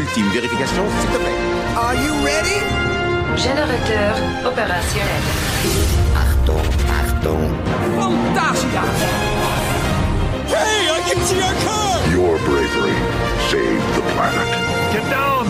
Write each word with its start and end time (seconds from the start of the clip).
ultime 0.00 0.28
vérification, 0.32 0.84
s'il 0.98 1.10
te 1.10 1.18
plaît. 1.18 1.38
Are 1.76 1.94
you 1.94 2.12
ready? 2.24 2.58
Générateur 3.36 4.12
opérationnel. 4.44 5.22
Pardon, 6.14 6.60
pardon. 6.90 7.40
Fantasia! 7.98 8.84
Hey, 10.48 10.88
I 10.96 11.00
can 11.08 11.20
see 11.26 11.40
our 11.42 11.56
car! 11.64 11.94
Your 12.16 12.38
bravery 12.46 12.98
saved 13.50 13.88
the 13.96 14.04
planet. 14.12 14.48
Get 14.92 15.04
down! 15.10 15.46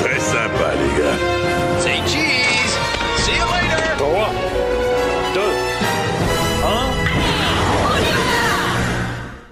Très 0.00 0.20
sympa, 0.20 0.68
les 0.80 0.92
gars. 0.98 1.18
Say 1.80 1.98
cheese! 2.06 2.74
See 3.24 3.36
you 3.40 3.46
later! 3.54 3.96
3, 3.98 4.04
2, 4.04 4.75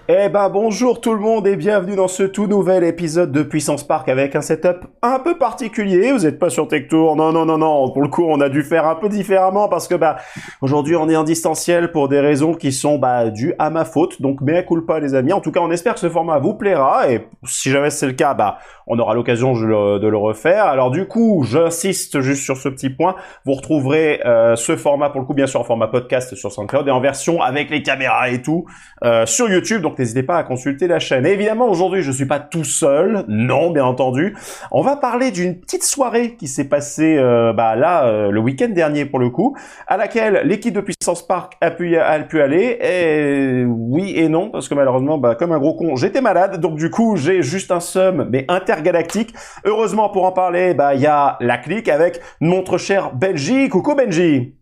Eh 0.06 0.28
ben 0.28 0.50
bonjour 0.50 1.00
tout 1.00 1.14
le 1.14 1.18
monde 1.18 1.46
et 1.46 1.56
bienvenue 1.56 1.96
dans 1.96 2.08
ce 2.08 2.24
tout 2.24 2.46
nouvel 2.46 2.84
épisode 2.84 3.32
de 3.32 3.42
Puissance 3.42 3.84
Park 3.84 4.10
avec 4.10 4.36
un 4.36 4.42
setup 4.42 4.84
un 5.00 5.18
peu 5.18 5.38
particulier. 5.38 6.12
Vous 6.12 6.24
n'êtes 6.24 6.38
pas 6.38 6.50
sur 6.50 6.68
Tech-Tour, 6.68 7.16
non 7.16 7.32
non 7.32 7.46
non 7.46 7.56
non. 7.56 7.90
Pour 7.90 8.02
le 8.02 8.08
coup, 8.08 8.22
on 8.28 8.38
a 8.42 8.50
dû 8.50 8.62
faire 8.62 8.86
un 8.86 8.96
peu 8.96 9.08
différemment 9.08 9.66
parce 9.66 9.88
que 9.88 9.94
bah 9.94 10.18
aujourd'hui 10.60 10.94
on 10.94 11.08
est 11.08 11.16
en 11.16 11.24
distanciel 11.24 11.90
pour 11.90 12.08
des 12.08 12.20
raisons 12.20 12.52
qui 12.52 12.70
sont 12.70 12.98
bah 12.98 13.30
dues 13.30 13.54
à 13.58 13.70
ma 13.70 13.86
faute. 13.86 14.20
Donc 14.20 14.42
mea 14.42 14.62
culpa 14.62 15.00
les 15.00 15.14
amis. 15.14 15.32
En 15.32 15.40
tout 15.40 15.52
cas, 15.52 15.60
on 15.60 15.70
espère 15.70 15.94
que 15.94 16.00
ce 16.00 16.10
format 16.10 16.38
vous 16.38 16.52
plaira 16.52 17.10
et 17.10 17.26
si 17.44 17.70
jamais 17.70 17.88
c'est 17.88 18.06
le 18.06 18.12
cas, 18.12 18.34
bah 18.34 18.58
on 18.86 18.98
aura 18.98 19.14
l'occasion 19.14 19.54
de 19.54 20.06
le, 20.06 20.16
refaire. 20.18 20.66
Alors 20.66 20.90
du 20.90 21.06
coup, 21.06 21.44
j'insiste 21.48 22.20
juste 22.20 22.42
sur 22.42 22.58
ce 22.58 22.68
petit 22.68 22.90
point. 22.90 23.16
Vous 23.46 23.54
retrouverez 23.54 24.20
euh, 24.26 24.54
ce 24.54 24.76
format 24.76 25.08
pour 25.08 25.22
le 25.22 25.26
coup 25.26 25.32
bien 25.32 25.46
sûr 25.46 25.60
en 25.60 25.64
format 25.64 25.88
podcast 25.88 26.34
sur 26.34 26.52
SoundCloud 26.52 26.86
et 26.88 26.90
en 26.90 27.00
version 27.00 27.40
avec 27.40 27.70
les 27.70 27.82
caméras 27.82 28.28
et 28.28 28.42
tout 28.42 28.66
euh, 29.02 29.24
sur 29.24 29.48
YouTube. 29.48 29.82
N'hésitez 29.98 30.22
pas 30.22 30.38
à 30.38 30.44
consulter 30.44 30.86
la 30.86 30.98
chaîne. 30.98 31.26
Et 31.26 31.30
évidemment, 31.30 31.68
aujourd'hui, 31.68 32.02
je 32.02 32.10
suis 32.10 32.26
pas 32.26 32.40
tout 32.40 32.64
seul. 32.64 33.24
Non, 33.28 33.70
bien 33.70 33.84
entendu. 33.84 34.36
On 34.70 34.82
va 34.82 34.96
parler 34.96 35.30
d'une 35.30 35.60
petite 35.60 35.84
soirée 35.84 36.36
qui 36.36 36.48
s'est 36.48 36.68
passée 36.68 37.16
euh, 37.18 37.52
bah, 37.52 37.76
là 37.76 38.06
euh, 38.06 38.30
le 38.30 38.40
week-end 38.40 38.68
dernier 38.68 39.04
pour 39.04 39.18
le 39.18 39.30
coup, 39.30 39.56
à 39.86 39.96
laquelle 39.96 40.42
l'équipe 40.44 40.74
de 40.74 40.80
Puissance 40.80 41.26
Park 41.26 41.54
a 41.60 41.70
pu, 41.70 41.96
aller. 41.96 42.78
Et 42.80 43.64
oui 43.66 44.12
et 44.16 44.28
non, 44.28 44.50
parce 44.50 44.68
que 44.68 44.74
malheureusement, 44.74 45.18
bah, 45.18 45.34
comme 45.34 45.52
un 45.52 45.58
gros 45.58 45.74
con, 45.74 45.96
j'étais 45.96 46.20
malade. 46.20 46.60
Donc 46.60 46.76
du 46.76 46.90
coup, 46.90 47.16
j'ai 47.16 47.42
juste 47.42 47.70
un 47.70 47.80
somme, 47.80 48.28
mais 48.30 48.44
intergalactique. 48.48 49.34
Heureusement, 49.64 50.08
pour 50.08 50.24
en 50.24 50.32
parler, 50.32 50.74
bah 50.74 50.94
il 50.94 51.00
y 51.00 51.06
a 51.06 51.36
la 51.40 51.58
clique 51.58 51.88
avec 51.88 52.20
notre 52.40 52.78
cher 52.78 53.14
Benji. 53.14 53.68
Coucou 53.68 53.94
Benji. 53.94 54.54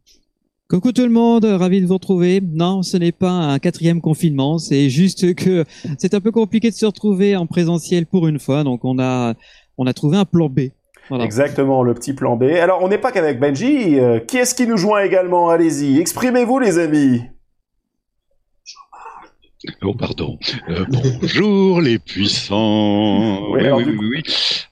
Coucou 0.73 0.93
tout 0.93 1.03
le 1.03 1.11
monde, 1.11 1.45
ravi 1.45 1.83
de 1.83 1.87
vous 1.87 1.93
retrouver. 1.93 2.41
Non, 2.41 2.83
ce 2.83 2.97
n'est 2.97 3.13
pas 3.13 3.29
un 3.29 3.59
quatrième 3.59 4.01
confinement, 4.01 4.57
c'est 4.57 4.89
juste 4.89 5.35
que 5.35 5.67
c'est 5.99 6.15
un 6.15 6.21
peu 6.23 6.31
compliqué 6.31 6.71
de 6.71 6.75
se 6.75 6.87
retrouver 6.87 7.37
en 7.37 7.47
présentiel 7.47 8.07
pour 8.07 8.27
une 8.27 8.39
fois, 8.39 8.65
donc 8.65 8.83
on 8.83 8.99
a 8.99 9.35
on 9.77 9.87
a 9.87 9.93
trouvé 9.93 10.17
un 10.17 10.25
plan 10.25 10.49
B. 10.49 10.71
Voilà. 11.11 11.25
Exactement, 11.25 11.83
le 11.83 11.93
petit 11.93 12.15
plan 12.15 12.37
B. 12.37 12.45
Alors, 12.45 12.83
on 12.83 12.89
n'est 12.89 12.97
pas 12.97 13.13
qu'avec 13.13 13.39
Benji. 13.39 14.01
euh, 14.01 14.19
qui 14.19 14.39
est-ce 14.39 14.55
qui 14.55 14.67
nous 14.67 14.79
joint 14.79 15.03
également? 15.03 15.51
Allez-y, 15.51 16.01
exprimez-vous 16.01 16.59
les 16.59 16.79
amis. 16.79 17.21
Oh, 19.83 19.95
pardon. 19.95 20.39
Euh, 20.69 20.85
bonjour 20.89 21.81
les 21.81 21.99
puissants. 21.99 23.51
Oui, 23.51 23.61
Oui, 23.61 23.67
alors, 23.67 23.79
oui, 23.79 23.97
oui. 23.99 24.23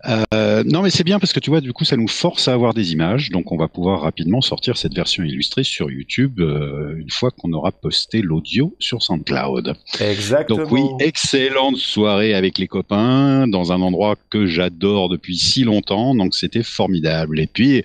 Euh, 0.06 0.64
non, 0.64 0.82
mais 0.82 0.90
c'est 0.90 1.04
bien 1.04 1.18
parce 1.18 1.32
que 1.32 1.40
tu 1.40 1.50
vois, 1.50 1.60
du 1.60 1.72
coup, 1.72 1.84
ça 1.84 1.96
nous 1.96 2.08
force 2.08 2.48
à 2.48 2.54
avoir 2.54 2.74
des 2.74 2.92
images. 2.92 3.30
Donc, 3.30 3.52
on 3.52 3.56
va 3.56 3.68
pouvoir 3.68 4.00
rapidement 4.00 4.40
sortir 4.40 4.76
cette 4.76 4.94
version 4.94 5.22
illustrée 5.22 5.64
sur 5.64 5.90
YouTube 5.90 6.40
euh, 6.40 6.96
une 6.98 7.10
fois 7.10 7.30
qu'on 7.30 7.52
aura 7.52 7.70
posté 7.70 8.22
l'audio 8.22 8.74
sur 8.78 9.02
SoundCloud. 9.02 9.74
Exactement. 10.00 10.60
Donc 10.60 10.72
oui, 10.72 10.82
excellente 11.00 11.76
soirée 11.76 12.34
avec 12.34 12.58
les 12.58 12.66
copains 12.66 13.46
dans 13.46 13.72
un 13.72 13.80
endroit 13.82 14.16
que 14.30 14.46
j'adore 14.46 15.08
depuis 15.08 15.36
si 15.36 15.62
longtemps. 15.64 16.14
Donc 16.14 16.34
c'était 16.34 16.62
formidable. 16.62 17.38
Et 17.38 17.46
puis 17.46 17.84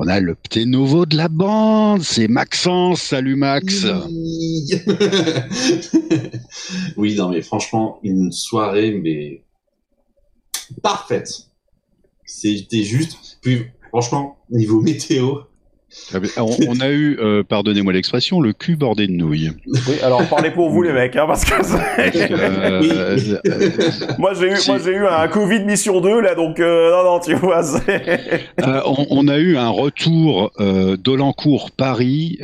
on 0.00 0.06
a 0.06 0.20
le 0.20 0.36
petit 0.36 0.64
nouveau 0.64 1.06
de 1.06 1.16
la 1.16 1.28
bande, 1.28 2.02
c'est 2.02 2.28
Maxence. 2.28 3.02
Salut 3.02 3.34
Max. 3.34 3.84
Oui. 4.08 4.70
oui, 6.96 7.16
non, 7.16 7.30
mais 7.30 7.42
franchement, 7.42 7.98
une 8.04 8.30
soirée, 8.30 8.92
mais 8.92 9.42
parfaite. 10.84 11.28
C'était 12.24 12.84
juste. 12.84 13.38
Puis, 13.42 13.66
franchement, 13.88 14.38
niveau 14.50 14.80
météo, 14.80 15.40
On, 16.36 16.56
on 16.68 16.80
a 16.80 16.90
eu, 16.90 17.18
euh, 17.18 17.42
pardonnez-moi 17.42 17.94
l'expression, 17.94 18.40
le 18.40 18.52
cul 18.52 18.76
bordé 18.76 19.06
de 19.06 19.12
nouilles. 19.12 19.52
Oui, 19.66 19.94
alors 20.02 20.22
parlez 20.28 20.50
pour 20.50 20.68
vous 20.68 20.82
les 20.84 20.92
mecs, 20.92 21.16
hein, 21.16 21.24
parce 21.26 21.44
que 21.46 21.54
euh, 21.54 23.18
euh, 23.46 24.14
moi 24.18 24.34
j'ai 24.34 24.48
eu, 24.48 24.56
moi 24.66 24.78
j'ai 24.84 24.92
eu 24.92 25.06
un 25.06 25.26
Covid 25.28 25.64
mission 25.64 26.00
2 26.00 26.20
là, 26.20 26.34
donc 26.34 26.58
non 26.58 27.04
non, 27.04 27.20
tu 27.20 27.34
vois, 27.34 27.62
on, 28.84 29.06
on 29.08 29.28
a 29.28 29.38
eu 29.38 29.56
un 29.56 29.70
retour 29.70 30.52
d'Olancourt 30.98 31.70
Paris 31.70 32.38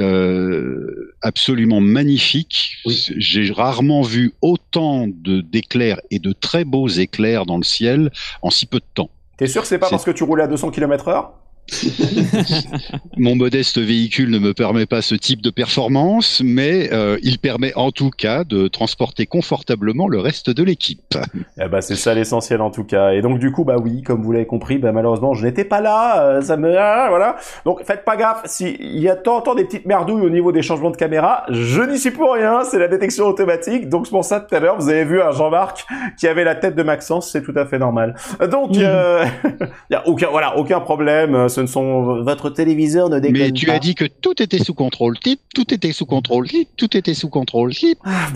absolument 1.21 1.81
magnifique. 1.81 2.79
Oui. 2.87 3.09
J'ai 3.17 3.53
rarement 3.53 4.03
vu 4.03 4.33
autant 4.41 5.07
de 5.07 5.43
d'éclairs 5.43 6.01
et 6.11 6.19
de 6.19 6.33
très 6.33 6.65
beaux 6.65 6.89
éclairs 6.89 7.45
dans 7.45 7.59
le 7.59 7.65
ciel 7.65 8.11
en 8.41 8.51
si 8.51 8.65
peu 8.65 8.79
de 8.79 8.85
temps. 8.95 9.11
T'es 9.37 9.47
sûr 9.47 9.63
que 9.63 9.69
c'est 9.69 9.79
pas 9.79 9.91
parce 9.91 10.05
que 10.05 10.13
tu 10.13 10.25
roulais 10.25 10.45
à 10.45 10.47
200 10.47 10.71
km 10.71 11.09
heure? 11.09 11.33
Mon 13.17 13.37
modeste 13.37 13.79
véhicule 13.79 14.31
ne 14.31 14.39
me 14.39 14.53
permet 14.53 14.87
pas 14.87 15.03
ce 15.03 15.15
type 15.15 15.41
de 15.41 15.51
performance, 15.51 16.43
mais 16.45 16.93
euh, 16.93 17.17
il 17.23 17.39
permet 17.39 17.73
en 17.75 17.91
tout 17.91 18.11
cas 18.11 18.45
de 18.45 18.69
transporter 18.69 19.27
confortablement 19.27 20.09
le 20.09 20.19
reste 20.19 20.51
de 20.51 20.63
l'équipe. 20.63 21.17
Eh 21.61 21.69
ben 21.69 21.81
c'est 21.81 21.97
ça 21.97 22.15
l'essentiel 22.15 22.61
en 22.61 22.71
tout 22.71 22.85
cas. 22.85 23.13
Et 23.13 23.23
donc 23.23 23.39
du 23.39 23.51
coup 23.53 23.65
bah 23.65 23.77
oui, 23.83 24.03
comme 24.03 24.23
vous 24.23 24.33
l'avez 24.33 24.47
compris, 24.47 24.79
bah 24.79 24.93
malheureusement 24.93 25.35
je 25.35 25.47
n'étais 25.47 25.65
pas 25.65 25.81
là, 25.81 26.23
euh, 26.23 26.41
ça 26.43 26.57
me 26.57 26.77
ah, 26.77 27.07
voilà. 27.09 27.37
Donc 27.65 27.83
faites 27.85 28.05
pas 28.05 28.17
gaffe, 28.17 28.43
si 28.45 28.77
il 28.81 29.01
y 29.01 29.09
a 29.09 29.17
tant 29.17 29.41
temps 29.41 29.55
des 29.55 29.65
petites 29.65 29.87
merdouilles 29.87 30.27
au 30.27 30.31
niveau 30.31 30.53
des 30.53 30.63
changements 30.63 30.91
de 30.91 30.97
caméra, 30.97 31.45
je 31.51 31.83
n'y 31.83 31.99
suis 31.99 32.11
pour 32.11 32.35
rien, 32.35 32.63
c'est 32.65 32.79
la 32.79 32.89
détection 32.89 33.27
automatique. 33.27 33.89
Donc 33.89 34.07
c'est 34.07 34.13
pour 34.13 34.25
ça 34.25 34.41
tout 34.41 34.55
à 34.55 34.61
l'heure 34.61 34.77
vous 34.79 34.89
avez 34.89 35.05
vu 35.05 35.21
un 35.23 35.31
Jean-Marc 35.31 35.87
qui 36.19 36.29
avait 36.29 36.45
la 36.45 36.55
tête 36.55 36.75
de 36.75 36.83
Maxence, 36.83 37.31
c'est 37.31 37.43
tout 37.43 37.55
à 37.57 37.65
fait 37.65 37.79
normal. 37.79 38.15
Donc 38.51 38.77
euh, 38.77 39.25
il 39.45 39.67
y 39.93 39.97
a 39.97 40.07
aucun 40.07 40.29
voilà, 40.29 40.57
aucun 40.59 40.81
problème, 40.81 41.49
ce 41.55 41.61
ne 41.61 41.67
sont 41.67 42.23
votre 42.23 42.51
téléviseur 42.51 43.09
ne 43.09 43.19
déconne 43.19 43.41
Mais 43.41 43.53
tu 43.53 43.67
pas. 43.67 43.75
as 43.75 43.79
dit 43.79 43.95
que 43.95 44.05
tout 44.05 44.43
était 44.43 44.59
sous 44.59 44.75
contrôle, 44.75 45.19
Tip, 45.19 45.41
tout 45.55 45.73
était 45.73 45.93
sous 45.93 46.05
contrôle, 46.05 46.49
Tip, 46.49 46.69
tout 46.77 46.97
était 46.97 47.15
sous 47.15 47.29
contrôle, 47.29 47.73
Tip. 47.73 47.99
Ah, 48.05 48.27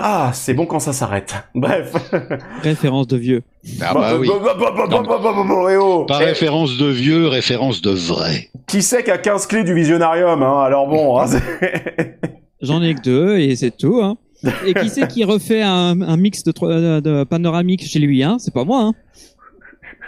ah, 0.00 0.30
c'est 0.32 0.54
bon 0.54 0.66
quand 0.66 0.78
ça 0.78 0.92
s'arrête. 0.92 1.34
Bref. 1.54 1.92
Référence 2.62 3.08
de 3.08 3.16
vieux. 3.16 3.42
Ah 3.80 3.92
bah 3.92 4.16
oui. 4.18 4.28
Bah, 4.28 4.54
oh. 5.80 6.04
Pas 6.06 6.18
référence 6.18 6.76
de 6.78 6.86
vieux, 6.86 7.26
référence 7.26 7.82
de 7.82 7.90
vrai. 7.90 8.48
Qui 8.68 8.82
sait 8.82 9.10
a 9.10 9.18
15 9.18 9.46
clés 9.46 9.64
du 9.64 9.74
visionarium, 9.74 10.42
hein 10.42 10.62
Alors 10.62 10.88
bon, 10.88 11.18
hein, 11.18 11.26
J'en 12.62 12.82
ai 12.82 12.94
que 12.94 13.02
deux 13.02 13.38
et 13.38 13.56
c'est 13.56 13.76
tout. 13.76 14.00
Hein. 14.02 14.16
Et 14.64 14.72
qui 14.72 14.88
c'est 14.88 15.08
qui 15.08 15.24
refait 15.24 15.62
un, 15.62 16.00
un 16.00 16.16
mix 16.16 16.44
de, 16.44 16.52
de 17.00 17.24
panoramique 17.24 17.84
chez 17.84 17.98
lui 17.98 18.22
hein? 18.22 18.36
C'est 18.38 18.54
pas 18.54 18.64
moi. 18.64 18.82
Hein. 18.82 18.94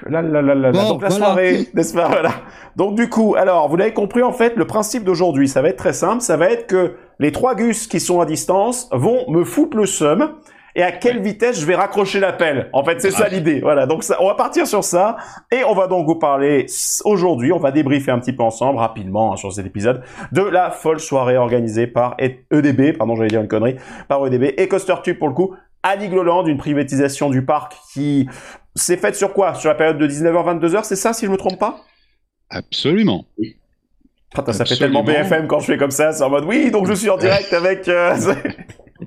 Là, 0.08 0.22
là, 0.22 0.42
là, 0.42 0.54
là, 0.54 0.70
là. 0.70 0.72
Bon, 0.72 0.88
Donc 0.90 1.02
la 1.02 1.08
voilà. 1.08 1.24
soirée, 1.26 1.68
n'est-ce 1.74 1.94
pas 1.94 2.08
Voilà. 2.08 2.30
Donc 2.76 2.94
du 2.94 3.08
coup, 3.08 3.34
alors, 3.36 3.68
vous 3.68 3.76
l'avez 3.76 3.92
compris, 3.92 4.22
en 4.22 4.32
fait, 4.32 4.56
le 4.56 4.66
principe 4.66 5.04
d'aujourd'hui, 5.04 5.48
ça 5.48 5.62
va 5.62 5.68
être 5.68 5.76
très 5.78 5.92
simple. 5.92 6.20
Ça 6.22 6.36
va 6.36 6.50
être 6.50 6.66
que 6.66 6.94
les 7.18 7.32
trois 7.32 7.54
gus 7.54 7.86
qui 7.86 8.00
sont 8.00 8.20
à 8.20 8.26
distance 8.26 8.88
vont 8.92 9.28
me 9.30 9.44
foutre 9.44 9.76
le 9.76 9.86
seum. 9.86 10.34
Et 10.76 10.84
à 10.84 10.92
quelle 10.92 11.20
vitesse 11.20 11.58
je 11.60 11.66
vais 11.66 11.74
raccrocher 11.74 12.20
l'appel 12.20 12.70
En 12.72 12.84
fait, 12.84 13.00
c'est 13.00 13.10
ça 13.10 13.26
l'idée. 13.28 13.58
Voilà. 13.60 13.86
Donc, 13.86 14.04
ça, 14.04 14.18
on 14.20 14.28
va 14.28 14.36
partir 14.36 14.68
sur 14.68 14.84
ça, 14.84 15.16
et 15.50 15.64
on 15.64 15.74
va 15.74 15.88
donc 15.88 16.06
vous 16.06 16.14
parler 16.14 16.66
aujourd'hui. 17.04 17.52
On 17.52 17.58
va 17.58 17.72
débriefer 17.72 18.12
un 18.12 18.20
petit 18.20 18.32
peu 18.32 18.44
ensemble, 18.44 18.78
rapidement, 18.78 19.32
hein, 19.32 19.36
sur 19.36 19.52
cet 19.52 19.66
épisode, 19.66 20.02
de 20.30 20.42
la 20.42 20.70
folle 20.70 21.00
soirée 21.00 21.36
organisée 21.36 21.88
par 21.88 22.14
E- 22.20 22.36
EDB. 22.52 22.92
Pardon, 22.96 23.16
j'allais 23.16 23.30
dire 23.30 23.40
une 23.40 23.48
connerie. 23.48 23.76
Par 24.06 24.24
EDB 24.24 24.54
et 24.58 24.68
Coaster 24.68 24.94
Tube 25.02 25.18
pour 25.18 25.26
le 25.26 25.34
coup. 25.34 25.54
À 25.82 25.96
Nigloland, 25.96 26.44
une 26.46 26.58
privatisation 26.58 27.30
du 27.30 27.44
parc 27.44 27.72
qui 27.92 28.28
s'est 28.74 28.96
faite 28.96 29.16
sur 29.16 29.32
quoi? 29.32 29.54
Sur 29.54 29.68
la 29.68 29.74
période 29.74 29.98
de 29.98 30.06
19h 30.06 30.60
22h, 30.60 30.84
c'est 30.84 30.96
ça, 30.96 31.12
si 31.12 31.26
je 31.26 31.30
me 31.30 31.36
trompe 31.36 31.58
pas? 31.58 31.84
Absolument. 32.48 33.26
Ça 34.52 34.64
fait 34.64 34.76
tellement 34.76 35.02
BFM 35.02 35.48
quand 35.48 35.58
je 35.60 35.66
fais 35.66 35.76
comme 35.76 35.90
ça, 35.90 36.12
c'est 36.12 36.22
en 36.22 36.30
mode 36.30 36.44
oui, 36.44 36.70
donc 36.70 36.86
je 36.86 36.94
suis 36.94 37.10
en 37.10 37.16
direct 37.16 37.52
avec. 37.52 37.88
euh, 37.88 38.14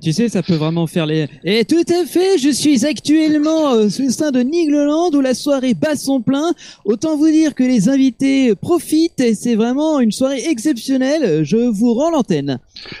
Tu 0.02 0.12
sais, 0.12 0.28
ça 0.28 0.42
peut 0.42 0.56
vraiment 0.56 0.86
faire 0.86 1.06
les. 1.06 1.28
Et 1.44 1.64
tout 1.64 1.84
à 1.88 2.04
fait, 2.04 2.36
je 2.38 2.50
suis 2.50 2.84
actuellement 2.84 3.74
euh, 3.74 3.86
au 3.86 4.10
sein 4.10 4.32
de 4.32 4.40
Nigloland 4.40 5.10
où 5.12 5.20
la 5.20 5.34
soirée 5.34 5.74
bat 5.74 5.94
son 5.94 6.20
plein. 6.20 6.52
Autant 6.84 7.16
vous 7.16 7.30
dire 7.30 7.54
que 7.54 7.62
les 7.62 7.88
invités 7.88 8.54
profitent 8.56 9.20
et 9.20 9.34
c'est 9.34 9.54
vraiment 9.54 10.00
une 10.00 10.10
soirée 10.10 10.44
exceptionnelle. 10.48 11.44
Je 11.44 11.56
vous 11.56 11.94
rends 11.94 12.10
l'antenne. 12.10 12.58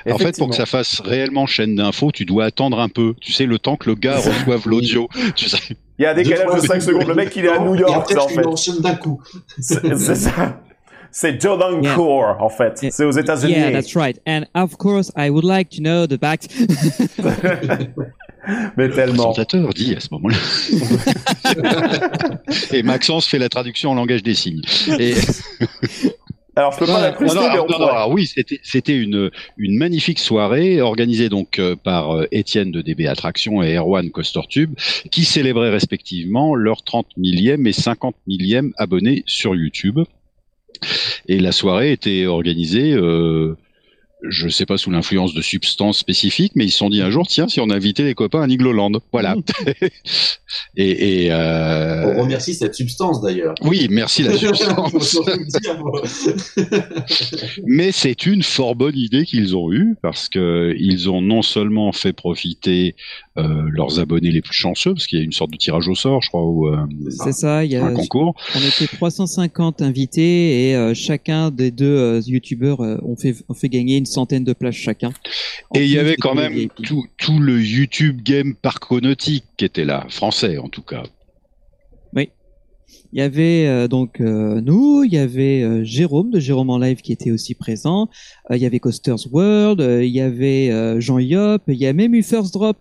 En 0.08 0.18
fait, 0.18 0.38
pour 0.38 0.50
que 0.50 0.54
ça 0.56 0.66
fasse 0.66 1.00
réellement 1.00 1.46
chaîne 1.46 1.74
d'infos, 1.74 2.12
tu 2.12 2.24
dois 2.24 2.44
attendre 2.44 2.78
un 2.78 2.88
peu. 2.88 3.14
Tu 3.20 3.32
sais, 3.32 3.46
le 3.46 3.58
temps 3.58 3.76
que 3.76 3.90
le 3.90 3.96
gars 3.96 4.16
reçoive 4.24 4.68
l'audio. 4.68 5.08
Tu 5.34 5.48
sais. 5.48 5.76
Il 5.98 6.02
y 6.02 6.06
a 6.06 6.10
un 6.10 6.14
décalage 6.14 6.60
de 6.62 6.66
5 6.66 6.82
secondes. 6.82 7.06
Le 7.06 7.14
mec, 7.14 7.34
il 7.36 7.44
est 7.44 7.48
à 7.50 7.58
New 7.60 7.74
Et 7.76 7.80
York, 7.80 7.92
après, 7.96 8.14
ça, 8.14 8.24
en 8.24 8.28
fait. 8.28 8.80
d'un 8.80 8.94
coup. 8.96 9.20
C'est 9.58 9.96
ça. 10.16 10.60
C'est 11.16 11.40
Jordan 11.40 11.80
Yeah. 11.80 11.94
Core, 11.94 12.36
en 12.40 12.48
fait. 12.48 12.82
Yeah. 12.82 12.90
C'est 12.90 13.04
aux 13.04 13.12
États-Unis. 13.12 13.52
Yeah, 13.52 13.70
that's 13.70 13.94
right. 13.94 14.18
And 14.26 14.46
of 14.56 14.76
course, 14.76 15.12
I 15.16 15.30
would 15.30 15.44
like 15.44 15.70
to 15.70 15.80
know 15.80 16.06
the 16.08 16.18
back. 16.18 16.48
Mais 18.76 18.88
Le 18.88 18.94
tellement. 18.94 19.32
présentateur 19.32 19.68
dit 19.72 19.94
à 19.96 20.00
ce 20.00 20.08
moment-là. 20.12 20.36
Et 22.72 22.82
Maxence 22.82 23.26
fait 23.26 23.38
la 23.38 23.48
traduction 23.48 23.92
en 23.92 23.94
langage 23.94 24.22
des 24.22 24.34
signes. 24.34 24.60
Et... 24.98 25.14
Alors, 26.56 26.72
je 26.72 26.78
peux 26.78 26.86
pas 26.86 26.92
Non, 26.94 27.00
l'incruster, 27.00 27.36
non, 27.36 27.42
mais 27.42 27.48
on 27.48 27.52
alors, 27.52 27.66
non, 27.66 27.72
non, 27.72 27.78
pourrait. 27.86 27.90
alors 27.96 28.10
oui, 28.10 28.26
c'était 28.26 28.60
c'était 28.62 28.96
une 28.96 29.30
une 29.56 29.76
magnifique 29.76 30.18
soirée 30.20 30.80
organisée 30.80 31.28
donc 31.28 31.58
euh, 31.58 31.74
par 31.74 32.14
euh, 32.16 32.28
Étienne 32.30 32.70
de 32.70 32.80
DB 32.80 33.06
Attraction 33.08 33.62
et 33.62 33.74
Erwan 33.76 34.10
Coaster-Tube 34.10 34.74
qui 35.10 35.24
célébraient 35.24 35.70
respectivement 35.70 36.54
leur 36.54 36.82
30 36.84 37.16
millième 37.16 37.66
et 37.66 37.72
50 37.72 38.14
millième 38.26 38.72
abonnés 38.76 39.24
sur 39.26 39.54
YouTube. 39.56 40.00
Et 41.28 41.38
la 41.40 41.52
soirée 41.52 41.92
était 41.92 42.26
organisée 42.26 42.92
euh, 42.92 43.56
je 44.28 44.48
sais 44.48 44.66
pas 44.66 44.78
sous 44.78 44.90
l'influence 44.90 45.34
de 45.34 45.42
substances 45.42 45.98
spécifiques, 45.98 46.52
mais 46.54 46.64
ils 46.64 46.70
se 46.70 46.78
sont 46.78 46.90
dit 46.90 47.02
un 47.02 47.10
jour, 47.10 47.26
tiens, 47.26 47.48
si 47.48 47.60
on 47.60 47.70
invitait 47.70 48.04
les 48.04 48.14
copains 48.14 48.42
à 48.42 48.46
Nigloland, 48.46 48.92
voilà. 49.12 49.36
et, 50.76 51.24
et 51.24 51.32
euh, 51.32 52.14
On 52.16 52.22
remercie 52.22 52.54
cette 52.54 52.74
substance 52.74 53.20
d'ailleurs. 53.20 53.54
oui, 53.62 53.88
merci 53.90 54.22
la 54.22 54.32
substance. 54.36 55.18
Mais 57.66 57.92
c'est 57.92 58.26
une 58.26 58.42
fort 58.42 58.74
bonne 58.74 58.96
idée 58.96 59.24
qu'ils 59.24 59.56
ont 59.56 59.72
eue 59.72 59.96
parce 60.02 60.28
que 60.28 60.74
ils 60.78 61.10
ont 61.10 61.20
non 61.20 61.42
seulement 61.42 61.92
fait 61.92 62.12
profiter 62.12 62.96
euh, 63.36 63.64
leurs 63.68 63.98
abonnés 63.98 64.30
les 64.30 64.42
plus 64.42 64.54
chanceux, 64.54 64.94
parce 64.94 65.06
qu'il 65.06 65.18
y 65.18 65.22
a 65.22 65.24
une 65.24 65.32
sorte 65.32 65.50
de 65.50 65.56
tirage 65.56 65.88
au 65.88 65.94
sort, 65.94 66.22
je 66.22 66.28
crois, 66.28 66.44
ou 66.44 66.68
euh, 66.68 66.76
C'est 67.10 67.32
ça, 67.32 67.64
il 67.64 67.72
y 67.72 67.76
a, 67.76 67.84
un 67.84 67.92
concours. 67.92 68.34
on 68.54 68.60
était 68.60 68.86
350 68.86 69.82
invités 69.82 70.68
et 70.70 70.76
euh, 70.76 70.94
chacun 70.94 71.50
des 71.50 71.70
deux 71.70 71.96
euh, 71.96 72.20
youtubeurs 72.26 72.80
euh, 72.80 72.96
ont 73.02 73.16
fait 73.16 73.34
ont 73.48 73.54
fait 73.54 73.68
gagner 73.68 73.96
une 73.96 74.06
centaine 74.14 74.44
de 74.44 74.52
places 74.52 74.74
chacun. 74.76 75.12
En 75.70 75.78
Et 75.78 75.84
il 75.84 75.90
y 75.90 75.98
avait 75.98 76.16
quand 76.16 76.34
même 76.34 76.68
tout, 76.82 77.04
tout 77.18 77.38
le 77.38 77.60
YouTube 77.60 78.20
Game 78.22 78.54
Parconautique 78.54 79.44
qui 79.56 79.64
était 79.64 79.84
là, 79.84 80.06
français 80.08 80.58
en 80.58 80.68
tout 80.68 80.82
cas. 80.82 81.02
Il 83.16 83.20
y 83.20 83.22
avait 83.22 83.66
euh, 83.68 83.86
donc 83.86 84.20
euh, 84.20 84.60
nous, 84.60 85.04
il 85.04 85.12
y 85.12 85.18
avait 85.18 85.62
euh, 85.62 85.84
Jérôme 85.84 86.32
de 86.32 86.40
Jérôme 86.40 86.68
en 86.70 86.78
live 86.78 87.00
qui 87.00 87.12
était 87.12 87.30
aussi 87.30 87.54
présent. 87.54 88.08
Euh, 88.50 88.56
il 88.56 88.62
y 88.62 88.66
avait 88.66 88.80
Coasters 88.80 89.32
World, 89.32 89.80
euh, 89.80 90.04
il 90.04 90.10
y 90.10 90.20
avait 90.20 90.70
euh, 90.72 90.98
Jean 90.98 91.20
Yop, 91.20 91.62
il 91.68 91.76
y 91.76 91.86
a 91.86 91.92
même 91.92 92.12
eu 92.16 92.24
First 92.24 92.52
Drop 92.52 92.76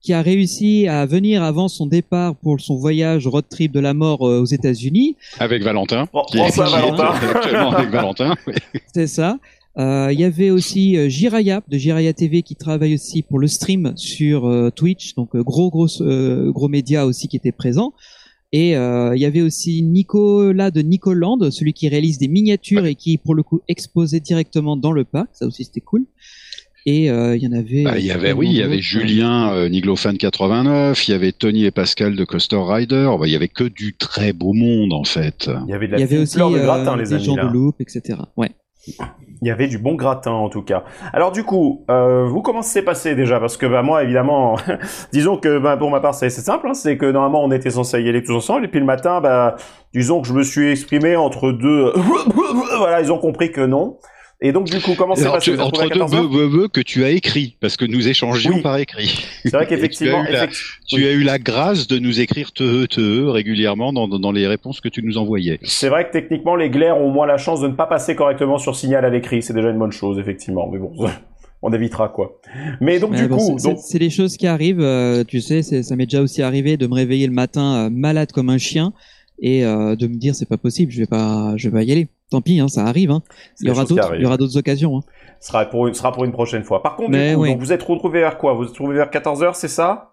qui 0.00 0.12
a 0.12 0.22
réussi 0.22 0.88
à 0.88 1.06
venir 1.06 1.40
avant 1.44 1.68
son 1.68 1.86
départ 1.86 2.34
pour 2.34 2.60
son 2.60 2.74
voyage 2.76 3.28
road 3.28 3.44
trip 3.48 3.70
de 3.70 3.78
la 3.78 3.94
mort 3.94 4.26
euh, 4.28 4.40
aux 4.40 4.44
États-Unis. 4.46 5.14
Avec 5.38 5.62
Valentin. 5.62 6.08
Bon, 6.12 6.24
qui 6.24 6.38
est- 6.38 6.56
Valentin. 6.56 7.12
actuellement 7.34 7.70
avec 7.70 7.90
Valentin. 7.90 8.34
C'est 8.92 9.06
ça. 9.06 9.38
Euh, 9.78 10.08
Il 10.12 10.18
y 10.18 10.24
avait 10.24 10.50
aussi 10.50 10.96
euh, 10.96 11.08
Jiraya 11.08 11.62
de 11.68 11.76
Jiraya 11.76 12.12
TV 12.12 12.42
qui 12.42 12.56
travaille 12.56 12.94
aussi 12.94 13.22
pour 13.22 13.38
le 13.38 13.46
stream 13.46 13.92
sur 13.96 14.46
euh, 14.46 14.70
Twitch, 14.70 15.14
donc 15.14 15.34
euh, 15.34 15.42
gros 15.42 15.70
gros 15.70 15.86
euh, 16.00 16.50
gros 16.50 16.68
média 16.68 17.04
aussi 17.06 17.28
qui 17.28 17.36
était 17.36 17.52
présent. 17.52 17.92
Et 18.52 18.76
euh, 18.76 19.14
il 19.14 19.20
y 19.20 19.26
avait 19.26 19.42
aussi 19.42 19.82
Nicolas 19.82 20.70
de 20.70 20.80
Nicoland, 20.80 21.38
celui 21.50 21.72
qui 21.74 21.88
réalise 21.88 22.18
des 22.18 22.28
miniatures 22.28 22.86
et 22.86 22.94
qui 22.94 23.18
pour 23.18 23.34
le 23.34 23.42
coup 23.42 23.60
exposait 23.68 24.20
directement 24.20 24.76
dans 24.76 24.92
le 24.92 25.04
parc. 25.04 25.28
Ça 25.32 25.46
aussi 25.46 25.64
c'était 25.64 25.80
cool. 25.82 26.06
Et 26.88 27.10
euh, 27.10 27.36
il 27.36 27.42
y 27.42 27.48
en 27.48 27.52
avait. 27.52 27.82
Bah, 27.82 27.98
il 27.98 28.06
y 28.06 28.12
avait, 28.12 28.32
oui, 28.32 28.46
il 28.48 28.54
y 28.56 28.62
avait. 28.62 28.80
Julien 28.80 29.52
euh, 29.52 29.68
Niglofan 29.68 30.14
89, 30.14 31.08
il 31.08 31.10
y 31.10 31.14
avait 31.14 31.32
Tony 31.32 31.64
et 31.64 31.72
Pascal 31.72 32.14
de 32.14 32.24
Coaster 32.24 32.60
Rider. 32.64 33.10
Bah, 33.18 33.26
il 33.26 33.32
y 33.32 33.36
avait 33.36 33.48
que 33.48 33.64
du 33.64 33.96
très 33.96 34.32
beau 34.32 34.52
monde 34.52 34.92
en 34.92 35.02
fait. 35.02 35.50
Il 35.66 35.70
y 35.70 35.74
avait 35.74 35.88
de 35.88 35.92
Il 35.92 35.94
la 35.94 35.98
y 35.98 36.02
avait 36.04 36.14
fine 36.14 36.22
aussi 36.22 36.40
euh, 36.40 36.96
les 36.96 37.02
des 37.02 37.12
amis. 37.14 37.24
gens 37.24 37.34
là. 37.36 37.46
de 37.48 37.52
Loop, 37.52 37.80
etc. 37.80 38.20
Ouais. 38.36 38.52
Il 39.42 39.48
y 39.48 39.50
avait 39.50 39.68
du 39.68 39.78
bon 39.78 39.94
gratin 39.94 40.30
en 40.30 40.48
tout 40.48 40.62
cas. 40.62 40.84
Alors 41.12 41.30
du 41.30 41.44
coup, 41.44 41.84
euh, 41.90 42.24
vous 42.26 42.40
comment 42.40 42.62
s'est 42.62 42.82
passé 42.82 43.14
déjà? 43.14 43.38
Parce 43.38 43.56
que 43.56 43.66
bah 43.66 43.82
moi 43.82 44.02
évidemment, 44.02 44.56
disons 45.12 45.36
que 45.36 45.58
bah, 45.58 45.76
pour 45.76 45.90
ma 45.90 46.00
part 46.00 46.14
c'est 46.14 46.30
c'est 46.30 46.40
simple, 46.40 46.68
hein, 46.68 46.74
c'est 46.74 46.96
que 46.96 47.06
normalement 47.06 47.44
on 47.44 47.50
était 47.50 47.70
censé 47.70 48.00
y 48.02 48.08
aller 48.08 48.22
tous 48.22 48.34
ensemble 48.34 48.64
et 48.64 48.68
puis 48.68 48.80
le 48.80 48.86
matin, 48.86 49.20
bah 49.20 49.56
disons 49.92 50.22
que 50.22 50.28
je 50.28 50.32
me 50.32 50.42
suis 50.42 50.70
exprimé 50.70 51.16
entre 51.16 51.52
deux, 51.52 51.92
voilà 52.78 53.00
ils 53.02 53.12
ont 53.12 53.18
compris 53.18 53.52
que 53.52 53.60
non. 53.60 53.98
Et 54.42 54.52
donc 54.52 54.66
du 54.68 54.80
coup 54.80 54.92
comment 54.98 55.14
c'est 55.14 55.24
passé 55.24 55.58
entre 55.58 55.82
deux 55.82 55.88
14 55.88 56.14
heures 56.14 56.28
beux, 56.28 56.28
beux, 56.28 56.48
beux 56.48 56.68
que 56.68 56.82
tu 56.82 57.04
as 57.04 57.10
écrit, 57.10 57.56
parce 57.60 57.78
que 57.78 57.86
nous 57.86 58.06
échangions 58.06 58.56
Oui. 58.56 58.60
par 58.62 58.76
écrit. 58.78 59.24
C'est 59.42 59.50
vrai 59.52 59.64
Et 59.64 59.66
tu 59.68 59.74
as 59.74 59.76
qu'effectivement, 59.76 60.22
la- 60.30 60.46
Tu 60.86 61.06
as 61.06 61.12
eu 61.12 61.22
la 61.22 61.38
grâce 61.38 61.86
de 61.86 61.98
nous 61.98 62.20
écrire 62.20 62.52
te 62.52 62.84
te 62.84 63.22
régulièrement 63.24 63.94
dans, 63.94 64.08
dans 64.08 64.32
les 64.32 64.46
réponses 64.46 64.82
que 64.82 64.88
tu 64.90 65.02
nous 65.02 65.16
envoyais. 65.16 65.58
c'est 65.62 65.88
vrai 65.88 66.06
que 66.06 66.12
techniquement 66.12 66.54
les 66.54 66.68
glaires 66.68 66.98
ont 66.98 67.08
au 67.08 67.12
moins 67.12 67.26
la 67.26 67.38
chance 67.38 67.60
de 67.62 67.68
ne 67.68 67.72
pas 67.74 67.86
passer 67.86 68.14
correctement 68.14 68.58
sur 68.58 68.76
signal 68.76 69.06
à 69.06 69.10
l'écrit, 69.10 69.42
c'est 69.42 69.54
déjà 69.54 69.70
une 69.70 69.78
bonne 69.78 69.92
chose 69.92 70.18
effectivement. 70.18 70.68
Mais 70.70 70.78
bon, 70.78 70.92
on 71.62 71.72
évitera 71.72 72.10
quoi. 72.10 72.38
Mais 72.82 72.98
donc 72.98 73.12
Ouais, 73.12 73.22
du 73.22 73.28
bon, 73.28 73.38
coup, 73.38 73.58
c'est- 73.58 73.68
donc 73.68 73.78
des 73.98 74.10
choses 74.10 74.36
qui 74.36 74.46
arrivent. 74.46 74.82
euh, 74.82 75.24
tu 75.24 75.40
sais, 75.40 75.62
ça 75.62 75.96
m'est 75.96 76.04
déjà 76.04 76.20
aussi 76.20 76.42
arrivé 76.42 76.76
de 76.76 76.86
me 76.86 76.92
réveiller 76.94 77.26
le 77.26 77.32
matin 77.32 77.86
euh, 77.86 77.90
malade 77.90 78.32
comme 78.32 78.50
un 78.50 78.58
chien 78.58 78.92
et 79.38 79.64
euh, 79.64 79.96
de 79.96 80.06
me 80.06 80.14
dire 80.16 80.34
c'est 80.34 80.48
pas 80.48 80.56
possible, 80.56 80.92
je 80.92 81.00
vais 81.00 81.06
pas, 81.06 81.54
je 81.56 81.68
vais 81.68 81.78
pas 81.78 81.82
y 81.82 81.92
aller. 81.92 82.08
Tant 82.30 82.40
pis, 82.40 82.58
hein, 82.58 82.68
ça 82.68 82.84
arrive. 82.84 83.10
Hein. 83.10 83.22
Il 83.60 83.68
y 83.68 83.70
aura 83.70 83.84
il 84.16 84.22
y 84.22 84.26
aura 84.26 84.36
d'autres 84.36 84.56
occasions. 84.56 84.98
Hein. 84.98 85.02
Ce 85.40 85.48
sera 85.48 85.64
pour 85.66 85.86
une, 85.86 85.94
sera 85.94 86.12
pour 86.12 86.24
une 86.24 86.32
prochaine 86.32 86.64
fois. 86.64 86.82
Par 86.82 86.96
contre, 86.96 87.12
coup, 87.12 87.40
oui. 87.40 87.50
donc 87.50 87.60
vous 87.60 87.72
êtes 87.72 87.82
retrouvés 87.82 88.20
vers 88.20 88.38
quoi? 88.38 88.54
Vous 88.54 88.64
êtes 88.64 88.70
retrouvés 88.70 88.96
vers 88.96 89.10
14h, 89.10 89.52
c'est 89.54 89.68
ça? 89.68 90.12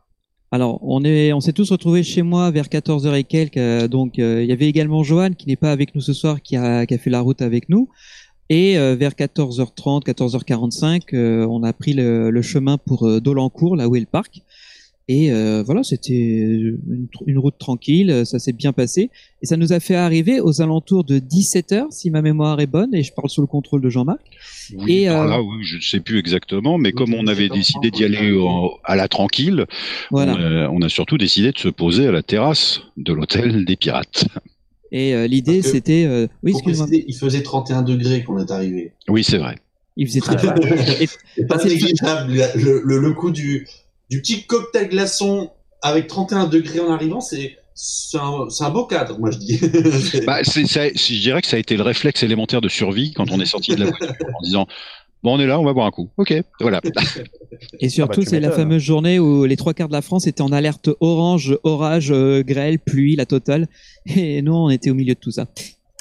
Alors, 0.51 0.77
on 0.83 1.03
est, 1.03 1.33
on 1.33 1.39
s'est 1.39 1.53
tous 1.53 1.71
retrouvés 1.71 2.03
chez 2.03 2.21
moi 2.21 2.51
vers 2.51 2.65
14h 2.65 3.15
et 3.15 3.23
quelques. 3.23 3.57
euh, 3.57 3.87
donc, 3.87 4.19
euh, 4.19 4.43
il 4.43 4.47
y 4.47 4.51
avait 4.51 4.67
également 4.67 5.01
Johan 5.01 5.31
qui 5.31 5.47
n'est 5.47 5.55
pas 5.55 5.71
avec 5.71 5.95
nous 5.95 6.01
ce 6.01 6.13
soir, 6.13 6.43
qui 6.43 6.55
a, 6.55 6.85
qui 6.85 6.93
a 6.93 6.99
fait 6.99 7.09
la 7.09 7.21
route 7.21 7.41
avec 7.41 7.69
nous. 7.69 7.89
Et 8.49 8.77
euh, 8.77 8.95
vers 8.95 9.13
14h30, 9.13 10.03
14h45, 10.05 11.15
euh, 11.15 11.47
on 11.49 11.63
a 11.63 11.73
pris 11.73 11.93
le, 11.93 12.29
le 12.29 12.41
chemin 12.43 12.77
pour 12.77 13.19
Dolencourt, 13.19 13.75
là 13.75 13.87
où 13.89 13.95
est 13.95 13.99
le 13.99 14.05
parc. 14.05 14.43
Et 15.09 15.33
euh, 15.33 15.63
voilà, 15.63 15.83
c'était 15.83 16.13
une, 16.13 17.07
tr- 17.13 17.23
une 17.27 17.37
route 17.37 17.57
tranquille, 17.59 18.09
euh, 18.09 18.23
ça 18.23 18.39
s'est 18.39 18.53
bien 18.53 18.71
passé. 18.71 19.09
Et 19.41 19.45
ça 19.45 19.57
nous 19.57 19.73
a 19.73 19.81
fait 19.81 19.95
arriver 19.95 20.39
aux 20.39 20.61
alentours 20.61 21.03
de 21.03 21.19
17h, 21.19 21.87
si 21.91 22.09
ma 22.09 22.21
mémoire 22.21 22.61
est 22.61 22.67
bonne, 22.67 22.95
et 22.95 23.03
je 23.03 23.11
parle 23.13 23.29
sous 23.29 23.41
le 23.41 23.47
contrôle 23.47 23.81
de 23.81 23.89
Jean-Marc. 23.89 24.21
Oui, 24.77 25.03
Et, 25.03 25.07
par 25.07 25.23
euh, 25.23 25.27
là, 25.29 25.41
oui, 25.41 25.57
je 25.63 25.75
ne 25.75 25.81
sais 25.81 25.99
plus 25.99 26.19
exactement, 26.19 26.77
mais 26.77 26.89
Oui, 26.89 26.95
comme 26.95 27.13
on 27.15 27.27
avait 27.27 27.47
17h30, 27.47 27.53
décidé 27.53 27.91
d'y 27.91 28.05
aller 28.05 28.31
au- 28.31 28.77
à 28.85 28.95
la 28.95 29.09
tranquille, 29.09 29.65
Voilà. 30.09 30.35
on, 30.35 30.41
a, 30.41 30.69
on 30.69 30.81
a 30.81 30.87
surtout 30.89 31.17
décidé 31.17 31.51
de 31.51 31.57
se 31.59 31.67
poser 31.67 32.07
à 32.07 32.11
la 32.13 32.23
terrasse 32.23 32.79
de 32.95 33.11
l'hôtel 33.11 33.65
des 33.65 33.75
pirates. 33.75 34.25
Et 34.93 35.13
euh, 35.15 35.27
l'idée, 35.27 35.61
c'était... 35.63 36.05
euh, 36.05 36.27
oui, 36.43 36.53
préciser, 36.63 37.03
il 37.07 37.15
faisait 37.15 37.41
31 37.43 37.81
degrés 37.81 38.23
qu'on 38.23 38.37
est 38.37 38.51
arrivé. 38.51 38.93
Oui, 39.09 39.23
c'est 39.25 39.37
vrai. 39.39 39.57
Il 39.97 40.07
faisait 40.07 40.21
très. 40.21 40.35
Et- 41.03 41.07
C'est 41.35 41.45
pas 41.47 41.57
négligeable. 41.63 42.33
Le, 42.55 42.81
le, 42.85 42.99
le 42.99 43.11
coup 43.13 43.31
du, 43.31 43.67
du 44.13 44.21
petit 44.21 44.43
cocktail 44.43 44.89
glaçon 44.89 45.49
avec 45.81 46.05
31 46.05 46.45
degrés 46.45 46.79
en 46.79 46.91
arrivant, 46.91 47.19
c'est 47.19 47.57
c'est 47.75 48.19
un, 48.19 48.69
beau 48.69 48.85
cadre, 48.85 49.17
moi 49.17 49.31
je 49.31 49.39
dis. 49.39 49.59
Bah, 50.27 50.43
je 50.43 51.19
dirais 51.19 51.41
que 51.41 51.47
ça 51.47 51.55
a 51.55 51.59
été 51.59 51.75
le 51.75 51.81
réflexe 51.81 52.21
élémentaire 52.21 52.61
de 52.61 52.69
survie 52.69 53.13
quand 53.13 53.31
on 53.31 53.39
est 53.39 53.47
sorti 53.47 53.73
de 53.73 53.79
la 53.79 53.85
voiture 53.87 54.13
en 54.39 54.41
disant 54.43 54.67
Bon, 55.23 55.35
on 55.35 55.39
est 55.39 55.47
là, 55.47 55.59
on 55.59 55.63
va 55.63 55.73
boire 55.73 55.87
un 55.87 55.91
coup. 55.91 56.11
Ok, 56.17 56.35
voilà. 56.59 56.81
Et 57.79 57.89
surtout, 57.89 58.21
tu 58.21 58.29
c'est 58.29 58.39
la 58.39 58.51
fameuse 58.51 58.83
journée 58.83 59.17
où 59.17 59.45
les 59.45 59.55
trois 59.55 59.73
quarts 59.73 59.87
de 59.87 59.93
la 59.93 60.03
France 60.03 60.27
étaient 60.27 60.41
en 60.41 60.51
alerte 60.51 60.89
orange, 60.99 61.57
orage, 61.63 62.11
euh, 62.11 62.43
grêle, 62.43 62.77
pluie, 62.77 63.15
la 63.15 63.25
totale. 63.25 63.67
Et 64.05 64.43
nous, 64.43 64.53
on 64.53 64.69
était 64.69 64.91
au 64.91 64.95
milieu 64.95 65.15
de 65.15 65.19
tout 65.19 65.31
ça. 65.31 65.47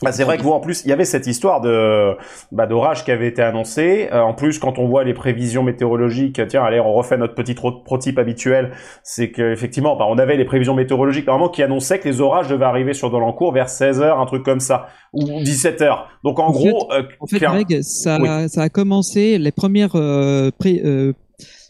Bah, 0.02 0.12
c'est 0.12 0.24
vrai 0.24 0.36
que 0.38 0.42
vous, 0.42 0.50
en 0.50 0.60
plus, 0.60 0.82
il 0.84 0.88
y 0.88 0.92
avait 0.92 1.04
cette 1.04 1.26
histoire 1.26 1.60
de 1.60 2.16
bah, 2.50 2.66
d'orage 2.66 3.04
qui 3.04 3.10
avait 3.10 3.28
été 3.28 3.42
annoncée. 3.42 4.08
Euh, 4.12 4.20
en 4.20 4.34
plus, 4.34 4.58
quand 4.58 4.78
on 4.78 4.86
voit 4.88 5.04
les 5.04 5.14
prévisions 5.14 5.62
météorologiques, 5.62 6.40
tiens, 6.48 6.62
allez, 6.64 6.80
on 6.80 6.92
refait 6.92 7.16
notre 7.16 7.34
petit 7.34 7.54
prototype 7.54 8.18
habituel. 8.18 8.72
C'est 9.02 9.30
que 9.30 9.52
effectivement, 9.52 9.96
bah, 9.96 10.06
on 10.08 10.18
avait 10.18 10.36
les 10.36 10.44
prévisions 10.44 10.74
météorologiques 10.74 11.26
normalement 11.26 11.50
qui 11.50 11.62
annonçaient 11.62 11.98
que 11.98 12.08
les 12.08 12.20
orages 12.20 12.48
devaient 12.48 12.64
arriver 12.64 12.94
sur 12.94 13.10
Dolencourt 13.10 13.52
vers 13.52 13.68
16h, 13.68 14.20
un 14.20 14.26
truc 14.26 14.42
comme 14.44 14.60
ça, 14.60 14.86
ou 15.12 15.24
17h. 15.42 16.04
Donc 16.24 16.38
en, 16.38 16.46
En 16.46 16.50
gros, 16.50 16.88
euh, 16.92 17.02
En 17.20 17.26
fait, 17.26 17.38
clair- 17.38 17.52
Greg, 17.52 17.82
ça, 17.82 18.18
ça 18.48 18.62
a 18.62 18.68
commencé, 18.68 19.38
les 19.38 19.52
premières, 19.52 19.96
euh, 19.96 20.50
pré- 20.58 20.82
euh, 20.84 21.12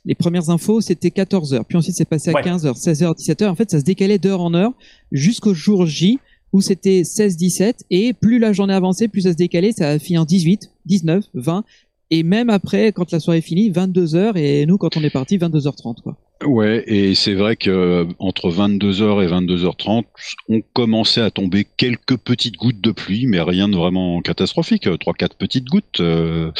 les 0.04 0.14
premières 0.16 0.50
infos, 0.50 0.80
c'était 0.80 1.10
14 1.12 1.54
heures. 1.54 1.64
Puis 1.64 1.78
ensuite, 1.78 1.94
c'est 1.96 2.08
passé 2.08 2.30
à 2.30 2.34
Ouais. 2.34 2.42
15 2.42 2.66
heures, 2.66 2.76
16 2.76 3.02
heures, 3.04 3.14
17 3.14 3.40
heures. 3.42 3.52
En 3.52 3.54
fait, 3.54 3.70
ça 3.70 3.78
se 3.78 3.84
décalait 3.84 4.18
d'heure 4.18 4.40
en 4.40 4.52
heure 4.52 4.72
jusqu'au 5.12 5.54
jour 5.54 5.86
J 5.86 6.18
où 6.52 6.60
c'était 6.60 7.04
16, 7.04 7.36
17. 7.36 7.84
Et 7.90 8.12
plus 8.12 8.38
la 8.38 8.52
journée 8.52 8.74
avançait, 8.74 9.08
plus 9.08 9.22
ça 9.22 9.32
se 9.32 9.36
décalait. 9.36 9.72
Ça 9.72 9.90
a 9.90 9.98
fini 9.98 10.18
en 10.18 10.24
18, 10.24 10.70
19, 10.86 11.24
20. 11.34 11.64
Et 12.10 12.22
même 12.22 12.50
après, 12.50 12.92
quand 12.92 13.10
la 13.10 13.20
soirée 13.20 13.38
est 13.38 13.42
finie, 13.42 13.70
22 13.70 14.14
heures. 14.16 14.36
Et 14.36 14.66
nous, 14.66 14.76
quand 14.76 14.96
on 14.96 15.02
est 15.02 15.10
parti, 15.10 15.38
22h30, 15.38 16.02
quoi. 16.02 16.18
Ouais, 16.44 16.82
et 16.86 17.14
c'est 17.14 17.34
vrai 17.34 17.56
que 17.56 17.70
euh, 17.70 18.04
entre 18.18 18.50
22h 18.50 19.24
et 19.24 19.28
22h30, 19.28 20.04
on 20.48 20.60
commençait 20.72 21.20
à 21.20 21.30
tomber 21.30 21.66
quelques 21.76 22.16
petites 22.16 22.56
gouttes 22.56 22.80
de 22.80 22.90
pluie, 22.90 23.26
mais 23.26 23.40
rien 23.40 23.68
de 23.68 23.76
vraiment 23.76 24.20
catastrophique, 24.20 24.86
euh, 24.88 24.96
trois 24.96 25.14
quatre 25.14 25.36
petites 25.36 25.66
gouttes. 25.66 26.00
euh, 26.00 26.50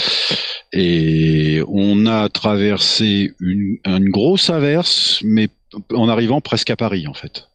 et 0.73 1.63
on 1.69 2.07
a 2.07 2.29
traversé 2.29 3.33
une, 3.41 3.79
une 3.85 4.09
grosse 4.09 4.51
averse, 4.51 5.21
mais 5.25 5.49
en 5.93 6.09
arrivant 6.09 6.41
presque 6.41 6.71
à 6.71 6.77
Paris 6.77 7.07
en 7.07 7.15
fait. 7.15 7.49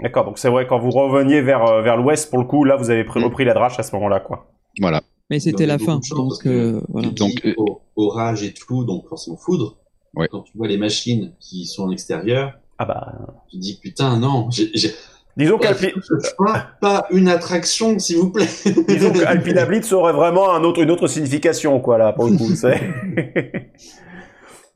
D'accord, 0.00 0.24
donc 0.24 0.38
c'est 0.38 0.48
vrai 0.48 0.66
quand 0.66 0.78
vous 0.78 0.90
reveniez 0.90 1.40
vers 1.42 1.64
euh, 1.66 1.82
vers 1.82 1.96
l'ouest 1.96 2.28
pour 2.30 2.38
le 2.38 2.44
coup, 2.44 2.64
là 2.64 2.76
vous 2.76 2.90
avez 2.90 3.04
pris- 3.04 3.20
Mm. 3.20 3.24
repris 3.24 3.44
la 3.44 3.54
drache 3.54 3.78
à 3.78 3.82
ce 3.82 3.94
moment-là, 3.96 4.20
quoi. 4.20 4.50
Voilà. 4.80 5.00
Mais 5.30 5.38
c'était 5.40 5.66
la 5.66 5.78
fin. 5.78 6.00
chance, 6.02 6.10
Donc, 6.10 6.32
euh, 6.46 6.80
voilà. 6.88 7.08
il 7.08 7.14
Donc, 7.14 7.42
euh, 7.44 7.54
orage 7.96 8.42
et 8.42 8.52
tout, 8.52 8.84
donc 8.84 9.08
forcément 9.08 9.36
foudre. 9.36 9.76
Ouais. 10.16 10.26
quand 10.28 10.40
tu 10.40 10.58
vois 10.58 10.66
les 10.66 10.76
machines 10.76 11.32
qui 11.38 11.66
sont 11.66 11.84
en 11.84 11.90
extérieur, 11.92 12.54
Ah 12.78 12.84
bah. 12.84 13.12
tu 13.48 13.56
te 13.58 13.62
dis 13.62 13.78
putain 13.80 14.18
non, 14.18 14.48
Disons 15.36 15.56
qu'Alpi- 15.60 15.94
pas, 16.36 16.66
pas 16.80 17.06
une 17.12 17.28
attraction 17.28 17.96
s'il 18.00 18.16
vous 18.16 18.30
plaît. 18.32 18.48
disons 18.88 19.12
qu'Alpina 19.12 19.66
Blitz 19.66 19.92
aurait 19.92 20.12
vraiment 20.12 20.52
un 20.52 20.64
autre, 20.64 20.82
une 20.82 20.90
autre 20.90 21.06
signification, 21.06 21.78
quoi, 21.78 21.96
là, 21.96 22.12
pour 22.12 22.24
le 22.26 22.36
coup, 22.36 22.48
c'est. 22.56 22.80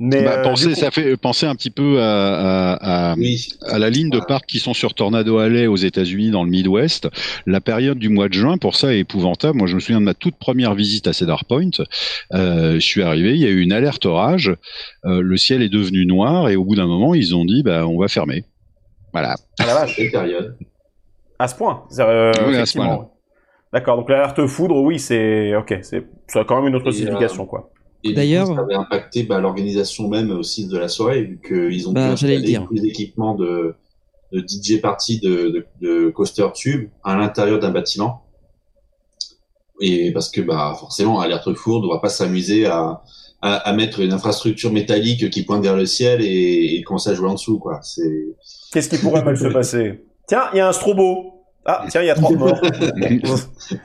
Mais, 0.06 0.22
Bah, 0.22 0.38
euh, 0.38 0.42
pensez, 0.42 0.68
coup- 0.70 0.74
ça 0.74 0.90
fait 0.90 1.16
penser 1.16 1.46
un 1.46 1.54
petit 1.54 1.70
peu 1.70 1.98
à, 2.02 2.34
à, 2.74 3.12
à, 3.12 3.14
oui. 3.16 3.48
à 3.66 3.78
la 3.78 3.88
ligne 3.88 4.10
de 4.10 4.20
parcs 4.20 4.44
qui 4.46 4.58
sont 4.58 4.74
sur 4.74 4.92
Tornado 4.92 5.38
Alley 5.38 5.66
aux 5.66 5.76
États-Unis 5.76 6.30
dans 6.30 6.44
le 6.44 6.50
Midwest. 6.50 7.08
La 7.46 7.60
période 7.62 7.98
du 7.98 8.10
mois 8.10 8.28
de 8.28 8.34
juin 8.34 8.58
pour 8.58 8.76
ça 8.76 8.92
est 8.94 8.98
épouvantable. 8.98 9.56
Moi, 9.56 9.66
je 9.66 9.74
me 9.76 9.80
souviens 9.80 10.00
de 10.00 10.04
ma 10.04 10.12
toute 10.14 10.36
première 10.36 10.74
visite 10.74 11.06
à 11.06 11.12
Cedar 11.14 11.46
Point. 11.46 11.70
Euh, 12.34 12.74
je 12.74 12.80
suis 12.80 13.02
arrivé, 13.02 13.30
il 13.34 13.40
y 13.40 13.46
a 13.46 13.48
eu 13.48 13.60
une 13.60 13.72
alerte 13.72 14.04
orage. 14.04 14.54
Euh, 15.06 15.22
le 15.22 15.36
ciel 15.38 15.62
est 15.62 15.68
devenu 15.70 16.04
noir 16.04 16.50
et 16.50 16.56
au 16.56 16.64
bout 16.64 16.74
d'un 16.74 16.86
moment, 16.86 17.14
ils 17.14 17.34
ont 17.34 17.44
dit, 17.46 17.62
bah, 17.62 17.86
on 17.86 17.98
va 17.98 18.08
fermer. 18.08 18.44
Voilà. 19.12 19.36
Ah 19.60 19.66
la 19.66 19.74
vache. 19.74 19.96
Période? 20.12 20.56
À 21.38 21.48
ce 21.48 21.54
point. 21.54 21.84
Euh, 21.98 22.32
Oui, 22.46 22.56
à 22.56 22.66
ce 22.66 22.76
point-là. 22.76 23.08
D'accord, 23.72 23.96
donc 23.96 24.08
l'alerte 24.10 24.46
foudre, 24.46 24.76
oui, 24.76 24.98
c'est. 25.00 25.56
Ok, 25.56 25.76
c'est 25.82 26.04
ça 26.28 26.40
a 26.40 26.44
quand 26.44 26.56
même 26.60 26.68
une 26.68 26.76
autre 26.76 26.90
Et, 26.90 26.92
signification, 26.92 27.46
quoi. 27.46 27.70
Et 28.04 28.12
D'ailleurs- 28.12 28.48
coup, 28.48 28.54
ça 28.54 28.60
avait 28.60 28.74
impacté 28.74 29.22
bah, 29.22 29.40
l'organisation 29.40 30.08
même 30.08 30.30
aussi 30.30 30.66
de 30.66 30.76
la 30.78 30.88
soirée, 30.88 31.22
vu 31.22 31.40
qu'ils 31.46 31.88
ont 31.88 31.92
Bah, 31.92 32.06
le 32.08 32.12
installer 32.12 32.54
tous 32.66 32.74
les 32.74 32.84
équipements 32.86 33.34
de, 33.34 33.74
de 34.32 34.40
DJ 34.46 34.80
party 34.80 35.20
de, 35.20 35.48
de, 35.48 35.66
de 35.80 36.10
Coaster 36.10 36.46
Tube 36.54 36.90
à 37.02 37.16
l'intérieur 37.16 37.58
d'un 37.58 37.70
bâtiment. 37.70 38.22
Et 39.80 40.12
parce 40.12 40.30
que 40.30 40.40
bah 40.40 40.76
forcément, 40.78 41.20
Alerte 41.20 41.52
Fourde, 41.54 41.84
on 41.84 41.92
va 41.92 41.98
pas 41.98 42.08
s'amuser 42.08 42.66
à, 42.66 43.02
à, 43.42 43.54
à 43.56 43.72
mettre 43.72 44.00
une 44.00 44.12
infrastructure 44.12 44.72
métallique 44.72 45.30
qui 45.30 45.42
pointe 45.42 45.62
vers 45.62 45.76
le 45.76 45.86
ciel 45.86 46.20
et, 46.22 46.76
et 46.76 46.82
commencer 46.82 47.10
à 47.10 47.14
jouer 47.14 47.28
en 47.28 47.34
dessous, 47.34 47.58
quoi. 47.58 47.80
C'est 47.82 48.26
Qu'est-ce 48.72 48.88
qui 48.88 48.98
pourrait 48.98 49.24
mal 49.24 49.36
se 49.36 49.46
passer? 49.52 50.04
Tiens, 50.28 50.44
il 50.52 50.58
y 50.58 50.60
a 50.60 50.68
un 50.68 50.72
strobo. 50.72 51.30
Ah, 51.66 51.86
tiens, 51.90 52.02
il 52.02 52.06
y 52.06 52.10
a 52.10 52.14
30 52.14 52.36
morts. 52.38 52.60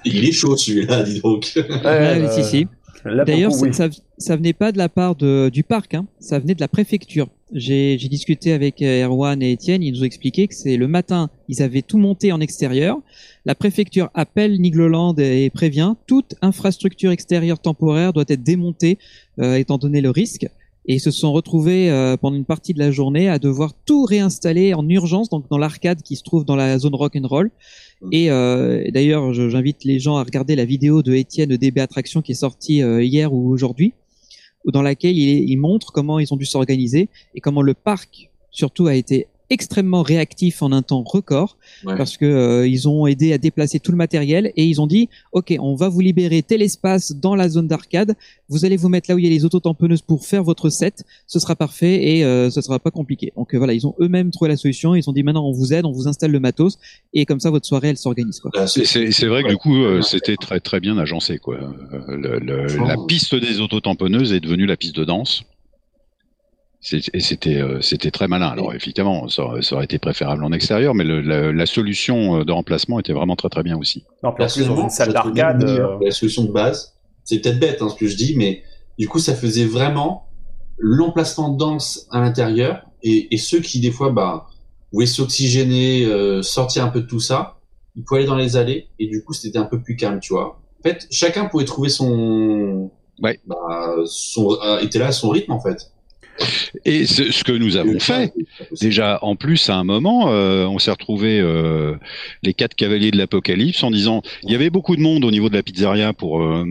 il 0.05 0.25
est 0.27 0.31
chaud 0.31 0.55
celui-là, 0.57 1.01
dis 1.03 1.21
donc. 1.21 1.53
Ouais, 1.55 1.63
Ouais, 1.83 2.21
euh, 2.23 2.29
si, 2.31 2.43
si. 2.43 2.67
D'ailleurs, 3.05 3.51
ça, 3.51 3.65
oui. 3.65 3.73
ça, 3.73 3.89
ça 4.17 4.35
venait 4.35 4.53
pas 4.53 4.71
de 4.71 4.77
la 4.77 4.89
part 4.89 5.15
de, 5.15 5.49
du 5.49 5.63
parc, 5.63 5.93
hein. 5.93 6.05
ça 6.19 6.39
venait 6.39 6.55
de 6.55 6.61
la 6.61 6.67
préfecture. 6.67 7.27
J'ai 7.51 7.97
j'ai 7.97 8.09
discuté 8.09 8.51
avec 8.53 8.81
euh, 8.81 9.05
Erwan 9.05 9.41
et 9.41 9.51
Étienne, 9.51 9.81
ils 9.81 9.91
nous 9.93 10.01
ont 10.01 10.05
expliqué 10.05 10.47
que 10.47 10.53
c'est 10.53 10.77
le 10.77 10.87
matin, 10.87 11.31
ils 11.47 11.63
avaient 11.63 11.81
tout 11.81 11.97
monté 11.97 12.31
en 12.31 12.39
extérieur. 12.41 12.99
La 13.45 13.55
préfecture 13.55 14.11
appelle 14.13 14.59
Nigloland 14.61 15.15
et 15.17 15.49
prévient 15.49 15.95
toute 16.05 16.35
infrastructure 16.41 17.11
extérieure 17.11 17.59
temporaire 17.59 18.13
doit 18.13 18.25
être 18.27 18.43
démontée 18.43 18.99
euh, 19.39 19.55
étant 19.55 19.77
donné 19.77 20.01
le 20.01 20.11
risque. 20.11 20.47
Et 20.89 20.95
ils 20.95 20.99
se 20.99 21.11
sont 21.11 21.31
retrouvés 21.31 21.91
euh, 21.91 22.17
pendant 22.17 22.35
une 22.35 22.45
partie 22.45 22.73
de 22.73 22.79
la 22.79 22.89
journée 22.89 23.29
à 23.29 23.37
devoir 23.37 23.73
tout 23.85 24.05
réinstaller 24.05 24.73
en 24.73 24.89
urgence, 24.89 25.29
donc 25.29 25.47
dans 25.47 25.59
l'arcade 25.59 26.01
qui 26.01 26.15
se 26.15 26.23
trouve 26.23 26.45
dans 26.45 26.55
la 26.55 26.79
zone 26.79 26.95
rock 26.95 27.15
and 27.15 27.27
roll. 27.27 27.51
Et, 28.11 28.31
euh, 28.31 28.81
et 28.83 28.91
d'ailleurs, 28.91 29.31
j'invite 29.31 29.83
les 29.83 29.99
gens 29.99 30.17
à 30.17 30.23
regarder 30.23 30.55
la 30.55 30.65
vidéo 30.65 31.03
de 31.03 31.13
Étienne 31.13 31.55
DB 31.55 31.79
Attraction 31.79 32.23
qui 32.23 32.31
est 32.31 32.35
sortie 32.35 32.81
euh, 32.81 33.03
hier 33.03 33.31
ou 33.31 33.51
aujourd'hui, 33.51 33.93
dans 34.65 34.81
laquelle 34.81 35.15
il, 35.15 35.47
il 35.47 35.57
montre 35.57 35.91
comment 35.91 36.17
ils 36.17 36.33
ont 36.33 36.37
dû 36.37 36.45
s'organiser 36.45 37.09
et 37.35 37.39
comment 37.39 37.61
le 37.61 37.75
parc 37.75 38.31
surtout 38.49 38.87
a 38.87 38.95
été 38.95 39.27
extrêmement 39.49 40.01
réactif 40.03 40.61
en 40.61 40.71
un 40.71 40.81
temps 40.81 41.03
record 41.03 41.57
Ouais. 41.85 41.95
parce 41.97 42.17
que 42.17 42.25
euh, 42.25 42.67
ils 42.67 42.87
ont 42.89 43.07
aidé 43.07 43.31
à 43.33 43.37
déplacer 43.37 43.79
tout 43.79 43.91
le 43.91 43.97
matériel 43.97 44.51
et 44.57 44.65
ils 44.65 44.81
ont 44.81 44.87
dit 44.87 45.07
ok 45.31 45.55
on 45.59 45.75
va 45.75 45.87
vous 45.87 46.01
libérer 46.01 46.41
tel 46.43 46.61
espace 46.61 47.13
dans 47.13 47.35
la 47.35 47.47
zone 47.49 47.67
d'arcade 47.67 48.15
vous 48.49 48.65
allez 48.65 48.75
vous 48.75 48.89
mettre 48.89 49.09
là 49.09 49.15
où 49.15 49.19
il 49.19 49.23
y 49.23 49.27
a 49.27 49.29
les 49.29 49.45
autotamponneuses 49.45 50.01
pour 50.01 50.25
faire 50.25 50.43
votre 50.43 50.69
set 50.69 51.03
ce 51.27 51.39
sera 51.39 51.55
parfait 51.55 52.03
et 52.17 52.25
euh, 52.25 52.49
ce 52.49 52.59
sera 52.61 52.79
pas 52.79 52.91
compliqué 52.91 53.31
donc 53.37 53.53
euh, 53.53 53.57
voilà 53.57 53.73
ils 53.73 53.87
ont 53.87 53.95
eux-mêmes 54.01 54.31
trouvé 54.31 54.49
la 54.49 54.57
solution 54.57 54.93
ils 54.95 55.09
ont 55.09 55.13
dit 55.13 55.23
maintenant 55.23 55.45
on 55.47 55.51
vous 55.53 55.73
aide 55.73 55.85
on 55.85 55.91
vous 55.91 56.07
installe 56.07 56.31
le 56.31 56.39
matos 56.39 56.77
et 57.13 57.25
comme 57.25 57.39
ça 57.39 57.49
votre 57.49 57.65
soirée 57.65 57.89
elle 57.89 57.97
s'organise 57.97 58.39
quoi 58.41 58.51
C'est- 58.67 58.85
C'est 58.85 59.11
c'est 59.11 59.27
vrai 59.27 59.43
que 59.43 59.49
du 59.49 59.57
coup, 59.57 59.77
euh, 59.83 60.01
c'était 60.01 60.35
très 60.35 60.59
très 60.59 60.79
bien 60.79 60.97
agencé. 60.97 61.37
Quoi. 61.39 61.55
Euh, 61.55 62.39
le- 62.39 62.67
la 62.87 62.95
piste 63.07 63.35
des 63.35 63.59
autotamponneuses 63.61 64.33
est 64.33 64.39
devenue 64.39 64.65
la 64.65 64.75
piste 64.77 64.95
de 64.95 65.05
danse. 65.05 65.43
Et 67.13 67.19
c'était 67.19 67.57
euh, 67.57 67.81
c'était 67.81 68.09
très 68.09 68.27
malin. 68.29 68.47
Alors 68.47 68.73
effectivement, 68.73 69.27
ça, 69.27 69.43
aurait- 69.43 69.61
ça 69.61 69.75
aurait 69.75 69.83
été 69.83 69.99
préférable 69.99 70.43
en 70.45 70.51
extérieur, 70.53 70.95
mais 70.95 71.03
le- 71.03 71.19
la, 71.21 71.51
la 71.51 71.65
solution 71.65 72.39
euh, 72.39 72.45
de 72.45 72.51
remplacement 72.53 72.99
était 73.01 73.11
vraiment 73.11 73.35
très 73.35 73.49
très 73.49 73.63
bien 73.63 73.77
aussi. 73.77 74.05
Non, 74.23 74.31
plus, 74.31 74.65
dans 74.65 74.81
une 74.83 74.89
salle 74.89 75.09
la 75.09 75.13
d'arcade. 75.15 75.63
euh, 75.63 75.97
La 76.01 76.11
solution 76.11 76.45
de 76.45 76.51
base, 76.53 76.93
c'est 77.25 77.39
peut-être 77.39 77.59
bête 77.59 77.81
hein, 77.81 77.89
ce 77.89 77.95
que 77.95 78.07
je 78.07 78.15
dis, 78.15 78.33
mais 78.37 78.63
du 78.97 79.09
coup, 79.09 79.19
ça 79.19 79.35
faisait 79.35 79.65
vraiment 79.65 80.27
l'emplacement 80.77 81.49
de 81.49 81.57
danse 81.57 82.07
à 82.11 82.21
l'intérieur 82.21 82.83
et, 83.03 83.33
et 83.33 83.37
ceux 83.37 83.59
qui 83.59 83.81
des 83.81 83.91
fois 83.91 84.11
bah 84.11 84.47
voulaient 84.93 85.05
s'oxygéner, 85.05 86.05
euh, 86.05 86.41
sortir 86.41 86.85
un 86.85 86.87
peu 86.89 87.01
de 87.01 87.07
tout 87.07 87.19
ça, 87.19 87.57
ils 87.97 88.03
pouvaient 88.05 88.21
aller 88.21 88.27
dans 88.27 88.35
les 88.37 88.55
allées 88.55 88.87
et 88.99 89.07
du 89.07 89.21
coup, 89.23 89.33
c'était 89.33 89.57
un 89.59 89.65
peu 89.65 89.81
plus 89.81 89.97
calme, 89.97 90.21
tu 90.21 90.31
vois. 90.33 90.61
En 90.79 90.83
fait, 90.87 91.07
chacun 91.11 91.45
pouvait 91.45 91.65
trouver 91.65 91.89
son, 91.89 92.89
Ouais. 93.21 93.37
bah, 93.45 93.95
son, 94.05 94.53
euh, 94.63 94.79
était 94.79 94.97
là 94.99 95.07
à 95.07 95.11
son 95.11 95.29
rythme 95.29 95.51
en 95.51 95.59
fait. 95.59 95.91
Et 96.85 97.05
ce, 97.05 97.31
ce 97.31 97.43
que 97.43 97.51
nous 97.51 97.75
avons 97.75 97.99
fait, 97.99 98.33
Déjà, 98.81 99.19
en 99.21 99.35
plus, 99.35 99.69
à 99.69 99.75
un 99.75 99.83
moment, 99.83 100.31
euh, 100.31 100.65
on 100.65 100.79
s'est 100.79 100.91
retrouvé 100.91 101.39
euh, 101.39 101.95
les 102.43 102.53
quatre 102.53 102.75
cavaliers 102.75 103.11
de 103.11 103.17
l'apocalypse 103.17 103.83
en 103.83 103.91
disant, 103.91 104.21
il 104.43 104.51
y 104.51 104.55
avait 104.55 104.69
beaucoup 104.69 104.95
de 104.95 105.01
monde 105.01 105.23
au 105.25 105.31
niveau 105.31 105.49
de 105.49 105.55
la 105.55 105.63
pizzeria 105.63 106.13
pour 106.13 106.41
euh, 106.41 106.65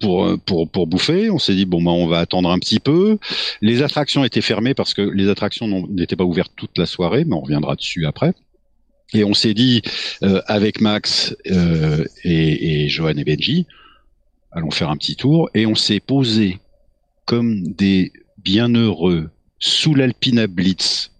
pour 0.00 0.24
euh, 0.24 0.36
pour 0.36 0.70
pour 0.70 0.86
bouffer. 0.86 1.30
On 1.30 1.38
s'est 1.38 1.54
dit 1.54 1.66
bon, 1.66 1.82
bah, 1.82 1.90
on 1.90 2.06
va 2.06 2.18
attendre 2.18 2.50
un 2.50 2.58
petit 2.58 2.80
peu. 2.80 3.18
Les 3.60 3.82
attractions 3.82 4.24
étaient 4.24 4.40
fermées 4.40 4.74
parce 4.74 4.94
que 4.94 5.02
les 5.02 5.28
attractions 5.28 5.86
n'étaient 5.88 6.16
pas 6.16 6.24
ouvertes 6.24 6.52
toute 6.56 6.76
la 6.78 6.86
soirée, 6.86 7.24
mais 7.24 7.34
on 7.34 7.40
reviendra 7.40 7.74
dessus 7.74 8.06
après. 8.06 8.32
Et 9.12 9.24
on 9.24 9.34
s'est 9.34 9.54
dit 9.54 9.82
euh, 10.22 10.40
avec 10.46 10.80
Max 10.80 11.34
euh, 11.50 12.04
et, 12.22 12.84
et 12.84 12.88
Johan 12.88 13.16
et 13.16 13.24
Benji, 13.24 13.66
allons 14.52 14.70
faire 14.70 14.88
un 14.88 14.96
petit 14.96 15.16
tour. 15.16 15.50
Et 15.54 15.66
on 15.66 15.74
s'est 15.74 16.00
posé 16.00 16.58
comme 17.24 17.62
des 17.72 18.12
bienheureux 18.44 19.30
sous 19.58 19.94
l'Alpina 19.94 20.46
Blitz 20.46 21.10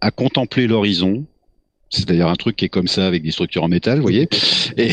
à 0.00 0.10
contempler 0.10 0.66
l'horizon. 0.66 1.24
C'est 1.88 2.06
d'ailleurs 2.08 2.30
un 2.30 2.34
truc 2.36 2.56
qui 2.56 2.64
est 2.64 2.68
comme 2.68 2.88
ça 2.88 3.06
avec 3.06 3.22
des 3.22 3.30
structures 3.30 3.62
en 3.62 3.68
métal, 3.68 3.98
vous 3.98 4.02
voyez. 4.02 4.28
Et, 4.76 4.90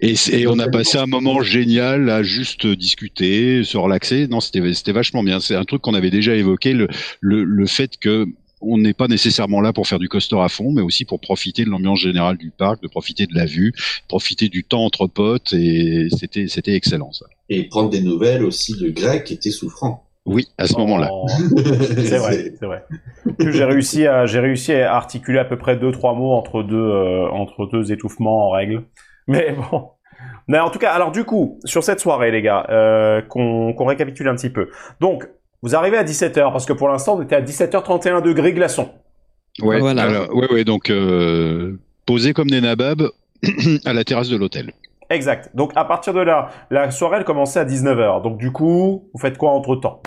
et, 0.00 0.14
c'est- 0.16 0.40
et 0.40 0.46
on 0.46 0.58
a 0.58 0.68
passé 0.68 0.98
un 0.98 1.06
moment 1.06 1.40
génial 1.42 2.10
à 2.10 2.22
juste 2.22 2.66
discuter, 2.66 3.62
se 3.64 3.76
relaxer. 3.78 4.26
Non, 4.28 4.40
c'était 4.40 4.92
vachement 4.92 5.22
bien. 5.22 5.40
C'est 5.40 5.54
un 5.54 5.64
truc 5.64 5.82
qu'on 5.82 5.94
avait 5.94 6.10
déjà 6.10 6.34
évoqué, 6.34 6.72
le, 6.72 6.88
le, 7.20 7.44
le 7.44 7.66
fait 7.66 7.96
que 7.98 8.26
on 8.62 8.76
n'est 8.76 8.92
pas 8.92 9.08
nécessairement 9.08 9.62
là 9.62 9.72
pour 9.72 9.86
faire 9.88 9.98
du 9.98 10.08
coaster 10.10 10.36
à 10.38 10.48
fond, 10.50 10.70
mais 10.72 10.82
aussi 10.82 11.06
pour 11.06 11.18
profiter 11.20 11.64
de 11.64 11.70
l'ambiance 11.70 12.00
générale 12.00 12.36
du 12.36 12.50
parc, 12.50 12.82
de 12.82 12.88
profiter 12.88 13.26
de 13.26 13.34
la 13.34 13.46
vue, 13.46 13.72
profiter 14.06 14.48
du 14.50 14.64
temps 14.64 14.84
entre 14.84 15.06
potes, 15.06 15.54
et 15.54 16.08
c'était 16.18 16.46
c'était 16.46 16.74
excellent 16.74 17.12
ça. 17.12 17.24
Et 17.48 17.64
prendre 17.64 17.88
des 17.88 18.02
nouvelles 18.02 18.44
aussi 18.44 18.74
de 18.76 18.90
Greg 18.90 19.24
qui 19.24 19.32
était 19.32 19.50
souffrant. 19.50 20.09
Oui, 20.32 20.46
à 20.58 20.66
ce 20.66 20.76
moment-là. 20.78 21.08
en- 21.12 21.26
C'est 21.28 22.18
vrai, 22.18 22.52
c'est 22.58 22.66
vrai. 22.66 22.84
J'ai 23.40 23.64
réussi 23.64 24.06
à, 24.06 24.26
j'ai 24.26 24.38
réussi 24.40 24.72
à 24.74 24.94
articuler 24.94 25.38
à 25.38 25.44
peu 25.44 25.56
près 25.58 25.76
deux, 25.76 25.90
trois 25.92 26.14
mots 26.14 26.32
entre 26.32 26.62
deux, 26.62 26.76
euh, 26.76 27.28
entre 27.30 27.66
deux 27.66 27.92
étouffements 27.92 28.46
en 28.46 28.50
règle. 28.50 28.84
Mais 29.26 29.52
bon. 29.52 29.88
Mais 30.48 30.58
en 30.58 30.70
tout 30.70 30.78
cas, 30.78 30.92
alors 30.92 31.12
du 31.12 31.24
coup, 31.24 31.58
sur 31.64 31.82
cette 31.84 32.00
soirée, 32.00 32.30
les 32.30 32.42
gars, 32.42 32.66
euh, 32.70 33.22
qu'on 33.22 33.84
récapitule 33.84 34.28
un 34.28 34.34
petit 34.34 34.50
peu. 34.50 34.68
Donc, 35.00 35.28
vous 35.62 35.74
arrivez 35.74 35.96
à 35.98 36.04
17h, 36.04 36.52
parce 36.52 36.66
que 36.66 36.72
pour 36.72 36.88
l'instant, 36.88 37.16
on 37.18 37.22
était 37.22 37.36
à 37.36 37.40
17h31 37.42 38.22
degrés 38.22 38.52
glaçons. 38.52 38.88
Ouais, 39.62 39.78
Voilà. 39.80 40.02
alors, 40.02 40.34
ouais, 40.34 40.50
ouais, 40.52 40.64
donc 40.64 40.90
euh, 40.90 41.78
posé 42.06 42.32
comme 42.32 42.48
des 42.50 42.60
nababs 42.60 43.10
à 43.84 43.92
la 43.92 44.04
terrasse 44.04 44.28
de 44.28 44.36
l'hôtel. 44.36 44.72
Exact. 45.10 45.50
Donc, 45.54 45.72
à 45.74 45.84
partir 45.84 46.14
de 46.14 46.20
là, 46.20 46.50
la 46.70 46.90
soirée, 46.92 47.16
elle 47.18 47.24
commençait 47.24 47.58
à 47.60 47.64
19h. 47.64 48.22
Donc, 48.22 48.38
du 48.38 48.52
coup, 48.52 49.08
vous 49.12 49.20
faites 49.20 49.36
quoi 49.36 49.50
entre-temps? 49.50 50.00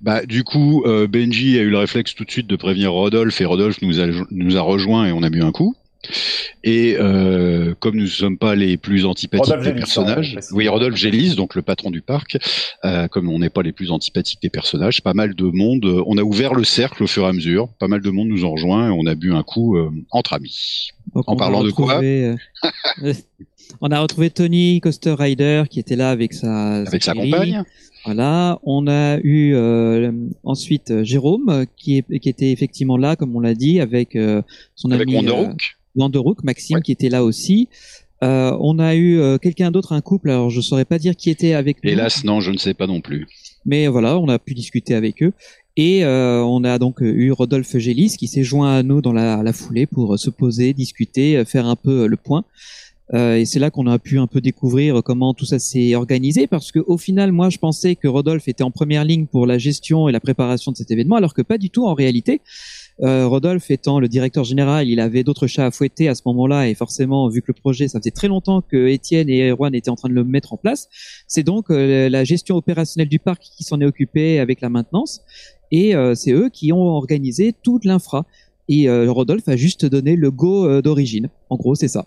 Bah, 0.00 0.24
du 0.24 0.44
coup, 0.44 0.84
euh, 0.86 1.06
Benji 1.06 1.58
a 1.58 1.62
eu 1.62 1.70
le 1.70 1.78
réflexe 1.78 2.14
tout 2.14 2.24
de 2.24 2.30
suite 2.30 2.46
de 2.46 2.56
prévenir 2.56 2.92
Rodolphe 2.92 3.40
et 3.40 3.44
Rodolphe 3.44 3.82
nous 3.82 4.00
a, 4.00 4.06
nous 4.30 4.56
a 4.56 4.60
rejoint 4.60 5.06
et 5.06 5.12
on 5.12 5.22
a 5.22 5.30
bu 5.30 5.42
un 5.42 5.52
coup. 5.52 5.74
Et 6.62 6.96
euh, 6.98 7.74
comme 7.78 7.96
nous 7.96 8.04
ne 8.04 8.08
sommes 8.08 8.38
pas 8.38 8.54
les 8.54 8.76
plus 8.76 9.06
antipathiques 9.06 9.46
Rodolphe 9.46 9.64
des 9.64 9.70
Gélis, 9.70 9.80
personnages, 9.80 10.28
hein, 10.30 10.32
précise. 10.34 10.52
oui 10.52 10.68
Rodolphe 10.68 10.96
Gélis, 10.96 11.34
donc 11.34 11.54
le 11.54 11.62
patron 11.62 11.90
du 11.90 12.00
parc, 12.00 12.38
euh, 12.84 13.08
comme 13.08 13.28
on 13.28 13.38
n'est 13.38 13.50
pas 13.50 13.62
les 13.62 13.72
plus 13.72 13.90
antipathiques 13.90 14.40
des 14.42 14.50
personnages, 14.50 15.02
pas 15.02 15.14
mal 15.14 15.34
de 15.34 15.44
monde, 15.44 15.84
on 16.06 16.16
a 16.18 16.22
ouvert 16.22 16.54
le 16.54 16.64
cercle 16.64 17.02
au 17.02 17.06
fur 17.06 17.24
et 17.24 17.28
à 17.28 17.32
mesure, 17.32 17.68
pas 17.78 17.88
mal 17.88 18.02
de 18.02 18.10
monde 18.10 18.28
nous 18.28 18.44
ont 18.44 18.52
rejoint 18.52 18.88
et 18.88 18.90
on 18.90 19.06
a 19.06 19.14
bu 19.14 19.32
un 19.32 19.42
coup 19.42 19.76
euh, 19.76 19.90
entre 20.10 20.34
amis. 20.34 20.90
Donc, 21.14 21.28
En 21.28 21.32
on 21.32 21.36
a 21.36 21.38
parlant 21.38 21.64
de 21.64 21.70
quoi 21.70 21.94
retrouvé, 21.94 22.36
euh, 23.04 23.12
On 23.80 23.90
a 23.90 24.00
retrouvé 24.00 24.30
Tony 24.30 24.80
Coaster 24.80 25.14
Rider 25.18 25.64
qui 25.68 25.80
était 25.80 25.96
là 25.96 26.10
avec 26.10 26.34
sa 26.34 26.82
Avec 26.82 27.02
sa 27.02 27.14
compagne. 27.14 27.64
Voilà, 28.06 28.58
on 28.62 28.86
a 28.86 29.18
eu 29.22 29.54
euh, 29.54 30.10
ensuite 30.44 30.90
euh, 30.90 31.04
Jérôme 31.04 31.48
euh, 31.48 31.64
qui, 31.76 31.98
est, 31.98 32.18
qui 32.20 32.28
était 32.28 32.50
effectivement 32.52 32.96
là, 32.96 33.16
comme 33.16 33.34
on 33.36 33.40
l'a 33.40 33.54
dit, 33.54 33.80
avec 33.80 34.16
euh, 34.16 34.42
son 34.74 34.90
Avec 34.90 35.08
ami 35.08 35.16
Wonderhook. 35.16 35.48
euh, 35.50 35.54
Wanderhook, 36.00 36.44
Maxime 36.44 36.76
Ouais. 36.76 36.82
qui 36.82 36.92
était 36.92 37.08
là 37.08 37.24
aussi. 37.24 37.68
Euh, 38.24 38.56
on 38.60 38.78
a 38.78 38.94
eu 38.94 39.18
euh, 39.18 39.36
quelqu'un 39.38 39.70
d'autre, 39.70 39.92
un 39.92 40.00
couple. 40.00 40.30
Alors 40.30 40.48
je 40.50 40.60
saurais 40.60 40.84
pas 40.86 40.98
dire 40.98 41.16
qui 41.16 41.28
était 41.30 41.52
avec 41.52 41.82
nous, 41.84 41.90
Hélas, 41.90 42.24
non, 42.24 42.40
je 42.40 42.50
ne 42.52 42.56
sais 42.58 42.72
pas 42.74 42.86
non 42.86 43.00
plus. 43.00 43.26
mais 43.66 43.88
voilà, 43.88 44.18
on 44.18 44.28
a 44.28 44.38
pu 44.38 44.54
discuter 44.54 44.94
avec 44.94 45.22
eux. 45.22 45.32
Et 45.78 46.04
euh, 46.06 46.42
on 46.42 46.64
a 46.64 46.78
donc 46.78 47.00
eu 47.02 47.30
Rodolphe 47.32 47.76
Gélis 47.76 48.16
qui 48.18 48.28
s'est 48.28 48.42
joint 48.44 48.74
à 48.78 48.82
nous 48.82 49.02
dans 49.02 49.12
la, 49.12 49.42
la 49.42 49.52
foulée 49.52 49.84
pour 49.86 50.18
se 50.18 50.30
poser, 50.30 50.72
discuter, 50.72 51.44
faire 51.44 51.66
un 51.66 51.76
peu 51.76 52.06
le 52.06 52.16
point. 52.16 52.44
Euh, 53.14 53.36
et 53.36 53.44
c'est 53.44 53.58
là 53.60 53.70
qu'on 53.70 53.86
a 53.86 53.98
pu 53.98 54.18
un 54.18 54.26
peu 54.26 54.40
découvrir 54.40 55.02
comment 55.04 55.32
tout 55.32 55.44
ça 55.44 55.58
s'est 55.58 55.94
organisé, 55.94 56.46
parce 56.46 56.72
que 56.72 56.80
au 56.80 56.98
final, 56.98 57.32
moi, 57.32 57.50
je 57.50 57.58
pensais 57.58 57.94
que 57.94 58.08
Rodolphe 58.08 58.48
était 58.48 58.64
en 58.64 58.70
première 58.70 59.04
ligne 59.04 59.26
pour 59.26 59.46
la 59.46 59.58
gestion 59.58 60.08
et 60.08 60.12
la 60.12 60.20
préparation 60.20 60.72
de 60.72 60.76
cet 60.76 60.90
événement, 60.90 61.16
alors 61.16 61.34
que 61.34 61.42
pas 61.42 61.58
du 61.58 61.70
tout 61.70 61.86
en 61.86 61.94
réalité. 61.94 62.40
Euh, 63.02 63.26
Rodolphe 63.26 63.70
étant 63.70 64.00
le 64.00 64.08
directeur 64.08 64.44
général, 64.44 64.88
il 64.88 65.00
avait 65.00 65.22
d'autres 65.22 65.46
chats 65.46 65.66
à 65.66 65.70
fouetter 65.70 66.08
à 66.08 66.14
ce 66.14 66.22
moment-là, 66.26 66.68
et 66.68 66.74
forcément, 66.74 67.28
vu 67.28 67.42
que 67.42 67.48
le 67.48 67.60
projet, 67.60 67.88
ça 67.88 68.00
faisait 68.00 68.10
très 68.10 68.28
longtemps 68.28 68.62
que 68.62 68.88
Étienne 68.88 69.28
et 69.28 69.50
Erwan 69.50 69.74
étaient 69.74 69.90
en 69.90 69.96
train 69.96 70.08
de 70.08 70.14
le 70.14 70.24
mettre 70.24 70.54
en 70.54 70.56
place, 70.56 70.88
c'est 71.28 71.42
donc 71.42 71.70
euh, 71.70 72.08
la 72.08 72.24
gestion 72.24 72.56
opérationnelle 72.56 73.08
du 73.08 73.18
parc 73.18 73.42
qui 73.56 73.64
s'en 73.64 73.80
est 73.80 73.84
occupée 73.84 74.38
avec 74.38 74.60
la 74.60 74.70
maintenance, 74.70 75.20
et 75.70 75.94
euh, 75.94 76.14
c'est 76.14 76.32
eux 76.32 76.48
qui 76.48 76.72
ont 76.72 76.88
organisé 76.88 77.54
toute 77.62 77.84
l'infra. 77.84 78.24
Et 78.68 78.88
euh, 78.88 79.12
Rodolphe 79.12 79.46
a 79.48 79.56
juste 79.56 79.84
donné 79.84 80.16
le 80.16 80.30
go 80.32 80.80
d'origine. 80.80 81.28
En 81.50 81.56
gros, 81.56 81.76
c'est 81.76 81.88
ça. 81.88 82.06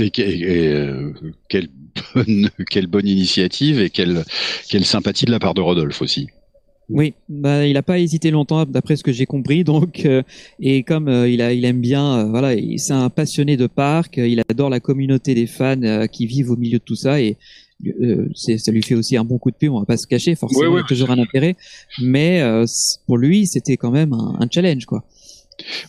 Et, 0.00 0.10
et 0.18 0.68
euh, 0.68 1.12
quelle, 1.48 1.68
bonne, 2.14 2.50
quelle 2.70 2.86
bonne 2.86 3.06
initiative 3.06 3.80
et 3.80 3.90
quelle, 3.90 4.24
quelle 4.68 4.84
sympathie 4.84 5.26
de 5.26 5.30
la 5.30 5.38
part 5.38 5.54
de 5.54 5.60
Rodolphe 5.60 6.02
aussi. 6.02 6.28
Oui, 6.90 7.14
bah, 7.28 7.66
il 7.66 7.74
n'a 7.74 7.84
pas 7.84 8.00
hésité 8.00 8.32
longtemps, 8.32 8.64
d'après 8.64 8.96
ce 8.96 9.04
que 9.04 9.12
j'ai 9.12 9.26
compris. 9.26 9.62
Donc, 9.64 10.04
euh, 10.04 10.22
et 10.58 10.82
comme 10.82 11.08
euh, 11.08 11.28
il, 11.28 11.40
a, 11.40 11.52
il 11.52 11.64
aime 11.64 11.80
bien, 11.80 12.18
euh, 12.18 12.24
voilà, 12.24 12.54
c'est 12.76 12.92
un 12.92 13.08
passionné 13.08 13.56
de 13.56 13.68
parc. 13.68 14.16
il 14.16 14.42
adore 14.48 14.70
la 14.70 14.80
communauté 14.80 15.34
des 15.34 15.46
fans 15.46 16.06
qui 16.10 16.26
vivent 16.26 16.50
au 16.50 16.56
milieu 16.56 16.78
de 16.78 16.84
tout 16.84 16.96
ça 16.96 17.20
et 17.20 17.36
ça 18.34 18.72
lui 18.72 18.82
fait 18.82 18.94
aussi 18.94 19.16
un 19.16 19.24
bon 19.24 19.38
coup 19.38 19.50
de 19.50 19.56
pied. 19.56 19.68
On 19.68 19.78
va 19.78 19.86
pas 19.86 19.96
se 19.96 20.06
cacher, 20.06 20.34
forcément, 20.34 20.76
il 20.76 20.80
y 20.80 20.82
a 20.82 20.86
toujours 20.86 21.10
un 21.10 21.18
intérêt. 21.18 21.56
Mais 22.02 22.42
pour 23.06 23.16
lui, 23.16 23.46
c'était 23.46 23.76
quand 23.76 23.90
même 23.90 24.12
un, 24.12 24.36
un 24.40 24.48
challenge, 24.50 24.84
quoi. 24.84 25.04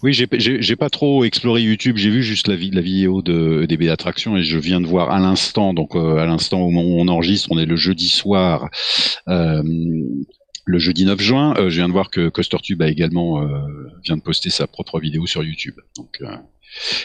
Oui, 0.04 0.13
j'ai 0.13 0.75
pas 0.75 0.90
trop 0.90 1.24
exploré 1.24 1.62
YouTube. 1.62 1.98
J'ai 1.98 2.10
vu 2.10 2.24
juste 2.24 2.48
la, 2.48 2.56
la 2.56 2.82
vidéo 2.82 3.22
de 3.22 3.66
des 3.66 3.90
attractions 3.90 4.38
et 4.38 4.44
je 4.44 4.58
viens 4.58 4.82
de 4.82 4.88
voir 4.88 5.12
à 5.12 5.20
l'instant, 5.20 5.74
donc 5.74 5.96
euh, 5.96 6.18
à 6.18 6.25
l'instant 6.25 6.62
où 6.62 6.72
on 6.72 7.08
enregistre, 7.08 7.50
on 7.51 7.60
est 7.60 7.66
le 7.66 7.75
jeudi 7.75 8.10
soir. 8.10 8.70
Euh, 9.28 9.63
le 10.66 10.80
jeudi 10.80 11.06
9 11.06 11.20
juin, 11.20 11.56
euh, 11.58 11.70
je 11.70 11.78
viens 11.78 11.88
de 11.88 11.94
voir 11.94 12.10
que 12.10 12.30
CoasterTube 12.30 12.82
a 12.82 12.88
également 12.88 13.46
vient 14.04 14.18
de 14.18 14.22
poster 14.22 14.50
sa 14.50 14.68
propre 14.68 15.00
vidéo 15.00 15.25
sur 15.25 15.44
YouTube. 15.44 15.75
Donc, 15.96 16.22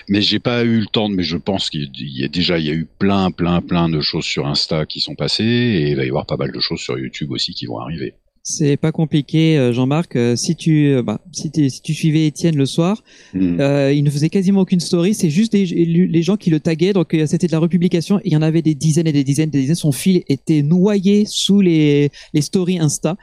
mais 0.08 0.22
j'ai 0.22 0.38
pas 0.38 0.64
eu 0.64 0.80
le 0.80 0.86
temps. 0.86 1.08
Mais 1.08 1.22
je 1.22 1.36
pense 1.36 1.70
qu'il 1.70 1.90
y 1.94 2.24
a 2.24 2.28
déjà 2.28 2.58
il 2.58 2.66
y 2.66 2.70
a 2.70 2.74
eu 2.74 2.86
plein, 2.98 3.30
plein, 3.30 3.60
plein 3.60 3.88
de 3.88 4.00
choses 4.00 4.24
sur 4.24 4.46
Insta 4.46 4.86
qui 4.86 5.00
sont 5.00 5.14
passées 5.14 5.44
et 5.44 5.90
il 5.90 5.96
va 5.96 6.04
y 6.04 6.08
avoir 6.08 6.26
pas 6.26 6.36
mal 6.36 6.52
de 6.52 6.60
choses 6.60 6.80
sur 6.80 6.98
YouTube 6.98 7.30
aussi 7.32 7.54
qui 7.54 7.66
vont 7.66 7.78
arriver. 7.78 8.14
C'est 8.48 8.76
pas 8.76 8.92
compliqué, 8.92 9.58
euh, 9.58 9.72
Jean-Marc. 9.72 10.14
Euh, 10.14 10.36
si 10.36 10.54
tu, 10.54 10.92
euh, 10.92 11.02
bah, 11.02 11.20
si, 11.32 11.50
si, 11.52 11.82
tu 11.82 11.94
suivais 11.94 12.28
Étienne 12.28 12.54
le 12.54 12.64
soir, 12.64 13.02
hmm. 13.34 13.60
il 13.92 14.04
ne 14.04 14.08
faisait 14.08 14.28
quasiment 14.28 14.60
aucune 14.60 14.78
story. 14.78 15.14
C'est 15.14 15.30
juste 15.30 15.52
les 15.52 16.22
gens 16.22 16.36
qui 16.36 16.50
le 16.50 16.60
taguaient. 16.60 16.92
Donc 16.92 17.16
c'était 17.26 17.48
de 17.48 17.52
la 17.52 17.58
republication. 17.58 18.20
il 18.24 18.32
y 18.32 18.36
en 18.36 18.42
avait 18.42 18.62
des 18.62 18.76
dizaines 18.76 19.08
et 19.08 19.12
des 19.12 19.24
dizaines, 19.24 19.50
des 19.50 19.62
dizaines. 19.62 19.74
Son 19.74 19.90
fil 19.90 20.22
était 20.28 20.62
noyé 20.62 21.24
sous 21.26 21.60
les, 21.60 22.12
les 22.34 22.40
stories 22.40 22.78
Insta. 22.78 23.16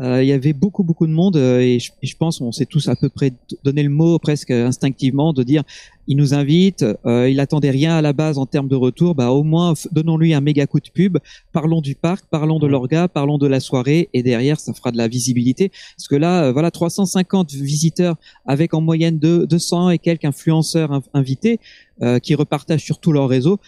il 0.00 0.22
y 0.22 0.32
avait 0.32 0.52
beaucoup 0.52 0.84
beaucoup 0.84 1.08
de 1.08 1.12
monde 1.12 1.36
et 1.36 1.80
je, 1.80 1.90
je 2.00 2.14
pense 2.14 2.38
qu'on 2.38 2.52
s'est 2.52 2.66
tous 2.66 2.86
à 2.86 2.94
peu 2.94 3.08
près 3.08 3.32
donné 3.64 3.82
le 3.82 3.90
mot 3.90 4.20
presque 4.20 4.52
instinctivement 4.52 5.32
de 5.32 5.42
dire 5.42 5.64
il 6.10 6.16
nous 6.16 6.34
invite, 6.34 6.84
euh, 7.06 7.30
il 7.30 7.38
attendait 7.38 7.70
rien 7.70 7.96
à 7.96 8.02
la 8.02 8.12
base 8.12 8.36
en 8.36 8.44
termes 8.44 8.66
de 8.66 8.74
retour, 8.74 9.14
bah 9.14 9.30
au 9.30 9.44
moins 9.44 9.74
donnons-lui 9.92 10.34
un 10.34 10.40
méga 10.40 10.66
coup 10.66 10.80
de 10.80 10.90
pub, 10.92 11.18
parlons 11.52 11.80
du 11.80 11.94
parc, 11.94 12.24
parlons 12.28 12.58
de 12.58 12.66
l'orga, 12.66 13.06
parlons 13.06 13.38
de 13.38 13.46
la 13.46 13.60
soirée 13.60 14.08
et 14.12 14.24
derrière 14.24 14.58
ça 14.58 14.74
fera 14.74 14.90
de 14.90 14.96
la 14.96 15.06
visibilité 15.06 15.70
parce 15.96 16.08
que 16.08 16.16
là 16.16 16.46
euh, 16.46 16.52
voilà 16.52 16.72
350 16.72 17.52
visiteurs 17.52 18.16
avec 18.44 18.74
en 18.74 18.80
moyenne 18.80 19.20
de 19.20 19.46
200 19.48 19.90
et 19.90 19.98
quelques 19.98 20.24
influenceurs 20.24 21.00
invités 21.14 21.60
euh, 22.02 22.18
qui 22.18 22.34
repartagent 22.34 22.82
sur 22.82 22.98
tout 22.98 23.12
leur 23.12 23.28
réseau. 23.28 23.60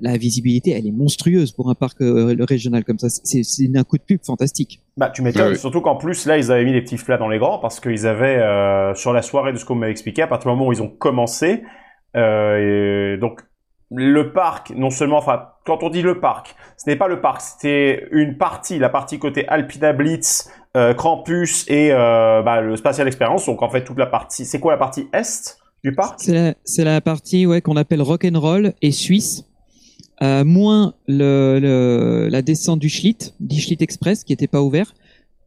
La, 0.00 0.18
visibilité, 0.18 0.72
elle 0.72 0.86
est 0.86 0.92
monstrueuse 0.92 1.50
pour 1.50 1.70
un 1.70 1.74
parc 1.74 2.02
euh, 2.02 2.36
régional 2.40 2.84
comme 2.84 2.98
ça. 2.98 3.08
C'est 3.08 3.42
un 3.74 3.84
coup 3.84 3.96
de 3.96 4.02
pub 4.02 4.20
fantastique. 4.22 4.82
Bah, 4.98 5.08
tu 5.08 5.22
m'étonnes. 5.22 5.54
Surtout 5.54 5.80
qu'en 5.80 5.96
plus, 5.96 6.26
là, 6.26 6.36
ils 6.36 6.52
avaient 6.52 6.64
mis 6.64 6.74
les 6.74 6.82
petits 6.82 6.98
flats 6.98 7.16
dans 7.16 7.28
les 7.28 7.38
grands 7.38 7.58
parce 7.58 7.80
qu'ils 7.80 8.06
avaient, 8.06 8.42
sur 8.96 9.14
la 9.14 9.22
soirée 9.22 9.52
de 9.52 9.56
ce 9.56 9.64
qu'on 9.64 9.76
m'a 9.76 9.88
expliqué, 9.88 10.20
à 10.20 10.26
partir 10.26 10.50
du 10.50 10.56
moment 10.56 10.68
où 10.68 10.72
ils 10.74 10.82
ont 10.82 10.88
commencé, 10.88 11.62
euh, 12.16 13.16
donc 13.16 13.40
le 13.90 14.32
parc, 14.32 14.70
non 14.70 14.90
seulement, 14.90 15.16
enfin, 15.16 15.48
quand 15.64 15.82
on 15.82 15.88
dit 15.88 16.02
le 16.02 16.20
parc, 16.20 16.54
ce 16.76 16.88
n'est 16.88 16.96
pas 16.96 17.08
le 17.08 17.20
parc, 17.20 17.40
c'était 17.40 18.06
une 18.12 18.36
partie, 18.36 18.78
la 18.78 18.90
partie 18.90 19.18
côté 19.18 19.48
Alpina 19.48 19.92
Blitz, 19.92 20.50
euh, 20.76 20.92
Krampus 20.92 21.64
et 21.68 21.90
euh, 21.92 22.42
bah, 22.42 22.60
le 22.60 22.76
Spatial 22.76 23.06
Experience. 23.06 23.46
Donc 23.46 23.62
en 23.62 23.70
fait 23.70 23.84
toute 23.84 23.98
la 23.98 24.06
partie, 24.06 24.44
c'est 24.44 24.60
quoi 24.60 24.72
la 24.72 24.78
partie 24.78 25.08
est 25.12 25.58
du 25.82 25.94
parc? 25.94 26.20
C'est 26.20 26.84
la, 26.84 27.00
partie 27.00 27.46
ouais 27.46 27.62
qu'on 27.62 27.76
appelle 27.76 28.02
rock 28.02 28.24
and 28.24 28.38
roll 28.38 28.74
et 28.82 28.92
suisse. 28.92 29.44
Euh, 30.20 30.44
moins 30.44 30.94
le, 31.06 31.58
le, 31.60 32.28
la 32.28 32.42
descente 32.42 32.80
du 32.80 32.88
Schlitt, 32.88 33.34
du 33.38 33.60
Schlitt 33.60 33.80
Express 33.82 34.24
qui 34.24 34.32
était 34.32 34.48
pas 34.48 34.60
ouvert, 34.60 34.92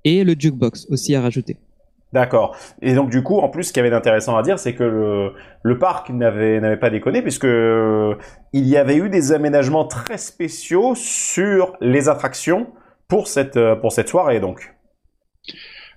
et 0.05 0.23
le 0.23 0.33
jukebox 0.37 0.87
aussi 0.89 1.13
à 1.13 1.21
rajouter. 1.21 1.57
D'accord. 2.13 2.57
Et 2.81 2.93
donc 2.93 3.09
du 3.09 3.23
coup, 3.23 3.39
en 3.39 3.49
plus, 3.49 3.65
ce 3.65 3.73
qu'il 3.73 3.79
y 3.79 3.85
avait 3.85 3.95
d'intéressant 3.95 4.35
à 4.35 4.43
dire, 4.43 4.59
c'est 4.59 4.75
que 4.75 4.83
le, 4.83 5.33
le 5.63 5.77
parc 5.77 6.09
n'avait 6.09 6.59
n'avait 6.59 6.77
pas 6.77 6.89
déconné 6.89 7.21
puisque 7.21 7.45
euh, 7.45 8.15
il 8.51 8.67
y 8.67 8.75
avait 8.75 8.97
eu 8.97 9.09
des 9.09 9.31
aménagements 9.31 9.85
très 9.85 10.17
spéciaux 10.17 10.93
sur 10.95 11.73
les 11.79 12.09
attractions 12.09 12.67
pour 13.07 13.27
cette 13.27 13.55
euh, 13.55 13.75
pour 13.75 13.93
cette 13.93 14.09
soirée 14.09 14.41
donc. 14.41 14.73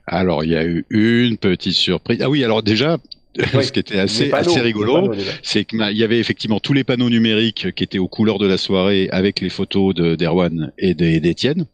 Alors 0.06 0.44
il 0.44 0.50
y 0.50 0.56
a 0.56 0.64
eu 0.64 0.84
une 0.90 1.36
petite 1.36 1.74
surprise. 1.74 2.20
Ah 2.22 2.30
oui, 2.30 2.44
alors 2.44 2.62
déjà. 2.62 2.98
ce 3.36 3.72
qui 3.72 3.80
était 3.80 3.98
assez, 3.98 4.30
assez 4.30 4.60
rigolo, 4.60 5.12
c'est 5.42 5.64
qu'il 5.64 5.80
y 5.80 6.04
avait 6.04 6.20
effectivement 6.20 6.60
tous 6.60 6.72
les 6.72 6.84
panneaux 6.84 7.10
numériques 7.10 7.72
qui 7.74 7.82
étaient 7.82 7.98
aux 7.98 8.06
couleurs 8.06 8.38
de 8.38 8.46
la 8.46 8.56
soirée 8.56 9.08
avec 9.10 9.40
les 9.40 9.48
photos 9.50 9.92
d'Erwan 9.92 10.70
et 10.78 10.94
d'Étienne. 10.94 11.66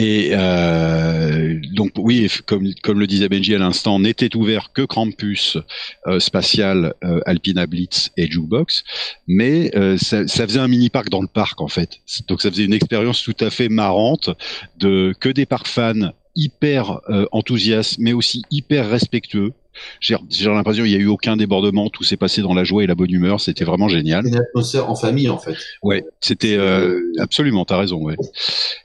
Et 0.00 0.30
euh, 0.32 1.58
donc 1.72 1.90
oui, 1.96 2.30
comme, 2.46 2.72
comme 2.84 3.00
le 3.00 3.08
disait 3.08 3.28
Benji 3.28 3.52
à 3.56 3.58
l'instant, 3.58 3.98
n'était 3.98 4.36
ouvert 4.36 4.72
que 4.72 4.82
Krampus, 4.82 5.58
euh, 6.06 6.20
Spatial, 6.20 6.94
euh, 7.02 7.20
Alpina 7.26 7.66
Blitz 7.66 8.12
et 8.16 8.30
Jukebox, 8.30 8.84
mais 9.26 9.76
euh, 9.76 9.98
ça, 9.98 10.28
ça, 10.28 10.46
faisait 10.46 10.60
un 10.60 10.68
mini 10.68 10.88
parc 10.88 11.10
dans 11.10 11.20
le 11.20 11.26
parc 11.26 11.60
en 11.60 11.66
fait. 11.66 11.98
Donc 12.28 12.40
ça 12.42 12.48
faisait 12.48 12.64
une 12.64 12.74
expérience 12.74 13.24
tout 13.24 13.36
à 13.40 13.50
fait 13.50 13.68
marrante 13.68 14.30
de 14.78 15.12
que 15.18 15.28
des 15.28 15.46
parcs 15.46 15.66
fans 15.66 16.12
hyper 16.36 17.00
euh, 17.10 17.26
enthousiastes, 17.32 17.96
mais 17.98 18.12
aussi 18.12 18.44
hyper 18.52 18.88
respectueux 18.88 19.52
j'ai 20.00 20.16
l'impression 20.46 20.84
qu'il 20.84 20.92
n'y 20.92 20.98
a 20.98 21.00
eu 21.02 21.06
aucun 21.06 21.36
débordement, 21.36 21.90
tout 21.90 22.04
s'est 22.04 22.16
passé 22.16 22.42
dans 22.42 22.54
la 22.54 22.64
joie 22.64 22.84
et 22.84 22.86
la 22.86 22.94
bonne 22.94 23.10
humeur, 23.10 23.40
c'était 23.40 23.64
vraiment 23.64 23.88
génial. 23.88 24.26
Une 24.26 24.36
atmosphère 24.36 24.90
en 24.90 24.94
famille 24.94 25.28
en 25.28 25.38
fait. 25.38 25.56
Ouais, 25.82 26.04
c'était 26.20 26.56
euh, 26.56 27.00
absolument, 27.18 27.64
t'as 27.64 27.78
raison. 27.78 28.02
Ouais. 28.02 28.16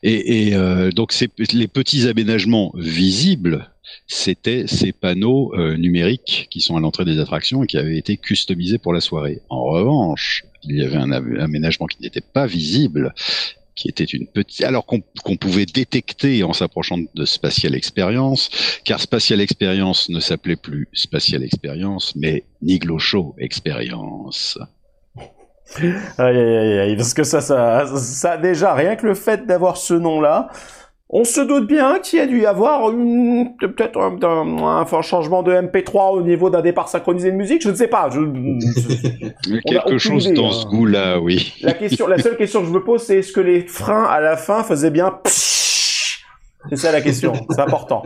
Et, 0.01 0.47
et 0.47 0.55
euh, 0.55 0.91
donc 0.91 1.13
les 1.53 1.67
petits 1.67 2.07
aménagements 2.07 2.71
visibles, 2.75 3.69
c'était 4.07 4.65
ces 4.67 4.91
panneaux 4.91 5.53
euh, 5.55 5.77
numériques 5.77 6.47
qui 6.49 6.61
sont 6.61 6.75
à 6.75 6.79
l'entrée 6.79 7.05
des 7.05 7.19
attractions 7.19 7.63
et 7.63 7.67
qui 7.67 7.77
avaient 7.77 7.97
été 7.97 8.17
customisés 8.17 8.77
pour 8.77 8.93
la 8.93 9.01
soirée. 9.01 9.41
En 9.49 9.63
revanche, 9.63 10.45
il 10.63 10.77
y 10.77 10.83
avait 10.83 10.97
un 10.97 11.11
aménagement 11.11 11.87
qui 11.87 12.01
n'était 12.01 12.21
pas 12.21 12.45
visible 12.45 13.13
qui 13.75 13.89
était 13.89 14.03
une 14.03 14.27
petite, 14.27 14.63
alors 14.65 14.85
qu'on 14.85 15.01
pouvait 15.37 15.65
détecter 15.65 16.43
en 16.43 16.53
s'approchant 16.53 16.99
de 17.13 17.25
Spatial 17.25 17.75
Experience, 17.75 18.49
car 18.83 18.99
Spatial 18.99 19.41
Experience 19.41 20.09
ne 20.09 20.19
s'appelait 20.19 20.55
plus 20.55 20.87
Spatial 20.93 21.43
Experience, 21.43 22.15
mais 22.15 22.43
Niglo 22.61 22.99
Show 22.99 23.35
Experience. 23.37 24.59
Aïe, 26.17 26.37
aïe, 26.37 26.79
aïe, 26.79 26.95
parce 26.95 27.13
que 27.13 27.23
ça, 27.23 27.41
ça, 27.41 27.85
ça, 27.97 28.37
déjà, 28.37 28.75
rien 28.75 28.95
que 28.95 29.07
le 29.07 29.15
fait 29.15 29.47
d'avoir 29.47 29.77
ce 29.77 29.93
nom-là, 29.93 30.49
on 31.09 31.23
se 31.23 31.41
doute 31.41 31.67
bien 31.67 31.99
qu'il 31.99 32.19
y 32.19 32.21
a 32.21 32.25
dû 32.25 32.41
y 32.41 32.45
avoir 32.45 32.91
peut-être 33.59 33.99
un, 33.99 35.01
changement 35.01 35.43
de 35.43 35.51
MP3 35.53 36.13
au 36.13 36.21
niveau 36.21 36.49
d'un 36.49 36.61
départ 36.61 36.89
synchronisé 36.89 37.31
de 37.31 37.35
musique, 37.35 37.61
je 37.61 37.69
ne 37.69 37.75
sais 37.75 37.87
pas. 37.87 38.09
Quelque 39.67 39.97
chose 39.97 40.31
dans 40.33 40.51
ce 40.51 40.65
hein. 40.65 40.69
goût-là, 40.69 41.19
oui. 41.19 41.53
La 41.61 41.73
question, 41.73 42.07
la 42.07 42.17
seule 42.17 42.37
question 42.37 42.61
que 42.61 42.67
je 42.67 42.71
me 42.71 42.83
pose, 42.83 43.03
c'est 43.03 43.17
est-ce 43.17 43.31
que 43.31 43.41
les 43.41 43.61
freins 43.61 44.05
à 44.05 44.21
la 44.21 44.37
fin 44.37 44.63
faisaient 44.63 44.91
bien 44.91 45.19
C'est 45.25 46.77
ça 46.77 46.91
la 46.91 47.01
question, 47.01 47.33
c'est 47.49 47.61
important. 47.61 48.03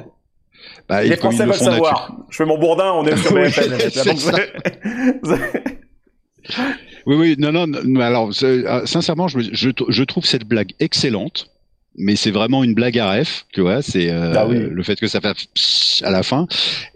Bah, 0.90 1.04
les 1.04 1.18
Français 1.18 1.46
veulent 1.46 1.54
savoir. 1.54 2.14
Je 2.30 2.38
fais 2.38 2.46
mon 2.46 2.58
bourdin, 2.58 2.92
on 2.94 3.06
est 3.06 3.16
sur 3.18 3.34
BFM. 3.34 3.74
oui, 7.06 7.16
oui, 7.16 7.36
non, 7.38 7.52
non, 7.52 8.02
alors, 8.02 8.32
euh, 8.44 8.86
sincèrement, 8.86 9.28
je, 9.28 9.40
je 9.52 10.04
trouve 10.04 10.26
cette 10.26 10.46
blague 10.46 10.74
excellente 10.80 11.50
mais 11.98 12.16
c'est 12.16 12.32
vraiment 12.32 12.64
une 12.64 12.74
blague 12.76 12.98
à 13.00 13.12
ref, 13.12 13.46
tu 13.54 13.62
vois, 13.62 13.82
c'est 13.82 14.10
euh, 14.10 14.34
Ah 14.36 14.48
oui. 14.48 14.58
le 14.70 14.84
fait 14.84 15.00
que 15.00 15.08
ça 15.08 15.20
fait 15.20 15.34
pssst 15.54 16.04
à 16.04 16.12
la 16.12 16.22
fin. 16.22 16.48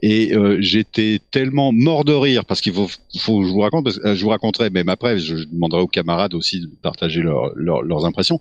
Et 0.03 0.33
euh, 0.33 0.57
j'étais 0.61 1.19
tellement 1.31 1.71
mort 1.71 2.05
de 2.05 2.13
rire 2.13 2.45
parce 2.45 2.61
qu'il 2.61 2.71
faut, 2.73 2.87
faut 3.17 3.39
que 3.41 3.47
je 3.47 3.51
vous 3.51 3.59
raconte, 3.61 3.83
parce 3.85 3.97
que, 3.97 4.07
euh, 4.07 4.15
je 4.15 4.23
vous 4.23 4.29
raconterai, 4.29 4.69
même 4.69 4.89
après, 4.89 5.17
je, 5.17 5.37
je 5.37 5.43
demanderai 5.45 5.81
aux 5.81 5.87
camarades 5.87 6.33
aussi 6.35 6.59
de 6.61 6.67
partager 6.83 7.21
leur- 7.21 7.51
leur- 7.55 7.81
leurs 7.81 8.05
impressions. 8.05 8.39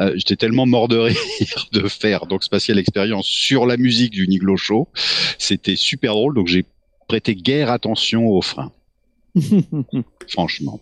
Euh, 0.00 0.12
j'étais 0.16 0.34
tellement 0.36 0.66
mort 0.66 0.88
de 0.88 0.96
rire 0.96 1.16
de 1.72 1.86
faire 1.88 2.26
donc 2.26 2.42
Spatial 2.42 2.78
Experience 2.78 3.26
sur 3.26 3.64
la 3.66 3.76
musique 3.76 4.10
du 4.10 4.26
Niglo 4.26 4.56
Show, 4.56 4.88
c'était 5.38 5.76
super 5.76 6.14
drôle, 6.14 6.34
donc 6.34 6.48
j'ai 6.48 6.64
prêté 7.08 7.34
guère 7.36 7.70
attention 7.70 8.26
aux 8.26 8.42
freins, 8.42 8.72
franchement. 10.28 10.80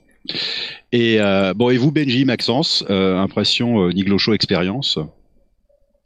Et 0.93 1.21
euh, 1.21 1.55
bon, 1.55 1.71
et 1.71 1.77
vous, 1.79 1.91
Benji, 1.93 2.25
Maxence, 2.25 2.85
euh, 2.91 3.17
impression 3.19 3.83
euh, 3.87 3.93
Niglo 3.93 4.19
Show 4.19 4.35
expérience? 4.35 4.99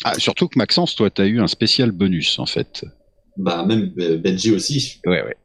Ah, 0.04 0.14
Surtout 0.18 0.48
que 0.48 0.58
Maxence, 0.58 0.94
toi, 0.94 1.10
t'as 1.10 1.26
eu 1.26 1.40
un 1.40 1.46
spécial 1.46 1.90
bonus, 1.90 2.38
en 2.38 2.46
fait. 2.46 2.84
Bah, 3.36 3.64
même 3.64 3.92
euh, 3.98 4.18
Benji 4.18 4.52
aussi. 4.52 5.00
Ouais, 5.06 5.22
ouais. 5.22 5.36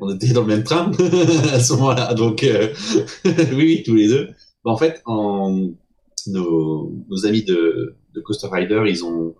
On 0.00 0.14
était 0.14 0.32
dans 0.32 0.42
le 0.42 0.46
même 0.46 0.64
train 0.64 0.90
à 1.52 1.60
ce 1.60 1.74
moment-là. 1.74 2.14
Donc, 2.14 2.42
euh, 2.42 2.72
oui, 3.24 3.56
oui, 3.56 3.82
tous 3.84 3.94
les 3.94 4.08
deux. 4.08 4.28
Bah, 4.64 4.72
en 4.72 4.76
fait, 4.76 5.02
en, 5.04 5.70
nos, 6.26 6.92
nos 7.08 7.26
amis 7.26 7.42
de, 7.44 7.96
de 8.14 8.20
Coaster 8.20 8.48
Rider, 8.50 8.82
ils 8.86 9.04
ont, 9.04 9.34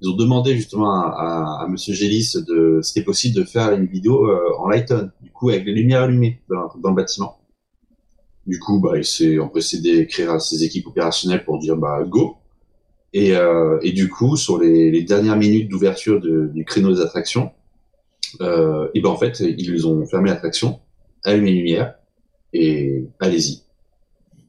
ils 0.00 0.08
ont 0.08 0.16
demandé 0.16 0.54
justement 0.54 0.90
à, 0.90 1.08
à, 1.08 1.64
à 1.64 1.68
Monsieur 1.68 1.94
Gélis 1.94 2.34
de, 2.46 2.80
c'était 2.82 3.04
possible 3.04 3.36
de 3.36 3.44
faire 3.44 3.72
une 3.72 3.86
vidéo 3.86 4.28
euh, 4.28 4.38
en 4.58 4.68
Lighton, 4.68 5.10
du 5.20 5.30
coup, 5.30 5.50
avec 5.50 5.64
les 5.64 5.72
lumières 5.72 6.02
allumées 6.02 6.40
dans, 6.48 6.70
dans 6.80 6.90
le 6.90 6.96
bâtiment. 6.96 7.38
Du 8.46 8.58
coup, 8.58 8.80
bah, 8.80 8.96
il 8.96 9.04
s'est 9.04 9.38
empressé 9.38 9.80
d'écrire 9.80 10.30
à 10.32 10.40
ses 10.40 10.64
équipes 10.64 10.86
opérationnelles 10.86 11.44
pour 11.44 11.58
dire, 11.58 11.76
bah, 11.76 12.02
go. 12.06 12.36
Et, 13.16 13.36
euh, 13.36 13.78
et 13.82 13.92
du 13.92 14.08
coup, 14.10 14.36
sur 14.36 14.58
les, 14.58 14.90
les 14.90 15.02
dernières 15.04 15.36
minutes 15.36 15.68
d'ouverture 15.70 16.20
de- 16.20 16.50
du 16.52 16.64
créneau 16.64 16.92
des 16.92 17.00
attractions, 17.00 17.52
euh, 18.40 18.88
et 18.92 19.00
ben 19.00 19.08
en 19.10 19.16
fait, 19.16 19.38
ils 19.40 19.86
ont 19.86 20.04
fermé 20.04 20.30
l'attraction, 20.30 20.80
allumé 21.22 21.52
les 21.52 21.56
lumières, 21.58 21.94
et 22.52 23.04
allez-y. 23.20 23.60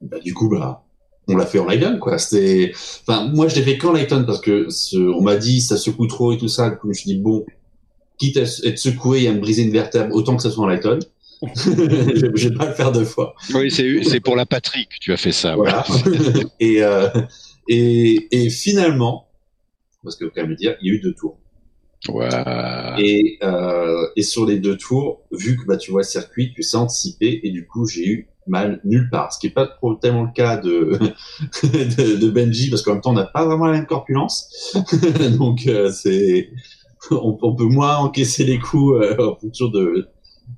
Bah, 0.02 0.18
du 0.20 0.34
coup, 0.34 0.50
bah, 0.50 0.84
on 1.28 1.36
l'a 1.38 1.46
fait 1.46 1.60
en 1.60 1.66
Lighton, 1.66 2.00
quoi. 2.00 2.18
C'était, 2.18 2.72
enfin, 3.08 3.28
moi, 3.34 3.48
je 3.48 3.56
l'ai 3.56 3.62
fait 3.62 3.78
qu'en 3.78 3.92
Lighton 3.94 4.24
parce 4.26 4.42
que 4.42 4.68
ce- 4.70 4.98
on 4.98 5.22
m'a 5.22 5.36
dit 5.36 5.62
ça 5.62 5.78
secoue 5.78 6.08
trop 6.08 6.34
et 6.34 6.38
tout 6.38 6.48
ça. 6.48 6.70
Du 6.72 6.78
coup, 6.78 6.88
je 6.88 6.90
me 6.90 6.94
suis 6.94 7.12
dit 7.12 7.18
bon, 7.20 7.46
quitte 8.18 8.38
à 8.38 8.42
être 8.64 8.78
secoué 8.80 9.24
et 9.24 9.28
à 9.28 9.34
me 9.34 9.40
briser 9.40 9.62
une 9.64 9.72
vertèbre, 9.72 10.16
autant 10.16 10.36
que 10.36 10.42
ça 10.44 10.50
soit 10.50 10.64
en 10.64 10.68
Lighton. 10.68 11.00
vais 11.44 12.52
pas 12.52 12.68
le 12.68 12.74
faire 12.74 12.92
deux 12.92 13.06
fois. 13.06 13.36
Oui, 13.54 13.70
c'est 13.70 14.04
c'est 14.04 14.20
pour 14.22 14.36
la 14.36 14.46
patrie 14.46 14.88
que 14.88 14.96
tu 15.00 15.12
as 15.14 15.18
fait 15.18 15.32
ça. 15.34 15.56
Voilà. 15.56 15.84
et, 16.60 16.82
euh, 16.84 17.08
et, 17.68 18.28
et 18.32 18.50
finalement, 18.50 19.28
parce 20.04 20.16
que 20.16 20.26
faut 20.26 20.32
quand 20.34 20.42
même 20.42 20.52
le 20.52 20.56
dire, 20.56 20.76
il 20.82 20.88
y 20.88 20.92
a 20.92 20.94
eu 20.94 21.00
deux 21.00 21.14
tours. 21.14 21.38
Ouais. 22.10 22.30
Et, 23.00 23.40
euh, 23.42 24.08
et 24.16 24.22
sur 24.22 24.46
les 24.46 24.60
deux 24.60 24.78
tours, 24.78 25.24
vu 25.32 25.58
que 25.58 25.66
bah, 25.66 25.78
tu 25.78 25.92
vois 25.92 26.02
le 26.02 26.08
circuit, 26.08 26.54
tu 26.54 26.62
sais 26.62 26.78
anticiper, 26.78 27.40
et 27.44 27.52
du 27.52 27.66
coup 27.66 27.88
j'ai 27.88 28.08
eu 28.08 28.28
mal 28.48 28.80
nulle 28.84 29.10
part. 29.10 29.34
Ce 29.34 29.40
qui 29.40 29.48
est 29.48 29.52
pas 29.52 29.66
trop 29.66 29.96
tellement 29.96 30.24
le 30.24 30.32
cas 30.32 30.58
de, 30.58 31.00
de, 31.64 32.18
de 32.18 32.30
Benji, 32.30 32.70
parce 32.70 32.84
qu'en 32.84 32.94
même 32.94 33.02
temps 33.02 33.12
on 33.12 33.14
n'a 33.14 33.26
pas 33.26 33.46
vraiment 33.46 33.66
la 33.66 33.74
même 33.74 33.88
corpulence. 33.88 34.76
Donc 35.40 35.68
euh, 35.68 35.92
c'est 35.92 36.52
on, 37.10 37.38
on 37.42 37.56
peut 37.56 37.66
moins 37.66 37.98
encaisser 37.98 38.44
les 38.44 38.60
coups 38.60 38.98
euh, 39.00 39.32
en 39.32 39.36
fonction 39.36 39.70
de, 39.70 40.10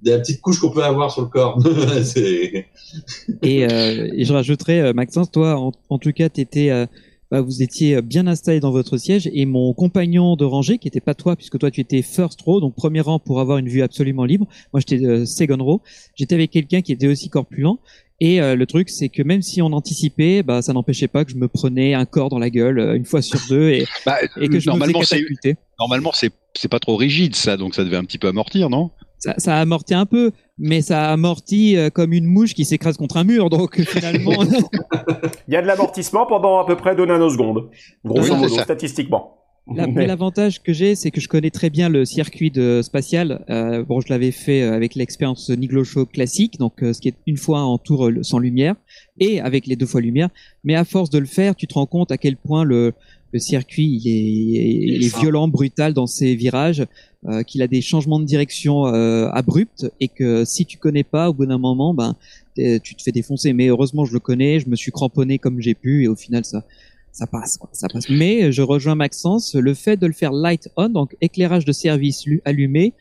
de 0.03 0.11
la 0.11 0.19
petite 0.19 0.41
couche 0.41 0.59
qu'on 0.59 0.69
peut 0.69 0.83
avoir 0.83 1.11
sur 1.11 1.21
le 1.21 1.27
corps. 1.27 1.59
Et, 3.41 3.65
euh, 3.65 4.09
et 4.13 4.25
je 4.25 4.33
rajouterais, 4.33 4.79
euh, 4.79 4.93
Maxence, 4.93 5.31
toi, 5.31 5.57
en, 5.59 5.71
en 5.89 5.97
tout 5.97 6.11
cas, 6.11 6.29
t'étais, 6.29 6.69
euh, 6.69 6.85
bah, 7.31 7.41
vous 7.41 7.61
étiez 7.61 8.01
bien 8.01 8.27
installé 8.27 8.59
dans 8.59 8.71
votre 8.71 8.97
siège 8.97 9.29
et 9.33 9.45
mon 9.45 9.73
compagnon 9.73 10.35
de 10.35 10.45
rangée, 10.45 10.77
qui 10.77 10.87
était 10.87 11.01
pas 11.01 11.13
toi, 11.13 11.35
puisque 11.35 11.57
toi 11.59 11.71
tu 11.71 11.81
étais 11.81 12.01
first 12.01 12.41
row, 12.41 12.59
donc 12.61 12.75
premier 12.75 13.01
rang 13.01 13.19
pour 13.19 13.39
avoir 13.41 13.57
une 13.57 13.67
vue 13.67 13.81
absolument 13.81 14.23
libre. 14.25 14.47
Moi 14.73 14.81
j'étais 14.85 15.03
euh, 15.05 15.25
second 15.25 15.61
row. 15.63 15.81
J'étais 16.15 16.35
avec 16.35 16.51
quelqu'un 16.51 16.81
qui 16.81 16.91
était 16.93 17.07
aussi 17.07 17.29
corpulent. 17.29 17.77
Et 18.19 18.41
euh, 18.41 18.55
le 18.55 18.65
truc, 18.65 18.89
c'est 18.89 19.09
que 19.09 19.21
même 19.21 19.43
si 19.43 19.61
on 19.61 19.67
anticipait, 19.73 20.41
bah, 20.41 20.63
ça 20.63 20.73
n'empêchait 20.73 21.07
pas 21.07 21.23
que 21.23 21.31
je 21.31 21.35
me 21.35 21.47
prenais 21.47 21.93
un 21.93 22.05
corps 22.05 22.29
dans 22.29 22.39
la 22.39 22.49
gueule 22.49 22.79
euh, 22.79 22.95
une 22.95 23.05
fois 23.05 23.21
sur 23.21 23.39
deux 23.49 23.69
et, 23.69 23.85
Bah, 24.07 24.17
et 24.41 24.47
que 24.49 24.59
je 24.59 24.69
me 24.69 24.71
normalement, 24.71 25.01
faisais 25.01 25.17
c'est 25.17 25.21
catapulter. 25.21 25.55
normalement 25.79 26.11
c'est 26.13 26.67
pas 26.69 26.79
trop 26.79 26.95
rigide 26.95 27.35
ça, 27.35 27.57
donc 27.57 27.75
ça 27.75 27.83
devait 27.83 27.97
un 27.97 28.05
petit 28.05 28.17
peu 28.17 28.27
amortir, 28.27 28.71
non? 28.71 28.89
Ça, 29.19 29.33
ça 29.37 29.57
a 29.57 29.61
amorti 29.61 29.93
un 29.93 30.05
peu, 30.05 30.31
mais 30.57 30.81
ça 30.81 31.09
a 31.09 31.13
amorti 31.13 31.75
euh, 31.75 31.89
comme 31.89 32.13
une 32.13 32.25
mouche 32.25 32.53
qui 32.53 32.65
s'écrase 32.65 32.97
contre 32.97 33.17
un 33.17 33.23
mur. 33.23 33.49
Donc 33.49 33.81
finalement, 33.81 34.43
Il 35.47 35.53
y 35.53 35.57
a 35.57 35.61
de 35.61 35.67
l'amortissement 35.67 36.25
pendant 36.25 36.59
à 36.59 36.65
peu 36.65 36.75
près 36.75 36.95
deux 36.95 37.05
nanosecondes, 37.05 37.69
grosso 38.03 38.35
modo, 38.35 38.55
ça. 38.55 38.63
statistiquement. 38.63 39.37
L'avantage 39.75 40.63
que 40.63 40.71
j'ai, 40.71 40.95
c'est 40.95 41.11
que 41.11 41.19
je 41.19 41.27
connais 41.27 41.49
très 41.49 41.69
bien 41.69 41.89
le 41.89 42.05
circuit 42.05 42.51
de 42.51 42.81
spatial. 42.81 43.43
Euh, 43.49 43.83
bon, 43.83 43.99
je 43.99 44.07
l'avais 44.09 44.31
fait 44.31 44.61
euh, 44.61 44.73
avec 44.73 44.95
l'expérience 44.95 45.49
Niglo 45.49 45.83
Show 45.83 46.05
classique, 46.05 46.57
donc 46.57 46.83
euh, 46.83 46.93
ce 46.93 47.01
qui 47.01 47.09
est 47.09 47.15
une 47.25 47.37
fois 47.37 47.61
en 47.61 47.77
tour 47.77 48.07
euh, 48.07 48.23
sans 48.23 48.39
lumière 48.39 48.75
et 49.19 49.41
avec 49.41 49.67
les 49.67 49.75
deux 49.75 49.85
fois 49.85 49.99
lumière. 49.99 50.29
Mais 50.63 50.75
à 50.75 50.85
force 50.85 51.09
de 51.09 51.19
le 51.19 51.25
faire, 51.25 51.55
tu 51.55 51.67
te 51.67 51.73
rends 51.73 51.85
compte 51.85 52.11
à 52.11 52.17
quel 52.17 52.37
point 52.37 52.63
le, 52.63 52.93
le 53.33 53.39
circuit 53.39 53.85
il 54.01 54.07
est, 54.07 54.97
il 54.97 55.03
est 55.05 55.19
violent, 55.19 55.47
brutal 55.47 55.93
dans 55.93 56.07
ses 56.07 56.35
virages, 56.35 56.85
euh, 57.27 57.43
qu'il 57.43 57.61
a 57.61 57.67
des 57.67 57.81
changements 57.81 58.19
de 58.19 58.25
direction 58.25 58.87
euh, 58.87 59.27
abrupts 59.33 59.85
et 59.99 60.07
que 60.07 60.45
si 60.45 60.65
tu 60.65 60.77
connais 60.77 61.03
pas, 61.03 61.29
au 61.29 61.33
bout 61.33 61.45
d'un 61.45 61.57
moment, 61.57 61.93
ben 61.93 62.15
tu 62.55 62.95
te 62.95 63.03
fais 63.03 63.11
défoncer. 63.11 63.53
Mais 63.53 63.67
heureusement, 63.67 64.05
je 64.05 64.13
le 64.13 64.19
connais, 64.19 64.59
je 64.59 64.67
me 64.69 64.75
suis 64.75 64.91
cramponné 64.91 65.37
comme 65.37 65.61
j'ai 65.61 65.75
pu 65.75 66.03
et 66.05 66.07
au 66.07 66.15
final 66.15 66.43
ça 66.45 66.63
ça 67.11 67.25
passe, 67.25 67.57
quoi, 67.57 67.69
ça 67.73 67.87
passe. 67.87 68.09
Mais 68.09 68.51
je 68.51 68.61
rejoins 68.61 68.93
Maxence, 68.93 69.55
le 69.55 69.73
fait 69.73 69.97
de 69.97 70.05
le 70.05 70.13
faire 70.13 70.31
light 70.31 70.69
on, 70.77 70.87
donc 70.89 71.15
éclairage 71.19 71.65
de 71.65 71.71
service 71.71 72.25
lu- 72.27 72.41
allumé, 72.45 72.93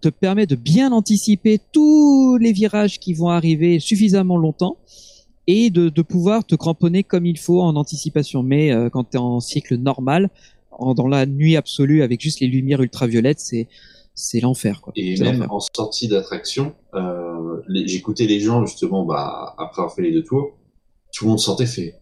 te 0.00 0.08
permet 0.08 0.46
de 0.46 0.54
bien 0.54 0.90
anticiper 0.92 1.60
tous 1.70 2.36
les 2.38 2.52
virages 2.52 2.98
qui 2.98 3.12
vont 3.14 3.28
arriver 3.28 3.78
suffisamment 3.78 4.36
longtemps 4.36 4.76
et 5.46 5.70
de, 5.70 5.88
de 5.88 6.02
pouvoir 6.02 6.44
te 6.44 6.54
cramponner 6.54 7.02
comme 7.02 7.26
il 7.26 7.38
faut 7.38 7.60
en 7.60 7.76
anticipation. 7.76 8.42
Mais 8.42 8.72
euh, 8.72 8.88
quand 8.90 9.04
tu 9.10 9.16
es 9.16 9.20
en 9.20 9.40
cycle 9.40 9.76
normal, 9.76 10.30
en- 10.70 10.94
dans 10.94 11.08
la 11.08 11.26
nuit 11.26 11.56
absolue 11.56 12.02
avec 12.02 12.20
juste 12.20 12.40
les 12.40 12.46
lumières 12.48 12.80
ultraviolettes, 12.82 13.40
c'est 13.40 13.68
c'est 14.14 14.40
l'enfer. 14.40 14.82
quoi. 14.82 14.92
Et 14.94 15.18
même 15.20 15.46
en 15.48 15.58
sortie 15.60 16.06
d'attraction, 16.06 16.74
euh, 16.94 17.62
j'écoutais 17.86 18.26
les 18.26 18.40
gens 18.40 18.64
justement 18.66 19.04
bah, 19.06 19.54
après 19.58 19.80
avoir 19.82 19.94
fait 19.94 20.02
les 20.02 20.12
deux 20.12 20.22
tours, 20.22 20.50
tout 21.14 21.24
le 21.24 21.30
monde 21.30 21.40
sortait 21.40 21.64
fait. 21.66 21.94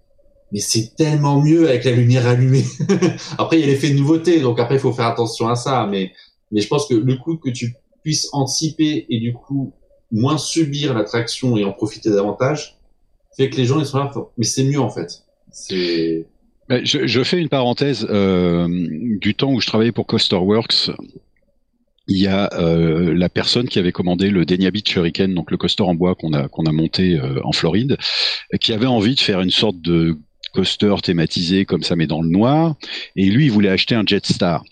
Mais 0.52 0.58
c'est 0.58 0.96
tellement 0.96 1.40
mieux 1.40 1.68
avec 1.68 1.84
la 1.84 1.92
lumière 1.92 2.26
allumée. 2.26 2.64
après, 3.38 3.58
il 3.58 3.60
y 3.60 3.62
a 3.62 3.66
l'effet 3.68 3.90
de 3.90 3.94
nouveauté, 3.96 4.40
donc 4.40 4.58
après, 4.58 4.74
il 4.74 4.80
faut 4.80 4.92
faire 4.92 5.06
attention 5.06 5.48
à 5.48 5.54
ça. 5.54 5.86
Mais, 5.88 6.10
mais 6.50 6.60
je 6.60 6.66
pense 6.66 6.88
que 6.88 6.94
le 6.94 7.14
coup 7.16 7.36
que 7.36 7.48
tu 7.50 7.76
puisses 8.02 8.28
anticiper 8.32 9.06
et 9.08 9.20
du 9.20 9.32
coup 9.32 9.72
moins 10.10 10.36
subir 10.38 10.94
l'attraction 10.94 11.56
et 11.56 11.64
en 11.64 11.72
profiter 11.72 12.10
davantage, 12.10 12.79
fait 13.36 13.50
que 13.50 13.56
les 13.56 13.64
gens 13.64 13.78
ils 13.80 13.86
sont 13.86 13.98
là. 13.98 14.12
Mais 14.36 14.44
c'est 14.44 14.64
mieux 14.64 14.80
en 14.80 14.90
fait. 14.90 15.24
C'est 15.52 16.26
Je, 16.68 17.06
je 17.06 17.24
fais 17.24 17.38
une 17.38 17.48
parenthèse 17.48 18.06
euh, 18.08 18.68
du 19.20 19.34
temps 19.34 19.52
où 19.52 19.60
je 19.60 19.66
travaillais 19.66 19.92
pour 19.92 20.06
Coasterworks. 20.06 20.90
Il 22.06 22.16
y 22.16 22.26
a 22.26 22.50
euh, 22.54 23.14
la 23.14 23.28
personne 23.28 23.68
qui 23.68 23.78
avait 23.78 23.92
commandé 23.92 24.30
le 24.30 24.44
Denia 24.44 24.70
Beach 24.70 24.94
Hurricane, 24.96 25.32
donc 25.34 25.50
le 25.50 25.56
coaster 25.56 25.84
en 25.84 25.94
bois 25.94 26.16
qu'on 26.16 26.32
a 26.32 26.48
qu'on 26.48 26.64
a 26.64 26.72
monté 26.72 27.16
euh, 27.16 27.40
en 27.44 27.52
Floride, 27.52 27.98
qui 28.60 28.72
avait 28.72 28.86
envie 28.86 29.14
de 29.14 29.20
faire 29.20 29.40
une 29.40 29.50
sorte 29.50 29.80
de 29.80 30.18
coaster 30.52 30.94
thématisé 31.02 31.64
comme 31.64 31.84
ça 31.84 31.94
mais 31.94 32.08
dans 32.08 32.22
le 32.22 32.28
noir. 32.28 32.74
Et 33.14 33.26
lui, 33.26 33.44
il 33.44 33.52
voulait 33.52 33.68
acheter 33.68 33.94
un 33.94 34.02
Jetstar. 34.04 34.64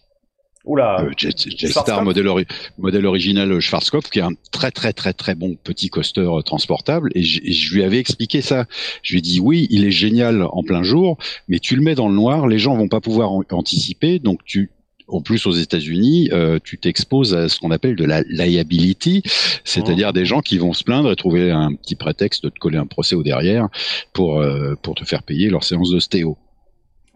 Oula. 0.69 1.01
Euh, 1.01 1.11
Jet, 1.17 1.37
Jetstar 1.51 1.85
Schwarzkopf 1.85 2.05
modèle, 2.05 2.29
ori- 2.29 2.47
modèle 2.79 3.07
original 3.07 3.51
euh, 3.51 3.61
Schwarzkopf, 3.61 4.11
qui 4.11 4.21
est 4.21 4.23
un 4.23 4.33
très 4.53 4.71
très 4.71 4.93
très 4.93 5.13
très 5.13 5.35
bon 5.35 5.57
petit 5.57 5.89
coaster 5.89 6.21
euh, 6.21 6.43
transportable. 6.43 7.11
Et 7.15 7.23
je, 7.23 7.41
et 7.43 7.53
je 7.53 7.75
lui 7.75 7.83
avais 7.83 7.99
expliqué 7.99 8.41
ça. 8.43 8.67
Je 9.03 9.13
lui 9.15 9.19
ai 9.19 9.23
dit 9.23 9.41
oui, 9.41 9.67
il 9.71 9.85
est 9.85 9.91
génial 9.91 10.43
en 10.43 10.63
plein 10.63 10.83
jour, 10.83 11.19
mais 11.49 11.59
tu 11.59 11.75
le 11.75 11.83
mets 11.83 11.95
dans 11.95 12.09
le 12.09 12.15
noir, 12.15 12.47
les 12.47 12.59
gens 12.59 12.77
vont 12.77 12.89
pas 12.89 13.01
pouvoir 13.01 13.31
anticiper, 13.51 14.19
donc 14.21 14.45
tu 14.45 14.71
en 15.11 15.23
plus 15.23 15.47
aux 15.47 15.53
États-Unis, 15.53 16.29
euh, 16.35 16.59
tu 16.63 16.77
t'exposes 16.77 17.35
à 17.35 17.49
ce 17.49 17.59
qu'on 17.59 17.71
appelle 17.71 17.97
de 17.97 18.05
la 18.05 18.21
liability, 18.29 19.23
c'est-à-dire 19.65 20.13
des 20.13 20.27
gens 20.27 20.41
qui 20.41 20.59
vont 20.59 20.75
se 20.75 20.85
plaindre 20.85 21.11
et 21.11 21.17
trouver 21.17 21.51
un 21.51 21.73
petit 21.73 21.95
prétexte 21.95 22.45
de 22.45 22.51
te 22.51 22.59
coller 22.59 22.77
un 22.77 22.85
procès 22.87 23.15
au 23.15 23.23
derrière 23.23 23.69
pour 24.13 24.39
euh, 24.41 24.75
pour 24.83 24.95
te 24.95 25.05
faire 25.05 25.23
payer 25.23 25.49
leur 25.49 25.65
séance 25.65 25.91
de 25.91 25.99
stéo. 25.99 26.37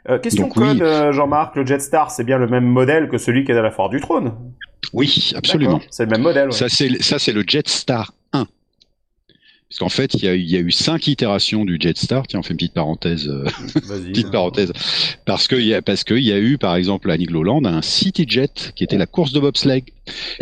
Euh, 0.09 0.19
question 0.19 0.45
Donc, 0.49 0.57
oui. 0.57 0.69
code, 0.69 0.83
euh, 0.83 1.13
Jean-Marc, 1.13 1.55
le 1.57 1.65
Jetstar, 1.65 2.11
c'est 2.11 2.25
bien 2.25 2.39
le 2.39 2.49
même 2.49 2.65
modèle 2.65 3.09
que 3.09 3.19
celui 3.19 3.45
qui 3.45 3.53
est 3.53 3.57
à 3.57 3.63
la 3.63 3.71
Foire 3.71 3.89
du 3.89 4.01
Trône 4.01 4.33
Oui, 4.93 5.33
absolument. 5.37 5.81
C'est 5.91 6.05
le 6.05 6.11
même 6.11 6.23
modèle. 6.23 6.49
ouais. 6.49 6.53
Ça, 6.53 7.19
c'est 7.19 7.33
le 7.33 7.45
Jetstar 7.47 8.13
1. 8.33 8.47
Parce 9.69 9.79
qu'en 9.79 9.89
fait, 9.89 10.13
il 10.15 10.25
y 10.25 10.29
a, 10.29 10.35
eu- 10.35 10.41
il 10.41 10.51
y 10.51 10.57
a 10.57 10.61
eu 10.61 10.71
cinq 10.71 11.07
itérations 11.07 11.65
du 11.65 11.79
Jetstar. 11.81 12.27
Tiens, 12.27 12.41
on 12.41 12.43
fait 12.43 12.51
une 12.51 12.57
petite 12.59 12.75
parenthèse, 12.75 13.27
euh, 13.29 13.45
petite 14.13 14.31
parenthèse, 14.31 14.73
parce 15.25 15.47
que 15.49 15.57
il 15.57 15.67
y 15.67 15.73
a, 15.75 15.81
parce 15.81 16.05
que 16.05 16.13
il 16.15 16.25
y 16.25 16.33
a 16.33 16.39
eu, 16.39 16.59
par 16.59 16.77
exemple, 16.77 17.11
à 17.11 17.17
Nigloland, 17.17 17.65
un 17.65 17.81
CityJet 17.81 18.51
qui 18.77 18.85
était 18.85 18.99
la 18.99 19.07
course 19.07 19.33
de 19.33 19.41
bobsleigh. 19.41 19.85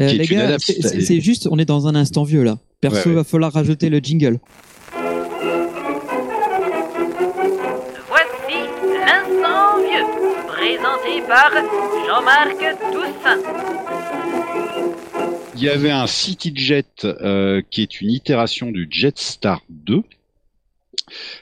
Euh, 0.00 0.10
les 0.12 0.26
gars, 0.26 0.56
c'est- 0.58 1.20
juste, 1.20 1.46
on 1.50 1.58
est 1.58 1.64
dans 1.64 1.86
un 1.86 1.94
instant 1.94 2.24
vieux 2.24 2.42
là. 2.42 2.58
Perso, 2.80 2.96
Ouais, 2.96 3.06
ouais. 3.08 3.14
va 3.16 3.24
falloir 3.24 3.52
rajouter 3.52 3.88
le 3.90 3.98
jingle. 3.98 4.40
Vieux. 10.60 10.78
par 11.26 11.50
Jean-Marc 12.06 12.58
Toussaint. 12.92 13.40
Il 15.54 15.62
y 15.62 15.68
avait 15.68 15.90
un 15.90 16.06
CityJet 16.06 16.84
euh, 17.04 17.62
qui 17.70 17.82
est 17.82 18.00
une 18.00 18.10
itération 18.10 18.70
du 18.70 18.86
Jetstar 18.90 19.62
2. 19.70 20.02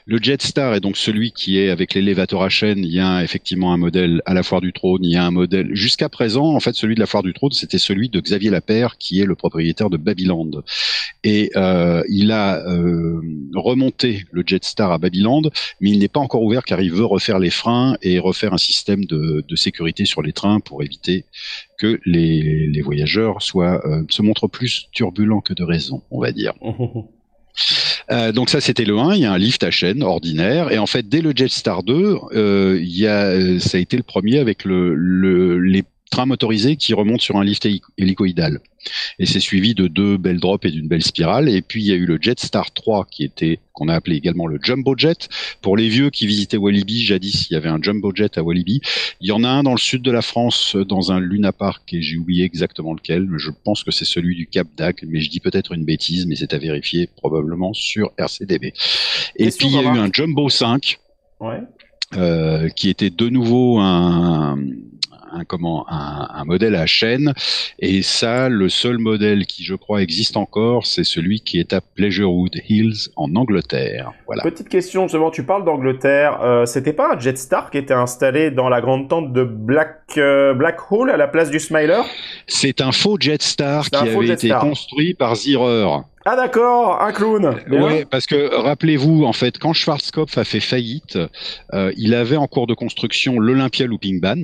Le 0.05 0.17
Jetstar 0.21 0.73
est 0.73 0.79
donc 0.79 0.97
celui 0.97 1.31
qui 1.31 1.59
est 1.59 1.69
avec 1.69 1.93
l'élévateur 1.93 2.41
à 2.41 2.49
chaîne. 2.49 2.79
Il 2.79 2.91
y 2.91 2.99
a 2.99 3.23
effectivement 3.23 3.73
un 3.73 3.77
modèle 3.77 4.21
à 4.25 4.33
la 4.33 4.43
foire 4.43 4.61
du 4.61 4.73
trône. 4.73 5.03
Il 5.03 5.11
y 5.11 5.15
a 5.15 5.25
un 5.25 5.31
modèle 5.31 5.69
jusqu'à 5.73 6.09
présent. 6.09 6.55
En 6.55 6.59
fait, 6.59 6.75
celui 6.75 6.95
de 6.95 6.99
la 6.99 7.05
foire 7.05 7.23
du 7.23 7.33
trône, 7.33 7.51
c'était 7.51 7.77
celui 7.77 8.09
de 8.09 8.19
Xavier 8.19 8.49
Lapère, 8.49 8.97
qui 8.97 9.21
est 9.21 9.25
le 9.25 9.35
propriétaire 9.35 9.89
de 9.89 9.97
Babyland. 9.97 10.63
Et 11.23 11.51
euh, 11.55 12.03
il 12.09 12.31
a 12.31 12.59
euh, 12.67 13.21
remonté 13.55 14.23
le 14.31 14.43
Jetstar 14.45 14.91
à 14.91 14.97
Babyland, 14.97 15.43
mais 15.81 15.91
il 15.91 15.99
n'est 15.99 16.07
pas 16.07 16.19
encore 16.19 16.43
ouvert 16.43 16.63
car 16.63 16.81
il 16.81 16.91
veut 16.91 17.05
refaire 17.05 17.39
les 17.39 17.49
freins 17.49 17.97
et 18.01 18.19
refaire 18.19 18.53
un 18.53 18.57
système 18.57 19.05
de, 19.05 19.43
sécurité 19.55 20.05
sur 20.05 20.21
les 20.21 20.31
trains 20.31 20.61
pour 20.61 20.83
éviter 20.83 21.25
que 21.77 21.99
les, 22.05 22.67
les 22.67 22.81
voyageurs 22.81 23.41
soient 23.41 23.85
euh, 23.85 24.03
se 24.09 24.21
montrent 24.21 24.47
plus 24.47 24.87
turbulents 24.93 25.41
que 25.41 25.53
de 25.53 25.63
raison, 25.63 26.01
on 26.11 26.21
va 26.21 26.31
dire. 26.31 26.53
Euh, 28.11 28.31
donc 28.31 28.49
ça 28.49 28.59
c'était 28.59 28.85
le 28.85 28.97
1, 28.97 29.15
il 29.15 29.21
y 29.21 29.25
a 29.25 29.31
un 29.31 29.37
lift 29.37 29.63
à 29.63 29.71
chaîne 29.71 30.01
ordinaire. 30.01 30.71
Et 30.71 30.77
en 30.77 30.87
fait 30.87 31.07
dès 31.07 31.21
le 31.21 31.31
Jetstar 31.35 31.83
2, 31.83 32.17
euh, 32.33 32.79
il 32.81 32.97
y 32.97 33.07
a 33.07 33.25
euh, 33.27 33.59
ça 33.59 33.77
a 33.77 33.81
été 33.81 33.97
le 33.97 34.03
premier 34.03 34.39
avec 34.39 34.65
le, 34.65 34.95
le 34.95 35.59
les 35.59 35.83
trains 36.09 36.25
motorisés 36.25 36.75
qui 36.75 36.93
remontent 36.93 37.21
sur 37.21 37.37
un 37.37 37.43
lift 37.43 37.65
héli- 37.65 37.81
hélicoïdal. 37.97 38.59
Et 39.19 39.25
c'est 39.25 39.39
suivi 39.41 39.73
de 39.75 39.87
deux 39.87 40.17
belles 40.17 40.39
drops 40.39 40.65
et 40.65 40.71
d'une 40.71 40.87
belle 40.87 41.03
spirale. 41.03 41.49
Et 41.49 41.61
puis 41.61 41.83
il 41.83 41.87
y 41.87 41.91
a 41.91 41.95
eu 41.95 42.05
le 42.05 42.17
Jetstar 42.19 42.71
3 42.71 43.05
qui 43.11 43.23
était 43.25 43.59
qu'on 43.73 43.89
a 43.89 43.93
appelé 43.93 44.15
également 44.15 44.47
le 44.47 44.57
Jumbo 44.61 44.95
Jet. 44.97 45.27
Pour 45.61 45.75
les 45.77 45.89
vieux 45.89 46.09
qui 46.09 46.25
visitaient 46.27 46.57
Walibi, 46.57 47.03
jadis 47.03 47.47
il 47.49 47.53
y 47.53 47.55
avait 47.57 47.67
un 47.69 47.79
Jumbo 47.81 48.11
Jet 48.15 48.37
à 48.37 48.43
Walibi. 48.43 48.81
Il 49.21 49.27
y 49.27 49.31
en 49.33 49.43
a 49.43 49.49
un 49.49 49.63
dans 49.63 49.73
le 49.73 49.77
sud 49.77 50.01
de 50.01 50.11
la 50.11 50.21
France, 50.21 50.75
dans 50.75 51.11
un 51.11 51.19
Luna 51.19 51.51
Park, 51.51 51.93
et 51.93 52.01
j'ai 52.01 52.17
oublié 52.17 52.45
exactement 52.45 52.93
lequel. 52.93 53.25
mais 53.29 53.37
Je 53.37 53.51
pense 53.65 53.83
que 53.83 53.91
c'est 53.91 54.05
celui 54.05 54.35
du 54.35 54.47
Cap 54.47 54.67
d'Agde, 54.77 55.05
mais 55.07 55.19
je 55.19 55.29
dis 55.29 55.41
peut-être 55.41 55.73
une 55.73 55.83
bêtise, 55.85 56.25
mais 56.25 56.35
c'est 56.35 56.53
à 56.53 56.57
vérifier 56.57 57.07
probablement 57.17 57.73
sur 57.73 58.11
RCDB. 58.17 58.73
Et 59.35 59.49
puis 59.51 59.67
il 59.67 59.73
y 59.73 59.77
a 59.77 59.83
eu 59.83 59.97
un 59.99 60.09
Jumbo 60.11 60.49
5 60.49 60.97
Ouais. 61.41 61.59
euh, 62.17 62.69
qui 62.69 62.89
était 62.89 63.09
de 63.09 63.29
nouveau 63.29 63.79
un, 63.79 64.57
un 65.31 65.45
comment 65.45 65.85
un, 65.89 66.27
un 66.33 66.43
modèle 66.45 66.75
à 66.75 66.85
chaîne 66.85 67.33
et 67.79 68.01
ça 68.01 68.49
le 68.49 68.69
seul 68.69 68.97
modèle 68.97 69.45
qui 69.45 69.63
je 69.63 69.75
crois 69.75 70.01
existe 70.01 70.37
encore 70.37 70.85
c'est 70.85 71.03
celui 71.03 71.41
qui 71.41 71.59
est 71.59 71.73
à 71.73 71.81
Pleasurewood 71.81 72.55
Hills 72.67 73.09
en 73.15 73.35
Angleterre 73.35 74.11
voilà 74.25 74.43
Petite 74.43 74.69
question, 74.69 75.03
justement, 75.03 75.31
tu 75.31 75.43
parles 75.43 75.65
d'Angleterre. 75.65 76.39
Euh, 76.41 76.65
C'était 76.65 76.93
pas 76.93 77.13
un 77.15 77.19
Jetstar 77.19 77.71
qui 77.71 77.77
était 77.77 77.93
installé 77.93 78.51
dans 78.51 78.69
la 78.69 78.81
grande 78.81 79.07
tente 79.09 79.33
de 79.33 79.43
Black, 79.43 80.01
euh, 80.17 80.53
Black 80.53 80.77
Hole 80.91 81.09
à 81.09 81.17
la 81.17 81.27
place 81.27 81.49
du 81.49 81.59
Smiler? 81.59 82.01
C'est 82.47 82.81
un 82.81 82.91
faux 82.91 83.17
Jetstar 83.19 83.89
qui 83.89 83.95
avait 83.95 84.29
été 84.29 84.49
construit 84.49 85.13
par 85.13 85.35
Zierer 85.35 85.87
Ah 86.25 86.35
d'accord, 86.35 87.01
un 87.01 87.11
clown. 87.11 87.55
Bien. 87.67 87.81
Ouais, 87.81 88.05
parce 88.09 88.25
que 88.27 88.55
rappelez-vous, 88.55 89.23
en 89.25 89.33
fait, 89.33 89.57
quand 89.57 89.73
Schwarzkopf 89.73 90.37
a 90.37 90.43
fait 90.43 90.59
faillite, 90.59 91.17
euh, 91.73 91.91
il 91.97 92.13
avait 92.13 92.37
en 92.37 92.47
cours 92.47 92.67
de 92.67 92.73
construction 92.73 93.39
l'Olympia 93.39 93.85
Looping 93.87 94.21
Ban, 94.21 94.43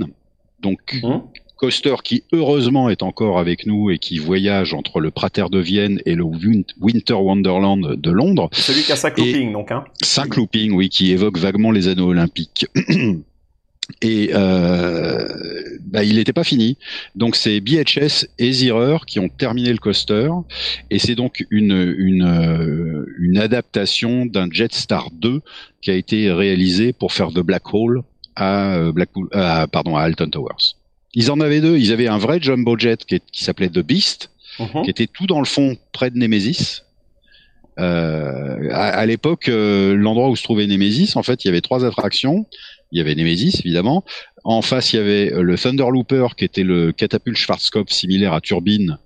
donc 0.66 1.00
Mhm. 1.04 1.22
coaster 1.58 1.96
qui 2.04 2.24
heureusement 2.34 2.90
est 2.90 3.02
encore 3.04 3.38
avec 3.40 3.66
nous 3.66 3.90
et 3.92 3.98
qui 3.98 4.18
voyage 4.18 4.74
entre 4.74 5.00
le 5.00 5.10
Prater 5.12 5.46
de 5.52 5.60
Vienne 5.60 5.98
et 6.06 6.16
le 6.16 6.24
Win- 6.24 6.66
Winter 6.82 7.14
Wonderland 7.28 7.96
de 7.96 8.12
Londres. 8.12 8.50
Celui 8.52 8.82
qui 8.84 8.92
a 8.92 8.96
sa 8.96 9.10
looping, 9.10 9.54
donc. 9.54 9.72
Hein. 9.72 9.84
Cinq 10.02 10.36
loopings, 10.36 10.74
oui, 10.74 10.90
qui 10.90 11.12
évoquent 11.12 11.38
vaguement 11.40 11.72
les 11.72 11.88
anneaux 11.88 12.10
olympiques. 12.10 12.66
Et 14.02 14.32
euh, 14.34 15.24
bah, 15.86 16.04
il 16.04 16.16
n'était 16.16 16.34
pas 16.34 16.44
fini. 16.44 16.78
Donc 17.16 17.36
c'est 17.36 17.60
BHS 17.62 18.26
et 18.40 18.52
Zierer 18.52 18.98
qui 19.06 19.20
ont 19.20 19.30
terminé 19.30 19.72
le 19.72 19.78
coaster. 19.78 20.30
Et 20.90 20.98
c'est 20.98 21.14
donc 21.14 21.46
une, 21.52 21.94
une, 21.98 22.24
euh, 22.24 23.06
une 23.20 23.38
adaptation 23.38 24.26
d'un 24.26 24.48
Jetstar 24.52 25.12
2 25.12 25.42
qui 25.82 25.92
a 25.92 25.94
été 25.94 26.32
réalisé 26.32 26.94
pour 26.94 27.14
faire 27.14 27.32
de 27.32 27.42
Black 27.44 27.72
Hole 27.76 28.02
à, 28.36 28.76
euh, 28.76 28.92
Blackpool, 28.92 29.30
à, 29.34 29.68
pardon, 29.68 29.96
à 29.96 30.02
Alton 30.04 30.30
Towers. 30.30 30.76
Ils 31.14 31.32
en 31.32 31.40
avaient 31.40 31.62
deux. 31.62 31.78
Ils 31.78 31.94
avaient 31.94 32.08
un 32.08 32.18
vrai 32.18 32.40
jumbo 32.42 32.78
jet 32.78 33.06
qui, 33.06 33.22
s'appelait 33.32 33.70
The 33.70 33.80
Beast, 33.80 34.32
Mhm. 34.60 34.84
qui 34.84 34.90
était 34.90 35.08
tout 35.08 35.28
dans 35.28 35.40
le 35.40 35.46
fond 35.46 35.78
près 35.92 36.10
de 36.10 36.18
Nemesis. 36.18 36.82
Euh, 37.78 38.70
à 38.72 38.88
à 38.88 39.06
l'époque, 39.06 39.50
euh, 39.50 39.96
l'endroit 39.96 40.30
où 40.30 40.36
se 40.36 40.44
trouvait 40.44 40.68
Nemesis, 40.68 41.16
en 41.16 41.24
fait, 41.24 41.44
il 41.44 41.48
y 41.48 41.50
avait 41.50 41.62
trois 41.62 41.86
attractions. 41.86 42.46
Il 42.92 42.98
y 42.98 43.02
avait 43.02 43.16
Nemesis, 43.16 43.62
évidemment. 43.66 44.04
En 44.44 44.62
face, 44.62 44.94
il 44.94 44.98
y 44.98 45.00
avait 45.00 45.34
euh, 45.34 45.42
le 45.42 45.58
Thunder 45.58 45.88
Looper, 45.92 46.28
qui 46.38 46.46
était 46.46 46.64
le 46.64 46.92
catapulte 46.92 47.38
Schwarzkopf 47.38 47.92
similaire 47.92 48.34
à 48.34 48.42
Turbine 48.42 48.98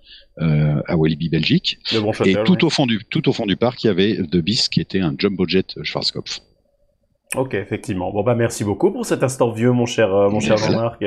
euh, 0.41 0.81
à 0.87 0.95
Walibi, 0.95 1.29
Belgique. 1.29 1.79
Bon 1.93 2.11
Et 2.25 2.35
tout 2.45 2.53
ouais. 2.53 2.63
au 2.63 2.69
fond 2.69 2.85
du 2.85 2.99
tout 3.09 3.27
au 3.27 3.33
fond 3.33 3.45
du 3.45 3.55
parc, 3.55 3.83
il 3.83 3.87
y 3.87 3.89
avait 3.89 4.17
The 4.17 4.37
Beast, 4.37 4.69
qui 4.69 4.81
était 4.81 4.99
un 4.99 5.15
jumbo 5.17 5.47
jet 5.47 5.75
Schwarzkopf. 5.81 6.41
Ok, 7.35 7.53
effectivement. 7.53 8.11
Bon 8.11 8.23
bah 8.23 8.33
merci 8.35 8.63
beaucoup 8.63 8.91
pour 8.91 9.05
cet 9.05 9.21
instant 9.23 9.51
vieux, 9.51 9.71
mon 9.71 9.85
cher, 9.85 10.13
euh, 10.13 10.29
mon 10.29 10.39
cher. 10.39 10.57
Jean-Marc. 10.57 11.03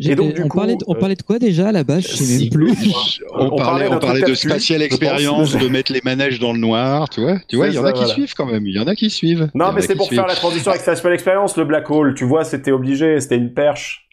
Et 0.00 0.14
donc, 0.14 0.32
du 0.34 0.42
on, 0.44 0.48
coup, 0.48 0.56
parlait 0.56 0.76
de, 0.76 0.84
on 0.86 0.94
euh, 0.94 0.98
parlait 0.98 1.16
de 1.16 1.22
quoi 1.22 1.38
déjà 1.38 1.70
là-bas 1.70 2.00
Je 2.00 2.06
sais 2.08 2.24
si- 2.24 2.40
même 2.44 2.50
plus. 2.50 3.20
On, 3.34 3.46
On 3.52 3.56
parlait 3.56 3.88
on 3.90 3.98
parlait 3.98 4.22
de 4.22 4.34
spatial 4.34 4.80
je 4.80 4.84
expérience, 4.86 5.54
de 5.56 5.68
mettre 5.68 5.92
les 5.92 6.00
manèges 6.04 6.38
dans 6.38 6.52
le 6.54 6.58
noir, 6.58 7.08
tu 7.10 7.20
vois. 7.20 7.38
Tu 7.48 7.56
vois, 7.56 7.68
il 7.68 7.74
y 7.74 7.78
en 7.78 7.84
a 7.84 7.92
qui 7.92 7.98
voilà. 8.00 8.14
suivent 8.14 8.32
quand 8.34 8.46
même. 8.46 8.66
Il 8.66 8.74
y 8.74 8.78
en 8.78 8.86
a 8.86 8.94
qui 8.94 9.10
suivent. 9.10 9.50
Non 9.54 9.72
mais 9.72 9.80
c'est 9.82 9.94
pour 9.94 10.06
suivent. 10.06 10.18
faire 10.20 10.26
la 10.28 10.34
transition 10.34 10.70
avec 10.70 10.82
Spatial 10.82 11.12
Experience, 11.12 11.56
le 11.58 11.64
Black 11.64 11.90
Hole. 11.90 12.14
Tu 12.14 12.24
vois, 12.24 12.44
c'était 12.44 12.70
obligé, 12.72 13.20
c'était 13.20 13.36
une 13.36 13.52
perche. 13.52 14.06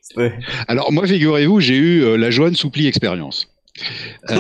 Alors 0.68 0.92
moi, 0.92 1.06
figurez-vous, 1.08 1.60
j'ai 1.62 1.76
eu 1.78 2.02
euh, 2.04 2.18
la 2.18 2.30
Joanne 2.32 2.56
Soupli 2.56 2.88
expérience. 2.88 3.48
Euh, 4.32 4.36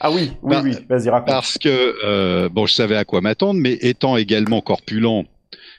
Ah 0.00 0.10
oui, 0.12 0.30
oui, 0.42 0.50
Bah, 0.54 0.60
oui. 0.62 0.76
Vas-y, 0.88 1.08
raconte. 1.08 1.26
parce 1.28 1.58
que 1.58 1.94
euh, 2.04 2.48
bon, 2.48 2.66
je 2.66 2.74
savais 2.74 2.96
à 2.96 3.04
quoi 3.04 3.20
m'attendre, 3.20 3.58
mais 3.60 3.72
étant 3.80 4.16
également 4.16 4.60
corpulent, 4.60 5.24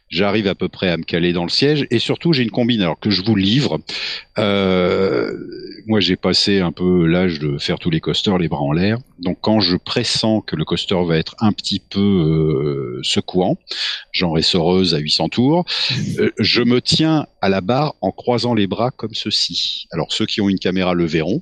j'arrive 0.09 0.47
à 0.47 0.55
peu 0.55 0.69
près 0.69 0.89
à 0.89 0.97
me 0.97 1.03
caler 1.03 1.33
dans 1.33 1.43
le 1.43 1.49
siège, 1.49 1.87
et 1.91 1.99
surtout 1.99 2.33
j'ai 2.33 2.43
une 2.43 2.51
combine. 2.51 2.81
Alors 2.81 2.99
que 2.99 3.09
je 3.09 3.23
vous 3.23 3.35
livre, 3.35 3.79
euh, 4.37 5.33
moi 5.87 5.99
j'ai 5.99 6.15
passé 6.15 6.59
un 6.59 6.71
peu 6.71 7.05
l'âge 7.05 7.39
de 7.39 7.57
faire 7.57 7.79
tous 7.79 7.89
les 7.89 7.99
coasters 7.99 8.37
les 8.37 8.47
bras 8.47 8.61
en 8.61 8.71
l'air. 8.71 8.97
Donc 9.19 9.37
quand 9.41 9.59
je 9.59 9.77
pressens 9.77 10.41
que 10.41 10.55
le 10.55 10.65
coaster 10.65 11.03
va 11.05 11.17
être 11.17 11.35
un 11.39 11.51
petit 11.51 11.79
peu 11.79 11.99
euh, 11.99 12.99
secouant, 13.03 13.57
genre 14.11 14.37
essoreuse 14.37 14.93
à 14.93 14.99
800 14.99 15.29
tours, 15.29 15.65
euh, 16.19 16.31
je 16.39 16.61
me 16.61 16.81
tiens 16.81 17.25
à 17.41 17.49
la 17.49 17.61
barre 17.61 17.95
en 18.01 18.11
croisant 18.11 18.53
les 18.53 18.67
bras 18.67 18.91
comme 18.91 19.13
ceci. 19.13 19.87
Alors 19.91 20.13
ceux 20.13 20.25
qui 20.25 20.41
ont 20.41 20.49
une 20.49 20.59
caméra 20.59 20.93
le 20.93 21.05
verront. 21.05 21.41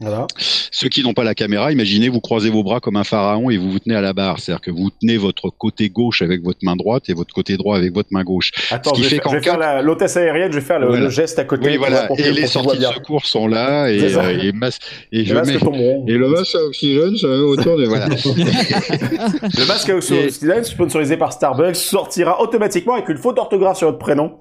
Voilà. 0.00 0.28
Ceux 0.38 0.88
qui 0.88 1.02
n'ont 1.02 1.12
pas 1.12 1.24
la 1.24 1.34
caméra, 1.34 1.72
imaginez, 1.72 2.08
vous 2.08 2.20
croisez 2.20 2.50
vos 2.50 2.62
bras 2.62 2.78
comme 2.78 2.96
un 2.96 3.02
pharaon 3.02 3.50
et 3.50 3.56
vous 3.56 3.68
vous 3.72 3.80
tenez 3.80 3.96
à 3.96 4.00
la 4.00 4.12
barre. 4.12 4.38
C'est-à-dire 4.38 4.60
que 4.60 4.70
vous 4.70 4.90
tenez 4.90 5.16
votre 5.16 5.50
côté 5.50 5.88
gauche 5.90 6.22
avec 6.22 6.40
votre 6.44 6.60
main 6.62 6.76
droite 6.76 7.08
et 7.08 7.14
votre 7.14 7.34
côté 7.34 7.56
droit 7.56 7.76
avec 7.76 7.92
votre 7.92 8.10
main 8.12 8.22
gauche. 8.22 8.52
Attends, 8.70 8.90
Ce 8.90 8.94
qui 8.94 9.02
je 9.02 9.08
vais, 9.08 9.16
fait 9.16 9.22
faire, 9.22 9.32
je 9.32 9.36
vais 9.38 9.42
faire 9.42 9.54
cas- 9.54 9.58
la- 9.58 9.82
l'hôtesse 9.82 10.16
aérienne, 10.16 10.52
je 10.52 10.58
vais 10.60 10.64
faire 10.64 10.78
le, 10.78 10.86
Voilà. 10.86 11.02
le 11.04 11.10
geste 11.10 11.40
à 11.40 11.44
côté 11.44 11.68
Oui, 11.68 11.76
voilà. 11.78 12.06
pour, 12.06 12.16
que- 12.16 12.22
Et 12.22 12.30
les 12.30 12.46
sorties 12.46 12.78
de 12.78 12.84
secours 12.84 13.26
sont 13.26 13.48
là 13.48 13.88
et, 13.90 14.00
euh, 14.14 14.38
et, 14.40 14.52
mas- 14.52 14.78
et 15.10 15.24
je 15.24 15.34
Le 15.34 15.40
masque 15.40 15.62
mets. 15.64 16.00
Et 16.06 16.12
le 16.16 16.28
masque 16.28 16.54
à 16.54 16.62
oxygène, 16.64 17.16
ça 17.16 17.26
va 17.26 17.34
autour 17.38 17.76
de 17.76 17.84
voilà. 17.86 18.06
Le 18.08 19.66
masque 19.66 19.88
à 19.88 19.92
Et- 19.94 19.96
oxygène, 19.96 20.62
sponsorisé 20.64 21.16
par 21.16 21.32
Starbucks, 21.32 21.74
sortira 21.74 22.40
automatiquement 22.40 22.94
avec 22.94 23.08
une 23.08 23.18
faute 23.18 23.34
d'orthographe 23.34 23.78
sur 23.78 23.88
votre 23.88 23.98
prénom. 23.98 24.36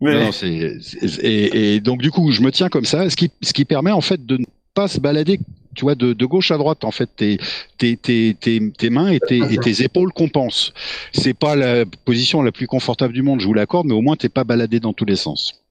Mais 0.00 0.14
Non, 0.14 0.24
non, 0.24 0.32
c'est, 0.32 0.78
c'est- 0.80 1.20
et, 1.22 1.74
et 1.74 1.80
donc 1.80 2.00
du 2.00 2.10
coup, 2.10 2.32
je 2.32 2.40
me 2.40 2.50
tiens 2.50 2.68
comme 2.70 2.86
ça, 2.86 3.10
ce 3.10 3.14
qui, 3.16 3.30
ce 3.42 3.52
qui 3.52 3.66
permet 3.66 3.92
en 3.92 4.00
fait 4.00 4.24
de 4.24 4.38
ne 4.38 4.44
pas 4.74 4.88
se 4.88 5.00
balader, 5.00 5.38
tu 5.74 5.82
vois, 5.82 5.94
de, 5.94 6.12
de 6.12 6.26
gauche 6.26 6.50
à 6.50 6.58
droite. 6.58 6.84
En 6.84 6.90
fait, 6.90 7.08
tes, 7.16 7.38
tes, 7.78 7.96
tes, 7.96 8.36
tes, 8.38 8.72
tes 8.72 8.90
mains 8.90 9.10
et 9.10 9.20
tes, 9.20 9.38
et 9.38 9.58
tes 9.58 9.82
épaules 9.82 10.12
compensent. 10.12 10.72
C'est 11.12 11.34
pas 11.34 11.56
la 11.56 11.84
position 12.04 12.42
la 12.42 12.52
plus 12.52 12.66
confortable 12.66 13.12
du 13.12 13.22
monde, 13.22 13.40
je 13.40 13.46
vous 13.46 13.54
l'accorde, 13.54 13.86
mais 13.86 13.94
au 13.94 14.02
moins 14.02 14.16
t'es 14.16 14.28
pas 14.28 14.44
baladé 14.44 14.80
dans 14.80 14.92
tous 14.92 15.04
les 15.04 15.16
sens. 15.16 15.62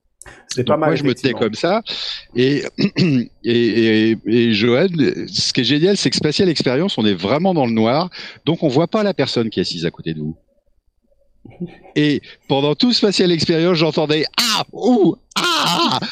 c'est 0.47 0.63
pas 0.63 0.77
mal. 0.77 0.89
moi, 0.89 0.95
je 0.95 1.03
me 1.03 1.13
tenais 1.13 1.33
comme 1.33 1.53
ça. 1.53 1.81
Et, 2.35 2.63
et, 3.43 4.11
et, 4.11 4.17
et 4.27 4.53
Johan, 4.53 4.87
ce 5.27 5.53
qui 5.53 5.61
est 5.61 5.65
génial, 5.65 5.97
c'est 5.97 6.09
que 6.09 6.15
Spatial 6.15 6.49
Experience, 6.49 6.97
on 6.97 7.05
est 7.05 7.13
vraiment 7.15 7.53
dans 7.53 7.65
le 7.65 7.73
noir, 7.73 8.09
donc 8.45 8.63
on 8.63 8.67
voit 8.67 8.87
pas 8.87 9.03
la 9.03 9.13
personne 9.13 9.49
qui 9.49 9.59
est 9.59 9.63
assise 9.63 9.85
à 9.85 9.91
côté 9.91 10.13
de 10.13 10.19
vous. 10.19 10.37
Et 11.95 12.21
pendant 12.47 12.75
tout 12.75 12.93
Spatial 12.93 13.31
Experience, 13.31 13.77
j'entendais 13.77 14.25
ah 14.37 14.63
ouh 14.71 15.15
ah 15.35 15.50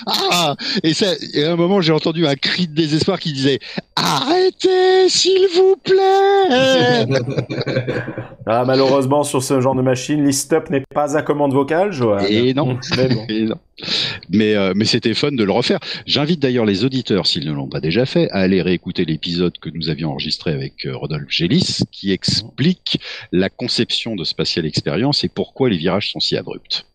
ah 0.06 0.56
et 0.84 0.94
ça 0.94 1.08
et 1.34 1.44
à 1.44 1.54
un 1.54 1.56
moment 1.56 1.82
j'ai 1.82 1.94
entendu 1.94 2.28
un 2.28 2.36
cri 2.36 2.68
de 2.68 2.74
désespoir 2.74 3.20
qui 3.20 3.34
disait 3.34 3.60
arrêtez 3.96 5.10
s'il 5.10 5.48
vous 5.56 5.76
plaît 5.84 7.06
Ah, 8.52 8.64
malheureusement, 8.66 9.24
sur 9.24 9.44
ce 9.44 9.62
genre 9.62 9.76
de 9.76 9.84
machine, 9.84 10.26
l'e-stop 10.26 10.72
n'est 10.72 10.84
pas 10.92 11.16
à 11.16 11.22
commande 11.22 11.54
vocale, 11.54 11.92
Joël. 11.92 12.26
et 12.34 12.56
non 12.56 12.80
Mais 12.98 13.08
bon. 13.08 13.26
Et 13.30 13.44
non. 13.44 13.56
Mais, 14.30 14.56
euh, 14.56 14.74
mais 14.76 14.86
c'était 14.86 15.14
fun 15.14 15.32
de 15.32 15.44
le 15.44 15.52
refaire. 15.52 15.78
J'invite 16.08 16.40
d'ailleurs 16.40 16.66
les 16.66 16.84
auditeurs, 16.84 17.28
s'ils 17.28 17.46
ne 17.46 17.54
l'ont 17.54 17.68
pas 17.68 17.80
déjà 17.80 18.08
fait, 18.08 18.28
à 18.32 18.38
aller 18.38 18.64
réécouter 18.64 19.06
l'épisode 19.06 19.56
que 19.60 19.70
nous 19.70 19.90
avions 19.90 20.10
enregistré 20.10 20.52
avec 20.52 20.88
euh, 20.88 20.98
Rodolphe 20.98 21.30
Gélis, 21.30 21.84
qui 21.92 22.12
explique 22.12 23.00
la 23.32 23.50
conception 23.50 24.16
de 24.16 24.24
Spatial 24.24 24.66
Experience 24.66 25.24
et 25.24 25.30
pourquoi 25.30 25.70
les 25.70 25.78
virages 25.78 26.12
sont 26.12 26.20
si 26.20 26.36
abrupts. 26.36 26.88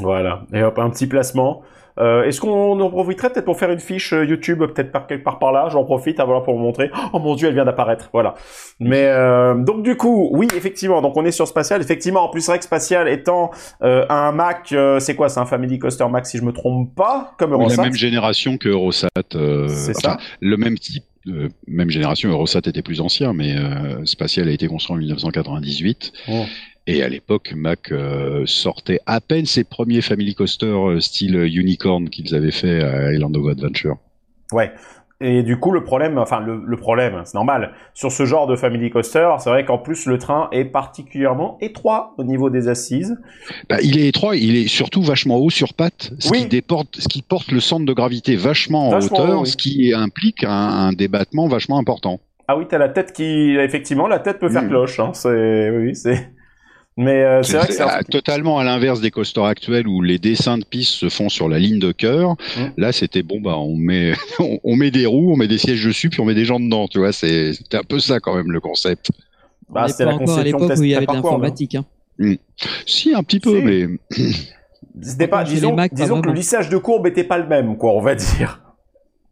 Voilà. 0.00 0.44
Et 0.52 0.64
hop, 0.64 0.76
un 0.80 0.90
petit 0.90 1.06
placement. 1.06 1.62
Euh, 1.98 2.24
Est-ce 2.24 2.40
qu'on 2.40 2.78
en 2.80 2.90
profiterait 2.90 3.30
peut-être 3.30 3.44
pour 3.44 3.58
faire 3.58 3.70
une 3.70 3.80
fiche 3.80 4.12
euh, 4.12 4.24
YouTube, 4.24 4.58
peut-être 4.58 4.92
par 4.92 5.06
quelque 5.06 5.24
part 5.24 5.38
par 5.38 5.52
là? 5.52 5.68
J'en 5.70 5.84
profite, 5.84 6.20
ah, 6.20 6.24
voilà, 6.24 6.40
pour 6.42 6.54
vous 6.54 6.62
montrer. 6.62 6.90
Oh 7.12 7.18
mon 7.18 7.34
dieu, 7.34 7.48
elle 7.48 7.54
vient 7.54 7.64
d'apparaître. 7.64 8.10
Voilà. 8.12 8.34
Mais 8.80 9.04
euh, 9.06 9.54
donc 9.54 9.82
du 9.82 9.96
coup, 9.96 10.28
oui, 10.32 10.48
effectivement. 10.56 11.00
Donc 11.02 11.16
on 11.16 11.24
est 11.24 11.30
sur 11.30 11.48
Spatial. 11.48 11.80
Effectivement, 11.80 12.22
en 12.24 12.28
plus, 12.28 12.48
Rex 12.48 12.66
Spatial 12.66 13.08
étant 13.08 13.50
euh, 13.82 14.04
un 14.08 14.32
Mac, 14.32 14.68
euh, 14.72 14.98
c'est 15.00 15.14
quoi? 15.14 15.28
C'est 15.28 15.40
un 15.40 15.46
Family 15.46 15.78
Coaster 15.78 16.06
Mac, 16.08 16.26
si 16.26 16.38
je 16.38 16.42
me 16.44 16.52
trompe 16.52 16.94
pas, 16.94 17.34
comme 17.38 17.52
Oui, 17.52 17.60
Eurosat. 17.60 17.76
la 17.76 17.82
même 17.84 17.94
génération 17.94 18.58
que 18.58 18.68
Eurosat. 18.68 19.08
euh, 19.34 19.68
C'est 19.68 19.96
enfin, 19.96 20.16
ça. 20.18 20.24
Le 20.40 20.56
même 20.56 20.78
type, 20.78 21.04
euh, 21.28 21.48
même 21.66 21.90
génération. 21.90 22.28
Eurosat 22.30 22.60
était 22.66 22.82
plus 22.82 23.00
ancien, 23.00 23.32
mais 23.32 23.56
euh, 23.56 24.04
Spatial 24.04 24.48
a 24.48 24.52
été 24.52 24.66
construit 24.68 24.94
en 24.96 24.98
1998. 24.98 26.12
Oh. 26.28 26.44
Et 26.86 27.02
à 27.02 27.08
l'époque, 27.08 27.52
Mac 27.56 27.90
euh, 27.92 28.44
sortait 28.46 29.00
à 29.06 29.20
peine 29.20 29.46
ses 29.46 29.64
premiers 29.64 30.02
Family 30.02 30.34
Coaster 30.34 30.66
euh, 30.66 31.00
style 31.00 31.34
Unicorn 31.36 32.08
qu'ils 32.08 32.34
avaient 32.34 32.52
fait 32.52 32.82
à 32.82 33.12
Island 33.12 33.36
of 33.36 33.48
Adventure. 33.48 33.96
Ouais. 34.52 34.70
Et 35.20 35.42
du 35.42 35.58
coup, 35.58 35.72
le 35.72 35.82
problème, 35.82 36.18
enfin 36.18 36.40
le, 36.40 36.62
le 36.64 36.76
problème, 36.76 37.22
c'est 37.24 37.34
normal. 37.34 37.72
Sur 37.94 38.12
ce 38.12 38.26
genre 38.26 38.46
de 38.46 38.54
Family 38.54 38.90
Coaster, 38.90 39.30
c'est 39.38 39.48
vrai 39.48 39.64
qu'en 39.64 39.78
plus 39.78 40.04
le 40.04 40.18
train 40.18 40.48
est 40.52 40.66
particulièrement 40.66 41.56
étroit 41.62 42.14
au 42.18 42.22
niveau 42.24 42.50
des 42.50 42.68
assises. 42.68 43.16
Bah, 43.70 43.78
il 43.82 43.98
est 43.98 44.08
étroit, 44.08 44.36
il 44.36 44.56
est 44.56 44.68
surtout 44.68 45.00
vachement 45.02 45.38
haut 45.38 45.48
sur 45.48 45.72
pattes, 45.72 46.12
ce, 46.18 46.28
Oui. 46.30 46.40
qui 46.42 46.46
déporte, 46.48 46.96
ce 47.00 47.08
qui 47.08 47.22
porte 47.22 47.50
le 47.50 47.60
centre 47.60 47.86
de 47.86 47.92
gravité 47.94 48.36
vachement 48.36 48.90
en 48.90 48.98
hauteur, 49.00 49.38
haut, 49.38 49.42
oui. 49.44 49.48
ce 49.48 49.56
qui 49.56 49.94
implique 49.94 50.44
un, 50.44 50.50
un 50.50 50.92
débattement 50.92 51.48
vachement 51.48 51.78
important. 51.78 52.20
Ah 52.46 52.58
oui, 52.58 52.66
t'as 52.68 52.76
la 52.78 52.90
tête 52.90 53.12
qui, 53.14 53.56
effectivement, 53.58 54.06
la 54.08 54.18
tête 54.18 54.38
peut 54.38 54.50
faire 54.50 54.64
Mm. 54.64 54.68
cloche. 54.68 55.00
Hein. 55.00 55.12
C'est, 55.14 55.70
oui, 55.70 55.96
c'est. 55.96 56.28
Mais 56.98 57.22
euh, 57.24 57.42
c'est 57.42 57.58
vrai 57.58 57.66
que 57.66 57.74
c'est. 57.74 57.82
un- 57.82 57.88
ah, 57.90 58.02
totalement 58.04 58.58
à 58.58 58.64
l'inverse 58.64 59.00
des 59.02 59.10
coasters 59.10 59.44
actuels 59.44 59.86
où 59.86 60.00
les 60.00 60.18
dessins 60.18 60.56
de 60.56 60.64
pistes 60.64 60.92
se 60.94 61.08
font 61.10 61.28
sur 61.28 61.48
la 61.48 61.58
ligne 61.58 61.78
de 61.78 61.92
cœur. 61.92 62.36
Mm. 62.56 62.60
Là, 62.78 62.92
c'était 62.92 63.22
bon, 63.22 63.40
bah 63.40 63.56
on 63.58 63.76
met, 63.76 64.14
on, 64.38 64.58
on 64.64 64.76
met 64.76 64.90
des 64.90 65.04
roues, 65.04 65.32
on 65.32 65.36
met 65.36 65.48
des 65.48 65.58
sièges 65.58 65.84
dessus, 65.84 66.08
puis 66.08 66.20
on 66.20 66.24
met 66.24 66.34
des 66.34 66.46
gens 66.46 66.58
dedans. 66.58 66.88
Tu 66.88 66.98
vois, 66.98 67.12
c'est 67.12 67.52
c'était 67.52 67.76
un 67.76 67.82
peu 67.82 67.98
ça 67.98 68.18
quand 68.20 68.34
même 68.34 68.50
le 68.50 68.60
concept. 68.60 69.10
Bah, 69.68 69.86
pas 69.98 70.04
la 70.04 70.14
encore 70.14 70.38
à 70.38 70.42
l'époque 70.44 70.72
où 70.78 70.82
il 70.84 70.90
y 70.90 70.94
avait 70.94 71.06
de 71.06 71.10
hein. 71.10 71.14
l'informatique. 71.16 71.74
Hein. 71.74 71.84
Si 72.86 73.12
un 73.14 73.22
petit 73.22 73.40
peu, 73.40 73.58
Si. 73.58 73.64
mais 73.64 73.86
C'était 75.02 75.28
pas, 75.28 75.44
disons, 75.44 75.74
Mac, 75.74 75.90
pas 75.90 75.96
disons 76.02 76.22
que 76.22 76.28
le 76.28 76.32
lissage 76.34 76.70
de 76.70 76.78
courbe 76.78 77.06
était 77.06 77.24
pas 77.24 77.36
le 77.36 77.46
même, 77.46 77.76
quoi, 77.76 77.92
on 77.92 78.00
va 78.00 78.14
dire. 78.14 78.62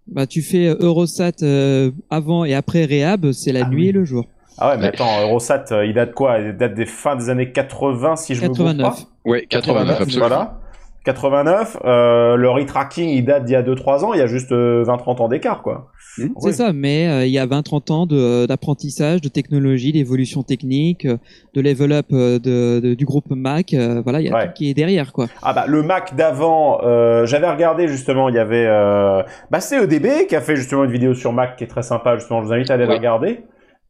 Bah, 0.06 0.26
tu 0.26 0.42
fais 0.42 0.66
euh, 0.66 0.76
Eurosat 0.80 1.32
euh, 1.42 1.90
avant 2.10 2.44
et 2.44 2.52
après 2.52 2.84
Réhab, 2.84 3.32
c'est 3.32 3.52
la 3.52 3.64
Ah 3.64 3.68
nuit 3.70 3.84
oui. 3.84 3.88
et 3.88 3.92
le 3.92 4.04
jour. 4.04 4.26
Ah 4.58 4.70
ouais, 4.70 4.76
mais 4.78 4.86
attends, 4.88 5.20
Eurosat, 5.22 5.64
euh, 5.72 5.84
il 5.86 5.94
date 5.94 6.12
quoi? 6.14 6.38
Il 6.38 6.56
date 6.56 6.74
des 6.74 6.86
fins 6.86 7.16
des 7.16 7.28
années 7.30 7.50
80, 7.52 8.16
si 8.16 8.34
je 8.34 8.42
me 8.42 8.46
trompe 8.46 8.68
89. 8.68 8.82
pas. 8.94 9.30
ouais, 9.30 9.46
89 9.48 10.00
absolument. 10.00 10.28
Voilà. 10.28 10.58
89, 11.04 11.76
euh, 11.84 12.36
le 12.36 12.48
retracking, 12.48 13.10
il 13.10 13.26
date 13.26 13.44
d'il 13.44 13.52
y 13.52 13.56
a 13.56 13.62
2-3 13.62 14.04
ans, 14.04 14.14
il 14.14 14.20
y 14.20 14.22
a 14.22 14.26
juste 14.26 14.52
euh, 14.52 14.84
20-30 14.86 15.20
ans 15.20 15.28
d'écart, 15.28 15.60
quoi. 15.60 15.90
Hmm. 16.16 16.28
C'est 16.38 16.46
Oui. 16.46 16.52
ça, 16.54 16.72
mais 16.72 17.06
euh, 17.08 17.26
il 17.26 17.32
y 17.32 17.38
a 17.38 17.44
20-30 17.46 17.92
ans 17.92 18.06
de, 18.06 18.16
euh, 18.16 18.46
d'apprentissage, 18.46 19.20
de 19.20 19.28
technologie, 19.28 19.92
d'évolution 19.92 20.42
technique, 20.42 21.04
euh, 21.04 21.18
de 21.52 21.60
level 21.60 21.92
up 21.92 22.06
euh, 22.12 22.38
de, 22.38 22.80
de- 22.80 22.94
du 22.94 23.04
groupe 23.04 23.26
Mac. 23.30 23.74
euh, 23.74 24.00
voilà, 24.02 24.20
il 24.22 24.28
y 24.28 24.30
a 24.30 24.34
Ouais. 24.34 24.46
tout 24.46 24.52
qui 24.54 24.70
est 24.70 24.74
derrière, 24.74 25.12
quoi. 25.12 25.26
Ah 25.42 25.52
bah 25.52 25.64
le 25.68 25.82
Mac 25.82 26.14
d'avant, 26.16 26.80
euh, 26.84 27.26
j'avais 27.26 27.50
regardé 27.50 27.86
justement, 27.86 28.30
il 28.30 28.36
y 28.36 28.38
avait 28.38 28.64
euh, 28.66 29.22
bah 29.50 29.60
c'est 29.60 29.82
EDB 29.84 30.26
qui 30.26 30.36
a 30.36 30.40
fait 30.40 30.56
justement 30.56 30.84
une 30.84 30.90
vidéo 30.92 31.12
sur 31.12 31.34
Mac 31.34 31.56
qui 31.56 31.64
est 31.64 31.68
très 31.68 31.82
sympa 31.82 32.16
justement, 32.16 32.40
je 32.40 32.46
vous 32.46 32.52
invite 32.54 32.70
à 32.70 32.74
aller 32.74 32.86
la 32.86 32.94
regarder 32.94 33.40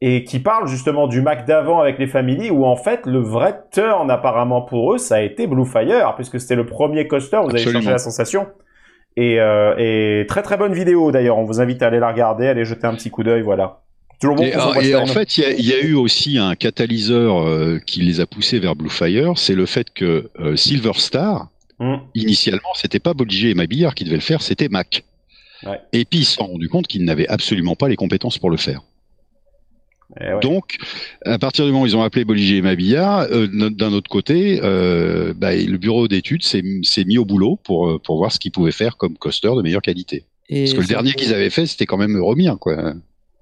et 0.01 0.23
qui 0.23 0.39
parle 0.39 0.67
justement 0.67 1.07
du 1.07 1.21
Mac 1.21 1.45
d'avant 1.45 1.79
avec 1.79 1.97
les 1.99 2.07
familles 2.07 2.51
où 2.51 2.65
en 2.65 2.75
fait 2.75 3.05
le 3.05 3.19
vrai 3.19 3.55
turn 3.71 4.11
apparemment 4.11 4.61
pour 4.61 4.93
eux 4.93 4.97
ça 4.97 5.15
a 5.15 5.21
été 5.21 5.47
Bluefire 5.47 6.13
puisque 6.15 6.39
c'était 6.39 6.55
le 6.55 6.65
premier 6.65 7.07
coaster, 7.07 7.39
vous 7.43 7.49
avez 7.49 7.59
cherché 7.59 7.89
la 7.89 7.97
sensation. 7.97 8.47
Et, 9.17 9.39
euh, 9.39 9.75
et 9.77 10.25
très 10.27 10.41
très 10.41 10.57
bonne 10.57 10.73
vidéo 10.73 11.11
d'ailleurs, 11.11 11.37
on 11.37 11.45
vous 11.45 11.61
invite 11.61 11.81
à 11.81 11.87
aller 11.87 11.99
la 11.99 12.11
regarder, 12.11 12.47
aller 12.47 12.65
jeter 12.65 12.85
un 12.85 12.95
petit 12.95 13.09
coup 13.09 13.23
d'œil, 13.23 13.41
voilà. 13.41 13.81
Toujours 14.19 14.35
bon 14.35 14.43
Et, 14.43 14.53
ah, 14.53 14.71
et 14.81 14.95
en 14.95 15.05
fait, 15.05 15.37
il 15.37 15.43
y 15.43 15.45
a, 15.45 15.51
il 15.51 15.65
y 15.65 15.73
a 15.73 15.79
eu 15.79 15.93
aussi 15.93 16.37
un 16.37 16.55
catalyseur 16.55 17.41
euh, 17.47 17.79
qui 17.85 18.01
les 18.01 18.19
a 18.19 18.25
poussés 18.25 18.59
vers 18.59 18.75
Bluefire, 18.75 19.37
c'est 19.37 19.55
le 19.55 19.65
fait 19.65 19.93
que 19.93 20.29
euh, 20.39 20.55
Silver 20.55 20.93
Star, 20.95 21.47
Hmm. 21.77 21.97
initialement, 22.13 22.69
c'était 22.75 22.99
pas 22.99 23.13
Bolliger 23.13 23.49
et 23.49 23.53
Mabillard 23.53 23.95
qui 23.95 24.05
devaient 24.05 24.15
le 24.15 24.21
faire, 24.21 24.41
c'était 24.41 24.69
Mac. 24.69 25.03
Ouais. 25.65 25.81
Et 25.91 26.05
puis 26.05 26.19
ils 26.19 26.25
se 26.25 26.35
sont 26.35 26.47
rendus 26.47 26.69
compte 26.69 26.87
qu'ils 26.87 27.03
n'avaient 27.03 27.27
absolument 27.27 27.75
pas 27.75 27.89
les 27.89 27.97
compétences 27.97 28.37
pour 28.37 28.49
le 28.49 28.55
faire. 28.57 28.81
Eh 30.19 30.33
ouais. 30.33 30.39
Donc, 30.41 30.77
à 31.25 31.37
partir 31.39 31.65
du 31.65 31.71
moment 31.71 31.83
où 31.83 31.87
ils 31.87 31.97
ont 31.97 32.03
appelé 32.03 32.25
Bolliger 32.25 32.57
et 32.57 32.61
Mabillard, 32.61 33.27
euh, 33.31 33.47
d'un 33.47 33.93
autre 33.93 34.09
côté, 34.09 34.59
euh, 34.63 35.33
bah, 35.35 35.55
le 35.55 35.77
bureau 35.77 36.07
d'études 36.07 36.43
s'est 36.43 36.63
mis 37.05 37.17
au 37.17 37.25
boulot 37.25 37.59
pour, 37.63 37.89
euh, 37.89 37.99
pour 37.99 38.17
voir 38.17 38.31
ce 38.31 38.39
qu'ils 38.39 38.51
pouvaient 38.51 38.71
faire 38.71 38.97
comme 38.97 39.17
coaster 39.17 39.51
de 39.55 39.61
meilleure 39.61 39.81
qualité. 39.81 40.25
Et 40.49 40.65
Parce 40.65 40.73
que 40.73 40.81
le 40.81 40.87
dernier 40.87 41.13
qu'ils 41.13 41.33
avaient 41.33 41.49
fait, 41.49 41.65
c'était 41.65 41.85
quand 41.85 41.97
même 41.97 42.15
Euromir, 42.15 42.57
quoi. 42.59 42.93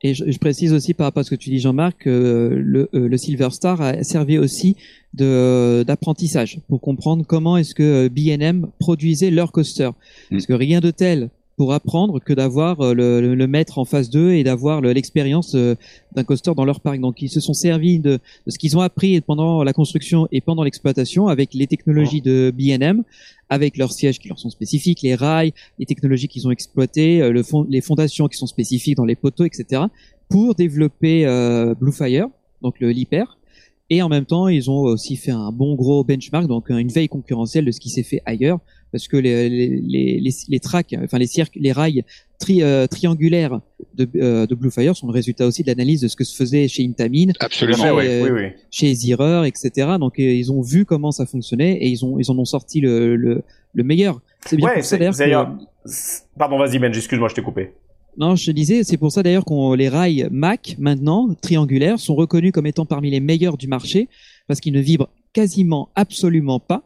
Et 0.03 0.13
je, 0.13 0.29
je 0.29 0.37
précise 0.37 0.73
aussi 0.73 0.93
par 0.93 1.05
rapport 1.05 1.21
à 1.21 1.23
ce 1.23 1.29
que 1.29 1.35
tu 1.35 1.49
dis, 1.49 1.59
Jean-Marc, 1.59 2.03
que 2.03 2.53
le, 2.53 2.89
euh, 2.93 3.07
le 3.07 3.17
Silver 3.17 3.49
Star 3.51 3.81
a 3.81 4.03
servi 4.03 4.37
aussi 4.37 4.75
d'apprentissage 5.13 6.59
pour 6.67 6.81
comprendre 6.81 7.25
comment 7.25 7.55
est-ce 7.55 7.73
que 7.73 8.07
euh, 8.07 8.09
B&M 8.09 8.67
produisait 8.79 9.31
leur 9.31 9.51
coaster. 9.51 9.91
Parce 10.29 10.45
que 10.45 10.53
rien 10.53 10.81
de 10.81 10.91
tel 10.91 11.29
pour 11.55 11.71
apprendre 11.73 12.19
que 12.19 12.33
d'avoir 12.33 12.81
euh, 12.81 12.93
le, 12.93 13.21
le, 13.21 13.35
le 13.35 13.47
maître 13.47 13.77
en 13.77 13.85
face 13.85 14.09
d'eux 14.09 14.31
et 14.33 14.43
d'avoir 14.43 14.81
le- 14.81 14.91
l'expérience 14.91 15.53
euh, 15.55 15.75
d'un 16.15 16.23
coaster 16.23 16.51
dans 16.55 16.65
leur 16.65 16.79
parc. 16.79 16.99
Donc 16.99 17.21
ils 17.21 17.29
se 17.29 17.39
sont 17.39 17.53
servis 17.53 17.99
de, 17.99 18.19
de 18.45 18.51
ce 18.51 18.57
qu'ils 18.57 18.75
ont 18.77 18.81
appris 18.81 19.21
pendant 19.21 19.63
la 19.63 19.73
construction 19.73 20.27
et 20.31 20.41
pendant 20.41 20.63
l'exploitation 20.63 21.27
avec 21.27 21.53
les 21.53 21.67
technologies 21.67 22.21
de 22.21 22.51
B&M, 22.57 23.03
avec 23.49 23.77
leurs 23.77 23.91
sièges 23.93 24.17
qui 24.19 24.27
leur 24.29 24.39
sont 24.39 24.49
spécifiques, 24.49 25.01
les 25.03 25.13
rails, 25.15 25.53
les 25.77 25.85
technologies 25.85 26.27
qu'ils 26.27 26.47
ont 26.47 26.51
exploitées, 26.51 27.21
euh, 27.21 27.31
le 27.31 27.43
fond, 27.43 27.65
les 27.69 27.81
fondations 27.81 28.27
qui 28.27 28.37
sont 28.37 28.47
spécifiques 28.47 28.97
dans 28.97 29.05
les 29.05 29.15
poteaux, 29.15 29.45
etc. 29.45 29.83
pour 30.29 30.55
développer 30.55 31.25
euh, 31.27 31.75
Bluefire, 31.75 32.27
donc 32.63 32.79
le 32.79 32.89
l'hyper. 32.89 33.37
Et 33.89 34.01
en 34.01 34.09
même 34.09 34.25
temps, 34.25 34.47
ils 34.47 34.71
ont 34.71 34.79
aussi 34.79 35.17
fait 35.17 35.31
un 35.31 35.51
bon 35.51 35.75
gros 35.75 36.03
benchmark, 36.03 36.47
donc 36.47 36.71
euh, 36.71 36.77
une 36.77 36.87
veille 36.87 37.09
concurrentielle 37.09 37.65
de 37.65 37.71
ce 37.71 37.79
qui 37.79 37.89
s'est 37.89 38.03
fait 38.03 38.21
ailleurs, 38.25 38.59
parce 38.91 39.07
que 39.07 39.17
les, 39.17 39.49
les, 39.49 39.67
les, 40.19 40.29
les, 40.47 40.59
tracks, 40.59 40.95
enfin 41.03 41.17
les 41.19 41.27
cirques, 41.27 41.55
les 41.55 41.71
rails 41.71 42.03
tri, 42.39 42.63
euh, 42.63 42.87
triangulaires 42.87 43.59
de, 43.95 44.07
euh, 44.15 44.47
de 44.47 44.55
Bluefire 44.55 44.95
sont 44.95 45.07
le 45.07 45.13
résultat 45.13 45.45
aussi 45.45 45.63
de 45.63 45.67
l'analyse 45.67 46.01
de 46.01 46.07
ce 46.07 46.15
que 46.15 46.23
se 46.23 46.35
faisait 46.35 46.67
chez 46.67 46.85
Intamin, 46.85 47.33
Absolument. 47.39 47.77
Chez, 47.83 47.91
oui, 47.91 48.07
euh, 48.07 48.23
oui, 48.23 48.29
oui. 48.31 48.49
chez 48.71 48.93
Zirer, 48.95 49.47
etc. 49.47 49.71
Donc 49.99 50.17
euh, 50.19 50.23
ils 50.23 50.51
ont 50.51 50.61
vu 50.61 50.85
comment 50.85 51.11
ça 51.11 51.25
fonctionnait 51.25 51.73
et 51.77 51.87
ils 51.89 52.05
ont 52.05 52.17
ils 52.19 52.31
en 52.31 52.37
ont 52.37 52.45
sorti 52.45 52.79
le 52.81 53.15
le, 53.15 53.43
le 53.73 53.83
meilleur. 53.83 54.21
C'est 54.45 54.55
bien 54.55 54.67
Ouais, 54.69 54.73
pour 54.75 54.83
ça 54.85 54.97
c'est- 54.97 55.17
d'ailleurs. 55.23 55.55
Pardon, 56.37 56.57
vas-y 56.57 56.79
Ben, 56.79 56.93
excuse-moi, 56.93 57.27
je 57.29 57.35
t'ai 57.35 57.41
coupé. 57.41 57.73
Non, 58.17 58.35
je 58.35 58.45
te 58.45 58.51
disais, 58.51 58.83
c'est 58.83 58.97
pour 58.97 59.11
ça 59.11 59.23
d'ailleurs 59.23 59.43
qu'on 59.45 59.73
les 59.73 59.89
rails 59.89 60.27
Mac 60.31 60.75
maintenant 60.77 61.33
triangulaires 61.41 61.99
sont 61.99 62.13
reconnus 62.15 62.51
comme 62.51 62.67
étant 62.67 62.85
parmi 62.85 63.09
les 63.09 63.19
meilleurs 63.19 63.57
du 63.57 63.67
marché 63.67 64.07
parce 64.47 64.59
qu'ils 64.59 64.73
ne 64.73 64.79
vibrent 64.81 65.09
quasiment 65.33 65.89
absolument 65.95 66.59
pas. 66.59 66.83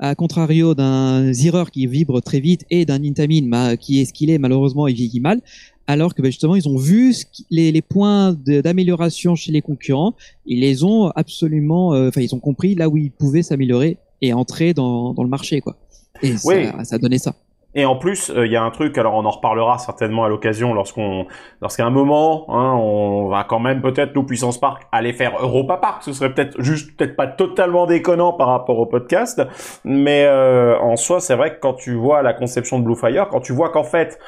À 0.00 0.14
contrario 0.14 0.76
d'un 0.76 1.32
Zirer 1.32 1.64
qui 1.72 1.88
vibre 1.88 2.22
très 2.22 2.38
vite 2.38 2.64
et 2.70 2.84
d'un 2.84 3.02
Intamin 3.02 3.42
ma- 3.44 3.76
qui 3.76 4.00
est 4.00 4.04
ce 4.04 4.12
qu'il 4.12 4.30
est 4.30 4.38
malheureusement 4.38 4.86
il 4.86 4.94
vieillit 4.94 5.18
mal. 5.18 5.40
Alors 5.88 6.14
que 6.14 6.22
ben, 6.22 6.30
justement 6.30 6.54
ils 6.54 6.68
ont 6.68 6.76
vu 6.76 7.12
les, 7.50 7.72
les 7.72 7.82
points 7.82 8.32
d'amélioration 8.46 9.34
chez 9.34 9.50
les 9.50 9.62
concurrents, 9.62 10.14
ils 10.46 10.60
les 10.60 10.84
ont 10.84 11.08
absolument, 11.16 11.94
euh, 11.94 12.08
enfin 12.08 12.20
ils 12.20 12.32
ont 12.36 12.38
compris 12.38 12.76
là 12.76 12.88
où 12.88 12.96
ils 12.96 13.10
pouvaient 13.10 13.42
s'améliorer 13.42 13.96
et 14.22 14.32
entrer 14.32 14.74
dans, 14.74 15.12
dans 15.14 15.24
le 15.24 15.28
marché 15.28 15.60
quoi. 15.60 15.76
Et 16.22 16.36
ça, 16.36 16.48
Oui. 16.48 16.66
ça 16.84 16.94
a 16.96 16.98
donné 16.98 17.18
ça. 17.18 17.34
Et 17.74 17.84
en 17.84 17.96
plus, 17.96 18.30
euh, 18.30 18.46
il 18.46 18.52
y 18.52 18.56
a 18.56 18.62
un 18.62 18.70
truc, 18.70 18.96
alors 18.96 19.14
on 19.14 19.24
en 19.26 19.30
reparlera 19.30 19.76
certainement 19.78 20.24
à 20.24 20.28
l'occasion 20.28 20.72
lorsqu'on, 20.72 21.26
lorsqu'à 21.60 21.84
un 21.84 21.90
moment, 21.90 22.46
hein, 22.48 22.74
on 22.74 23.28
va 23.28 23.44
quand 23.44 23.60
même 23.60 23.82
peut-être 23.82 24.14
nous 24.14 24.24
Puissance 24.24 24.58
Park 24.58 24.84
aller 24.90 25.12
faire 25.12 25.36
Europa 25.38 25.76
Park. 25.76 26.02
Ce 26.02 26.12
serait 26.14 26.32
peut-être 26.32 26.60
juste, 26.60 26.96
peut-être 26.96 27.14
pas 27.14 27.26
totalement 27.26 27.86
déconnant 27.86 28.32
par 28.32 28.48
rapport 28.48 28.78
au 28.78 28.86
podcast, 28.86 29.42
mais 29.84 30.24
euh, 30.24 30.78
en 30.78 30.96
soi, 30.96 31.20
c'est 31.20 31.36
vrai 31.36 31.54
que 31.54 31.60
quand 31.60 31.74
tu 31.74 31.94
vois 31.94 32.22
la 32.22 32.32
conception 32.32 32.78
de 32.78 32.84
Bluefire, 32.84 33.28
quand 33.28 33.40
tu 33.40 33.52
vois 33.52 33.68
qu'en 33.68 33.84
fait 33.84 34.18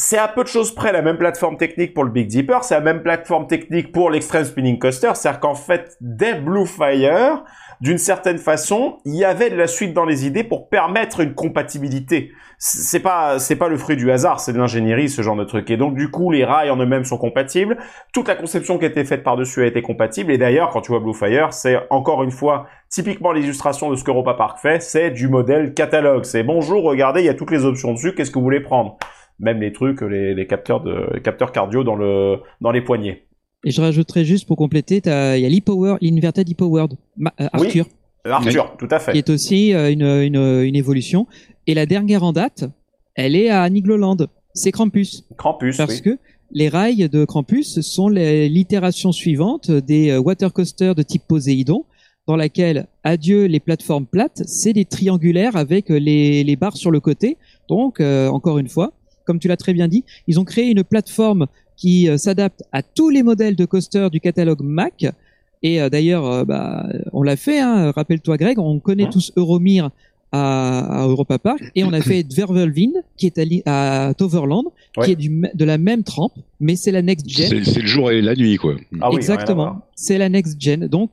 c'est 0.00 0.16
à 0.16 0.28
peu 0.28 0.44
de 0.44 0.48
choses 0.48 0.72
près 0.72 0.92
la 0.92 1.02
même 1.02 1.18
plateforme 1.18 1.56
technique 1.56 1.92
pour 1.92 2.04
le 2.04 2.10
Big 2.10 2.28
Dipper, 2.28 2.58
c'est 2.62 2.74
la 2.74 2.80
même 2.80 3.02
plateforme 3.02 3.48
technique 3.48 3.90
pour 3.90 4.10
l'Extreme 4.10 4.44
Spinning 4.44 4.78
Coaster, 4.78 5.10
c'est-à-dire 5.14 5.40
qu'en 5.40 5.56
fait, 5.56 5.96
dès 6.00 6.34
Bluefire, 6.34 7.42
d'une 7.80 7.98
certaine 7.98 8.38
façon, 8.38 8.98
il 9.04 9.14
y 9.14 9.24
avait 9.24 9.50
de 9.50 9.56
la 9.56 9.66
suite 9.66 9.92
dans 9.94 10.04
les 10.04 10.26
idées 10.26 10.44
pour 10.44 10.68
permettre 10.68 11.20
une 11.20 11.34
compatibilité. 11.34 12.32
C'est 12.58 13.00
pas, 13.00 13.38
c'est 13.38 13.54
pas 13.54 13.68
le 13.68 13.76
fruit 13.76 13.96
du 13.96 14.10
hasard, 14.10 14.40
c'est 14.40 14.52
de 14.52 14.58
l'ingénierie, 14.58 15.08
ce 15.08 15.22
genre 15.22 15.36
de 15.36 15.44
truc. 15.44 15.70
Et 15.70 15.76
donc, 15.76 15.94
du 15.94 16.10
coup, 16.10 16.32
les 16.32 16.44
rails 16.44 16.70
en 16.70 16.76
eux-mêmes 16.76 17.04
sont 17.04 17.18
compatibles. 17.18 17.78
Toute 18.12 18.26
la 18.26 18.34
conception 18.34 18.78
qui 18.78 18.84
a 18.84 18.88
été 18.88 19.04
faite 19.04 19.22
par-dessus 19.22 19.62
a 19.62 19.66
été 19.66 19.80
compatible. 19.80 20.32
Et 20.32 20.38
d'ailleurs, 20.38 20.70
quand 20.70 20.80
tu 20.80 20.90
vois 20.90 21.00
Bluefire, 21.00 21.52
c'est 21.52 21.78
encore 21.90 22.24
une 22.24 22.32
fois, 22.32 22.66
typiquement 22.88 23.30
l'illustration 23.30 23.90
de 23.90 23.94
ce 23.94 24.02
que 24.02 24.10
Europa 24.10 24.34
Park 24.34 24.58
fait, 24.58 24.82
c'est 24.82 25.10
du 25.10 25.28
modèle 25.28 25.72
catalogue. 25.72 26.24
C'est 26.24 26.42
bonjour, 26.42 26.82
regardez, 26.82 27.20
il 27.20 27.26
y 27.26 27.30
a 27.30 27.34
toutes 27.34 27.52
les 27.52 27.64
options 27.64 27.92
dessus, 27.92 28.14
qu'est-ce 28.14 28.32
que 28.32 28.38
vous 28.38 28.44
voulez 28.44 28.60
prendre? 28.60 28.98
Même 29.38 29.60
les 29.60 29.72
trucs, 29.72 30.00
les, 30.00 30.34
les 30.34 30.46
capteurs 30.48 30.80
de, 30.80 31.10
les 31.14 31.22
capteurs 31.22 31.52
cardio 31.52 31.84
dans 31.84 31.94
le, 31.94 32.40
dans 32.60 32.72
les 32.72 32.80
poignets. 32.80 33.27
Et 33.64 33.70
je 33.70 33.80
rajouterais 33.80 34.24
juste 34.24 34.46
pour 34.46 34.56
compléter, 34.56 35.00
t'as- 35.00 35.36
il 35.36 35.42
y 35.42 35.46
a 35.46 35.48
l'e-power, 35.48 35.96
l'inverted 36.00 36.48
e-powered, 36.48 36.92
euh, 36.92 37.24
Oui. 37.38 37.48
Arthur, 37.52 37.86
Euh, 38.26 38.30
Arthur, 38.30 38.76
tout 38.78 38.88
à 38.90 38.98
qui 38.98 39.04
fait. 39.06 39.18
est 39.18 39.30
aussi 39.30 39.74
euh, 39.74 39.90
une, 39.92 40.02
une, 40.02 40.36
une 40.64 40.76
évolution. 40.76 41.26
Et 41.66 41.74
la 41.74 41.86
dernière 41.86 42.22
en 42.22 42.32
date, 42.32 42.64
elle 43.14 43.34
est 43.34 43.48
à 43.50 43.68
Nigloland. 43.68 44.16
C'est 44.54 44.70
Krampus. 44.72 45.24
Krampus, 45.36 45.76
Parce 45.76 45.96
oui. 45.96 46.02
que 46.02 46.18
les 46.52 46.68
rails 46.68 47.08
de 47.08 47.24
Krampus 47.24 47.80
sont 47.80 48.08
les- 48.08 48.48
l'itération 48.48 49.12
suivante 49.12 49.70
des 49.70 50.10
euh, 50.10 50.18
water 50.20 50.52
coasters 50.52 50.94
de 50.94 51.02
type 51.02 51.22
Poséidon, 51.26 51.84
dans 52.26 52.36
laquelle, 52.36 52.86
adieu 53.04 53.46
les 53.46 53.58
plateformes 53.60 54.06
plates, 54.06 54.42
c'est 54.46 54.72
des 54.74 54.84
triangulaires 54.84 55.56
avec 55.56 55.88
les, 55.88 56.44
les 56.44 56.56
barres 56.56 56.76
sur 56.76 56.90
le 56.90 57.00
côté. 57.00 57.38
Donc, 57.68 58.00
euh, 58.00 58.28
encore 58.28 58.58
une 58.58 58.68
fois, 58.68 58.92
comme 59.24 59.38
tu 59.38 59.48
l'as 59.48 59.56
très 59.56 59.72
bien 59.72 59.88
dit, 59.88 60.04
ils 60.26 60.38
ont 60.38 60.44
créé 60.44 60.66
une 60.70 60.84
plateforme 60.84 61.46
qui 61.78 62.08
euh, 62.08 62.18
s'adapte 62.18 62.64
à 62.72 62.82
tous 62.82 63.08
les 63.08 63.22
modèles 63.22 63.56
de 63.56 63.64
coasters 63.64 64.10
du 64.10 64.20
catalogue 64.20 64.62
Mac. 64.62 65.06
Et 65.62 65.80
euh, 65.80 65.88
d'ailleurs, 65.88 66.26
euh, 66.26 66.44
bah, 66.44 66.86
on 67.12 67.22
l'a 67.22 67.36
fait, 67.36 67.60
hein, 67.60 67.92
rappelle-toi 67.92 68.36
Greg, 68.36 68.58
on 68.58 68.80
connaît 68.80 69.08
tous 69.08 69.32
Euromir 69.36 69.90
à, 70.32 71.02
à 71.02 71.06
Europa 71.06 71.38
Park, 71.38 71.62
et 71.74 71.84
on 71.84 71.92
a 71.92 72.02
fait 72.02 72.26
Vervelvin, 72.34 72.90
qui 73.16 73.26
est 73.26 73.62
à, 73.66 74.12
Toverland, 74.18 74.66
Ouais. 74.96 75.06
qui 75.06 75.12
est 75.12 75.16
du, 75.16 75.42
de 75.54 75.64
la 75.64 75.78
même 75.78 76.02
trempe, 76.02 76.34
mais 76.60 76.74
c'est 76.74 76.90
la 76.90 77.02
next 77.02 77.28
gen. 77.28 77.64
C'est 77.64 77.80
le 77.80 77.86
jour 77.86 78.10
et 78.10 78.20
la 78.20 78.34
nuit, 78.34 78.56
quoi. 78.56 78.74
Ah 79.00 79.10
oui. 79.10 79.16
Exactement, 79.16 79.80
c'est 79.94 80.18
la 80.18 80.28
next 80.28 80.60
gen. 80.60 80.88
Donc, 80.88 81.10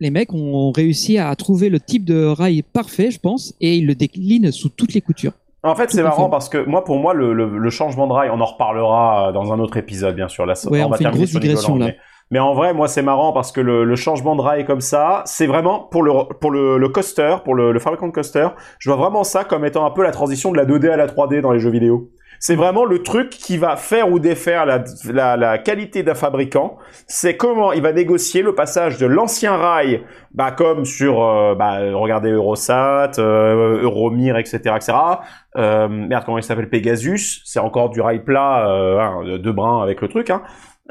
les 0.00 0.10
mecs 0.10 0.32
ont 0.32 0.72
réussi 0.72 1.18
à 1.18 1.34
trouver 1.36 1.68
le 1.68 1.78
type 1.78 2.04
de 2.04 2.24
rail 2.24 2.62
parfait, 2.62 3.10
je 3.10 3.20
pense, 3.20 3.54
et 3.60 3.76
ils 3.76 3.86
le 3.86 3.94
déclinent 3.94 4.50
sous 4.50 4.70
toutes 4.70 4.94
les 4.94 5.02
coutures. 5.02 5.34
En 5.64 5.74
fait, 5.76 5.90
c'est 5.90 6.02
marrant 6.02 6.24
fait. 6.24 6.30
parce 6.30 6.48
que 6.48 6.64
moi, 6.64 6.84
pour 6.84 6.98
moi, 6.98 7.14
le, 7.14 7.32
le, 7.32 7.58
le 7.58 7.70
changement 7.70 8.06
de 8.08 8.12
rail, 8.12 8.30
on 8.30 8.40
en 8.40 8.44
reparlera 8.44 9.28
euh, 9.28 9.32
dans 9.32 9.52
un 9.52 9.60
autre 9.60 9.76
épisode, 9.76 10.16
bien 10.16 10.28
sûr. 10.28 10.44
Là, 10.44 10.54
Ouais, 10.68 10.82
on 10.82 10.88
va 10.88 10.96
fait 10.96 11.04
une 11.04 11.10
grosse 11.10 11.30
digression, 11.30 11.76
là. 11.76 11.86
Mais, 11.86 11.98
mais 12.32 12.38
en 12.38 12.54
vrai, 12.54 12.72
moi, 12.72 12.88
c'est 12.88 13.02
marrant 13.02 13.34
parce 13.34 13.52
que 13.52 13.60
le, 13.60 13.84
le 13.84 13.94
changement 13.94 14.34
de 14.34 14.40
rail 14.40 14.64
comme 14.64 14.80
ça, 14.80 15.22
c'est 15.26 15.46
vraiment 15.46 15.80
pour 15.80 16.02
le 16.02 16.12
pour 16.40 16.50
le, 16.50 16.78
le 16.78 16.88
coaster, 16.88 17.36
pour 17.44 17.54
le, 17.54 17.72
le 17.72 17.78
fabricant 17.78 18.06
de 18.08 18.12
coaster, 18.12 18.48
je 18.78 18.88
vois 18.88 18.96
vraiment 18.96 19.22
ça 19.22 19.44
comme 19.44 19.66
étant 19.66 19.84
un 19.84 19.90
peu 19.90 20.02
la 20.02 20.12
transition 20.12 20.50
de 20.50 20.56
la 20.56 20.64
2D 20.64 20.88
à 20.90 20.96
la 20.96 21.06
3D 21.06 21.42
dans 21.42 21.52
les 21.52 21.60
jeux 21.60 21.68
vidéo. 21.70 22.08
C'est 22.38 22.56
vraiment 22.56 22.86
le 22.86 23.02
truc 23.02 23.28
qui 23.28 23.58
va 23.58 23.76
faire 23.76 24.10
ou 24.10 24.18
défaire 24.18 24.64
la, 24.64 24.82
la, 25.04 25.36
la 25.36 25.58
qualité 25.58 26.02
d'un 26.02 26.14
fabricant. 26.14 26.78
C'est 27.06 27.36
comment 27.36 27.72
il 27.72 27.82
va 27.82 27.92
négocier 27.92 28.42
le 28.42 28.54
passage 28.54 28.96
de 28.98 29.06
l'ancien 29.06 29.54
rail, 29.54 30.02
bah 30.32 30.50
comme 30.50 30.84
sur, 30.86 31.22
euh, 31.22 31.54
bah 31.54 31.80
regardez 31.92 32.30
Eurosat, 32.30 33.12
euh, 33.18 33.82
Euromir, 33.82 34.38
etc., 34.38 34.58
etc. 34.74 34.92
Euh, 35.56 35.86
merde, 35.86 36.24
comment 36.24 36.38
il 36.38 36.42
s'appelle? 36.42 36.70
Pegasus 36.70 37.42
C'est 37.44 37.60
encore 37.60 37.90
du 37.90 38.00
rail 38.00 38.24
plat, 38.24 38.68
euh, 38.68 38.98
hein, 38.98 39.38
de 39.38 39.50
brin 39.52 39.82
avec 39.82 40.00
le 40.00 40.08
truc. 40.08 40.30
Hein. 40.30 40.42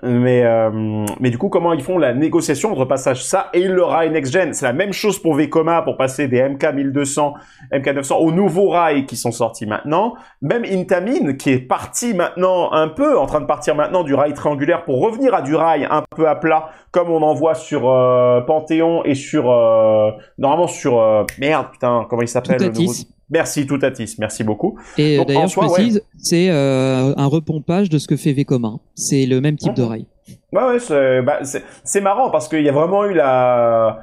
Mais 0.04 0.44
euh, 0.46 1.06
mais 1.20 1.30
du 1.30 1.38
coup, 1.38 1.50
comment 1.50 1.74
ils 1.74 1.82
font 1.84 1.98
la 1.98 2.14
négociation 2.14 2.72
entre 2.72 2.86
passage 2.86 3.24
ça 3.26 3.50
et 3.54 3.68
le 3.68 3.84
rail 3.84 4.10
next 4.10 4.32
gen? 4.32 4.54
C'est 4.54 4.66
la 4.66 4.72
même 4.72 4.94
chose 4.94 5.22
pour 5.22 5.36
Vekoma 5.36 5.82
pour 5.82 5.98
passer 5.98 6.30
des 6.30 6.42
MK 6.42 6.74
1200, 6.74 7.34
MK 7.74 7.88
900 7.96 8.18
aux 8.20 8.32
nouveaux 8.32 8.70
rails 8.70 9.06
qui 9.06 9.18
sont 9.18 9.34
sortis 9.34 9.66
maintenant. 9.66 10.16
Même 10.42 10.64
Intamin 10.64 11.34
qui 11.34 11.50
est 11.52 11.60
parti 11.60 12.14
maintenant 12.14 12.72
un 12.72 12.88
peu, 12.88 13.20
en 13.20 13.26
train 13.26 13.42
de 13.42 13.46
partir 13.46 13.76
maintenant 13.76 14.04
du 14.04 14.14
rail 14.14 14.34
triangulaire 14.34 14.86
pour 14.86 15.02
revenir 15.02 15.36
à 15.36 15.42
du 15.42 15.56
rail 15.56 15.86
un 15.92 16.04
peu 16.16 16.28
à 16.28 16.36
plat, 16.36 16.70
comme 16.92 17.10
on 17.10 17.22
en 17.22 17.34
voit 17.34 17.54
sur 17.56 17.90
euh, 17.90 18.40
Panthéon 18.42 19.04
et 19.04 19.14
sur 19.14 19.52
euh, 19.52 20.12
normalement 20.38 20.68
sur 20.68 21.00
euh, 21.02 21.26
merde 21.38 21.68
putain 21.70 22.06
comment 22.10 22.22
il 22.22 22.30
s'appelle 22.30 22.58
le 22.68 22.72
nouveau- 22.82 22.94
Merci 23.32 23.66
Toutatis, 23.66 24.16
merci 24.20 24.44
beaucoup. 24.44 24.78
Et 24.98 25.18
en 25.20 25.24
d'ailleurs, 25.26 25.48
je 25.48 25.58
ouais. 25.60 25.68
précise, 25.68 26.04
c'est 26.18 26.50
euh, 26.50 27.14
un 27.16 27.28
repompage 27.28 27.90
de 27.90 27.98
ce 27.98 28.08
que 28.08 28.18
fait 28.18 28.34
Vekoma. 28.34 28.74
C'est 28.94 29.26
le 29.26 29.40
même 29.42 29.56
type 29.56 29.74
de 29.74 29.84
Mhm. 29.84 29.88
rail. 29.88 30.06
Ouais, 30.54 30.64
ouais, 30.64 30.80
c'est 30.80 31.22
bah, 31.22 31.40
c'est- 31.44 32.02
marrant 32.02 32.30
parce 32.30 32.48
qu'il 32.50 32.62
y 32.62 32.70
a 32.70 32.74
vraiment 32.74 33.06
eu 33.06 33.14
la. 33.14 34.00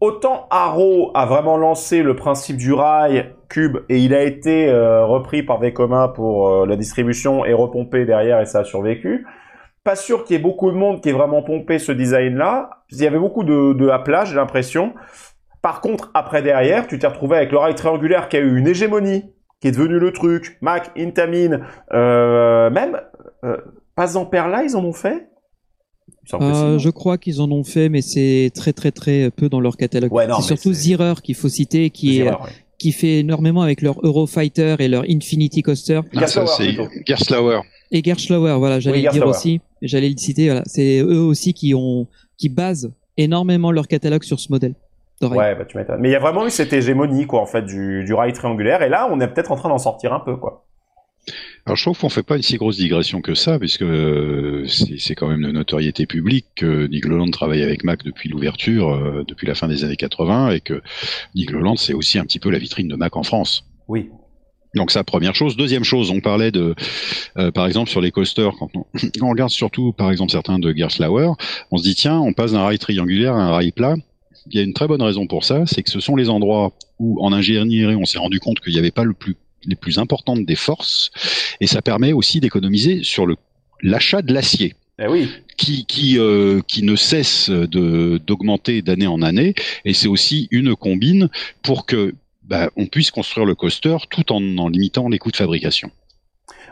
Autant 0.00 0.46
Arrow 0.50 1.10
a 1.14 1.26
vraiment 1.26 1.56
lancé 1.56 2.02
le 2.02 2.16
principe 2.16 2.56
du 2.56 2.72
rail 2.72 3.32
cube 3.48 3.78
et 3.88 3.98
il 3.98 4.14
a 4.14 4.22
été 4.24 4.68
euh, 4.68 5.04
repris 5.06 5.42
par 5.44 5.60
Vekoma 5.60 6.08
pour 6.08 6.48
euh, 6.48 6.66
la 6.66 6.74
distribution 6.76 7.44
et 7.44 7.52
repompé 7.52 8.04
derrière 8.04 8.40
et 8.40 8.46
ça 8.46 8.60
a 8.60 8.64
survécu. 8.64 9.24
Pas 9.84 9.94
sûr 9.96 10.24
qu'il 10.24 10.36
y 10.36 10.38
ait 10.38 10.42
beaucoup 10.42 10.70
de 10.70 10.76
monde 10.76 11.00
qui 11.00 11.08
ait 11.08 11.12
vraiment 11.12 11.42
pompé 11.42 11.78
ce 11.78 11.90
design-là. 11.92 12.70
Il 12.90 12.98
y 13.00 13.06
avait 13.06 13.18
beaucoup 13.18 13.42
de, 13.44 13.72
de 13.74 13.90
j'ai 14.24 14.34
l'impression. 14.36 14.92
Par 15.62 15.80
contre, 15.80 16.10
après 16.12 16.42
derrière, 16.42 16.88
tu 16.88 16.98
t'es 16.98 17.06
retrouvé 17.06 17.36
avec 17.36 17.52
le 17.52 17.58
rail 17.58 17.74
triangulaire 17.76 18.28
qui 18.28 18.36
a 18.36 18.40
eu 18.40 18.58
une 18.58 18.66
hégémonie, 18.66 19.24
qui 19.60 19.68
est 19.68 19.72
devenu 19.72 20.00
le 20.00 20.12
truc. 20.12 20.58
Mac, 20.60 20.90
Intamin, 20.98 21.60
euh, 21.92 22.68
même 22.70 23.00
euh, 23.44 23.56
pas 23.94 24.06
là, 24.12 24.64
ils 24.64 24.76
en 24.76 24.84
ont 24.84 24.92
fait? 24.92 25.28
Euh, 26.34 26.78
je 26.78 26.90
crois 26.90 27.18
qu'ils 27.18 27.40
en 27.40 27.50
ont 27.50 27.64
fait, 27.64 27.88
mais 27.88 28.00
c'est 28.00 28.50
très 28.54 28.72
très 28.72 28.90
très 28.90 29.30
peu 29.30 29.48
dans 29.48 29.60
leur 29.60 29.76
catalogue. 29.76 30.12
Ouais, 30.12 30.26
non, 30.26 30.40
c'est 30.40 30.56
surtout 30.56 30.72
Zirer 30.72 31.14
qu'il 31.22 31.34
faut 31.34 31.48
citer, 31.48 31.90
qui, 31.90 32.20
est, 32.20 32.24
Zero, 32.24 32.42
ouais. 32.42 32.50
qui 32.78 32.92
fait 32.92 33.20
énormément 33.20 33.62
avec 33.62 33.82
leur 33.82 34.04
Eurofighter 34.04 34.76
et 34.78 34.88
leur 34.88 35.04
Infinity 35.08 35.62
Coaster. 35.62 36.00
Ah, 36.16 36.26
ça, 36.26 36.44
Gerslauer. 37.06 37.60
Et 37.90 38.02
Gerslauer, 38.02 38.56
voilà, 38.58 38.80
j'allais 38.80 38.98
Oui, 38.98 39.04
le 39.04 39.10
dire 39.10 39.26
aussi. 39.26 39.60
J'allais 39.80 40.08
le 40.08 40.16
citer, 40.16 40.46
voilà. 40.46 40.62
C'est 40.66 41.00
eux 41.00 41.20
aussi 41.20 41.54
qui 41.54 41.74
ont, 41.74 42.06
qui 42.38 42.48
basent 42.48 42.92
énormément 43.16 43.72
leur 43.72 43.88
catalogue 43.88 44.22
sur 44.22 44.40
ce 44.40 44.50
modèle. 44.50 44.74
Ouais, 45.30 45.54
bah 45.54 45.64
tu 45.64 45.76
m'étonnes. 45.76 46.00
Mais 46.00 46.08
il 46.08 46.12
y 46.12 46.16
a 46.16 46.20
vraiment 46.20 46.46
eu 46.46 46.50
cette 46.50 46.72
hégémonie, 46.72 47.26
quoi, 47.26 47.40
en 47.40 47.46
fait, 47.46 47.62
du, 47.62 48.04
du 48.04 48.14
rail 48.14 48.32
triangulaire. 48.32 48.82
Et 48.82 48.88
là, 48.88 49.08
on 49.10 49.20
est 49.20 49.28
peut-être 49.28 49.52
en 49.52 49.56
train 49.56 49.68
d'en 49.68 49.78
sortir 49.78 50.12
un 50.12 50.20
peu, 50.20 50.36
quoi. 50.36 50.66
Alors 51.64 51.76
je 51.76 51.84
trouve 51.84 51.98
qu'on 51.98 52.08
fait 52.08 52.24
pas 52.24 52.36
une 52.36 52.42
si 52.42 52.56
grosse 52.56 52.76
digression 52.76 53.20
que 53.20 53.34
ça, 53.34 53.58
puisque 53.58 53.82
euh, 53.82 54.66
c'est 54.66 54.98
c'est 54.98 55.14
quand 55.14 55.28
même 55.28 55.42
de 55.42 55.52
notoriété 55.52 56.06
publique 56.06 56.46
que 56.56 56.88
Nick 56.88 57.06
Leland 57.06 57.30
travaille 57.30 57.62
avec 57.62 57.84
Mac 57.84 58.02
depuis 58.02 58.28
l'ouverture, 58.28 58.90
euh, 58.90 59.24
depuis 59.28 59.46
la 59.46 59.54
fin 59.54 59.68
des 59.68 59.84
années 59.84 59.96
80, 59.96 60.50
et 60.50 60.60
que 60.60 60.82
Nick 61.36 61.52
Leland 61.52 61.76
c'est 61.76 61.94
aussi 61.94 62.18
un 62.18 62.24
petit 62.24 62.40
peu 62.40 62.50
la 62.50 62.58
vitrine 62.58 62.88
de 62.88 62.96
Mac 62.96 63.16
en 63.16 63.22
France. 63.22 63.64
Oui. 63.86 64.10
Donc 64.74 64.90
ça, 64.90 65.04
première 65.04 65.34
chose. 65.34 65.56
Deuxième 65.56 65.84
chose, 65.84 66.10
on 66.10 66.20
parlait 66.20 66.50
de, 66.50 66.74
euh, 67.36 67.50
par 67.50 67.66
exemple, 67.66 67.90
sur 67.90 68.00
les 68.00 68.10
coasters, 68.10 68.52
quand 68.58 68.70
on, 68.74 68.84
quand 68.94 69.08
on 69.26 69.30
regarde 69.30 69.50
surtout, 69.50 69.92
par 69.92 70.10
exemple, 70.10 70.32
certains 70.32 70.58
de 70.58 70.72
Gerslauer, 70.74 71.34
on 71.70 71.76
se 71.76 71.82
dit, 71.82 71.94
tiens, 71.94 72.18
on 72.18 72.32
passe 72.32 72.52
d'un 72.52 72.62
rail 72.62 72.78
triangulaire 72.78 73.34
à 73.34 73.42
un 73.42 73.50
rail 73.50 73.72
plat. 73.72 73.96
Il 74.50 74.56
y 74.56 74.58
a 74.60 74.62
une 74.62 74.72
très 74.72 74.88
bonne 74.88 75.02
raison 75.02 75.26
pour 75.26 75.44
ça, 75.44 75.64
c'est 75.66 75.82
que 75.82 75.90
ce 75.90 76.00
sont 76.00 76.16
les 76.16 76.28
endroits 76.28 76.72
où, 76.98 77.24
en 77.24 77.32
ingénierie, 77.32 77.96
on 77.96 78.04
s'est 78.04 78.18
rendu 78.18 78.40
compte 78.40 78.60
qu'il 78.60 78.72
n'y 78.72 78.78
avait 78.78 78.90
pas 78.90 79.04
le 79.04 79.14
plus, 79.14 79.36
les 79.64 79.76
plus 79.76 79.98
importantes 79.98 80.44
des 80.44 80.56
forces, 80.56 81.10
et 81.60 81.66
ça 81.66 81.82
permet 81.82 82.12
aussi 82.12 82.40
d'économiser 82.40 83.02
sur 83.02 83.26
le 83.26 83.36
l'achat 83.82 84.22
de 84.22 84.32
l'acier 84.32 84.74
Eh 85.00 85.08
oui. 85.08 85.28
qui 85.56 85.84
qui 85.86 86.16
euh, 86.18 86.60
qui 86.68 86.84
ne 86.84 86.94
cesse 86.94 87.50
d'augmenter 87.50 88.80
d'année 88.80 89.08
en 89.08 89.22
année 89.22 89.54
et 89.84 89.92
c'est 89.92 90.06
aussi 90.06 90.46
une 90.52 90.76
combine 90.76 91.28
pour 91.62 91.84
que 91.84 92.14
bah, 92.44 92.70
on 92.76 92.86
puisse 92.86 93.10
construire 93.10 93.44
le 93.44 93.54
coaster 93.56 93.96
tout 94.08 94.32
en, 94.32 94.40
en 94.58 94.68
limitant 94.68 95.08
les 95.08 95.18
coûts 95.18 95.32
de 95.32 95.36
fabrication. 95.36 95.90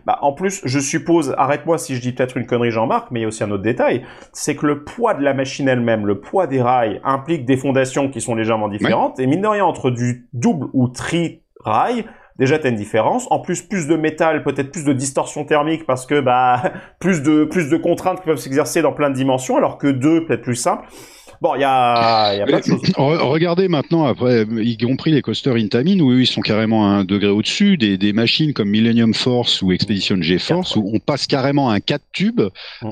Bah, 0.06 0.18
en 0.22 0.32
plus, 0.32 0.60
je 0.64 0.78
suppose, 0.78 1.34
arrête-moi 1.36 1.78
si 1.78 1.94
je 1.94 2.00
dis 2.00 2.12
peut-être 2.12 2.36
une 2.36 2.46
connerie, 2.46 2.70
Jean-Marc, 2.70 3.10
mais 3.10 3.20
il 3.20 3.22
y 3.22 3.24
a 3.24 3.28
aussi 3.28 3.44
un 3.44 3.50
autre 3.50 3.62
détail, 3.62 4.04
c'est 4.32 4.56
que 4.56 4.66
le 4.66 4.84
poids 4.84 5.14
de 5.14 5.22
la 5.22 5.34
machine 5.34 5.68
elle-même, 5.68 6.06
le 6.06 6.20
poids 6.20 6.46
des 6.46 6.62
rails, 6.62 7.00
implique 7.04 7.44
des 7.44 7.56
fondations 7.56 8.08
qui 8.08 8.20
sont 8.20 8.34
légèrement 8.34 8.68
différentes, 8.68 9.20
et 9.20 9.26
mine 9.26 9.42
de 9.42 9.48
rien, 9.48 9.64
entre 9.64 9.90
du 9.90 10.28
double 10.32 10.68
ou 10.72 10.88
tri-rail, 10.88 12.04
déjà 12.38 12.58
t'as 12.58 12.70
une 12.70 12.76
différence. 12.76 13.26
En 13.30 13.38
plus, 13.38 13.62
plus 13.62 13.86
de 13.86 13.96
métal, 13.96 14.42
peut-être 14.42 14.72
plus 14.72 14.84
de 14.84 14.92
distorsion 14.92 15.44
thermique, 15.44 15.86
parce 15.86 16.06
que, 16.06 16.20
bah, 16.20 16.72
plus 16.98 17.22
de, 17.22 17.44
plus 17.44 17.68
de 17.70 17.76
contraintes 17.76 18.20
qui 18.20 18.26
peuvent 18.26 18.38
s'exercer 18.38 18.82
dans 18.82 18.92
plein 18.92 19.10
de 19.10 19.14
dimensions, 19.14 19.56
alors 19.56 19.78
que 19.78 19.86
deux, 19.86 20.24
peut-être 20.24 20.42
plus 20.42 20.56
simple. 20.56 20.84
Bon, 21.40 21.54
il 21.54 21.62
y 21.62 21.64
a, 21.64 22.34
y 22.36 22.40
a 22.42 22.44
plein 22.44 22.58
de 22.58 22.64
choses. 22.64 22.82
Re- 22.82 23.18
Regardez 23.18 23.68
maintenant, 23.68 24.04
après, 24.04 24.44
y 24.60 24.76
compris 24.76 25.10
les 25.10 25.22
coasters 25.22 25.54
Intamin, 25.56 25.98
où 26.00 26.10
eux, 26.12 26.20
ils 26.20 26.26
sont 26.26 26.42
carrément 26.42 26.84
à 26.86 26.90
un 26.90 27.04
degré 27.04 27.28
au-dessus, 27.30 27.78
des, 27.78 27.96
des 27.96 28.12
machines 28.12 28.52
comme 28.52 28.68
Millennium 28.68 29.14
Force 29.14 29.62
ou 29.62 29.72
Expedition 29.72 30.20
GeForce, 30.20 30.76
où 30.76 30.90
on 30.92 30.98
passe 30.98 31.26
carrément 31.26 31.70
à 31.70 31.74
un 31.76 31.80
4 31.80 32.02
tubes, 32.12 32.42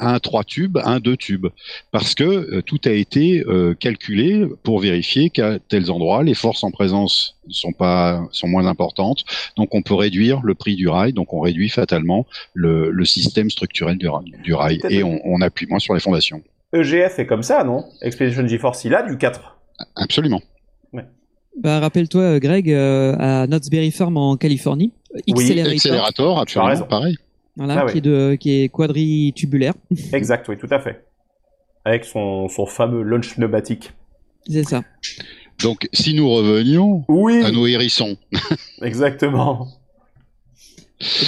à 0.01 0.15
un 0.15 0.19
3 0.19 0.45
tubes, 0.45 0.79
à 0.79 0.89
un 0.89 0.99
2 0.99 1.17
tubes. 1.19 1.49
Parce 1.93 2.15
que 2.15 2.25
euh, 2.25 2.63
tout 2.63 2.81
a 2.87 2.91
été 2.91 3.45
euh, 3.47 3.75
calculé 3.75 4.47
pour 4.63 4.81
vérifier 4.81 5.29
qu'à 5.29 5.59
tels 5.59 5.91
endroits, 5.91 6.23
les 6.23 6.35
forces 6.35 6.65
en 6.65 6.71
présence 6.71 7.35
sont 7.51 7.73
pas 7.73 8.27
sont 8.33 8.49
moins 8.49 8.67
importantes, 8.67 9.25
donc 9.57 9.75
on 9.75 9.83
peut 9.83 9.95
réduire 9.95 10.41
le 10.43 10.55
prix 10.55 10.75
du 10.75 10.89
rail, 10.89 11.13
donc 11.13 11.33
on 11.35 11.41
réduit 11.41 11.69
fatalement 11.69 12.27
le, 12.55 12.91
le 12.91 13.05
système 13.05 13.51
structurel 13.51 13.97
du, 13.99 14.07
ra- 14.09 14.23
du 14.43 14.53
rail 14.55 14.81
et 14.91 15.03
on, 15.03 15.21
on 15.25 15.41
appuie 15.43 15.67
moins 15.67 15.79
sur 15.79 15.95
les 15.95 16.01
fondations. 16.01 16.43
EGF 16.73 17.19
est 17.19 17.27
comme 17.27 17.43
ça, 17.43 17.65
non? 17.65 17.85
Expedition 18.03 18.47
GeForce, 18.47 18.85
il 18.85 18.95
a 18.95 19.03
du 19.03 19.17
4. 19.17 19.59
Absolument. 19.97 20.41
Bah, 21.61 21.81
rappelle-toi, 21.81 22.23
euh, 22.23 22.39
Greg, 22.39 22.71
euh, 22.71 23.17
à 23.19 23.47
Knott's 23.49 23.69
Berry 23.69 23.91
Farm 23.91 24.17
en 24.17 24.37
Californie, 24.37 24.93
Oui, 25.27 25.43
Accelerator, 25.45 25.73
Accélérateur, 25.73 26.39
absolument, 26.39 26.69
raison. 26.71 26.85
pareil. 26.87 27.17
voilà, 27.57 27.81
Ah 27.81 27.85
ouais. 27.87 27.91
qui, 27.93 27.99
est 27.99 28.03
de, 28.03 28.37
qui 28.39 28.63
est 28.63 28.69
quadritubulaire. 28.69 29.75
Exact, 30.13 30.47
oui, 30.49 30.57
tout 30.57 30.69
à 30.71 30.79
fait. 30.79 31.05
Avec 31.85 32.05
son, 32.05 32.49
son 32.49 32.65
fameux 32.67 33.03
launch 33.03 33.35
pneumatique. 33.35 33.91
C'est 34.49 34.63
ça. 34.63 34.83
Donc, 35.61 35.89
si 35.93 36.15
nous 36.15 36.31
revenions 36.31 37.05
Oui, 37.09 37.43
à 37.43 37.51
nos 37.51 37.67
hérissons, 37.67 38.17
exactement. 38.83 39.67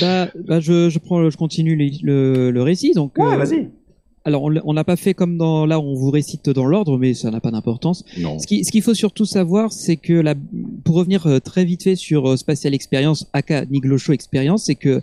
Bah, 0.00 0.28
bah, 0.46 0.60
je, 0.60 0.90
je 0.90 0.98
prends, 1.00 1.28
je 1.28 1.36
continue 1.36 1.74
le, 1.74 1.90
le, 2.02 2.50
le 2.52 2.62
récit. 2.62 2.92
Donc, 2.92 3.18
Ouais, 3.18 3.34
euh, 3.34 3.36
vas-y. 3.36 3.70
Alors 4.24 4.50
on 4.64 4.74
n'a 4.74 4.84
pas 4.84 4.96
fait 4.96 5.14
comme 5.14 5.38
dans 5.38 5.64
là, 5.66 5.80
on 5.80 5.94
vous 5.94 6.10
récite 6.10 6.50
dans 6.50 6.66
l'ordre, 6.66 6.98
mais 6.98 7.14
ça 7.14 7.30
n'a 7.30 7.40
pas 7.40 7.50
d'importance. 7.50 8.04
Ce 8.38 8.46
qui- 8.46 8.64
ce 8.64 8.70
qu'il 8.70 8.82
faut 8.82 8.94
surtout 8.94 9.24
savoir, 9.24 9.72
c'est 9.72 9.96
que 9.96 10.12
la, 10.12 10.34
pour 10.84 10.96
revenir 10.96 11.26
euh, 11.26 11.38
très 11.38 11.64
vite 11.64 11.82
fait 11.84 11.96
sur 11.96 12.28
euh, 12.30 12.36
Spatial 12.36 12.74
Experience, 12.74 13.26
aka 13.32 13.64
Niglo 13.66 13.96
Show 13.98 14.12
Experience, 14.12 14.64
c'est 14.64 14.74
que 14.74 15.00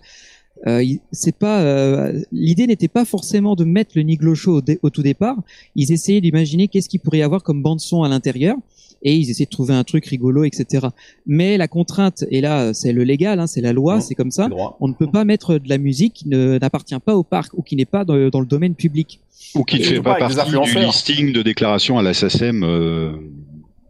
euh, 0.65 0.83
c'est 1.11 1.35
pas 1.35 1.61
euh, 1.61 2.21
l'idée 2.31 2.65
n'était 2.67 2.87
pas 2.87 3.05
forcément 3.05 3.55
de 3.55 3.63
mettre 3.63 3.91
le 3.95 4.01
Niglo 4.03 4.33
Show 4.35 4.59
au, 4.59 4.61
au 4.81 4.89
tout 4.89 5.03
départ. 5.03 5.37
Ils 5.75 5.91
essayaient 5.91 6.21
d'imaginer 6.21 6.67
qu'est-ce 6.67 6.89
qu'il 6.89 6.99
pourrait 6.99 7.19
y 7.19 7.23
avoir 7.23 7.43
comme 7.43 7.61
bande 7.61 7.79
son 7.79 8.03
à 8.03 8.09
l'intérieur 8.09 8.55
et 9.01 9.15
ils 9.15 9.29
essayaient 9.29 9.45
de 9.45 9.49
trouver 9.51 9.73
un 9.73 9.83
truc 9.83 10.05
rigolo, 10.05 10.43
etc. 10.43 10.87
Mais 11.25 11.57
la 11.57 11.67
contrainte, 11.67 12.23
et 12.31 12.41
là 12.41 12.73
c'est 12.73 12.91
le 12.93 13.03
légal, 13.03 13.39
hein, 13.39 13.47
c'est 13.47 13.61
la 13.61 13.73
loi, 13.73 13.97
Mmh, 13.97 14.01
c'est 14.01 14.15
comme 14.15 14.31
ça. 14.31 14.49
On 14.79 14.87
ne 14.87 14.93
peut 14.93 15.09
pas 15.09 15.23
mettre 15.25 15.57
de 15.57 15.69
la 15.69 15.77
musique 15.77 16.13
qui 16.13 16.29
n'appartient 16.29 16.99
pas 17.05 17.15
au 17.15 17.23
parc 17.23 17.53
ou 17.53 17.61
qui 17.61 17.75
n'est 17.75 17.85
pas 17.85 18.05
dans, 18.05 18.29
dans 18.29 18.39
le 18.39 18.45
domaine 18.45 18.75
public. 18.75 19.21
Ou 19.55 19.63
qui 19.63 19.79
ne 19.79 19.83
fait 19.83 20.01
pas 20.01 20.15
des 20.15 20.35
partie 20.35 20.49
du 20.59 20.75
listing 20.79 21.31
de 21.33 21.41
déclaration 21.41 21.97
à 21.97 22.01
la 22.03 22.13
SACEM. 22.13 22.63
euh, 22.63 23.11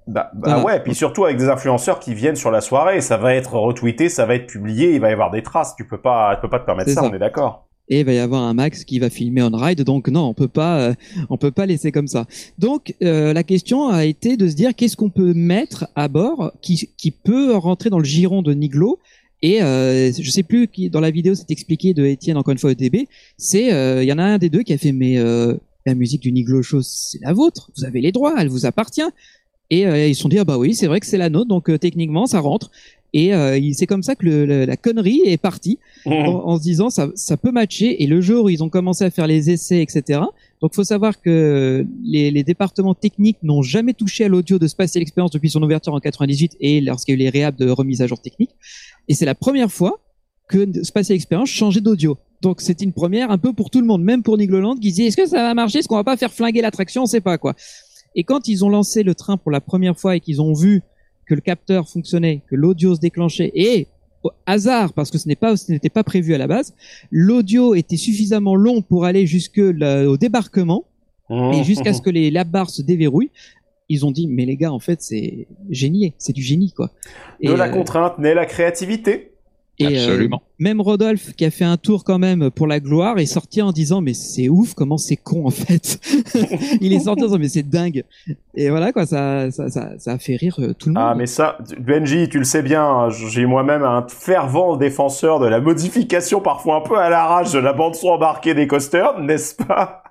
Bah, 0.07 0.31
bah 0.33 0.63
ouais, 0.63 0.81
puis 0.81 0.95
surtout 0.95 1.25
avec 1.25 1.37
des 1.37 1.49
influenceurs 1.49 1.99
qui 1.99 2.13
viennent 2.13 2.35
sur 2.35 2.51
la 2.51 2.61
soirée, 2.61 3.01
ça 3.01 3.17
va 3.17 3.33
être 3.33 3.55
retweeté, 3.55 4.07
ça 4.07 4.25
va 4.25 4.35
être 4.35 4.47
publié, 4.47 4.93
il 4.95 5.01
va 5.01 5.09
y 5.09 5.13
avoir 5.13 5.31
des 5.31 5.43
traces. 5.43 5.75
Tu 5.75 5.85
peux 5.85 5.99
pas, 5.99 6.35
tu 6.35 6.41
peux 6.41 6.49
pas 6.49 6.59
te 6.59 6.65
permettre 6.65 6.91
ça. 6.91 7.03
on 7.03 7.13
est 7.13 7.19
d'accord. 7.19 7.66
Et 7.89 7.99
il 7.99 8.05
va 8.05 8.13
y 8.13 8.17
avoir 8.17 8.43
un 8.43 8.53
Max 8.53 8.83
qui 8.83 8.99
va 8.99 9.09
filmer 9.09 9.41
on 9.41 9.55
ride 9.55 9.81
donc 9.83 10.09
non 10.09 10.23
on 10.23 10.33
peut 10.33 10.47
pas 10.47 10.79
euh, 10.79 10.93
on 11.29 11.37
peut 11.37 11.51
pas 11.51 11.65
laisser 11.65 11.91
comme 11.91 12.07
ça. 12.07 12.25
Donc 12.59 12.95
euh, 13.01 13.33
la 13.33 13.43
question 13.43 13.87
a 13.87 14.05
été 14.05 14.37
de 14.37 14.47
se 14.47 14.55
dire 14.55 14.75
qu'est-ce 14.75 14.97
qu'on 14.97 15.09
peut 15.09 15.33
mettre 15.33 15.87
à 15.95 16.07
bord 16.07 16.51
qui 16.61 16.89
qui 16.97 17.11
peut 17.11 17.55
rentrer 17.55 17.89
dans 17.89 17.99
le 17.99 18.05
giron 18.05 18.41
de 18.41 18.53
Niglo. 18.53 18.99
Et 19.43 19.61
euh, 19.61 20.11
je 20.11 20.31
sais 20.31 20.43
plus 20.43 20.67
qui 20.67 20.89
dans 20.89 20.99
la 20.99 21.11
vidéo 21.11 21.35
c'est 21.35 21.51
expliqué 21.51 21.93
de 21.93 22.03
Étienne 22.05 22.37
encore 22.37 22.53
une 22.53 22.57
fois 22.57 22.71
EDB 22.71 23.07
c'est 23.37 23.71
euh, 23.71 24.03
il 24.03 24.09
y 24.09 24.13
en 24.13 24.17
a 24.17 24.23
un 24.23 24.37
des 24.39 24.49
deux 24.49 24.63
qui 24.63 24.73
a 24.73 24.77
fait 24.77 24.91
mais 24.91 25.17
euh, 25.17 25.53
la 25.85 25.93
musique 25.93 26.21
du 26.21 26.31
Niglo 26.31 26.61
Show 26.63 26.81
c'est 26.81 27.19
la 27.21 27.33
vôtre. 27.33 27.69
Vous 27.77 27.85
avez 27.85 28.01
les 28.01 28.11
droits 28.11 28.35
elle 28.37 28.49
vous 28.49 28.65
appartient. 28.65 29.09
Et 29.69 29.85
euh, 29.85 30.07
ils 30.07 30.15
se 30.15 30.21
sont 30.21 30.29
dit 30.29 30.39
ah 30.39 30.45
bah 30.45 30.57
oui 30.57 30.73
c'est 30.73 30.87
vrai 30.87 30.99
que 30.99 31.05
c'est 31.05 31.17
la 31.17 31.29
nôtre. 31.29 31.49
Donc 31.49 31.71
techniquement 31.79 32.25
ça 32.25 32.39
rentre 32.39 32.71
et 33.19 33.33
euh, 33.33 33.59
c'est 33.73 33.87
comme 33.87 34.03
ça 34.03 34.13
que 34.15 34.25
le- 34.25 34.65
la 34.65 34.77
connerie 34.77 35.21
est 35.25 35.41
partie 35.49 35.79
en, 36.05 36.11
en 36.51 36.57
se 36.57 36.61
disant 36.61 36.89
ça, 36.89 37.09
ça 37.15 37.35
peut 37.37 37.51
matcher. 37.51 38.03
Et 38.03 38.07
le 38.07 38.19
jour 38.21 38.45
où 38.45 38.49
ils 38.49 38.63
ont 38.63 38.69
commencé 38.69 39.03
à 39.05 39.09
faire 39.11 39.27
les 39.27 39.49
essais, 39.49 39.81
etc. 39.81 40.21
Donc, 40.61 40.73
faut 40.75 40.83
savoir 40.83 41.13
que 41.21 41.85
les, 42.03 42.31
les 42.31 42.43
départements 42.43 42.93
techniques 42.95 43.37
n'ont 43.43 43.61
jamais 43.61 43.93
touché 43.93 44.25
à 44.25 44.27
l'audio 44.27 44.59
de 44.59 44.67
Spatial 44.67 45.01
Experience 45.01 45.31
depuis 45.31 45.49
son 45.49 45.61
ouverture 45.63 45.93
en 45.93 45.99
98 45.99 46.57
et 46.59 46.81
lorsqu'il 46.81 47.13
y 47.13 47.15
a 47.15 47.19
eu 47.19 47.23
les 47.25 47.29
réhab 47.29 47.55
de 47.55 47.69
remise 47.69 48.01
à 48.01 48.07
jour 48.07 48.19
technique. 48.21 48.51
Et 49.07 49.13
c'est 49.13 49.25
la 49.25 49.35
première 49.35 49.71
fois 49.71 49.99
que 50.49 50.65
Spatial 50.83 51.15
Experience 51.15 51.49
changeait 51.49 51.81
d'audio. 51.81 52.17
Donc, 52.41 52.61
c'était 52.61 52.85
une 52.85 52.93
première 52.93 53.31
un 53.31 53.37
peu 53.37 53.51
pour 53.53 53.69
tout 53.69 53.81
le 53.81 53.87
monde, 53.87 54.03
même 54.03 54.21
pour 54.23 54.37
Nigloland, 54.37 54.75
qui 54.75 54.89
disait 54.91 55.05
est-ce 55.07 55.17
que 55.17 55.25
ça 55.25 55.37
va 55.43 55.53
marcher, 55.53 55.79
est-ce 55.79 55.87
qu'on 55.87 55.95
va 55.95 56.03
pas 56.03 56.17
faire 56.17 56.31
flinguer 56.33 56.61
l'attraction, 56.61 57.03
on 57.03 57.05
sait 57.07 57.21
pas 57.21 57.37
quoi. 57.37 57.55
Et 58.15 58.23
quand 58.23 58.47
ils 58.47 58.63
ont 58.65 58.69
lancé 58.69 59.03
le 59.03 59.13
train 59.15 59.37
pour 59.37 59.51
la 59.51 59.61
première 59.61 59.97
fois 59.97 60.15
et 60.15 60.19
qu'ils 60.19 60.41
ont 60.41 60.53
vu 60.53 60.81
que 61.27 61.35
le 61.35 61.41
capteur 61.41 61.87
fonctionnait, 61.89 62.41
que 62.49 62.55
l'audio 62.55 62.95
se 62.95 62.99
déclenchait 62.99 63.51
et 63.53 63.87
au 64.23 64.31
hasard, 64.45 64.93
parce 64.93 65.11
que 65.11 65.17
ce 65.17 65.27
n'est 65.27 65.35
pas, 65.35 65.55
ce 65.57 65.71
n'était 65.71 65.89
pas 65.89 66.03
prévu 66.03 66.33
à 66.33 66.37
la 66.37 66.47
base, 66.47 66.73
l'audio 67.11 67.75
était 67.75 67.97
suffisamment 67.97 68.55
long 68.55 68.81
pour 68.81 69.05
aller 69.05 69.27
jusque 69.27 69.59
au 69.59 70.17
débarquement 70.17 70.85
et 71.29 71.63
jusqu'à 71.63 71.93
ce 71.93 72.01
que 72.01 72.09
les 72.09 72.31
lab 72.31 72.49
bars 72.49 72.69
se 72.69 72.81
déverrouillent. 72.81 73.31
Ils 73.89 74.05
ont 74.05 74.11
dit, 74.11 74.27
mais 74.27 74.45
les 74.45 74.57
gars, 74.57 74.71
en 74.71 74.79
fait, 74.79 75.01
c'est 75.01 75.47
génial, 75.69 76.11
c'est 76.17 76.33
du 76.33 76.41
génie, 76.41 76.73
quoi. 76.73 76.91
de 77.41 77.53
la 77.53 77.67
euh, 77.67 77.69
contrainte 77.69 78.17
naît 78.17 78.33
la 78.33 78.45
créativité. 78.45 79.31
Et, 79.79 79.85
euh, 79.85 80.03
Absolument. 80.03 80.41
même 80.59 80.81
Rodolphe, 80.81 81.33
qui 81.35 81.45
a 81.45 81.51
fait 81.51 81.63
un 81.63 81.77
tour 81.77 82.03
quand 82.03 82.17
même 82.17 82.49
pour 82.49 82.65
la 82.65 82.79
gloire, 82.79 83.19
est 83.19 83.25
sorti 83.27 83.61
en 83.61 83.71
disant 83.71 84.01
mais 84.01 84.13
c'est 84.13 84.49
ouf 84.49 84.73
comment 84.73 84.97
c'est 84.97 85.17
con 85.17 85.45
en 85.45 85.51
fait. 85.51 85.99
il 86.81 86.93
est 86.93 86.99
sorti 86.99 87.23
en 87.23 87.25
disant 87.27 87.39
mais 87.39 87.49
c'est 87.49 87.67
dingue. 87.67 88.03
Et 88.55 88.69
voilà 88.69 88.91
quoi, 88.91 89.05
ça, 89.05 89.51
ça, 89.51 89.69
ça, 89.69 89.91
ça 89.99 90.11
a 90.13 90.17
fait 90.17 90.35
rire 90.35 90.55
euh, 90.59 90.73
tout 90.73 90.89
le 90.89 90.95
monde. 90.95 91.03
Ah, 91.05 91.15
mais 91.15 91.27
ça, 91.27 91.59
Benji, 91.79 92.27
tu 92.27 92.39
le 92.39 92.43
sais 92.43 92.63
bien, 92.63 93.09
j'ai 93.09 93.45
moi-même 93.45 93.83
un 93.83 94.05
fervent 94.07 94.77
défenseur 94.77 95.39
de 95.39 95.47
la 95.47 95.61
modification 95.61 96.41
parfois 96.41 96.77
un 96.77 96.81
peu 96.81 96.97
à 96.97 97.09
l'arrache 97.09 97.51
de 97.51 97.59
la 97.59 97.73
bande 97.73 97.95
son 97.95 98.09
embarquée 98.09 98.55
des 98.55 98.65
coasters, 98.67 99.19
n'est-ce 99.19 99.55
pas? 99.55 100.03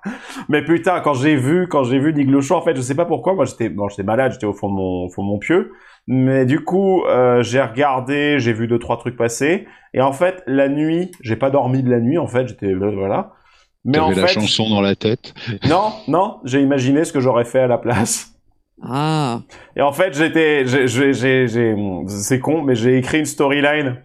Mais 0.47 0.63
putain, 0.63 1.01
quand 1.01 1.13
j'ai 1.13 1.35
vu, 1.35 1.67
quand 1.67 1.83
j'ai 1.83 1.99
vu 1.99 2.13
Show, 2.41 2.55
en 2.55 2.61
fait, 2.61 2.75
je 2.75 2.81
sais 2.81 2.95
pas 2.95 3.05
pourquoi, 3.05 3.33
moi 3.33 3.45
j'étais, 3.45 3.69
bon, 3.69 3.89
j'étais 3.89 4.03
malade, 4.03 4.31
j'étais 4.31 4.45
au 4.45 4.53
fond 4.53 4.69
de 4.69 4.73
mon, 4.73 5.05
au 5.05 5.09
fond 5.09 5.23
de 5.23 5.27
mon 5.27 5.39
pieu, 5.39 5.71
mais 6.07 6.45
du 6.45 6.63
coup, 6.63 7.03
euh, 7.05 7.43
j'ai 7.43 7.61
regardé, 7.61 8.39
j'ai 8.39 8.53
vu 8.53 8.67
deux 8.67 8.79
trois 8.79 8.97
trucs 8.97 9.17
passer, 9.17 9.67
et 9.93 10.01
en 10.01 10.13
fait, 10.13 10.43
la 10.47 10.69
nuit, 10.69 11.11
j'ai 11.21 11.35
pas 11.35 11.49
dormi 11.49 11.83
de 11.83 11.89
la 11.89 11.99
nuit, 11.99 12.17
en 12.17 12.27
fait, 12.27 12.47
j'étais, 12.47 12.67
euh, 12.73 12.91
voilà. 12.95 13.33
Mais 13.85 13.99
en 13.99 14.09
T'avais 14.09 14.21
la 14.21 14.27
fait, 14.27 14.33
chanson 14.41 14.69
dans 14.69 14.81
la 14.81 14.95
tête. 14.95 15.33
non, 15.69 15.93
non, 16.07 16.39
j'ai 16.43 16.61
imaginé 16.61 17.05
ce 17.05 17.13
que 17.13 17.19
j'aurais 17.21 17.45
fait 17.45 17.59
à 17.59 17.67
la 17.67 17.77
place. 17.77 18.33
Ah, 18.83 19.41
Et 19.75 19.81
en 19.81 19.91
fait, 19.91 20.13
j'étais, 20.15 20.65
j'ai, 20.67 20.87
j'ai, 20.87 21.13
j'ai, 21.13 21.47
j'ai- 21.47 21.75
c'est 22.07 22.39
con, 22.39 22.61
mais 22.61 22.75
j'ai 22.75 22.97
écrit 22.97 23.19
une 23.19 23.25
storyline. 23.25 23.97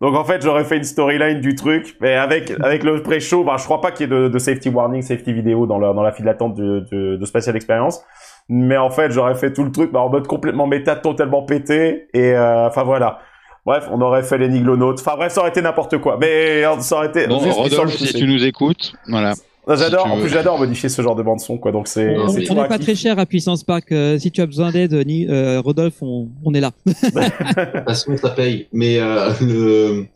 Donc 0.00 0.14
en 0.14 0.24
fait, 0.24 0.42
j'aurais 0.42 0.64
fait 0.64 0.76
une 0.76 0.84
storyline 0.84 1.40
du 1.40 1.54
truc, 1.56 1.96
mais 2.00 2.14
avec 2.14 2.52
avec 2.62 2.84
le 2.84 3.02
pré-show, 3.02 3.42
bah, 3.44 3.56
je 3.58 3.64
crois 3.64 3.80
pas 3.80 3.90
qu'il 3.90 4.08
y 4.08 4.12
ait 4.12 4.16
de, 4.16 4.28
de 4.28 4.38
safety 4.38 4.68
warning, 4.68 5.02
safety 5.02 5.32
vidéo 5.32 5.66
dans 5.66 5.78
la 5.78 5.92
dans 5.92 6.02
la 6.02 6.12
file 6.12 6.24
d'attente 6.24 6.54
de, 6.54 6.86
de, 6.92 7.16
de 7.16 7.24
Spatial 7.26 7.56
Experience. 7.56 8.00
Mais 8.48 8.76
en 8.76 8.90
fait, 8.90 9.10
j'aurais 9.10 9.34
fait 9.34 9.52
tout 9.52 9.64
le 9.64 9.70
truc 9.72 9.92
bah, 9.92 10.00
en 10.00 10.08
mode 10.08 10.26
complètement 10.26 10.66
méta, 10.66 10.96
totalement 10.96 11.42
pété. 11.42 12.08
Et 12.14 12.32
euh, 12.32 12.66
enfin 12.68 12.82
voilà. 12.82 13.18
Bref, 13.66 13.86
on 13.92 14.00
aurait 14.00 14.22
fait 14.22 14.38
les 14.38 14.48
Niglonautes. 14.48 15.00
Enfin 15.00 15.16
bref, 15.16 15.32
ça 15.32 15.40
aurait 15.40 15.50
été 15.50 15.60
n'importe 15.60 15.98
quoi. 15.98 16.16
Mais 16.18 16.64
euh, 16.64 16.78
ça 16.80 16.96
aurait 16.96 17.08
été. 17.08 17.26
Bon, 17.26 17.40
juste 17.40 17.58
Rodolphe, 17.58 17.96
si 17.96 18.14
tu 18.14 18.26
nous 18.26 18.42
écoutes, 18.44 18.94
voilà. 19.08 19.34
J'adore. 19.76 20.06
si 20.06 20.12
En 20.12 20.18
plus, 20.18 20.28
j'adore 20.30 20.58
modifier 20.58 20.88
ce 20.88 21.02
genre 21.02 21.14
de 21.14 21.22
bande 21.22 21.40
son, 21.40 21.58
quoi. 21.58 21.72
Donc 21.72 21.88
c'est. 21.88 22.16
On 22.16 22.32
n'est 22.32 22.46
pas 22.46 22.62
actif. 22.64 22.80
très 22.80 22.94
cher 22.94 23.18
à 23.18 23.26
Puissance 23.26 23.64
Park. 23.64 23.92
euh, 23.92 24.18
si 24.18 24.30
tu 24.30 24.40
as 24.40 24.46
besoin 24.46 24.70
d'aide, 24.70 24.94
ni 25.06 25.26
euh, 25.28 25.60
Rodolphe, 25.60 26.00
on, 26.00 26.28
on 26.44 26.54
est 26.54 26.60
là. 26.60 26.70
De 26.86 26.92
toute 26.92 27.84
façon, 27.84 28.16
ça 28.16 28.30
paye. 28.30 28.68
Mais 28.72 28.98
euh, 28.98 29.30
le... 29.42 30.06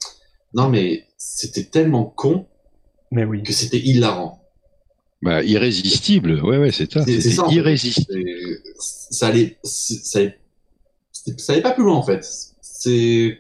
non, 0.54 0.68
mais 0.70 1.04
c'était 1.18 1.64
tellement 1.64 2.04
con 2.04 2.46
Mais 3.10 3.24
oui. 3.24 3.42
que 3.42 3.52
c'était 3.52 3.78
hilarant. 3.78 4.41
Bah, 5.22 5.42
irrésistible. 5.44 6.40
Ouais, 6.42 6.58
ouais, 6.58 6.72
c'est 6.72 6.90
ça. 6.92 7.04
C'est- 7.04 7.52
irrésistible. 7.52 8.24
C'est- 8.78 9.12
Ça 9.14 9.28
allait, 9.28 9.56
ça 9.62 10.18
allait, 10.18 10.38
c'était- 11.12 11.38
ça 11.40 11.52
allait 11.52 11.62
pas 11.62 11.72
plus 11.72 11.84
loin 11.84 11.94
en 11.94 12.02
fait. 12.02 12.26
C'est, 12.60 13.38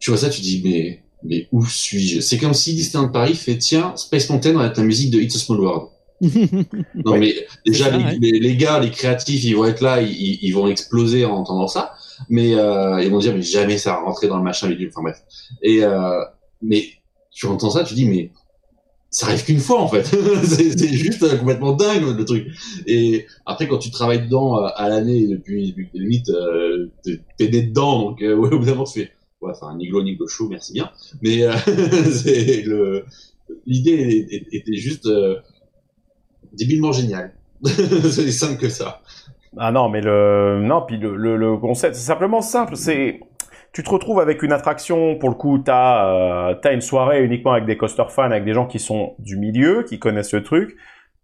tu 0.00 0.10
vois 0.10 0.18
ça, 0.18 0.28
tu 0.30 0.40
dis 0.40 0.60
mais 0.64 1.00
mais 1.26 1.48
où 1.52 1.64
suis-je? 1.64 2.20
C'est 2.20 2.36
comme 2.38 2.52
si 2.54 2.74
Disneyland 2.74 3.08
Paris 3.08 3.34
fait 3.34 3.56
tiens 3.58 3.96
Space 3.96 4.28
Mountain 4.30 4.52
va 4.52 4.66
être 4.66 4.76
la 4.76 4.84
musique 4.84 5.10
de 5.10 5.18
It's 5.20 5.34
a 5.36 5.38
Small 5.38 5.60
World. 5.60 5.88
Non 6.94 7.12
Ouais. 7.12 7.18
mais 7.18 7.34
déjà 7.66 7.86
ça, 7.90 7.96
les, 7.96 8.04
ouais. 8.04 8.18
les, 8.20 8.38
les 8.38 8.56
gars, 8.56 8.78
les 8.78 8.90
créatifs, 8.90 9.42
ils 9.42 9.54
vont 9.56 9.64
être 9.64 9.80
là, 9.80 10.00
ils, 10.02 10.10
ils- 10.12 10.38
ils 10.42 10.52
vont 10.52 10.68
exploser 10.68 11.24
en 11.24 11.32
entendant 11.36 11.66
ça, 11.68 11.94
mais 12.28 12.54
euh, 12.54 13.02
ils 13.02 13.10
vont 13.10 13.18
dire 13.18 13.34
mais 13.34 13.42
jamais 13.42 13.78
ça 13.78 13.90
va 13.92 14.00
rentrer 14.02 14.28
dans 14.28 14.36
le 14.36 14.44
machin 14.44 14.68
bidule. 14.68 14.90
Enfin 14.90 15.02
bref. 15.02 15.22
Et 15.62 15.82
euh, 15.82 16.20
mais 16.62 16.84
tu 17.32 17.46
entends 17.46 17.70
ça, 17.70 17.82
tu 17.84 17.94
dis 17.94 18.04
mais 18.06 18.30
ça 19.14 19.26
arrive 19.26 19.44
qu'une 19.44 19.60
fois 19.60 19.80
en 19.80 19.86
fait. 19.88 20.02
c'est 20.44 20.88
juste 20.88 21.22
euh, 21.22 21.36
complètement 21.36 21.72
dingue 21.72 22.16
le 22.18 22.24
truc. 22.24 22.48
Et 22.86 23.26
après 23.46 23.68
quand 23.68 23.78
tu 23.78 23.90
travailles 23.92 24.22
dedans 24.22 24.58
euh, 24.60 24.68
à 24.74 24.88
l'année 24.88 25.28
depuis, 25.28 25.68
depuis 25.68 25.88
limite 25.94 26.28
euh, 26.30 26.90
t'es- 27.04 27.48
né 27.48 27.62
dedans, 27.62 28.02
donc 28.02 28.22
euh, 28.22 28.34
ouais, 28.36 28.52
au 28.52 28.58
bout 28.58 28.64
d'un 28.64 28.72
moment 28.72 28.84
tu 28.84 29.00
fais 29.00 29.10
ouais 29.40 29.52
enfin 29.52 29.76
Niglo 29.76 30.02
Niglo 30.02 30.26
Show, 30.26 30.48
merci 30.48 30.72
bien. 30.72 30.90
Mais 31.22 31.44
euh, 31.44 31.54
l'idée 33.66 34.26
était 34.50 34.74
juste 34.74 35.06
euh, 35.06 35.36
débilement 36.52 36.90
géniale. 36.90 37.34
c'est 37.64 38.32
simple 38.32 38.58
que 38.60 38.68
ça. 38.68 39.00
Ah 39.56 39.70
non, 39.70 39.88
mais 39.88 40.00
le 40.00 40.60
non, 40.60 40.82
puis 40.84 40.96
le, 40.98 41.14
le, 41.16 41.36
le 41.36 41.56
concept, 41.56 41.94
c'est 41.94 42.02
simplement 42.02 42.42
simple. 42.42 42.74
C'est 42.76 43.20
tu 43.74 43.82
te 43.82 43.90
retrouves 43.90 44.20
avec 44.20 44.42
une 44.42 44.52
attraction. 44.52 45.16
Pour 45.16 45.28
le 45.28 45.34
coup, 45.34 45.58
t'as 45.58 46.06
euh, 46.06 46.54
t'as 46.54 46.72
une 46.72 46.80
soirée 46.80 47.22
uniquement 47.24 47.52
avec 47.52 47.66
des 47.66 47.76
coaster 47.76 48.04
fans, 48.08 48.30
avec 48.30 48.44
des 48.44 48.54
gens 48.54 48.66
qui 48.66 48.78
sont 48.78 49.16
du 49.18 49.36
milieu, 49.36 49.82
qui 49.82 49.98
connaissent 49.98 50.32
le 50.32 50.44
truc, 50.44 50.76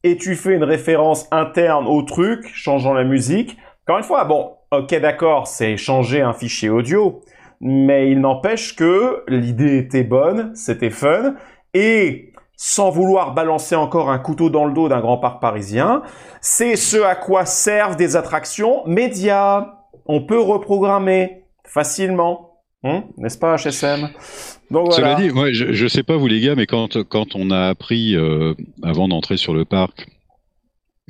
et 0.03 0.17
tu 0.17 0.35
fais 0.35 0.55
une 0.55 0.65
référence 0.65 1.29
interne 1.31 1.87
au 1.87 2.03
truc, 2.03 2.51
changeant 2.53 2.93
la 2.93 3.05
musique. 3.05 3.57
Encore 3.87 3.99
une 3.99 4.05
fois, 4.05 4.25
bon, 4.25 4.53
ok, 4.73 4.95
d'accord, 5.01 5.47
c'est 5.47 5.77
changer 5.77 6.23
un 6.23 6.33
fichier 6.33 6.71
audio, 6.71 7.23
mais 7.61 8.11
il 8.11 8.21
n'empêche 8.21 8.75
que 8.75 9.23
l'idée 9.29 9.79
était 9.79 10.03
bonne, 10.03 10.51
c'était 10.55 10.91
fun, 10.91 11.37
et 11.73 12.33
sans 12.57 12.91
vouloir 12.91 13.33
balancer 13.33 13.77
encore 13.77 14.11
un 14.11 14.19
couteau 14.19 14.51
dans 14.51 14.67
le 14.67 14.73
dos 14.73 14.89
d'un 14.89 15.01
grand 15.01 15.19
parc 15.19 15.41
parisien, 15.41 16.03
c'est 16.41 16.77
ce 16.77 17.01
à 17.01 17.15
quoi 17.15 17.47
servent 17.47 17.97
des 17.97 18.17
attractions 18.17 18.83
médias. 18.87 19.77
On 20.07 20.23
peut 20.23 20.41
reprogrammer 20.41 21.40
facilement, 21.73 22.51
Hein 22.83 23.05
n'est-ce 23.19 23.37
pas 23.37 23.57
HSM 23.57 24.09
Donc 24.71 24.87
voilà. 24.87 24.97
Cela 24.97 25.15
dit, 25.17 25.29
moi, 25.35 25.53
je, 25.53 25.73
je 25.73 25.87
sais 25.87 26.03
pas 26.03 26.17
vous 26.17 26.29
les 26.29 26.41
gars, 26.41 26.55
mais 26.55 26.67
quand, 26.67 27.03
quand 27.05 27.35
on 27.35 27.51
a 27.51 27.69
appris, 27.69 28.17
euh, 28.17 28.55
avant 28.83 29.07
d'entrer 29.07 29.37
sur 29.37 29.53
le 29.53 29.67
parc, 29.67 30.07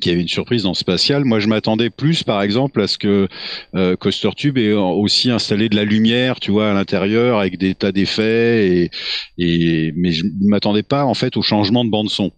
qu'il 0.00 0.10
y 0.10 0.14
avait 0.14 0.22
une 0.22 0.28
surprise 0.28 0.64
dans 0.64 0.74
Spatial, 0.74 1.24
moi 1.26 1.40
je 1.40 1.46
m'attendais 1.46 1.90
plus 1.90 2.24
par 2.24 2.40
exemple 2.40 2.80
à 2.80 2.86
ce 2.86 2.96
que 2.96 3.28
euh, 3.74 3.96
Coaster 3.96 4.30
Tube 4.34 4.56
ait 4.56 4.72
aussi 4.72 5.30
installé 5.30 5.68
de 5.68 5.76
la 5.76 5.84
lumière, 5.84 6.40
tu 6.40 6.50
vois, 6.50 6.70
à 6.70 6.74
l'intérieur 6.74 7.38
avec 7.38 7.58
des 7.58 7.74
tas 7.74 7.92
d'effets, 7.92 8.66
et, 8.66 8.90
et, 9.36 9.92
mais 9.94 10.10
je 10.10 10.24
m'attendais 10.40 10.82
pas 10.82 11.04
en 11.04 11.14
fait 11.14 11.36
au 11.36 11.42
changement 11.42 11.84
de 11.84 11.90
bande 11.90 12.08
son. 12.08 12.32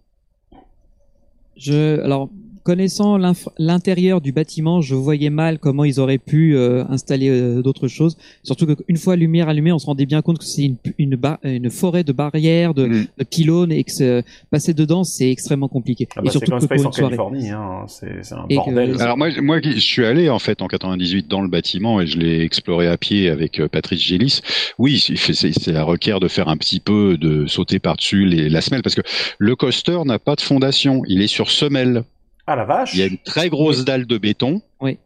Je, 1.55 2.01
alors, 2.01 2.29
connaissant 2.63 3.17
l'inf- 3.17 3.49
l'intérieur 3.57 4.21
du 4.21 4.31
bâtiment, 4.31 4.81
je 4.81 4.95
voyais 4.95 5.29
mal 5.29 5.59
comment 5.59 5.83
ils 5.83 5.99
auraient 5.99 6.17
pu 6.17 6.55
euh, 6.55 6.83
installer 6.89 7.29
euh, 7.29 7.61
d'autres 7.61 7.87
choses. 7.87 8.17
Surtout 8.43 8.65
qu'une 8.65 8.97
fois 8.97 9.15
la 9.15 9.19
lumière 9.19 9.49
allumée, 9.49 9.71
on 9.71 9.79
se 9.79 9.85
rendait 9.85 10.05
bien 10.05 10.21
compte 10.21 10.39
que 10.39 10.45
c'est 10.45 10.63
une, 10.63 10.77
une, 10.97 11.15
ba- 11.15 11.39
une 11.43 11.69
forêt 11.69 12.03
de 12.03 12.11
barrières, 12.13 12.73
de, 12.73 12.85
Mm. 12.87 13.07
de 13.17 13.23
pylônes, 13.23 13.71
et 13.71 13.83
que 13.83 13.91
se- 13.91 14.23
passer 14.51 14.73
dedans, 14.73 15.03
c'est 15.03 15.29
extrêmement 15.29 15.67
compliqué. 15.67 16.07
Ah 16.15 16.19
et 16.21 16.25
bah, 16.25 16.31
c'est 16.31 16.39
surtout 16.45 16.51
que 16.57 16.63
Space 16.65 16.77
pour 16.81 16.85
en 16.85 16.89
une 16.89 16.93
soirée. 16.93 17.17
Californie, 17.17 17.49
hein. 17.49 17.85
c'est 17.87 18.23
c'est 18.23 18.35
un 18.35 18.45
Et 18.49 18.55
bordel. 18.55 18.89
Alors, 18.91 19.01
Alors 19.01 19.17
moi, 19.17 19.29
je- 19.29 19.41
moi, 19.41 19.59
je 19.61 19.77
suis 19.79 20.05
allé 20.05 20.29
en 20.29 20.39
fait 20.39 20.61
en 20.61 20.67
98 20.67 21.27
dans 21.27 21.41
le 21.41 21.47
bâtiment 21.49 21.99
et 22.01 22.07
je 22.07 22.17
l'ai 22.17 22.41
exploré 22.41 22.87
à 22.87 22.97
pied 22.97 23.29
avec 23.29 23.59
euh, 23.59 23.67
Patrice 23.67 24.01
Gélis. 24.01 24.41
Oui, 24.77 24.99
c'est- 24.99 25.15
c'est 25.17 25.33
c'est- 25.33 25.51
ça 25.59 25.83
requiert 25.83 26.19
de 26.19 26.27
faire 26.27 26.47
un 26.47 26.57
petit 26.57 26.79
peu 26.79 27.17
de 27.17 27.45
sauter 27.47 27.79
par-dessus 27.79 28.25
les- 28.25 28.49
la 28.49 28.61
semelle 28.61 28.81
parce 28.83 28.95
que 28.95 29.01
le 29.37 29.55
coaster 29.55 29.99
n'a 30.05 30.19
pas 30.19 30.35
de 30.35 30.41
fondation, 30.41 31.01
il 31.07 31.21
est 31.21 31.27
sur 31.27 31.51
semelle. 31.51 32.03
Ah 32.47 32.55
la 32.55 32.65
vache 32.65 32.93
Il 32.93 32.99
y 32.99 33.03
a 33.03 33.07
une 33.07 33.17
très 33.17 33.49
grosse 33.49 33.85
dalle 33.85 34.05
de 34.05 34.17
béton. 34.17 34.61
Oui. 34.81 34.97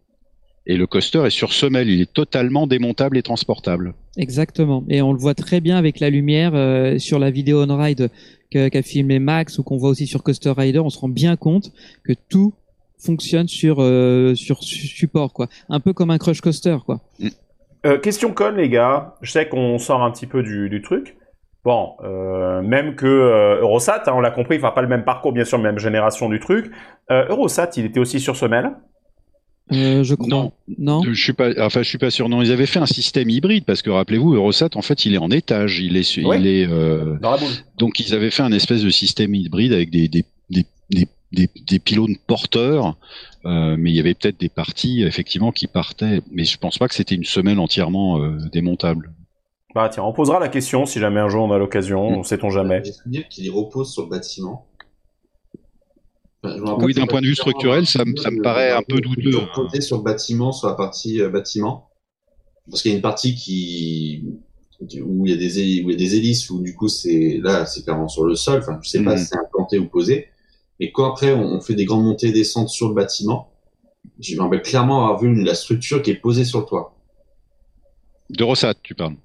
Et 0.65 0.75
le 0.75 0.85
coaster 0.85 1.23
est 1.25 1.29
sur 1.29 1.53
semelle, 1.53 1.89
il 1.89 2.01
est 2.01 2.11
totalement 2.11 2.67
démontable 2.67 3.17
et 3.17 3.21
transportable. 3.23 3.93
Exactement. 4.17 4.83
Et 4.89 5.01
on 5.01 5.13
le 5.13 5.19
voit 5.19 5.33
très 5.33 5.61
bien 5.61 5.77
avec 5.77 5.99
la 6.01 6.09
lumière 6.09 6.51
euh, 6.55 6.97
sur 6.99 7.19
la 7.19 7.31
vidéo 7.31 7.63
on 7.63 7.77
ride 7.77 8.09
qu'a 8.49 8.81
filmé 8.81 9.19
Max 9.19 9.59
ou 9.59 9.63
qu'on 9.63 9.77
voit 9.77 9.89
aussi 9.89 10.07
sur 10.07 10.23
Coaster 10.23 10.51
Rider. 10.57 10.79
On 10.79 10.89
se 10.89 10.99
rend 10.99 11.09
bien 11.09 11.35
compte 11.38 11.71
que 12.03 12.13
tout 12.27 12.53
fonctionne 12.97 13.47
sur 13.47 13.77
euh, 13.79 14.35
sur 14.35 14.61
su- 14.63 14.88
support 14.88 15.31
quoi. 15.31 15.47
Un 15.69 15.79
peu 15.79 15.93
comme 15.93 16.09
un 16.09 16.17
crush 16.17 16.41
coaster 16.41 16.77
quoi. 16.85 16.99
Euh, 17.85 17.97
question 17.99 18.33
con, 18.33 18.51
les 18.57 18.67
gars. 18.69 19.15
Je 19.21 19.31
sais 19.31 19.47
qu'on 19.47 19.77
sort 19.79 20.03
un 20.03 20.11
petit 20.11 20.25
peu 20.27 20.43
du, 20.43 20.69
du 20.69 20.81
truc. 20.81 21.15
Bon, 21.68 21.95
euh, 22.01 22.61
même 22.61 22.95
que 22.95 23.05
euh, 23.05 23.59
Eurosat, 23.59 24.03
hein, 24.07 24.13
on 24.15 24.22
l'a 24.22 24.32
compris, 24.32 24.55
enfin 24.55 24.72
pas 24.72 24.82
le 24.82 24.88
même 24.88 25.03
parcours, 25.03 25.34
bien 25.34 25.43
sûr, 25.43 25.59
même 25.59 25.78
génération 25.80 26.30
du 26.30 26.39
truc. 26.39 26.72
Euh, 27.11 27.28
Eurosat, 27.28 27.72
il 27.76 27.84
était 27.84 27.99
aussi 27.99 28.22
sur 28.22 28.38
semelle. 28.38 28.72
Euh, 29.74 30.01
je 30.01 30.15
crois. 30.15 30.30
Non. 30.30 30.53
Non. 30.78 31.01
Je 31.03 31.11
suis 31.22 31.34
pas, 31.34 31.49
enfin, 31.59 31.82
je 31.84 31.89
suis 31.89 31.97
pas 31.97 32.09
sûr. 32.09 32.30
Non, 32.30 32.41
ils 32.41 32.53
avaient 32.53 32.68
fait 32.68 32.80
un 32.80 32.86
système 32.86 33.30
hybride 33.30 33.65
parce 33.65 33.82
que 33.82 33.89
rappelez-vous, 33.89 34.34
Eurosat, 34.34 34.70
en 34.76 34.82
fait, 34.82 35.05
il 35.05 35.13
est 35.13 35.18
en 35.18 35.30
étage. 35.30 35.82
Il 35.82 35.97
est, 35.97 36.18
Ouais. 36.26 36.39
il 36.39 36.47
est, 36.47 36.65
euh, 36.70 37.18
Dans 37.20 37.32
la 37.32 37.38
boule. 37.38 37.49
donc 37.78 37.99
ils 37.99 38.15
avaient 38.15 38.32
fait 38.32 38.43
un 38.43 38.53
espèce 38.53 38.82
de 38.82 38.89
système 38.89 39.36
hybride 39.36 39.74
avec 39.74 39.89
des 39.89 40.07
des 40.07 40.24
des 40.49 40.65
des, 40.89 41.05
des, 41.34 41.49
des 41.70 41.80
pylônes 41.80 42.15
porteurs, 42.28 42.95
euh, 43.45 43.76
mais 43.78 43.91
il 43.91 43.95
y 43.97 43.99
avait 43.99 44.13
peut-être 44.13 44.39
des 44.39 44.47
parties 44.47 45.03
effectivement 45.03 45.51
qui 45.51 45.68
partaient. 45.68 46.22
Mais 46.32 46.45
je 46.45 46.57
pense 46.57 46.78
pas 46.78 46.88
que 46.88 46.95
c'était 46.95 47.15
une 47.15 47.26
semelle 47.26 47.59
entièrement 47.59 48.22
euh, 48.22 48.38
démontable. 48.53 49.11
Bah 49.78 49.89
tiens, 49.89 50.01
on 50.01 50.11
posera 50.11 50.39
la 50.39 50.47
question 50.49 50.88
si 50.88 50.97
jamais 50.97 51.19
un 51.19 51.30
jour 51.30 51.43
on 51.43 51.51
a 51.51 51.59
l'occasion, 51.59 52.21
Mm. 52.21 52.23
sait-on 52.23 52.49
jamais. 52.49 52.82
J'ai 52.84 52.93
souvenir 52.93 53.28
qu'il 53.30 53.45
y 53.45 53.49
repose 53.51 53.93
sur 53.93 54.01
le 54.05 54.09
bâtiment. 54.09 54.65
Enfin, 56.43 56.78
Oui, 56.82 56.95
d'un 56.95 57.05
point 57.05 57.21
de 57.21 57.28
vue 57.28 57.36
structurel, 57.36 57.86
ça 57.86 58.03
me- 58.03 58.15
ça 58.15 58.32
me 58.32 58.41
paraît 58.41 58.71
un 58.71 58.82
peu 58.82 58.99
douteux. 58.99 59.21
Ils 59.30 59.38
ont 59.38 59.47
posé 59.53 59.82
sur 59.82 59.97
le 59.97 60.03
bâtiment, 60.03 60.51
sur 60.51 60.67
la 60.67 60.73
partie 60.73 61.21
euh, 61.21 61.30
bâtiment. 61.30 61.89
Parce 62.67 62.82
qu'il 62.82 62.89
y 62.89 62.93
a 62.95 62.97
une 62.97 63.03
partie 63.03 63.36
qui 63.36 64.25
où 65.03 65.28
il 65.28 65.32
y 65.32 65.34
a 65.36 65.38
des 65.38 65.59
hélices, 65.59 65.86
où 65.86 65.89
il 65.89 65.91
y 65.91 65.93
a 65.93 65.97
des 66.09 66.15
hélices 66.15 66.49
où 66.49 66.59
du 66.63 66.73
coup 66.75 66.88
c'est 66.88 67.39
là 67.43 67.67
c'est 67.67 67.84
clairement 67.84 68.07
sur 68.07 68.23
le 68.25 68.34
sol. 68.34 68.61
Enfin, 68.61 68.80
je 68.82 68.89
sais 68.89 69.03
pas 69.03 69.11
Mhm. 69.11 69.17
si 69.19 69.25
c'est 69.25 69.38
implanté 69.38 69.78
ou 69.78 69.88
posé. 69.88 70.30
Mais 70.80 70.91
quand 70.91 71.05
après 71.11 71.34
on 71.34 71.43
on 71.53 71.61
fait 71.61 71.75
des 71.75 71.86
grandes 71.86 72.03
montées 72.03 72.30
et 72.30 72.32
descentes 72.32 72.69
sur 72.69 72.88
le 72.88 72.95
bâtiment, 72.95 73.51
je 74.19 74.36
me 74.36 74.41
rappelle 74.41 74.63
clairement 74.63 75.03
avoir 75.03 75.19
vu 75.19 75.36
la 75.43 75.53
structure 75.53 76.01
qui 76.01 76.09
est 76.09 76.15
posée 76.19 76.45
sur 76.45 76.61
le 76.61 76.65
toit. 76.65 76.95
D'Eurosat, 78.32 78.73
tu 78.82 78.95
parles. 78.95 79.15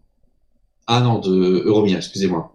Ah 0.87 1.01
non, 1.01 1.18
de 1.18 1.62
Euromir, 1.64 1.97
excusez-moi. 1.97 2.55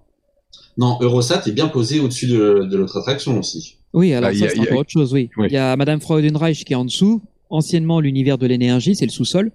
Non, 0.77 0.97
Eurosat 1.01 1.43
est 1.47 1.51
bien 1.51 1.67
posé 1.67 1.99
au-dessus 1.99 2.27
de, 2.27 2.67
de 2.69 2.77
l'autre 2.77 2.97
attraction 2.97 3.39
aussi. 3.39 3.77
Oui, 3.93 4.13
alors 4.13 4.29
Bah, 4.29 4.33
y 4.35 4.39
ça 4.39 4.49
c'est 4.49 4.59
encore 4.59 4.79
autre 4.79 4.91
chose, 4.91 5.11
oui. 5.13 5.29
Oui. 5.37 5.47
Il 5.49 5.53
y 5.53 5.57
a 5.57 5.75
Madame 5.75 5.99
Freudenreich 5.99 6.63
qui 6.65 6.73
est 6.73 6.75
en 6.75 6.85
dessous, 6.85 7.21
anciennement 7.49 7.99
l'univers 7.99 8.37
de 8.37 8.45
l'énergie, 8.45 8.95
c'est 8.95 9.05
le 9.05 9.11
sous-sol. 9.11 9.51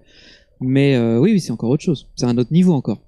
Mais 0.59 0.95
euh, 0.95 1.19
oui, 1.19 1.31
oui, 1.33 1.39
c'est 1.39 1.51
encore 1.51 1.69
autre 1.69 1.83
chose. 1.83 2.07
C'est 2.15 2.25
un 2.25 2.37
autre 2.37 2.51
niveau 2.51 2.73
encore. 2.73 2.99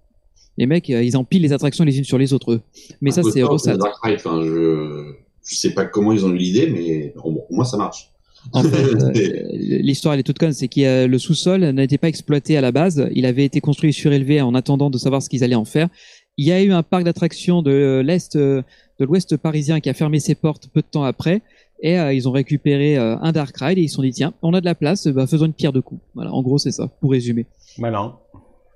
Les 0.57 0.65
mecs, 0.67 0.89
euh, 0.89 1.03
ils 1.03 1.17
empilent 1.17 1.41
les 1.41 1.51
attractions 1.53 1.83
les 1.83 1.97
unes 1.97 2.03
sur 2.05 2.17
les 2.17 2.31
autres, 2.31 2.53
eux. 2.53 2.61
Mais 3.01 3.11
ça, 3.11 3.21
Un 3.21 3.23
peu 3.23 3.31
c'est 3.31 3.41
Eurosat. 3.41 3.77
Dark 3.77 3.95
Ride, 4.03 4.15
Enfin, 4.19 4.41
je, 4.43 5.13
je 5.49 5.55
sais 5.55 5.73
pas 5.73 5.85
comment 5.85 6.13
ils 6.13 6.25
ont 6.25 6.31
eu 6.31 6.37
l'idée, 6.37 6.67
mais 6.67 7.13
au 7.21 7.45
moins, 7.49 7.65
ça 7.65 7.77
marche. 7.77 8.11
En 8.53 8.63
fait, 8.63 8.93
euh, 9.03 9.11
l'histoire 9.53 10.13
elle 10.13 10.19
est 10.19 10.23
toute 10.23 10.39
conne, 10.39 10.53
c'est 10.53 10.67
que 10.67 11.05
le 11.05 11.19
sous-sol 11.19 11.69
n'était 11.71 11.97
pas 11.97 12.07
exploité 12.07 12.57
à 12.57 12.61
la 12.61 12.71
base. 12.71 13.07
Il 13.13 13.25
avait 13.25 13.45
été 13.45 13.61
construit 13.61 13.93
surélevé 13.93 14.41
en 14.41 14.53
attendant 14.55 14.89
de 14.89 14.97
savoir 14.97 15.21
ce 15.21 15.29
qu'ils 15.29 15.43
allaient 15.43 15.55
en 15.55 15.65
faire. 15.65 15.89
Il 16.37 16.45
y 16.45 16.51
a 16.51 16.61
eu 16.61 16.71
un 16.71 16.83
parc 16.83 17.03
d'attractions 17.03 17.61
de 17.61 18.01
l'est, 18.05 18.35
euh, 18.35 18.61
de 18.99 19.05
l'ouest 19.05 19.37
parisien 19.37 19.79
qui 19.79 19.89
a 19.89 19.93
fermé 19.93 20.19
ses 20.19 20.35
portes 20.35 20.67
peu 20.67 20.81
de 20.81 20.87
temps 20.87 21.03
après. 21.03 21.41
Et 21.81 21.99
euh, 21.99 22.13
ils 22.13 22.27
ont 22.27 22.31
récupéré 22.31 22.97
euh, 22.97 23.17
un 23.19 23.31
dark 23.31 23.55
ride 23.57 23.77
et 23.77 23.81
ils 23.81 23.89
se 23.89 23.95
sont 23.95 24.01
dit 24.01 24.11
tiens, 24.11 24.33
on 24.41 24.53
a 24.53 24.61
de 24.61 24.65
la 24.65 24.75
place, 24.75 25.07
bah, 25.07 25.27
faisons 25.27 25.45
une 25.45 25.53
pierre 25.53 25.73
de 25.73 25.81
coups. 25.81 26.01
Voilà, 26.13 26.33
en 26.33 26.41
gros 26.41 26.57
c'est 26.57 26.71
ça, 26.71 26.87
pour 26.87 27.11
résumer. 27.11 27.45
Malin. 27.77 28.15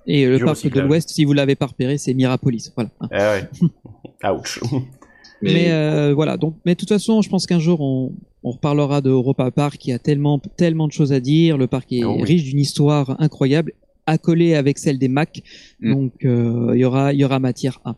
Et 0.06 0.26
euh, 0.26 0.38
le 0.38 0.46
parc 0.46 0.68
de 0.68 0.80
l'ouest, 0.82 1.10
si 1.10 1.24
vous 1.24 1.34
l'avez 1.34 1.56
pas 1.56 1.68
repéré, 1.68 1.98
c'est 1.98 2.14
Mirapolis. 2.14 2.72
Voilà. 2.76 2.90
Eh 3.12 3.16
ouais. 3.16 4.32
Ouch. 4.32 4.60
Mais, 5.42 5.54
Mais 5.54 5.72
euh, 5.72 6.14
voilà, 6.14 6.38
donc, 6.38 6.56
mais 6.66 6.74
de 6.74 6.80
toute 6.80 6.90
façon, 6.90 7.22
je 7.22 7.30
pense 7.30 7.46
qu'un 7.46 7.60
jour 7.60 7.80
on, 7.82 8.12
on 8.44 8.52
reparlera 8.52 9.02
de 9.02 9.10
Europa 9.10 9.50
Park 9.52 9.78
qui 9.78 9.92
a 9.92 10.00
tellement, 10.00 10.40
tellement 10.58 10.88
de 10.88 10.92
choses 10.92 11.14
à 11.14 11.20
dire. 11.20 11.58
Le 11.58 11.68
parc 11.68 11.92
est 11.94 12.04
Oh 12.04 12.16
oui. 12.18 12.24
riche 12.24 12.44
d'une 12.44 12.60
histoire 12.60 13.16
incroyable, 13.22 13.74
accolée 14.06 14.56
avec 14.56 14.78
celle 14.78 14.98
des 15.00 15.08
Mac. 15.08 15.42
Mm. 15.80 15.94
Donc 15.94 16.12
euh, 16.26 16.72
il 16.74 16.80
y 16.80 16.86
aura, 16.86 17.14
il 17.14 17.20
y 17.20 17.24
aura 17.26 17.40
matière 17.40 17.80
à. 17.86 17.96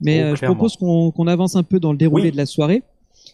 Mais 0.00 0.20
Oh, 0.22 0.26
euh, 0.26 0.36
je 0.36 0.44
propose 0.44 0.76
qu'on 0.76 1.10
qu'on 1.10 1.26
avance 1.26 1.56
un 1.56 1.62
peu 1.62 1.80
dans 1.80 1.92
le 1.92 1.98
déroulé 1.98 2.24
Oui. 2.24 2.32
de 2.32 2.36
la 2.36 2.46
soirée. 2.46 2.82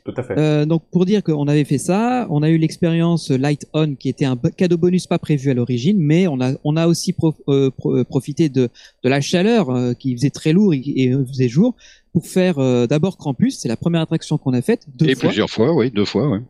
Tout 0.04 0.14
à 0.16 0.22
fait. 0.22 0.38
Euh, 0.38 0.64
donc 0.66 0.82
pour 0.92 1.04
dire 1.04 1.22
qu'on 1.22 1.48
avait 1.48 1.64
fait 1.64 1.76
ça, 1.78 2.26
on 2.30 2.42
a 2.42 2.48
eu 2.48 2.56
l'expérience 2.58 3.30
Light 3.30 3.66
On 3.74 3.94
qui 3.96 4.08
était 4.08 4.24
un 4.24 4.36
cadeau 4.56 4.76
bonus 4.78 5.06
pas 5.06 5.18
prévu 5.18 5.50
à 5.50 5.54
l'origine, 5.54 5.98
mais 5.98 6.26
on 6.28 6.40
a 6.40 6.52
on 6.64 6.76
a 6.76 6.86
aussi 6.86 7.12
euh, 7.48 7.70
pro- 7.70 7.96
euh, 7.96 8.04
profité 8.04 8.48
de 8.48 8.68
de 9.02 9.08
la 9.08 9.20
chaleur 9.20 9.68
euh, 9.70 9.92
qui 9.92 10.14
faisait 10.16 10.30
très 10.30 10.52
lourd 10.52 10.72
et, 10.74 10.82
et 10.96 11.12
faisait 11.26 11.48
jour 11.48 11.74
pour 12.12 12.26
faire 12.26 12.58
euh, 12.58 12.86
d'abord 12.86 13.16
Krampus, 13.16 13.58
c'est 13.58 13.68
la 13.68 13.76
première 13.76 14.00
attraction 14.00 14.38
qu'on 14.38 14.52
a 14.52 14.62
faite 14.62 14.86
deux 14.94 15.08
et 15.08 15.14
fois, 15.14 15.28
plusieurs 15.28 15.50
fois, 15.50 15.72
oui, 15.72 15.90
deux 15.90 16.04
fois, 16.04 16.28
ouais. 16.28 16.40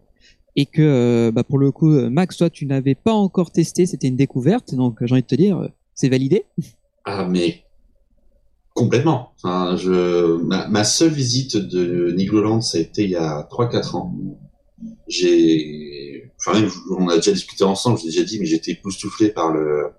et 0.56 0.66
que 0.66 0.82
euh, 0.82 1.32
bah, 1.32 1.44
pour 1.44 1.58
le 1.58 1.70
coup 1.70 1.92
euh, 1.92 2.10
Max 2.10 2.36
toi 2.36 2.50
tu 2.50 2.66
n'avais 2.66 2.94
pas 2.94 3.12
encore 3.12 3.50
testé, 3.50 3.86
c'était 3.86 4.08
une 4.08 4.16
découverte, 4.16 4.74
donc 4.74 5.02
euh, 5.02 5.06
j'ai 5.06 5.12
envie 5.12 5.22
de 5.22 5.26
te 5.26 5.34
dire 5.34 5.68
c'est 5.94 6.08
validé. 6.08 6.44
ah, 7.04 7.26
mais 7.28 7.64
complètement. 8.74 9.32
Enfin, 9.36 9.76
je, 9.76 10.36
ma, 10.42 10.66
ma 10.68 10.84
seule 10.84 11.12
visite 11.12 11.56
de 11.56 12.12
Nigloland, 12.12 12.60
ça 12.60 12.78
a 12.78 12.80
été 12.80 13.04
il 13.04 13.10
y 13.10 13.16
a 13.16 13.46
3-4 13.50 13.96
ans. 13.96 14.14
J'ai, 15.08 16.32
enfin, 16.38 16.58
même, 16.58 16.70
on 16.98 17.08
a 17.08 17.16
déjà 17.16 17.32
discuté 17.32 17.64
ensemble, 17.64 17.98
j'ai 17.98 18.06
déjà 18.06 18.22
dit, 18.22 18.38
mais 18.38 18.46
j'étais 18.46 18.72
époustouflé 18.72 19.28
par 19.30 19.52
le, 19.52 19.90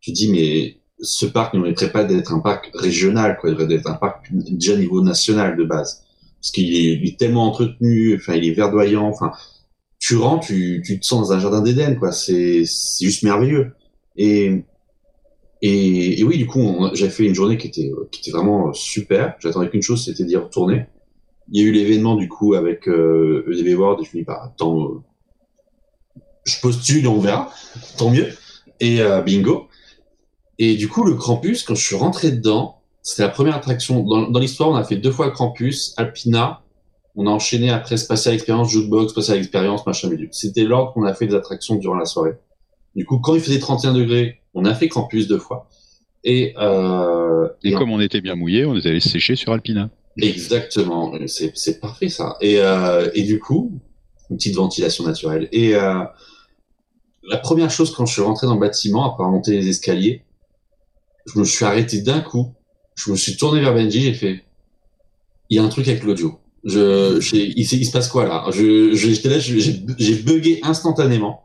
je 0.00 0.12
dis, 0.12 0.30
mais 0.30 0.78
ce 1.04 1.26
parc 1.26 1.54
ne 1.54 1.60
mériterait 1.60 1.92
pas 1.92 2.04
d'être 2.04 2.32
un 2.32 2.40
parc 2.40 2.70
régional, 2.74 3.36
quoi. 3.40 3.50
Il 3.50 3.56
devrait 3.56 3.74
être 3.74 3.88
un 3.88 3.94
parc 3.94 4.26
déjà 4.32 4.76
niveau 4.76 5.02
national 5.02 5.56
de 5.56 5.64
base. 5.64 6.02
Parce 6.40 6.50
qu'il 6.50 6.74
est, 6.74 7.18
tellement 7.18 7.46
entretenu, 7.46 8.16
enfin, 8.16 8.34
il 8.34 8.46
est 8.46 8.52
verdoyant, 8.52 9.06
enfin, 9.06 9.32
tu 9.98 10.16
rentres, 10.16 10.46
tu, 10.46 10.82
te 10.82 11.06
sens 11.06 11.28
dans 11.28 11.34
un 11.34 11.38
jardin 11.38 11.62
d'Éden, 11.62 11.96
quoi. 11.98 12.12
C'est, 12.12 12.64
juste 13.00 13.22
merveilleux. 13.22 13.72
Et, 14.16 14.64
et, 15.62 16.22
oui, 16.24 16.38
du 16.38 16.46
coup, 16.46 16.60
on- 16.60 16.94
j'ai 16.94 17.08
fait 17.08 17.24
une 17.24 17.34
journée 17.34 17.56
qui 17.56 17.68
était, 17.68 17.90
qui 18.10 18.20
était 18.20 18.36
vraiment 18.36 18.72
super. 18.72 19.36
J'attendais 19.40 19.70
qu'une 19.70 19.82
chose, 19.82 20.04
c'était 20.04 20.24
d'y 20.24 20.36
retourner. 20.36 20.86
Il 21.52 21.60
y 21.60 21.64
a 21.64 21.68
eu 21.68 21.72
l'événement, 21.72 22.16
du 22.16 22.28
coup, 22.28 22.54
avec 22.54 22.88
euh, 22.88 23.44
EDB 23.50 23.74
World, 23.74 24.00
et 24.02 24.04
je 24.04 24.16
me 24.16 24.22
dis, 24.22 24.24
bah, 24.24 24.42
attends, 24.44 24.84
euh, 24.84 25.00
je 26.44 26.60
postule, 26.60 27.06
on 27.08 27.20
verra. 27.20 27.52
Tant 27.96 28.10
mieux. 28.10 28.28
Et 28.80 29.00
euh, 29.00 29.22
bingo. 29.22 29.68
Et 30.58 30.76
du 30.76 30.88
coup, 30.88 31.04
le 31.04 31.14
Krampus, 31.14 31.62
quand 31.62 31.74
je 31.74 31.84
suis 31.84 31.96
rentré 31.96 32.30
dedans, 32.30 32.80
c'était 33.02 33.22
la 33.22 33.28
première 33.28 33.56
attraction. 33.56 34.02
Dans, 34.02 34.30
dans 34.30 34.40
l'histoire, 34.40 34.70
on 34.70 34.76
a 34.76 34.84
fait 34.84 34.96
deux 34.96 35.10
fois 35.10 35.30
Krampus, 35.30 35.94
Alpina. 35.96 36.62
On 37.16 37.26
a 37.26 37.30
enchaîné 37.30 37.70
après 37.70 37.96
Spatial 37.96 38.34
Experience, 38.34 38.70
Jukebox, 38.70 39.12
Spatial 39.12 39.38
Experience, 39.38 39.86
machin, 39.86 40.08
mais 40.10 40.28
C'était 40.32 40.64
l'ordre 40.64 40.92
qu'on 40.92 41.04
a 41.04 41.14
fait 41.14 41.26
des 41.26 41.34
attractions 41.34 41.76
durant 41.76 41.96
la 41.96 42.06
soirée. 42.06 42.32
Du 42.96 43.04
coup, 43.04 43.18
quand 43.18 43.34
il 43.34 43.40
faisait 43.40 43.58
31 43.58 43.94
degrés, 43.94 44.40
on 44.54 44.64
a 44.64 44.74
fait 44.74 44.88
Krampus 44.88 45.28
deux 45.28 45.38
fois. 45.38 45.68
Et, 46.24 46.54
euh, 46.58 47.48
Et 47.62 47.70
et 47.70 47.72
comme 47.74 47.90
on 47.90 48.00
était 48.00 48.20
bien 48.20 48.34
mouillé, 48.34 48.64
on 48.64 48.74
est 48.74 48.86
allé 48.86 49.00
sécher 49.00 49.36
sur 49.36 49.52
Alpina. 49.52 49.90
Exactement, 50.16 51.12
c'est 51.26 51.52
c'est 51.56 51.80
parfait 51.80 52.08
ça. 52.08 52.36
Et 52.40 52.60
euh, 52.60 53.10
et 53.14 53.24
du 53.24 53.40
coup, 53.40 53.72
une 54.30 54.36
petite 54.36 54.54
ventilation 54.54 55.04
naturelle. 55.04 55.48
Et 55.52 55.74
euh, 55.74 56.04
la 57.28 57.36
première 57.36 57.70
chose 57.70 57.92
quand 57.92 58.06
je 58.06 58.12
suis 58.12 58.22
rentré 58.22 58.46
dans 58.46 58.54
le 58.54 58.60
bâtiment 58.60 59.04
après 59.04 59.24
avoir 59.24 59.32
monté 59.32 59.52
les 59.52 59.68
escaliers, 59.68 60.22
je 61.26 61.38
me 61.38 61.44
suis 61.44 61.64
arrêté 61.64 62.00
d'un 62.00 62.20
coup. 62.20 62.52
Je 62.96 63.10
me 63.10 63.16
suis 63.16 63.36
tourné 63.36 63.60
vers 63.60 63.74
Benji, 63.74 64.02
j'ai 64.02 64.14
fait, 64.14 64.44
il 65.50 65.56
y 65.56 65.60
a 65.60 65.64
un 65.64 65.68
truc 65.68 65.88
avec 65.88 66.04
l'audio. 66.04 66.38
Je, 66.64 67.18
il, 67.34 67.58
il 67.58 67.86
se 67.86 67.90
passe 67.90 68.08
quoi 68.08 68.24
là 68.24 68.46
Je, 68.50 68.94
j'étais 68.94 69.28
là, 69.28 69.38
j'ai 69.38 70.14
bugué 70.16 70.60
instantanément. 70.62 71.44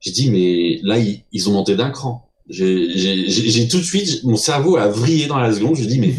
J'ai 0.00 0.10
dit 0.10 0.30
mais 0.30 0.80
là 0.82 0.98
ils, 1.32 1.48
ont 1.48 1.52
monté 1.52 1.76
d'un 1.76 1.90
cran. 1.90 2.28
J'ai 2.48 3.68
tout 3.68 3.78
de 3.78 3.82
suite, 3.82 4.22
mon 4.24 4.36
cerveau 4.36 4.76
a 4.76 4.88
vrillé 4.88 5.26
dans 5.26 5.38
la 5.38 5.52
seconde. 5.52 5.76
Je 5.76 5.84
dis 5.84 5.98
mais 5.98 6.14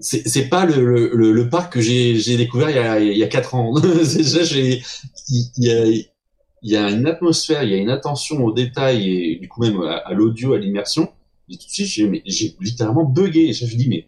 c'est 0.00 0.48
pas 0.48 0.64
le, 0.64 1.10
le, 1.14 1.32
le, 1.32 1.48
parc 1.50 1.74
que 1.74 1.80
j'ai 1.82 2.36
découvert 2.38 2.70
il 2.70 2.76
y 2.76 2.78
a 2.78 3.00
il 3.00 3.18
y 3.18 3.22
a 3.22 3.28
quatre 3.28 3.54
ans. 3.54 3.74
Déjà 3.80 4.42
il 4.58 4.82
il 5.28 5.50
y 5.58 5.70
a 5.70 5.86
il 6.62 6.70
y 6.70 6.76
a 6.76 6.90
une 6.90 7.06
atmosphère, 7.06 7.62
il 7.64 7.70
y 7.70 7.74
a 7.74 7.78
une 7.78 7.90
attention 7.90 8.42
au 8.42 8.52
détail 8.52 9.10
et 9.10 9.36
du 9.36 9.48
coup 9.48 9.60
même 9.60 9.82
à 9.82 10.12
l'audio, 10.14 10.54
à 10.54 10.58
l'immersion. 10.58 11.10
Et 11.50 11.56
tout 11.56 11.66
de 11.66 11.70
suite 11.72 11.86
j'ai 11.86 12.22
j'ai 12.26 12.56
littéralement 12.60 13.04
bugué. 13.04 13.48
Et 13.48 13.52
je 13.52 13.64
me 13.64 13.70
dis 13.70 13.88
mais 13.88 14.06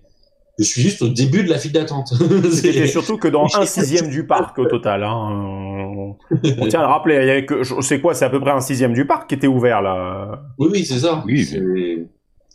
je 0.58 0.64
suis 0.64 0.82
juste 0.82 1.02
au 1.02 1.08
début 1.08 1.42
de 1.44 1.48
la 1.50 1.58
file 1.58 1.72
d'attente. 1.72 2.12
Et 2.64 2.86
surtout 2.86 3.16
que 3.16 3.28
dans 3.28 3.46
un 3.54 3.66
sixième 3.66 4.08
du 4.08 4.26
parc 4.26 4.58
au 4.58 4.66
total. 4.66 5.02
Hein. 5.02 5.28
On 5.30 6.16
on 6.58 6.66
tient 6.68 6.80
à 6.80 6.82
le 6.84 6.88
rappeler. 6.88 7.16
il 7.22 7.26
y 7.26 7.30
avait 7.30 7.46
que- 7.46 7.62
je- 7.62 7.74
C'est 7.80 8.00
quoi 8.00 8.14
C'est 8.14 8.24
à 8.26 8.30
peu 8.30 8.38
près 8.40 8.50
un 8.50 8.60
sixième 8.60 8.92
du 8.92 9.06
parc 9.06 9.28
qui 9.28 9.34
était 9.34 9.46
ouvert 9.46 9.80
là. 9.82 10.42
Oui, 10.58 10.68
oui, 10.72 10.84
c'est 10.84 10.98
ça. 11.00 11.22
Oui, 11.26 11.44
c'est 11.44 11.58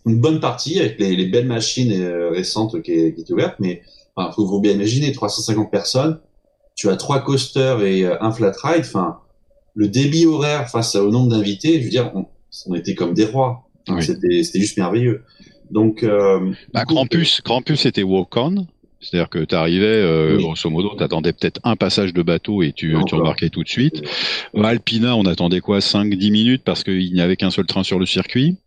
une 0.05 0.21
bonne 0.21 0.39
partie 0.39 0.79
avec 0.79 0.99
les, 0.99 1.15
les 1.15 1.25
belles 1.25 1.47
machines 1.47 1.91
euh, 1.91 2.29
récentes 2.29 2.81
qui 2.81 2.91
est, 2.93 3.13
qui 3.13 3.21
est 3.21 3.31
ouverte, 3.31 3.55
mais 3.59 3.81
enfin, 4.15 4.31
faut, 4.31 4.59
bien 4.61 4.71
imaginer 4.71 5.11
350 5.11 5.69
personnes. 5.69 6.19
Tu 6.75 6.87
as 6.89 6.95
trois 6.95 7.19
coasters 7.21 7.81
et 7.83 8.03
euh, 8.05 8.15
un 8.21 8.31
flat 8.31 8.53
ride. 8.63 8.85
Enfin, 8.85 9.17
le 9.75 9.87
débit 9.89 10.25
horaire 10.25 10.69
face 10.69 10.95
au 10.95 11.09
nombre 11.11 11.29
d'invités, 11.31 11.79
je 11.79 11.83
veux 11.85 11.89
dire, 11.89 12.11
on, 12.15 12.25
on 12.67 12.75
était 12.75 12.95
comme 12.95 13.13
des 13.13 13.25
rois. 13.25 13.66
Oui. 13.89 14.03
C'était, 14.03 14.59
juste 14.59 14.77
merveilleux. 14.77 15.23
Donc, 15.71 16.03
euh, 16.03 16.51
Bah, 16.73 16.85
coup, 16.85 16.95
Krampus, 16.95 17.41
Krampus 17.41 17.81
c'était 17.81 18.03
walk-on. 18.03 18.67
C'est-à-dire 18.99 19.29
que 19.29 19.39
tu 19.45 19.53
arrivais, 19.53 19.85
euh, 19.85 20.37
Oui. 20.37 20.43
grosso 20.43 20.69
modo, 20.71 20.95
tu 20.97 21.03
attendais 21.03 21.31
peut-être 21.31 21.59
un 21.63 21.75
passage 21.75 22.13
de 22.13 22.23
bateau 22.23 22.63
et 22.63 22.73
tu, 22.73 22.95
tu 23.05 23.15
embarquais 23.15 23.49
tout 23.49 23.63
de 23.63 23.69
suite. 23.69 24.01
Alpina, 24.55 25.15
on 25.15 25.25
attendait 25.25 25.59
quoi 25.59 25.79
5-10 25.79 26.31
minutes 26.31 26.63
parce 26.65 26.83
qu'il 26.83 27.13
n'y 27.13 27.21
avait 27.21 27.35
qu'un 27.35 27.51
seul 27.51 27.65
train 27.67 27.83
sur 27.83 27.99
le 27.99 28.05
circuit? 28.07 28.57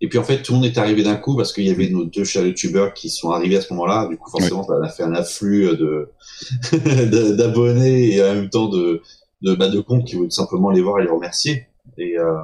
Et 0.00 0.08
puis 0.08 0.18
en 0.18 0.24
fait, 0.24 0.42
tout 0.42 0.52
le 0.52 0.58
monde 0.58 0.66
est 0.66 0.78
arrivé 0.78 1.02
d'un 1.02 1.16
coup 1.16 1.36
parce 1.36 1.52
qu'il 1.52 1.64
y 1.66 1.70
avait 1.70 1.88
nos 1.88 2.04
deux 2.04 2.24
tubeurs 2.54 2.94
qui 2.94 3.08
sont 3.10 3.30
arrivés 3.30 3.56
à 3.56 3.60
ce 3.60 3.72
moment-là. 3.74 4.08
Du 4.08 4.16
coup, 4.16 4.30
forcément, 4.30 4.62
ça 4.62 4.74
a 4.82 4.88
fait 4.88 5.02
un 5.02 5.14
afflux 5.14 5.68
de 5.76 6.08
de- 6.72 7.34
d'abonnés 7.36 8.14
et 8.14 8.22
en 8.22 8.34
même 8.34 8.50
temps 8.50 8.68
de 8.68 9.02
de, 9.42 9.54
bah, 9.54 9.68
de 9.68 9.80
comptes 9.80 10.06
qui 10.06 10.16
voulaient 10.16 10.28
tout 10.28 10.34
simplement 10.34 10.70
les 10.70 10.80
voir 10.80 10.98
et 11.00 11.02
les 11.04 11.10
remercier. 11.10 11.66
Et 11.98 12.18
euh, 12.18 12.34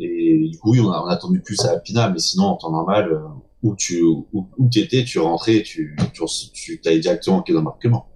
et 0.00 0.48
du 0.50 0.58
coup, 0.58 0.72
oui, 0.72 0.80
on 0.80 0.90
a, 0.90 1.02
on 1.02 1.06
a 1.06 1.12
attendu 1.12 1.40
plus 1.40 1.60
à 1.64 1.72
Alpina, 1.72 2.08
mais 2.10 2.18
sinon, 2.18 2.44
en 2.44 2.56
temps 2.56 2.70
normal, 2.72 3.12
euh, 3.12 3.18
où 3.62 3.76
tu 3.76 4.02
où, 4.02 4.26
où 4.32 4.68
t'étais, 4.70 5.04
tu 5.04 5.18
rentrais, 5.18 5.62
tu 5.62 5.96
tu, 6.54 6.80
tu 6.80 6.88
allais 6.88 7.00
directement 7.00 7.38
au 7.38 7.42
quai 7.42 7.52
d'embarquement. 7.52 8.06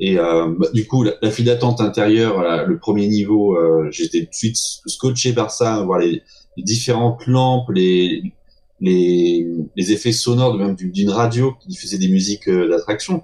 Et 0.00 0.18
euh, 0.18 0.52
bah, 0.58 0.66
du 0.74 0.86
coup, 0.86 1.02
la, 1.04 1.12
la 1.22 1.30
file 1.30 1.44
d'attente 1.44 1.80
intérieure, 1.80 2.42
la- 2.42 2.64
le 2.64 2.78
premier 2.78 3.06
niveau, 3.06 3.56
euh, 3.56 3.88
j'étais 3.92 4.20
tout 4.24 4.30
de 4.30 4.34
suite 4.34 4.56
scotché 4.56 5.32
par 5.32 5.50
ça, 5.50 5.82
voir 5.84 6.00
les, 6.00 6.22
les 6.56 6.62
différentes 6.64 7.26
lampes, 7.26 7.70
les, 7.70 8.32
les, 8.80 9.46
les 9.76 9.92
effets 9.92 10.10
sonores 10.12 10.54
de 10.54 10.58
même 10.58 10.74
du- 10.74 10.90
d'une 10.90 11.10
radio 11.10 11.52
qui 11.60 11.68
diffusait 11.68 11.98
des 11.98 12.08
musiques 12.08 12.48
euh, 12.48 12.68
d'attraction. 12.68 13.22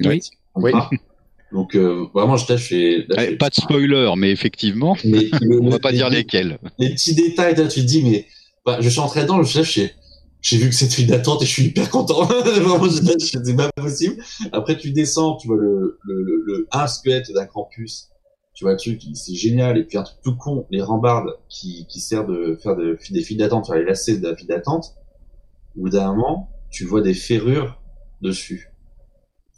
Oui. 0.00 0.20
Oui. 0.56 0.72
Donc 1.52 1.74
euh, 1.74 2.06
vraiment, 2.14 2.36
je 2.36 2.46
tâche 2.46 2.70
Eh, 2.72 3.36
pas 3.38 3.48
de 3.50 3.54
spoiler, 3.54 4.12
mais 4.16 4.30
effectivement, 4.30 4.96
mais 5.04 5.28
le- 5.40 5.60
on 5.60 5.68
va 5.68 5.78
pas 5.78 5.92
dire 5.92 6.08
les, 6.08 6.18
lesquels. 6.18 6.58
les 6.78 6.90
petits 6.90 7.14
détails, 7.14 7.56
là, 7.56 7.66
tu 7.66 7.80
te 7.80 7.86
dis, 7.86 8.02
mais 8.02 8.26
bah, 8.64 8.78
je 8.80 8.88
suis 8.88 9.00
entré 9.00 9.22
dedans, 9.22 9.42
je 9.42 9.52
sais, 9.52 9.64
j'ai 9.64 9.92
j'ai 10.42 10.56
vu 10.56 10.70
que 10.70 10.74
cette 10.74 10.94
file 10.94 11.06
d'attente 11.06 11.42
et 11.42 11.46
je 11.46 11.50
suis 11.50 11.64
hyper 11.64 11.90
content. 11.90 12.24
Vraiment, 12.24 12.82
je 12.84 13.02
je- 13.02 13.38
c'est 13.44 13.56
pas 13.56 13.68
possible. 13.76 14.22
Après, 14.52 14.78
tu 14.78 14.90
descends, 14.92 15.36
tu 15.36 15.48
vois 15.48 15.58
le, 15.58 15.98
le, 16.02 16.22
le, 16.22 16.42
le 16.46 16.68
un 16.72 16.86
squelette 16.86 17.30
d'un 17.32 17.44
campus. 17.46 18.06
Tu 18.54 18.64
vois 18.64 18.72
le 18.72 18.78
truc, 18.78 19.02
c'est 19.14 19.34
génial. 19.34 19.76
Et 19.76 19.84
puis 19.84 19.98
un 19.98 20.02
truc 20.02 20.18
tout 20.24 20.36
con, 20.36 20.66
les 20.70 20.80
rambardes 20.80 21.36
qui, 21.50 21.86
qui 21.90 22.00
sert 22.00 22.26
de 22.26 22.58
faire 22.62 22.74
de, 22.74 22.96
des 23.10 23.22
files 23.22 23.36
d'attente, 23.36 23.66
faire 23.66 23.76
les 23.76 23.84
lacets 23.84 24.16
de 24.16 24.26
la 24.28 24.34
file 24.34 24.46
d'attente. 24.48 24.94
Au 25.76 25.82
bout 25.82 25.90
d'un 25.90 26.14
moment, 26.14 26.48
tu 26.70 26.84
vois 26.86 27.02
des 27.02 27.14
ferrures 27.14 27.78
dessus. 28.22 28.69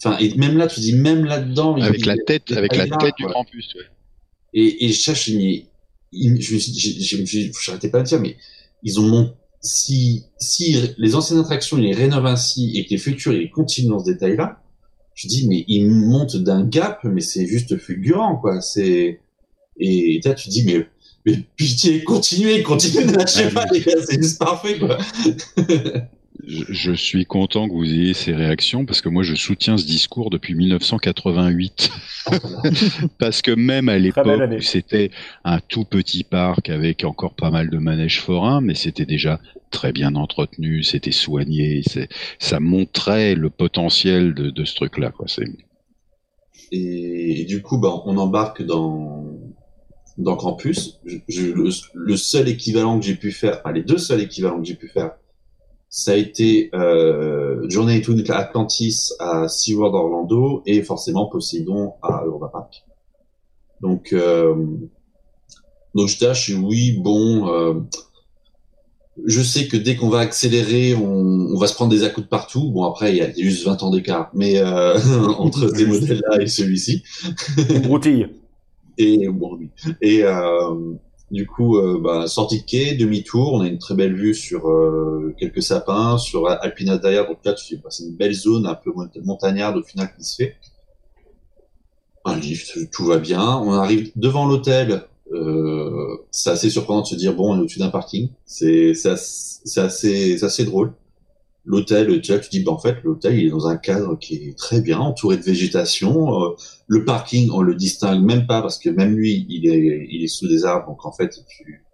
Enfin, 0.05 0.18
et 0.18 0.34
même 0.36 0.57
là, 0.57 0.66
tu 0.66 0.80
dis, 0.80 0.94
même 0.94 1.24
là-dedans, 1.24 1.76
il- 1.76 1.84
Avec 1.84 2.07
la 2.07 2.14
il- 2.14 2.24
tête, 2.26 2.50
avec 2.53 2.74
la 2.76 2.86
il 2.86 2.90
tête 2.90 3.14
du. 3.18 3.24
Krampus. 3.24 3.74
ouais. 3.76 3.82
Et, 4.55 4.86
et 4.86 4.88
je 4.92 5.30
il- 5.30 6.40
je 6.42 6.59
j'ai- 6.59 7.53
j'arrêtais 7.64 7.88
pas 7.88 8.00
de 8.00 8.07
dire, 8.07 8.20
mais 8.20 8.36
ils 8.82 8.98
ont 9.00 9.05
mon, 9.05 9.34
si, 9.61 10.24
si 10.38 10.76
les 10.98 11.14
anciennes 11.14 11.38
attractions, 11.38 11.78
ils 11.78 11.84
les 11.84 11.94
rénovent 11.94 12.26
ainsi 12.26 12.72
et 12.76 12.84
que 12.84 12.90
les 12.90 12.98
futures, 12.98 13.32
ils 13.32 13.50
continuent 13.50 13.90
dans 13.90 14.05
ce 14.05 14.11
détail-là, 14.11 14.61
je 15.14 15.28
dis, 15.28 15.46
mais 15.46 15.64
ils 15.68 15.86
montent 15.86 16.36
d'un 16.36 16.64
gap, 16.66 17.00
mais 17.05 17.20
c'est 17.20 17.46
juste 17.46 17.76
fulgurant, 17.78 18.36
quoi. 18.36 18.61
C'est, 18.61 19.20
et 19.78 20.20
là, 20.24 20.34
tu 20.34 20.48
dis, 20.48 20.64
mais, 20.64 20.86
mais 21.24 21.38
pitié, 21.57 22.03
continuez, 22.03 22.62
continuez, 22.62 23.05
lâchez 23.05 23.48
pas, 23.50 23.66
les 23.72 23.80
gars, 23.80 23.92
c'est 24.05 24.20
juste 24.20 24.38
parfait, 24.38 24.78
quoi. 24.78 24.98
Je, 26.47 26.93
suis 26.93 27.24
content 27.24 27.68
que 27.68 27.72
vous 27.72 27.84
ayez 27.84 28.14
ces 28.14 28.34
réactions 28.34 28.84
parce 28.84 29.01
que 29.01 29.09
moi 29.09 29.22
je 29.22 29.34
soutiens 29.34 29.76
ce 29.76 29.86
discours 29.86 30.28
depuis 30.30 30.55
1988. 30.55 31.90
parce 33.18 33.43
que 33.43 33.53
même 33.53 33.88
à 33.88 33.99
l'époque 33.99 34.61
c'était 34.61 35.11
un 35.45 35.61
tout 35.61 35.84
petit 35.84 36.24
parc 36.24 36.68
avec 36.68 37.05
encore 37.05 37.34
pas 37.34 37.51
mal 37.51 37.70
de 37.70 37.78
manèges 37.78 38.20
forains, 38.20 38.61
mais 38.61 38.74
c'était 38.74 39.07
déjà 39.07 39.40
très 39.70 39.93
bien 39.93 40.14
entretenu, 40.16 40.82
c'était 40.82 41.12
soigné, 41.12 41.82
ça 42.38 42.61
montrait 42.61 43.34
le 43.34 43.49
potentiel 43.49 44.34
de, 44.34 44.51
de 44.51 44.64
ce 44.64 44.74
truc-là. 44.74 45.11
Quoi. 45.11 45.26
Et, 46.72 47.40
et 47.40 47.45
du 47.45 47.62
coup, 47.62 47.78
bah, 47.78 48.03
on 48.07 48.16
embarque 48.16 48.62
dans 48.62 49.24
dans 50.18 50.36
Campus. 50.36 51.01
Je, 51.07 51.16
je- 51.28 51.53
le, 51.53 51.70
le 51.95 52.16
seul 52.16 52.49
équivalent 52.49 52.99
que 52.99 53.07
j'ai 53.07 53.14
pu 53.14 53.32
faire, 53.32 53.61
enfin 53.61 53.72
les 53.72 53.82
deux 53.82 53.99
seuls 53.99 54.20
équivalents 54.20 54.61
que 54.61 54.66
j'ai 54.66 54.74
pu 54.74 54.88
faire, 54.88 55.12
ça 55.95 56.12
a 56.12 56.14
été 56.14 56.70
euh, 56.74 57.68
Journey 57.68 58.01
to 58.01 58.14
Atlantis 58.30 59.11
à 59.18 59.47
SeaWorld 59.47 59.95
Orlando 59.95 60.62
et 60.64 60.82
forcément 60.82 61.26
Poséidon 61.26 61.93
à 62.03 62.22
Europa 62.24 62.49
Park. 62.51 62.84
Donc 63.82 64.14
euh, 64.14 64.55
donc 65.95 66.09
je 66.09 66.18
tâche 66.18 66.51
oui 66.51 66.93
bon. 66.93 67.47
Euh, 67.49 67.74
je 69.26 69.43
sais 69.43 69.68
que 69.68 69.76
dès 69.76 69.95
qu'on 69.95 70.09
va 70.09 70.20
accélérer, 70.20 70.95
on, 70.95 71.03
on 71.05 71.59
va 71.59 71.66
se 71.66 71.74
prendre 71.74 71.90
des 71.90 72.05
à-coups 72.05 72.24
de 72.24 72.30
partout. 72.30 72.70
Bon, 72.70 72.84
après, 72.84 73.12
il 73.12 73.18
y 73.18 73.20
a, 73.20 73.28
il 73.28 73.45
y 73.45 73.47
a 73.47 73.51
juste 73.51 73.66
20 73.66 73.82
ans 73.82 73.90
d'écart, 73.90 74.30
mais 74.32 74.57
euh, 74.57 74.99
entre 75.36 75.68
ces 75.76 75.84
modèles-là 75.84 76.40
et 76.40 76.47
celui-ci. 76.47 77.03
Une 77.68 77.82
broutille. 77.82 78.30
Et 78.97 79.28
bon, 79.28 79.59
oui. 79.59 79.68
Et 80.01 80.24
du 81.33 81.47
coup, 81.47 81.78
euh, 81.78 81.99
bah, 81.99 82.26
sortie 82.28 82.61
de 82.61 82.66
quai, 82.66 82.95
demi-tour, 82.95 83.55
on 83.55 83.62
a 83.62 83.66
une 83.66 83.78
très 83.78 83.95
belle 83.95 84.14
vue 84.14 84.35
sur 84.35 84.68
euh, 84.68 85.35
quelques 85.39 85.62
sapins, 85.62 86.18
sur 86.18 86.47
Alpina 86.47 86.99
derrière. 86.99 87.26
Donc 87.26 87.39
là, 87.45 87.55
tu 87.55 87.76
bah, 87.78 87.89
c'est 87.91 88.05
une 88.05 88.14
belle 88.14 88.35
zone 88.35 88.66
un 88.66 88.74
peu 88.74 88.93
mont- 88.95 89.09
montagnarde 89.24 89.78
au 89.78 89.83
final 89.83 90.12
qui 90.16 90.24
se 90.24 90.37
fait. 90.37 90.57
Un 92.26 92.37
lift, 92.37 92.91
tout 92.93 93.07
va 93.07 93.16
bien. 93.18 93.43
On 93.43 93.72
arrive 93.72 94.12
devant 94.14 94.47
l'hôtel. 94.47 95.05
Euh, 95.33 96.18
c'est 96.30 96.51
assez 96.51 96.68
surprenant 96.68 97.01
de 97.01 97.07
se 97.07 97.14
dire 97.14 97.35
bon, 97.35 97.55
on 97.55 97.57
est 97.57 97.61
au-dessus 97.61 97.78
d'un 97.78 97.89
parking. 97.89 98.28
C'est 98.45 98.93
assez, 99.07 100.45
assez 100.45 100.64
drôle. 100.66 100.93
L'hôtel, 101.64 102.20
tu 102.22 102.32
vois, 102.32 102.40
tu 102.40 102.50
dis 102.50 102.60
bah 102.64 102.72
en 102.72 102.78
fait 102.78 102.96
l'hôtel 103.04 103.38
il 103.38 103.46
est 103.46 103.50
dans 103.50 103.68
un 103.68 103.76
cadre 103.76 104.18
qui 104.18 104.34
est 104.34 104.58
très 104.58 104.80
bien, 104.80 104.98
entouré 104.98 105.36
de 105.36 105.42
végétation. 105.42 106.42
Euh, 106.42 106.48
le 106.88 107.04
parking, 107.04 107.50
on 107.52 107.62
le 107.62 107.76
distingue 107.76 108.20
même 108.24 108.46
pas 108.48 108.60
parce 108.62 108.78
que 108.78 108.90
même 108.90 109.14
lui, 109.14 109.46
il 109.48 109.68
est, 109.68 110.06
il 110.10 110.24
est 110.24 110.26
sous 110.28 110.48
des 110.48 110.64
arbres. 110.64 110.88
Donc 110.88 111.06
en 111.06 111.12
fait, 111.12 111.30
tu, 111.48 111.84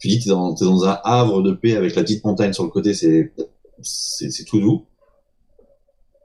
tu 0.00 0.08
dis 0.08 0.18
t'es 0.18 0.30
dans, 0.30 0.54
t'es 0.54 0.64
dans 0.64 0.84
un 0.86 0.98
havre 1.04 1.42
de 1.42 1.52
paix 1.52 1.76
avec 1.76 1.94
la 1.94 2.02
petite 2.02 2.24
montagne 2.24 2.54
sur 2.54 2.64
le 2.64 2.70
côté, 2.70 2.94
c'est, 2.94 3.32
c'est, 3.82 4.30
c'est 4.30 4.44
tout 4.44 4.60
doux. 4.60 4.86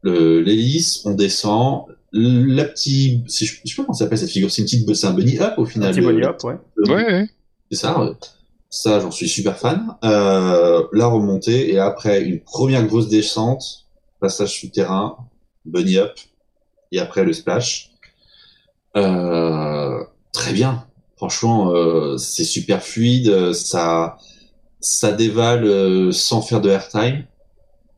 Le, 0.04 0.42
l'hélice, 0.42 1.02
on 1.06 1.14
descend. 1.14 1.84
La 2.14 2.64
petite, 2.64 3.30
c'est- 3.30 3.46
je 3.46 3.54
sais 3.66 3.76
pas 3.76 3.84
comment 3.84 3.94
ça 3.94 4.06
s'appelle 4.06 4.18
cette 4.18 4.30
figure, 4.30 4.50
c'est 4.50 4.62
une 4.62 4.68
petite, 4.68 4.96
c'est 4.96 5.08
un 5.08 5.14
bunny 5.14 5.38
up 5.40 5.56
au 5.58 5.64
Un 5.64 5.66
final. 5.66 5.92
petit 5.92 6.00
le- 6.00 6.08
bunny 6.08 6.24
hop, 6.24 6.42
ouais. 6.46 6.56
ouais, 6.88 6.94
ouais. 7.06 7.30
c'est 7.70 7.78
ça. 7.80 8.00
ouais. 8.02 8.12
Ça, 8.70 9.00
j'en 9.00 9.12
suis 9.12 9.30
super 9.30 9.58
fan. 9.58 9.96
Euh, 10.04 10.84
la 10.92 11.08
remontée 11.08 11.74
et 11.74 11.80
après 11.80 12.22
une 12.22 12.42
première 12.42 12.86
grosse 12.86 13.08
descente, 13.08 13.86
passage 14.20 14.60
souterrain, 14.60 15.18
bunny 15.66 15.98
up 15.98 16.14
et 16.92 17.00
après 17.00 17.24
le 17.24 17.34
splash. 17.34 17.92
Euh, 18.96 20.04
très 20.34 20.54
bien. 20.54 20.86
Franchement, 21.16 21.72
euh, 21.72 22.18
c'est 22.18 22.44
super 22.44 22.84
fluide. 22.84 23.54
Ça, 23.54 24.18
ça 24.80 25.12
dévale 25.12 25.66
euh, 25.66 26.12
sans 26.12 26.42
faire 26.42 26.62
de 26.62 26.70
airtime. 26.70 27.26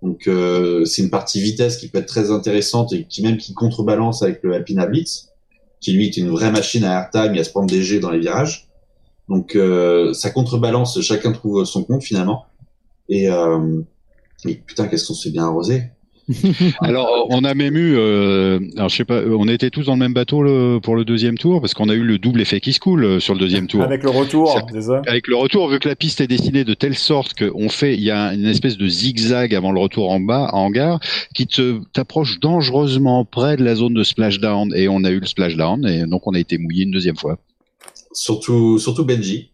Donc 0.02 0.28
euh, 0.28 0.86
c'est 0.86 1.02
une 1.02 1.10
partie 1.10 1.42
vitesse 1.42 1.78
qui 1.78 1.90
peut 1.90 1.98
être 1.98 2.06
très 2.06 2.32
intéressante 2.32 2.94
et 2.94 3.06
qui 3.06 3.22
même 3.22 3.38
qui 3.38 3.54
contrebalance 3.54 4.24
avec 4.24 4.42
le 4.44 4.54
Alpina 4.54 4.86
Blitz, 4.86 5.30
qui 5.82 5.92
lui 5.92 6.08
est 6.08 6.16
une 6.16 6.30
vraie 6.30 6.52
machine 6.52 6.86
à 6.86 6.94
airtime 6.94 7.36
et 7.36 7.40
à 7.40 7.44
se 7.44 7.50
prendre 7.50 7.70
des 7.70 7.84
jets 7.84 8.00
dans 8.00 8.12
les 8.12 8.20
virages. 8.20 8.69
Donc 9.30 9.56
euh, 9.56 10.14
ça 10.14 10.32
contrebalance, 10.32 11.00
chacun 11.02 11.32
trouve 11.32 11.64
son 11.66 11.84
compte 11.84 12.04
finalement. 12.04 12.46
Et, 13.10 13.30
euh, 13.30 13.82
et 14.46 14.56
putain, 14.56 14.88
qu'est-ce 14.88 15.08
qu'on 15.08 15.14
se 15.14 15.28
fait 15.30 15.34
bien 15.34 15.46
arroser. 15.46 15.84
Alors, 16.82 17.26
on 17.32 17.44
a 17.44 17.56
même 17.56 17.76
eu, 17.76 17.96
euh, 17.98 18.60
alors 18.78 18.90
je 18.90 18.98
sais 18.98 19.04
pas, 19.06 19.22
on 19.26 19.48
était 19.48 19.72
tous 19.72 19.86
dans 19.88 19.94
le 19.94 20.00
même 20.00 20.14
bateau 20.14 20.44
le- 20.44 20.78
pour 20.80 20.96
le 20.96 21.04
deuxième 21.04 21.40
tour 21.40 21.60
parce 21.60 21.74
qu'on 21.74 21.90
a 21.90 21.96
eu 21.96 22.04
le 22.04 22.20
double 22.20 22.40
effet 22.42 22.60
qui 22.60 22.72
se 22.72 22.80
coule 22.80 23.04
euh, 23.04 23.20
sur 23.20 23.34
le 23.34 23.40
deuxième 23.40 23.66
tour. 23.66 23.82
Avec 23.82 24.04
le 24.04 24.12
retour, 24.12 24.52
Ça- 24.54 24.64
c'est 24.72 24.82
ça 24.84 25.02
Avec 25.08 25.28
le 25.28 25.36
retour, 25.36 25.68
vu 25.70 25.80
que 25.80 25.90
la 25.90 25.96
piste 25.96 26.22
est 26.22 26.28
dessinée 26.28 26.64
de 26.66 26.76
telle 26.76 26.96
sorte 26.96 27.34
qu'on 27.34 27.68
fait, 27.70 27.96
il 27.96 28.02
y 28.04 28.12
a 28.12 28.32
une 28.36 28.46
espèce 28.46 28.78
de 28.78 28.88
zigzag 28.88 29.56
avant 29.56 29.72
le 29.72 29.80
retour 29.80 30.12
en 30.12 30.20
bas, 30.20 30.50
en 30.54 30.66
hangar, 30.66 31.00
qui 31.34 31.48
te 31.48 31.80
t'approche 31.94 32.40
dangereusement 32.40 33.26
près 33.26 33.58
de 33.58 33.64
la 33.64 33.74
zone 33.74 33.96
de 33.96 34.04
splashdown. 34.04 34.72
Et 34.76 34.88
on 34.88 35.04
a 35.06 35.10
eu 35.10 35.20
le 35.20 35.26
splashdown, 35.26 35.84
et 35.88 36.06
donc 36.06 36.28
on 36.28 36.36
a 36.36 36.40
été 36.40 36.60
mouillé 36.60 36.84
une 36.84 36.92
deuxième 36.92 37.18
fois. 37.18 37.40
Surtout, 38.12 38.80
surtout 38.80 39.06
Benji, 39.06 39.52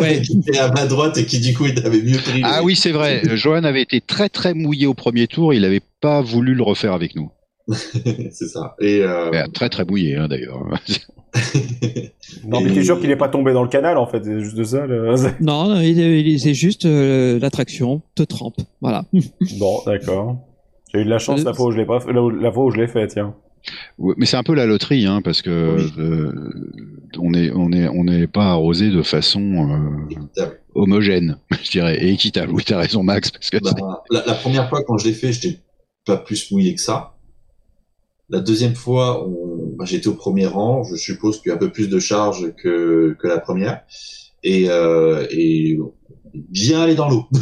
Ouais. 0.00 0.20
qui 0.24 0.38
était 0.38 0.58
à 0.58 0.70
ma 0.70 0.86
droite 0.86 1.18
et 1.18 1.26
qui 1.26 1.40
du 1.40 1.52
coup 1.52 1.66
il 1.66 1.78
avait 1.84 2.00
mieux 2.02 2.18
pris. 2.18 2.42
Ah 2.44 2.62
oui, 2.62 2.76
c'est 2.76 2.92
vrai. 2.92 3.22
Euh, 3.26 3.36
Johan 3.36 3.64
avait 3.64 3.82
été 3.82 4.00
très 4.00 4.28
très 4.28 4.54
mouillé 4.54 4.86
au 4.86 4.94
premier 4.94 5.26
tour. 5.26 5.52
Il 5.52 5.64
avait 5.64 5.82
pas 6.00 6.20
voulu 6.22 6.54
le 6.54 6.62
refaire 6.62 6.92
avec 6.92 7.16
nous. 7.16 7.30
c'est 7.72 8.48
ça. 8.48 8.76
Et 8.80 9.00
euh, 9.02 9.30
Ouais, 9.30 9.44
très 9.52 9.68
très 9.68 9.84
mouillé 9.84 10.14
hein, 10.16 10.28
d'ailleurs. 10.28 10.62
Non, 12.46 12.60
mais 12.60 12.72
t'es 12.72 12.84
sûr 12.84 13.00
qu'il 13.00 13.10
est 13.10 13.16
pas 13.16 13.28
tombé 13.28 13.52
dans 13.52 13.62
le 13.62 13.68
canal, 13.68 13.98
en 13.98 14.06
fait, 14.06 14.22
c'est 14.24 14.40
juste 14.40 14.56
de 14.56 14.64
ça. 14.64 14.86
le- 14.86 15.14
Non, 15.40 15.76
c'est 15.76 16.54
juste 16.54 16.86
euh, 16.86 17.38
l'attraction 17.40 18.02
te 18.14 18.22
trempe. 18.22 18.56
Voilà. 18.80 19.04
Bon, 19.58 19.80
d'accord. 19.86 20.38
J'ai 20.94 21.00
eu 21.00 21.04
de 21.04 21.10
la 21.10 21.18
chance 21.18 21.44
la 21.44 21.52
fois 21.52 21.66
où 21.66 21.70
je 21.72 21.76
l'ai 21.76 21.84
pas, 21.84 22.00
fait- 22.00 22.12
la, 22.12 22.22
la 22.40 22.50
fois 22.52 22.64
où 22.64 22.70
je 22.70 22.78
l'ai 22.80 22.86
fait, 22.88 23.06
tiens. 23.08 23.34
Ouais, 23.98 24.14
mais 24.16 24.26
c'est 24.26 24.36
un 24.36 24.42
peu 24.42 24.54
la 24.54 24.66
loterie, 24.66 25.06
hein, 25.06 25.20
parce 25.22 25.42
que 25.42 25.76
Oui. 25.76 25.92
euh, 25.98 26.32
on 27.18 27.34
est 27.34 27.50
on 27.52 27.72
est 27.72 27.88
on 27.88 28.04
n'est 28.04 28.26
pas 28.26 28.46
arrosé 28.50 28.90
de 28.90 29.02
façon 29.02 29.70
euh, 29.70 30.42
homogène, 30.74 31.38
je 31.62 31.70
dirais, 31.70 31.96
et 32.02 32.12
équitable. 32.12 32.52
Oui, 32.52 32.64
t'as 32.64 32.78
raison, 32.78 33.02
Max, 33.02 33.30
parce 33.30 33.50
que 33.50 33.58
Bah, 33.58 34.02
la, 34.10 34.24
la 34.26 34.34
première 34.34 34.68
fois 34.68 34.82
quand 34.84 34.98
je 34.98 35.08
l'ai 35.08 35.14
fait, 35.14 35.32
j'étais 35.32 35.60
pas 36.06 36.16
plus 36.16 36.50
mouillé 36.50 36.74
que 36.74 36.80
ça. 36.80 37.14
La 38.30 38.40
deuxième 38.40 38.74
fois, 38.74 39.26
bah, 39.78 39.84
j'étais 39.86 40.08
au 40.08 40.14
premier 40.14 40.46
rang. 40.46 40.84
Je 40.84 40.96
suppose 40.96 41.40
qu'il 41.40 41.48
y 41.48 41.52
a 41.52 41.54
un 41.54 41.58
peu 41.58 41.70
plus 41.70 41.88
de 41.88 41.98
charge 41.98 42.52
que, 42.56 43.16
que 43.18 43.26
la 43.26 43.38
première. 43.38 43.82
Et, 44.44 44.66
euh, 44.68 45.26
et 45.30 45.78
bien 46.34 46.82
aller 46.82 46.94
dans 46.94 47.08
l'eau. 47.08 47.26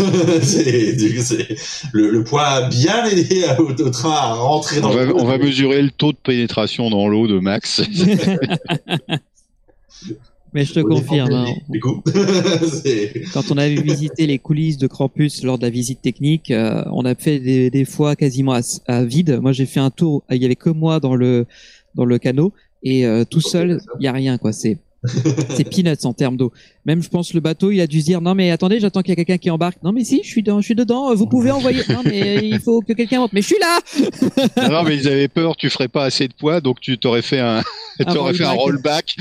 Le, 1.93 2.11
le 2.11 2.25
poids 2.25 2.45
a 2.47 2.69
bien 2.69 3.05
aidé 3.07 3.45
au, 3.59 3.71
au 3.71 3.91
train 3.91 4.11
à 4.13 4.35
rentrer 4.35 4.81
dans 4.81 4.91
on 4.91 4.95
va, 4.95 5.05
l'eau. 5.05 5.17
on 5.19 5.25
va 5.25 5.39
mesurer 5.39 5.83
le 5.83 5.91
taux 5.91 6.13
de 6.13 6.17
pénétration 6.17 6.91
dans 6.91 7.09
l'eau 7.09 7.27
de 7.27 7.39
Max. 7.39 7.83
Mais 10.55 10.65
je 10.65 10.73
te 10.73 10.81
Au 10.81 10.87
confirme. 10.89 11.33
hein, 11.33 11.47
Du 11.69 11.81
coup, 11.81 12.03
c'est- 12.83 13.25
Quand 13.35 13.43
on 13.51 13.59
avait 13.59 13.75
visité 13.75 14.27
les 14.27 14.39
coulisses 14.39 14.79
de 14.79 14.87
Krampus 14.87 15.43
lors 15.43 15.59
de 15.59 15.65
la 15.65 15.71
visite 15.71 16.01
technique, 16.01 16.51
euh, 16.51 16.83
on 16.93 17.05
a 17.05 17.15
fait 17.15 17.41
des, 17.41 17.69
des 17.69 17.85
fois 17.85 18.17
quasiment 18.17 18.53
à, 18.55 18.61
à 18.87 19.05
vide. 19.05 19.39
Moi, 19.43 19.53
j'ai 19.53 19.67
fait 19.67 19.81
un 19.81 19.91
tour, 19.91 20.23
il 20.31 20.41
y 20.41 20.47
avait 20.47 20.57
que 20.57 20.71
moi 20.71 20.99
dans 21.01 21.15
le 21.15 21.47
dans 21.95 22.05
le 22.07 22.19
canot 22.19 22.53
et 22.83 23.07
euh, 23.07 23.25
tout 23.29 23.41
seul, 23.41 23.81
il 24.01 24.05
y 24.05 24.07
a 24.07 24.13
rien 24.13 24.39
quoi. 24.39 24.53
C'est 24.53 24.79
c'est 25.05 25.65
peanuts 25.71 26.05
en 26.05 26.13
termes 26.13 26.37
d'eau. 26.37 26.53
Même, 26.85 27.03
je 27.03 27.09
pense, 27.09 27.35
le 27.35 27.41
bateau, 27.41 27.71
il 27.71 27.81
a 27.81 27.87
dû 27.87 28.01
se 28.01 28.07
dire 28.07 28.21
non 28.21 28.35
mais 28.35 28.51
attendez, 28.51 28.81
j'attends 28.81 29.03
qu'il 29.03 29.11
y 29.11 29.13
a 29.13 29.17
quelqu'un 29.17 29.39
qui 29.39 29.51
embarque. 29.51 29.83
Non 29.83 29.93
mais 29.93 30.05
si, 30.05 30.23
je 30.23 30.29
suis 30.29 30.43
dans, 30.43 30.61
je 30.61 30.67
suis 30.67 30.75
dedans. 30.75 31.15
Vous 31.15 31.27
pouvez 31.27 31.51
envoyer. 31.51 31.83
Non 31.89 32.03
mais 32.05 32.49
il 32.49 32.61
faut 32.61 32.81
que 32.81 32.93
quelqu'un 32.93 33.21
monte. 33.21 33.33
Mais 33.33 33.43
je 33.43 33.47
suis 33.47 33.59
là. 33.61 34.69
non, 34.71 34.83
mais 34.83 34.97
ils 34.97 35.09
avaient 35.09 35.29
peur, 35.29 35.57
tu 35.57 35.71
ferais 35.71 35.89
pas 35.89 36.05
assez 36.05 36.29
de 36.29 36.35
poids, 36.35 36.61
donc 36.61 36.81
tu 36.81 36.99
t'aurais 36.99 37.23
fait 37.23 37.41
un, 37.41 37.63
Un 38.05 38.05
t'aurais 38.15 38.35
fait 38.35 38.45
un 38.45 38.53
rollback. 38.53 39.17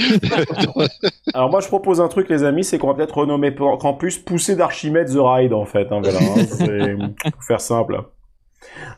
Alors 1.34 1.50
moi 1.50 1.62
je 1.62 1.68
propose 1.68 2.02
un 2.02 2.08
truc 2.08 2.30
les 2.30 2.44
amis, 2.44 2.64
c'est 2.64 2.78
qu'on 2.78 2.88
va 2.88 2.94
peut-être 2.94 3.18
renommer 3.18 3.54
Campus 3.80 4.18
Poussée 4.18 4.56
d'Archimède 4.56 5.08
The 5.08 5.20
Ride 5.20 5.54
en 5.54 5.66
fait. 5.66 5.88
Hein, 5.92 6.02
voilà, 6.02 6.20
hein, 6.20 6.46
c'est 6.48 7.32
pour 7.32 7.44
faire 7.44 7.62
simple. 7.62 8.02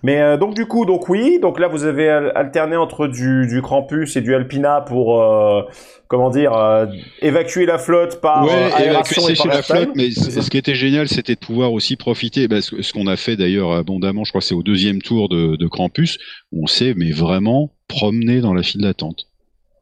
Mais 0.04 0.22
euh, 0.22 0.38
donc 0.38 0.54
du 0.54 0.66
coup, 0.66 0.86
donc 0.86 1.10
oui, 1.10 1.40
donc 1.42 1.60
là 1.60 1.68
vous 1.68 1.84
avez 1.86 2.10
al- 2.10 2.32
alterné 2.36 2.76
entre 2.76 3.08
du, 3.08 3.48
du 3.48 3.62
Krampus 3.62 4.16
et 4.16 4.22
du 4.22 4.34
Alpina 4.36 4.82
pour 4.82 5.22
euh, 5.22 5.62
comment 6.08 6.30
dire 6.30 6.54
euh, 6.54 6.86
évacuer 7.22 7.66
la 7.66 7.78
flotte 7.78 8.22
par 8.22 8.46
ouais, 8.46 8.52
euh, 8.52 8.90
évacuer 8.90 9.32
et 9.32 9.36
par 9.36 9.48
la 9.48 9.62
flotte, 9.62 9.90
mais 9.96 10.12
ce 10.12 10.50
qui 10.50 10.58
était 10.58 10.76
génial, 10.76 11.08
c'était 11.08 11.36
de 11.36 11.40
pouvoir 11.40 11.74
aussi 11.74 11.96
profiter, 11.96 12.48
bah, 12.48 12.62
ce, 12.62 12.82
ce 12.82 12.94
qu'on 12.94 13.08
a 13.08 13.18
fait 13.18 13.36
d'ailleurs 13.36 13.72
abondamment, 13.72 14.24
je 14.24 14.32
crois 14.32 14.42
que 14.42 14.48
c'est 14.48 14.56
au 14.56 14.64
deuxième 14.64 15.02
tour 15.02 15.30
de, 15.30 15.56
de 15.56 15.68
Krampus, 15.68 16.20
où 16.52 16.64
on 16.64 16.68
s'est 16.68 16.94
mais 16.96 17.12
vraiment 17.12 17.72
promené 17.88 18.42
dans 18.42 18.54
la 18.54 18.64
file 18.64 18.82
d'attente. 18.82 19.28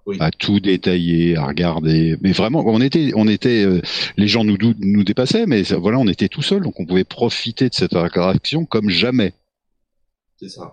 Oui. 0.08 0.18
À 0.20 0.30
tout 0.30 0.60
détailler, 0.60 1.36
à 1.36 1.48
regarder, 1.48 2.16
mais 2.22 2.32
vraiment, 2.32 2.64
on 2.68 2.80
était, 2.80 3.10
on 3.16 3.28
était, 3.28 3.66
euh, 3.66 3.82
les 4.18 4.28
gens 4.28 4.44
nous, 4.44 4.56
nous 4.80 5.04
dépassaient, 5.04 5.48
mais 5.48 5.64
voilà, 5.64 5.98
on 5.98 6.08
était 6.08 6.28
tout 6.28 6.44
seul, 6.44 6.62
donc 6.62 6.80
on 6.80 6.86
pouvait 6.86 7.04
profiter 7.04 7.70
de 7.70 7.74
cette 7.74 7.96
attraction 7.96 8.66
comme 8.66 8.92
jamais. 8.92 9.34
C'est 10.50 10.56
ça. 10.60 10.72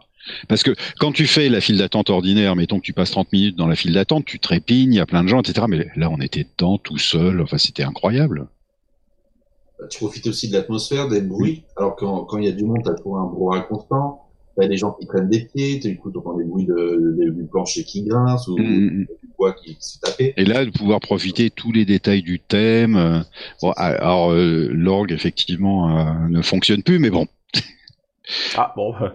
Parce 0.49 0.63
que 0.63 0.71
quand 0.99 1.13
tu 1.13 1.27
fais 1.27 1.49
la 1.49 1.61
file 1.61 1.79
d'attente 1.79 2.11
ordinaire, 2.11 2.55
mettons 2.57 2.79
que 2.79 2.85
tu 2.85 2.93
passes 2.93 3.11
30 3.11 3.33
minutes 3.33 3.57
dans 3.57 3.67
la 3.67 3.75
file 3.75 3.93
d'attente, 3.95 4.25
tu 4.25 4.39
trépignes, 4.39 4.93
il 4.93 4.97
y 4.97 5.01
a 5.01 5.07
plein 5.07 5.25
de 5.25 5.29
gens, 5.29 5.41
etc. 5.41 5.67
Mais 5.69 5.89
là, 5.97 6.11
on 6.11 6.21
était 6.21 6.45
dedans 6.45 6.79
tout 6.79 6.99
seul. 6.99 7.41
Enfin, 7.41 7.59
c'était 7.59 7.83
incroyable. 7.83 8.47
Bah, 9.79 9.87
tu 9.89 9.99
profites 9.99 10.27
aussi 10.27 10.49
de 10.49 10.53
l'atmosphère, 10.55 11.09
des 11.09 11.21
bruits. 11.23 11.65
Alors 11.77 11.97
quand 11.97 12.25
quand 12.25 12.39
il 12.39 12.45
y 12.45 12.49
a 12.49 12.53
du 12.53 12.65
monde, 12.65 12.83
t'as 12.85 12.95
toujours 12.95 13.19
un 13.19 13.27
brouhaha 13.27 13.63
constant. 13.63 14.21
T'as 14.57 14.69
des 14.69 14.77
gens 14.77 14.93
qui 14.93 15.07
prennent 15.07 15.31
des 15.31 15.47
pieds, 15.47 15.81
tu 15.81 15.89
écoutes 15.89 16.15
entends 16.15 16.37
des 16.37 16.45
bruits 16.45 16.67
de, 16.67 16.75
de- 16.75 17.31
du 17.31 17.47
plancher 17.47 17.85
qui 17.85 18.03
grince 18.05 18.49
ou 18.49 18.59
Mm, 18.59 18.63
mm, 18.65 19.01
mm. 19.01 19.07
du 19.23 19.29
poids 19.35 19.55
qui 19.55 19.77
s'est 19.81 19.99
tapé. 20.03 20.35
Et 20.37 20.45
là, 20.45 20.67
de 20.67 20.71
pouvoir 20.71 21.01
profiter 21.01 21.49
tous 21.49 21.73
les 21.73 21.87
détails 21.87 22.23
du 22.23 22.39
thème. 22.39 22.97
euh, 22.97 23.21
Bon, 23.63 23.73
alors, 23.73 24.33
euh, 24.33 24.69
l'orgue, 24.71 25.11
effectivement, 25.13 25.99
euh, 25.99 26.29
ne 26.29 26.43
fonctionne 26.43 26.83
plus, 26.83 26.99
mais 26.99 27.09
bon. 27.09 27.27
Ah 28.57 28.73
bon, 28.77 28.93
bah, 28.93 29.15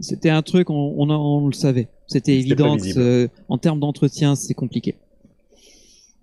C'était 0.00 0.30
un 0.30 0.42
truc, 0.42 0.70
on, 0.70 0.94
on, 0.96 1.10
on 1.10 1.46
le 1.46 1.52
savait. 1.52 1.88
C'était 2.06 2.36
évident 2.36 2.76
que 2.76 2.98
euh, 2.98 3.28
en 3.48 3.58
termes 3.58 3.80
d'entretien, 3.80 4.34
c'est 4.34 4.54
compliqué. 4.54 4.94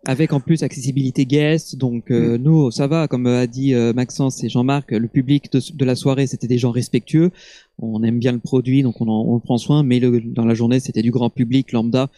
Avec 0.08 0.34
en 0.34 0.40
plus 0.40 0.62
accessibilité 0.62 1.26
guest, 1.26 1.78
donc 1.78 2.12
euh, 2.12 2.38
nous, 2.38 2.70
ça 2.70 2.86
va, 2.86 3.08
comme 3.08 3.26
a 3.26 3.48
dit 3.48 3.74
euh, 3.74 3.92
Maxence 3.92 4.44
et 4.44 4.50
Jean-Marc, 4.50 4.92
le 4.92 5.08
public 5.08 5.52
de, 5.52 5.60
de 5.74 5.86
la 5.86 5.96
soirée, 5.96 6.28
c'était 6.28 6.48
des 6.48 6.60
gens 6.60 6.70
respectueux. 6.70 7.32
On 7.80 8.04
aime 8.04 8.20
bien 8.20 8.32
le 8.32 8.38
produit, 8.38 8.84
donc 8.84 9.02
on, 9.02 9.08
en, 9.08 9.24
on 9.28 9.34
le 9.34 9.40
prend 9.40 9.58
soin, 9.58 9.82
mais 9.82 10.00
le, 10.00 10.22
dans 10.22 10.46
la 10.46 10.54
journée, 10.54 10.80
c'était 10.80 11.02
du 11.02 11.10
grand 11.10 11.32
public 11.32 11.72
lambda, 11.72 12.10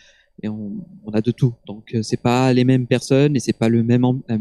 et 0.44 0.50
on, 0.50 0.74
on 1.06 1.12
a 1.12 1.22
de 1.22 1.32
tout. 1.32 1.54
Donc 1.66 1.96
euh, 1.96 2.04
c'est 2.04 2.22
pas 2.22 2.52
les 2.52 2.66
mêmes 2.66 2.88
personnes 2.88 3.38
et 3.38 3.40
c'est 3.40 3.58
pas 3.58 3.70
le 3.70 3.84
même 3.84 4.06
la, 4.28 4.38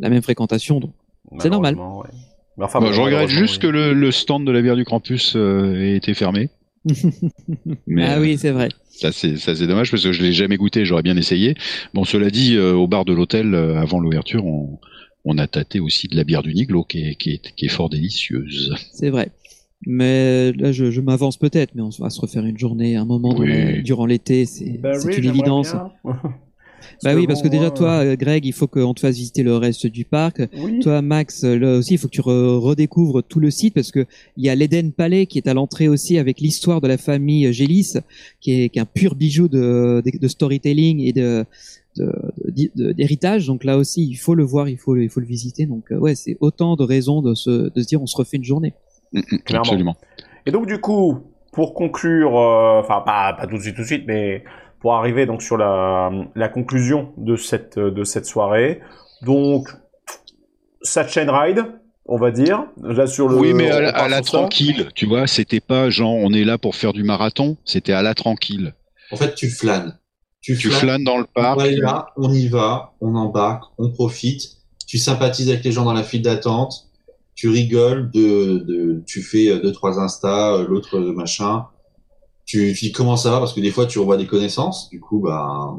la 0.00 0.10
même 0.10 0.22
fréquentation. 0.22 0.80
Donc 0.80 0.90
C'est 1.38 1.50
normal. 1.50 1.76
ouais. 1.76 2.08
Mais 2.56 2.64
enfin, 2.64 2.80
je 2.92 3.00
regrette 3.00 3.28
juste 3.28 3.54
oui. 3.54 3.60
que 3.60 3.66
le, 3.68 3.94
le 3.94 4.10
stand 4.10 4.44
de 4.44 4.50
la 4.50 4.60
bière 4.60 4.74
du 4.74 4.84
Campus 4.84 5.34
euh, 5.36 5.76
ait 5.80 5.96
été 5.96 6.12
fermé. 6.14 6.50
Mais, 7.86 8.04
ah 8.04 8.20
oui, 8.20 8.36
c'est 8.38 8.50
vrai. 8.50 8.68
Ça 8.90 9.12
c'est 9.12 9.36
ça 9.36 9.54
c'est 9.54 9.66
dommage 9.66 9.90
parce 9.90 10.02
que 10.02 10.12
je 10.12 10.22
l'ai 10.22 10.32
jamais 10.32 10.56
goûté, 10.56 10.84
j'aurais 10.84 11.02
bien 11.02 11.16
essayé. 11.16 11.54
Bon 11.94 12.04
cela 12.04 12.30
dit, 12.30 12.56
euh, 12.56 12.74
au 12.74 12.88
bar 12.88 13.04
de 13.04 13.12
l'hôtel 13.12 13.54
euh, 13.54 13.76
avant 13.78 14.00
l'ouverture, 14.00 14.44
on, 14.46 14.78
on 15.24 15.38
a 15.38 15.46
tâté 15.46 15.80
aussi 15.80 16.08
de 16.08 16.16
la 16.16 16.24
bière 16.24 16.42
du 16.42 16.54
Niglo 16.54 16.84
qui 16.84 17.04
est, 17.04 17.14
qui 17.14 17.30
est, 17.34 17.54
qui 17.54 17.66
est 17.66 17.68
fort 17.70 17.88
délicieuse. 17.90 18.74
C'est 18.92 19.10
vrai. 19.10 19.30
Mais 19.86 20.52
là, 20.54 20.72
je, 20.72 20.90
je 20.90 21.00
m'avance 21.00 21.36
peut-être, 21.36 21.76
mais 21.76 21.82
on 21.82 21.90
va 22.00 22.10
se 22.10 22.20
refaire 22.20 22.44
une 22.44 22.58
journée, 22.58 22.96
un 22.96 23.04
moment 23.04 23.32
dans 23.32 23.40
Oui. 23.42 23.48
la- 23.76 23.80
durant 23.82 24.06
l'été, 24.06 24.44
c'est 24.44 24.78
Bah 24.78 24.94
c'est 24.98 25.06
oui, 25.08 25.16
une 25.18 25.26
évidence. 25.26 25.72
Bah 27.04 27.14
oui, 27.14 27.26
parce 27.26 27.42
que 27.42 27.48
déjà 27.48 27.68
moi, 27.68 27.70
toi, 27.70 27.90
euh, 28.04 28.16
Greg, 28.16 28.44
il 28.44 28.52
faut 28.52 28.66
qu'on 28.66 28.92
te 28.94 29.00
fasse 29.00 29.16
visiter 29.16 29.42
le 29.42 29.56
reste 29.56 29.86
du 29.86 30.04
parc. 30.04 30.42
Oui. 30.56 30.80
Toi, 30.80 31.00
Max, 31.00 31.44
euh, 31.44 31.56
là 31.58 31.76
aussi, 31.78 31.94
il 31.94 31.98
faut 31.98 32.08
que 32.08 32.12
tu 32.12 32.20
re- 32.20 32.58
redécouvres 32.58 33.22
tout 33.22 33.38
le 33.40 33.50
site 33.50 33.74
parce 33.74 33.90
que 33.92 34.04
il 34.36 34.44
y 34.44 34.48
a 34.48 34.54
l'Eden 34.54 34.92
Palais 34.92 35.26
qui 35.26 35.38
est 35.38 35.46
à 35.48 35.54
l'entrée 35.54 35.86
aussi 35.88 36.18
avec 36.18 36.40
l'histoire 36.40 36.80
de 36.80 36.88
la 36.88 36.98
famille 36.98 37.46
euh, 37.46 37.52
Gélis, 37.52 37.94
qui 38.40 38.62
est, 38.64 38.68
qui 38.68 38.78
est 38.78 38.82
un 38.82 38.86
pur 38.86 39.14
bijou 39.14 39.46
de, 39.48 40.02
de, 40.04 40.18
de 40.18 40.28
storytelling 40.28 41.00
et 41.00 41.12
de 41.12 41.44
d'héritage. 42.74 43.46
Donc 43.46 43.64
là 43.64 43.76
aussi, 43.76 44.06
il 44.06 44.14
faut 44.16 44.34
le 44.34 44.44
voir, 44.44 44.68
il 44.68 44.76
faut 44.78 44.94
le, 44.94 45.02
il 45.02 45.08
faut 45.10 45.20
le 45.20 45.26
visiter. 45.26 45.66
Donc 45.66 45.86
ouais, 45.90 46.14
c'est 46.14 46.36
autant 46.40 46.76
de 46.76 46.84
raisons 46.84 47.22
de 47.22 47.34
se, 47.34 47.70
de 47.70 47.80
se 47.80 47.86
dire 47.86 48.02
on 48.02 48.06
se 48.06 48.16
refait 48.16 48.36
une 48.36 48.44
journée. 48.44 48.72
Mm, 49.12 49.18
mm, 49.18 49.38
Clairement. 49.44 49.62
Absolument. 49.64 49.96
Et 50.46 50.50
donc 50.50 50.66
du 50.66 50.78
coup, 50.80 51.16
pour 51.52 51.74
conclure, 51.74 52.36
euh, 52.38 52.80
enfin 52.80 53.02
pas, 53.04 53.32
pas 53.34 53.46
tout 53.46 53.56
de 53.56 53.62
suite, 53.62 53.74
tout 53.76 53.82
de 53.82 53.86
suite, 53.86 54.04
mais 54.06 54.44
pour 54.80 54.94
arriver 54.94 55.26
donc 55.26 55.42
sur 55.42 55.56
la, 55.56 56.10
la 56.34 56.48
conclusion 56.48 57.12
de 57.16 57.36
cette 57.36 57.78
de 57.78 58.04
cette 58.04 58.26
soirée, 58.26 58.80
donc 59.22 59.68
Satchain 60.82 61.26
Ride, 61.30 61.64
on 62.06 62.16
va 62.18 62.30
dire, 62.30 62.64
là 62.82 63.06
sur 63.06 63.28
le. 63.28 63.36
oui, 63.36 63.52
mais 63.54 63.70
à, 63.70 63.76
on 63.78 63.80
la- 63.80 63.92
part 63.92 64.02
à 64.04 64.08
la 64.08 64.16
sur 64.18 64.26
ça. 64.26 64.38
tranquille, 64.38 64.88
tu 64.94 65.06
vois, 65.06 65.26
c'était 65.26 65.60
pas 65.60 65.90
genre 65.90 66.14
on 66.14 66.32
est 66.32 66.44
là 66.44 66.58
pour 66.58 66.76
faire 66.76 66.92
du 66.92 67.02
marathon, 67.02 67.56
c'était 67.64 67.92
à 67.92 68.02
la 68.02 68.14
tranquille. 68.14 68.74
En 69.10 69.16
fait, 69.16 69.34
tu 69.34 69.50
flânes. 69.50 69.98
Tu, 70.40 70.56
Tu 70.56 70.70
flânes 70.70 71.02
dans 71.04 71.18
le 71.18 71.24
On 71.36 71.40
parc. 71.42 71.56
va 71.58 71.64
aller 71.64 71.76
là, 71.76 72.06
on 72.16 72.32
y 72.32 72.46
va, 72.46 72.94
on 73.00 73.14
embarque, 73.16 73.64
on 73.78 73.90
profite. 73.90 74.42
Tu 74.86 74.96
sympathises 74.96 75.48
avec 75.50 75.64
les 75.64 75.72
gens 75.72 75.84
dans 75.84 75.92
la 75.92 76.04
file 76.04 76.22
d'attente. 76.22 76.84
Tu 77.34 77.48
rigoles, 77.48 78.10
de, 78.10 78.58
de, 78.66 79.02
tu 79.06 79.22
fais 79.22 79.48
euh, 79.50 79.60
deux 79.60 79.72
trois 79.72 79.98
insta, 80.00 80.54
euh, 80.54 80.66
l'autre 80.66 80.96
euh, 80.98 81.12
machin. 81.12 81.66
Tu, 82.48 82.72
tu 82.74 82.86
dis 82.86 82.92
comment 82.92 83.16
ça 83.16 83.30
va? 83.30 83.38
Parce 83.40 83.52
que 83.52 83.60
des 83.60 83.70
fois 83.70 83.84
tu 83.86 83.98
revois 83.98 84.16
des 84.16 84.26
connaissances. 84.26 84.88
Du 84.90 85.00
coup, 85.00 85.20
bah 85.20 85.76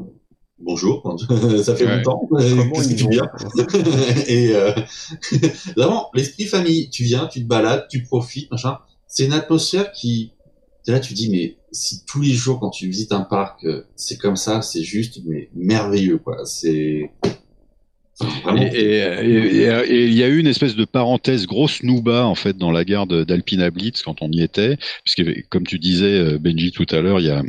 bonjour, 0.58 1.16
ça 1.64 1.74
fait 1.74 1.84
Ouais. 1.84 1.96
longtemps. 1.96 2.22
Comment 2.30 2.70
Qu'est-ce 2.70 2.88
que 2.88 2.92
ils 2.92 2.96
tu 2.96 3.04
vont 3.04 3.10
viens? 3.10 3.28
Et 4.28 4.54
euh, 4.54 4.72
vraiment, 5.76 6.10
l'esprit 6.14 6.44
famille. 6.44 6.88
Tu 6.90 7.02
viens, 7.04 7.26
tu 7.26 7.40
te 7.42 7.46
balades, 7.48 7.86
tu 7.90 8.02
profites, 8.04 8.50
machin. 8.52 8.78
C'est 9.08 9.24
une 9.26 9.32
atmosphère 9.32 9.90
qui 9.90 10.32
Et 10.86 10.92
là, 10.92 11.00
tu 11.00 11.12
dis, 11.14 11.28
mais 11.30 11.56
si 11.72 12.04
tous 12.04 12.20
les 12.22 12.32
jours, 12.32 12.60
quand 12.60 12.70
tu 12.70 12.86
visites 12.88 13.12
un 13.12 13.22
parc, 13.22 13.64
euh, 13.64 13.82
c'est 13.96 14.16
comme 14.18 14.36
ça, 14.36 14.62
c'est 14.62 14.82
juste, 14.84 15.20
mais 15.26 15.50
merveilleux, 15.54 16.18
quoi. 16.18 16.44
C'est 16.46 17.10
Et 18.72 19.02
il 19.88 20.14
y 20.14 20.22
a 20.22 20.28
eu 20.28 20.38
une 20.38 20.46
espèce 20.46 20.76
de 20.76 20.84
parenthèse 20.84 21.46
grosse 21.46 21.82
nouba 21.82 22.26
en 22.26 22.34
fait 22.34 22.56
dans 22.56 22.70
la 22.70 22.84
gare 22.84 23.06
d'Alpina 23.06 23.70
Blitz 23.70 24.02
quand 24.02 24.22
on 24.22 24.30
y 24.30 24.42
était, 24.42 24.76
puisque 25.04 25.48
comme 25.48 25.66
tu 25.66 25.78
disais 25.78 26.18
euh, 26.18 26.38
Benji 26.38 26.72
tout 26.72 26.86
à 26.90 27.00
l'heure, 27.00 27.20
il 27.20 27.26
y 27.26 27.30
a 27.30 27.42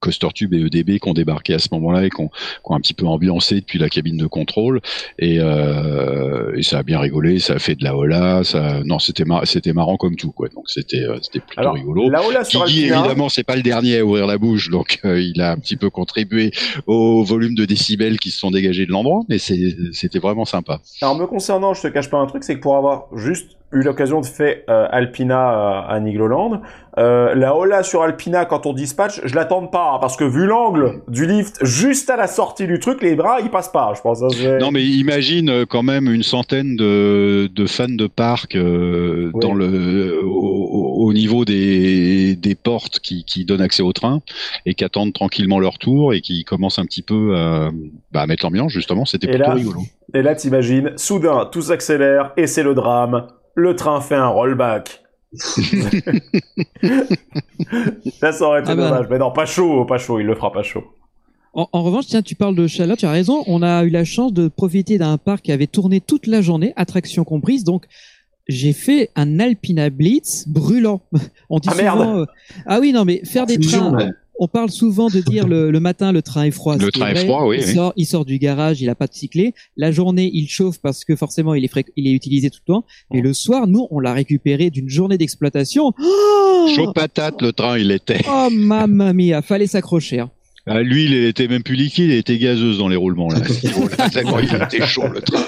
CoasterTube 0.00 0.54
et 0.54 0.60
EDB 0.66 0.98
qui 0.98 1.08
ont 1.08 1.12
débarqué 1.14 1.54
à 1.54 1.58
ce 1.58 1.68
moment-là 1.72 2.04
et 2.04 2.10
qui 2.10 2.20
ont, 2.20 2.28
qui 2.28 2.34
ont 2.64 2.74
un 2.74 2.80
petit 2.80 2.94
peu 2.94 3.06
ambiancé 3.06 3.60
depuis 3.60 3.78
la 3.78 3.88
cabine 3.88 4.16
de 4.16 4.26
contrôle 4.26 4.80
et, 5.18 5.38
euh, 5.40 6.54
et 6.56 6.62
ça 6.62 6.78
a 6.78 6.82
bien 6.82 6.98
rigolé, 6.98 7.38
ça 7.38 7.54
a 7.54 7.58
fait 7.58 7.74
de 7.74 7.84
la 7.84 7.96
hola, 7.96 8.42
ça 8.44 8.80
non 8.84 8.98
c'était 8.98 9.24
mar- 9.24 9.46
c'était 9.46 9.72
marrant 9.72 9.96
comme 9.96 10.16
tout 10.16 10.32
quoi, 10.32 10.48
donc 10.48 10.68
c'était 10.68 11.02
euh, 11.02 11.18
c'était 11.22 11.40
plutôt 11.40 11.60
Alors, 11.60 11.74
rigolo. 11.74 12.08
là-haut, 12.08 12.30
là, 12.30 12.44
sur 12.44 12.64
Guigui, 12.64 12.84
Alpina, 12.84 12.98
évidemment, 13.00 13.28
c'est 13.28 13.44
pas 13.44 13.56
le 13.56 13.62
dernier 13.62 13.98
à 13.98 14.04
ouvrir 14.04 14.26
la 14.26 14.38
bouche, 14.38 14.70
donc 14.70 14.98
euh, 15.04 15.20
il 15.20 15.40
a 15.40 15.52
un 15.52 15.56
petit 15.56 15.76
peu 15.76 15.90
contribué 15.90 16.50
au 16.86 17.22
volume 17.24 17.54
de 17.54 17.64
décibels 17.64 18.18
qui 18.18 18.30
se 18.30 18.38
sont 18.38 18.50
dégagés 18.50 18.86
de 18.86 18.90
l'endroit, 18.90 19.22
mais 19.28 19.38
c'est- 19.38 19.76
c'était 19.92 20.18
vraiment 20.18 20.44
sympa. 20.44 20.80
Alors 21.02 21.16
me 21.16 21.26
concernant, 21.26 21.74
je 21.74 21.82
te 21.82 21.88
cache 21.88 22.08
pas 22.10 22.18
un 22.18 22.26
truc, 22.26 22.44
c'est 22.44 22.56
que 22.56 22.60
pour 22.60 22.76
avoir 22.76 23.06
juste 23.16 23.52
eu 23.72 23.82
l'occasion 23.82 24.20
de 24.20 24.26
faire 24.26 24.56
euh, 24.68 24.86
Alpina 24.90 25.52
euh, 25.52 25.94
à 25.94 26.00
Nigloland, 26.00 26.60
euh, 26.98 27.34
la 27.36 27.54
Ola 27.54 27.84
sur 27.84 28.02
Alpina 28.02 28.44
quand 28.44 28.66
on 28.66 28.72
dispatch, 28.72 29.20
je 29.24 29.34
l'attends 29.36 29.66
pas 29.68 29.92
hein, 29.94 29.98
parce 30.00 30.16
que 30.16 30.24
vu 30.24 30.44
l'angle 30.46 31.02
du 31.06 31.24
lift 31.24 31.64
juste 31.64 32.10
à 32.10 32.16
la 32.16 32.26
sortie 32.26 32.66
du 32.66 32.80
truc, 32.80 33.00
les 33.00 33.14
bras 33.14 33.40
ils 33.40 33.48
passent 33.48 33.70
pas. 33.70 33.92
Je 33.96 34.00
pense. 34.00 34.22
hein, 34.24 34.58
Non, 34.60 34.72
mais 34.72 34.82
imagine 34.84 35.48
euh, 35.50 35.64
quand 35.68 35.84
même 35.84 36.12
une 36.12 36.24
centaine 36.24 36.74
de, 36.74 37.46
de 37.46 37.66
fans 37.66 37.86
de 37.88 38.08
parc 38.08 38.56
euh, 38.56 39.30
Oui. 39.32 39.40
dans 39.40 39.54
le 39.54 40.20
au, 40.24 41.06
au 41.06 41.12
niveau 41.12 41.44
des, 41.44 42.34
des 42.34 42.56
portes 42.56 42.98
qui, 42.98 43.24
qui 43.24 43.44
donnent 43.44 43.60
accès 43.62 43.82
au 43.84 43.92
train 43.92 44.20
et 44.66 44.74
qui 44.74 44.84
attendent 44.84 45.12
tranquillement 45.12 45.60
leur 45.60 45.78
tour 45.78 46.12
et 46.12 46.20
qui 46.20 46.42
commencent 46.44 46.80
un 46.80 46.84
petit 46.86 47.02
peu 47.02 47.36
à, 47.36 47.70
bah, 48.10 48.22
à 48.22 48.26
mettre 48.26 48.44
l'ambiance 48.44 48.72
justement. 48.72 49.04
C'était 49.04 49.28
plutôt 49.28 49.44
là- 49.44 49.54
rigolo. 49.54 49.80
Et 50.12 50.22
là 50.22 50.34
t'imagines, 50.34 50.90
soudain 50.96 51.48
tout 51.52 51.62
s'accélère 51.62 52.32
et 52.36 52.48
c'est 52.48 52.64
le 52.64 52.74
drame. 52.74 53.28
Le 53.54 53.74
train 53.76 54.00
fait 54.00 54.14
un 54.16 54.28
rollback. 54.28 55.02
là 58.20 58.32
ça 58.32 58.44
aurait 58.46 58.60
été 58.60 58.70
Ah 58.70 58.74
bah. 58.76 58.88
dommage, 58.90 59.06
mais 59.10 59.18
non 59.18 59.30
pas 59.30 59.46
chaud, 59.46 59.84
pas 59.84 59.98
chaud, 59.98 60.18
il 60.20 60.26
le 60.26 60.34
fera 60.34 60.52
pas 60.52 60.62
chaud. 60.62 60.84
En, 61.52 61.68
en 61.72 61.82
revanche, 61.82 62.06
tiens, 62.06 62.22
tu 62.22 62.34
parles 62.36 62.54
de 62.54 62.66
chaleur, 62.66 62.96
tu 62.96 63.06
as 63.06 63.10
raison. 63.10 63.42
On 63.46 63.62
a 63.62 63.82
eu 63.84 63.90
la 63.90 64.04
chance 64.04 64.32
de 64.32 64.48
profiter 64.48 64.98
d'un 64.98 65.18
parc 65.18 65.42
qui 65.44 65.52
avait 65.52 65.66
tourné 65.66 66.00
toute 66.00 66.26
la 66.26 66.40
journée, 66.42 66.72
attraction 66.76 67.24
comprise. 67.24 67.64
Donc, 67.64 67.86
j'ai 68.48 68.72
fait 68.72 69.10
un 69.16 69.40
Alpina 69.40 69.90
Blitz 69.90 70.44
brûlant. 70.48 71.00
On 71.50 71.58
dit 71.58 71.68
Ah, 71.70 71.74
merde. 71.74 71.98
souvent. 71.98 72.18
euh, 72.20 72.24
ah 72.66 72.78
oui, 72.80 72.92
non, 72.92 73.04
mais 73.04 73.22
faire 73.24 73.46
des 73.46 73.58
trains. 73.58 74.10
On 74.42 74.48
parle 74.48 74.70
souvent 74.70 75.08
de 75.08 75.20
dire 75.20 75.46
le, 75.46 75.70
le 75.70 75.80
matin 75.80 76.12
le 76.12 76.22
train 76.22 76.44
est 76.44 76.50
froid. 76.50 76.76
Le 76.78 76.90
train 76.90 77.10
est 77.10 77.24
froid, 77.26 77.44
oui, 77.46 77.58
Il 77.60 77.66
oui. 77.66 77.74
sort, 77.74 77.92
il 77.96 78.06
sort 78.06 78.24
du 78.24 78.38
garage, 78.38 78.80
il 78.80 78.88
a 78.88 78.94
pas 78.94 79.06
de 79.06 79.12
cyclé. 79.12 79.52
La 79.76 79.92
journée, 79.92 80.30
il 80.32 80.48
chauffe 80.48 80.78
parce 80.80 81.04
que 81.04 81.14
forcément 81.14 81.52
il 81.54 81.62
est 81.64 81.70
il 81.96 82.08
est 82.08 82.12
utilisé 82.12 82.48
tout 82.48 82.60
le 82.66 82.72
temps. 82.72 82.84
Et 83.14 83.20
le 83.20 83.34
soir, 83.34 83.66
nous, 83.66 83.86
on 83.90 84.00
l'a 84.00 84.14
récupéré 84.14 84.70
d'une 84.70 84.88
journée 84.88 85.18
d'exploitation. 85.18 85.92
Oh, 86.02 86.68
Chaud 86.74 86.92
patate, 86.94 87.42
le 87.42 87.52
train, 87.52 87.78
il 87.78 87.90
était. 87.90 88.22
oh 88.28 88.48
mamma 88.50 89.12
mia, 89.12 89.42
fallait 89.42 89.66
s'accrocher. 89.66 90.20
hein. 90.20 90.30
Ah, 90.72 90.82
lui, 90.82 91.06
il 91.06 91.14
était 91.14 91.48
même 91.48 91.64
plus 91.64 91.74
liquide, 91.74 92.10
il 92.10 92.12
était 92.12 92.38
gazeuse 92.38 92.78
dans 92.78 92.86
les 92.86 92.94
roulements. 92.94 93.28
Là. 93.28 93.38
À 93.40 93.44
ce 93.48 93.66
niveau-là, 93.66 94.08
tellement 94.08 94.38
il 94.38 94.54
était 94.54 94.86
chaud, 94.86 95.08
le 95.12 95.20
train. 95.20 95.42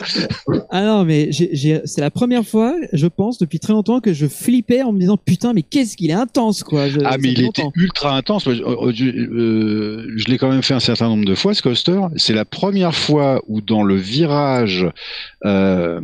Ah 0.70 0.82
non, 0.82 1.04
mais 1.04 1.28
j'ai, 1.30 1.48
j'ai- 1.52 1.80
c'est 1.84 2.00
la 2.00 2.10
première 2.10 2.44
fois, 2.44 2.74
je 2.92 3.06
pense, 3.06 3.38
depuis 3.38 3.60
très 3.60 3.72
longtemps 3.72 4.00
que 4.00 4.12
je 4.12 4.26
flippais 4.26 4.82
en 4.82 4.92
me 4.92 4.98
disant 4.98 5.16
putain, 5.16 5.52
mais 5.52 5.62
qu'est-ce 5.62 5.96
qu'il 5.96 6.10
est 6.10 6.14
intense, 6.14 6.64
quoi. 6.64 6.88
Je- 6.88 6.98
Ah, 7.04 7.18
mais 7.20 7.28
il 7.30 7.44
était 7.44 7.62
ultra 7.76 8.16
intense. 8.16 8.46
Moi, 8.46 8.56
Je, 8.56 8.62
euh, 8.64 8.92
je- 8.92 9.04
euh, 9.04 10.12
je 10.16 10.24
l'ai 10.26 10.38
quand 10.38 10.50
même 10.50 10.62
fait 10.62 10.74
un 10.74 10.80
certain 10.80 11.08
nombre 11.08 11.24
de 11.24 11.34
fois, 11.36 11.54
ce 11.54 11.62
coaster. 11.62 12.00
C'est 12.16 12.34
la 12.34 12.44
première 12.44 12.94
fois 12.94 13.42
où 13.46 13.60
dans 13.60 13.84
le 13.84 13.94
virage, 13.94 14.86
euh, 15.44 16.00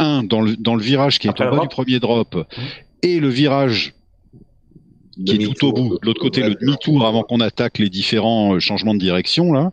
un, 0.00 0.24
dans 0.24 0.40
le, 0.40 0.56
dans 0.56 0.74
le 0.74 0.82
virage 0.82 1.20
qui 1.20 1.28
est 1.28 1.30
Après 1.30 1.46
en 1.46 1.56
bas 1.56 1.62
du 1.62 1.68
premier 1.68 2.00
drop, 2.00 2.44
et 3.02 3.20
le 3.20 3.28
virage 3.28 3.94
qui 5.24 5.32
est 5.42 5.54
tout 5.54 5.66
au 5.66 5.72
bout, 5.72 5.98
de 6.00 6.06
l'autre 6.06 6.20
côté, 6.20 6.42
le 6.42 6.54
demi-tour 6.54 7.06
avant 7.06 7.22
qu'on 7.22 7.40
attaque 7.40 7.78
les 7.78 7.88
différents 7.90 8.54
euh, 8.54 8.58
changements 8.60 8.94
de 8.94 8.98
direction, 8.98 9.52
là, 9.52 9.70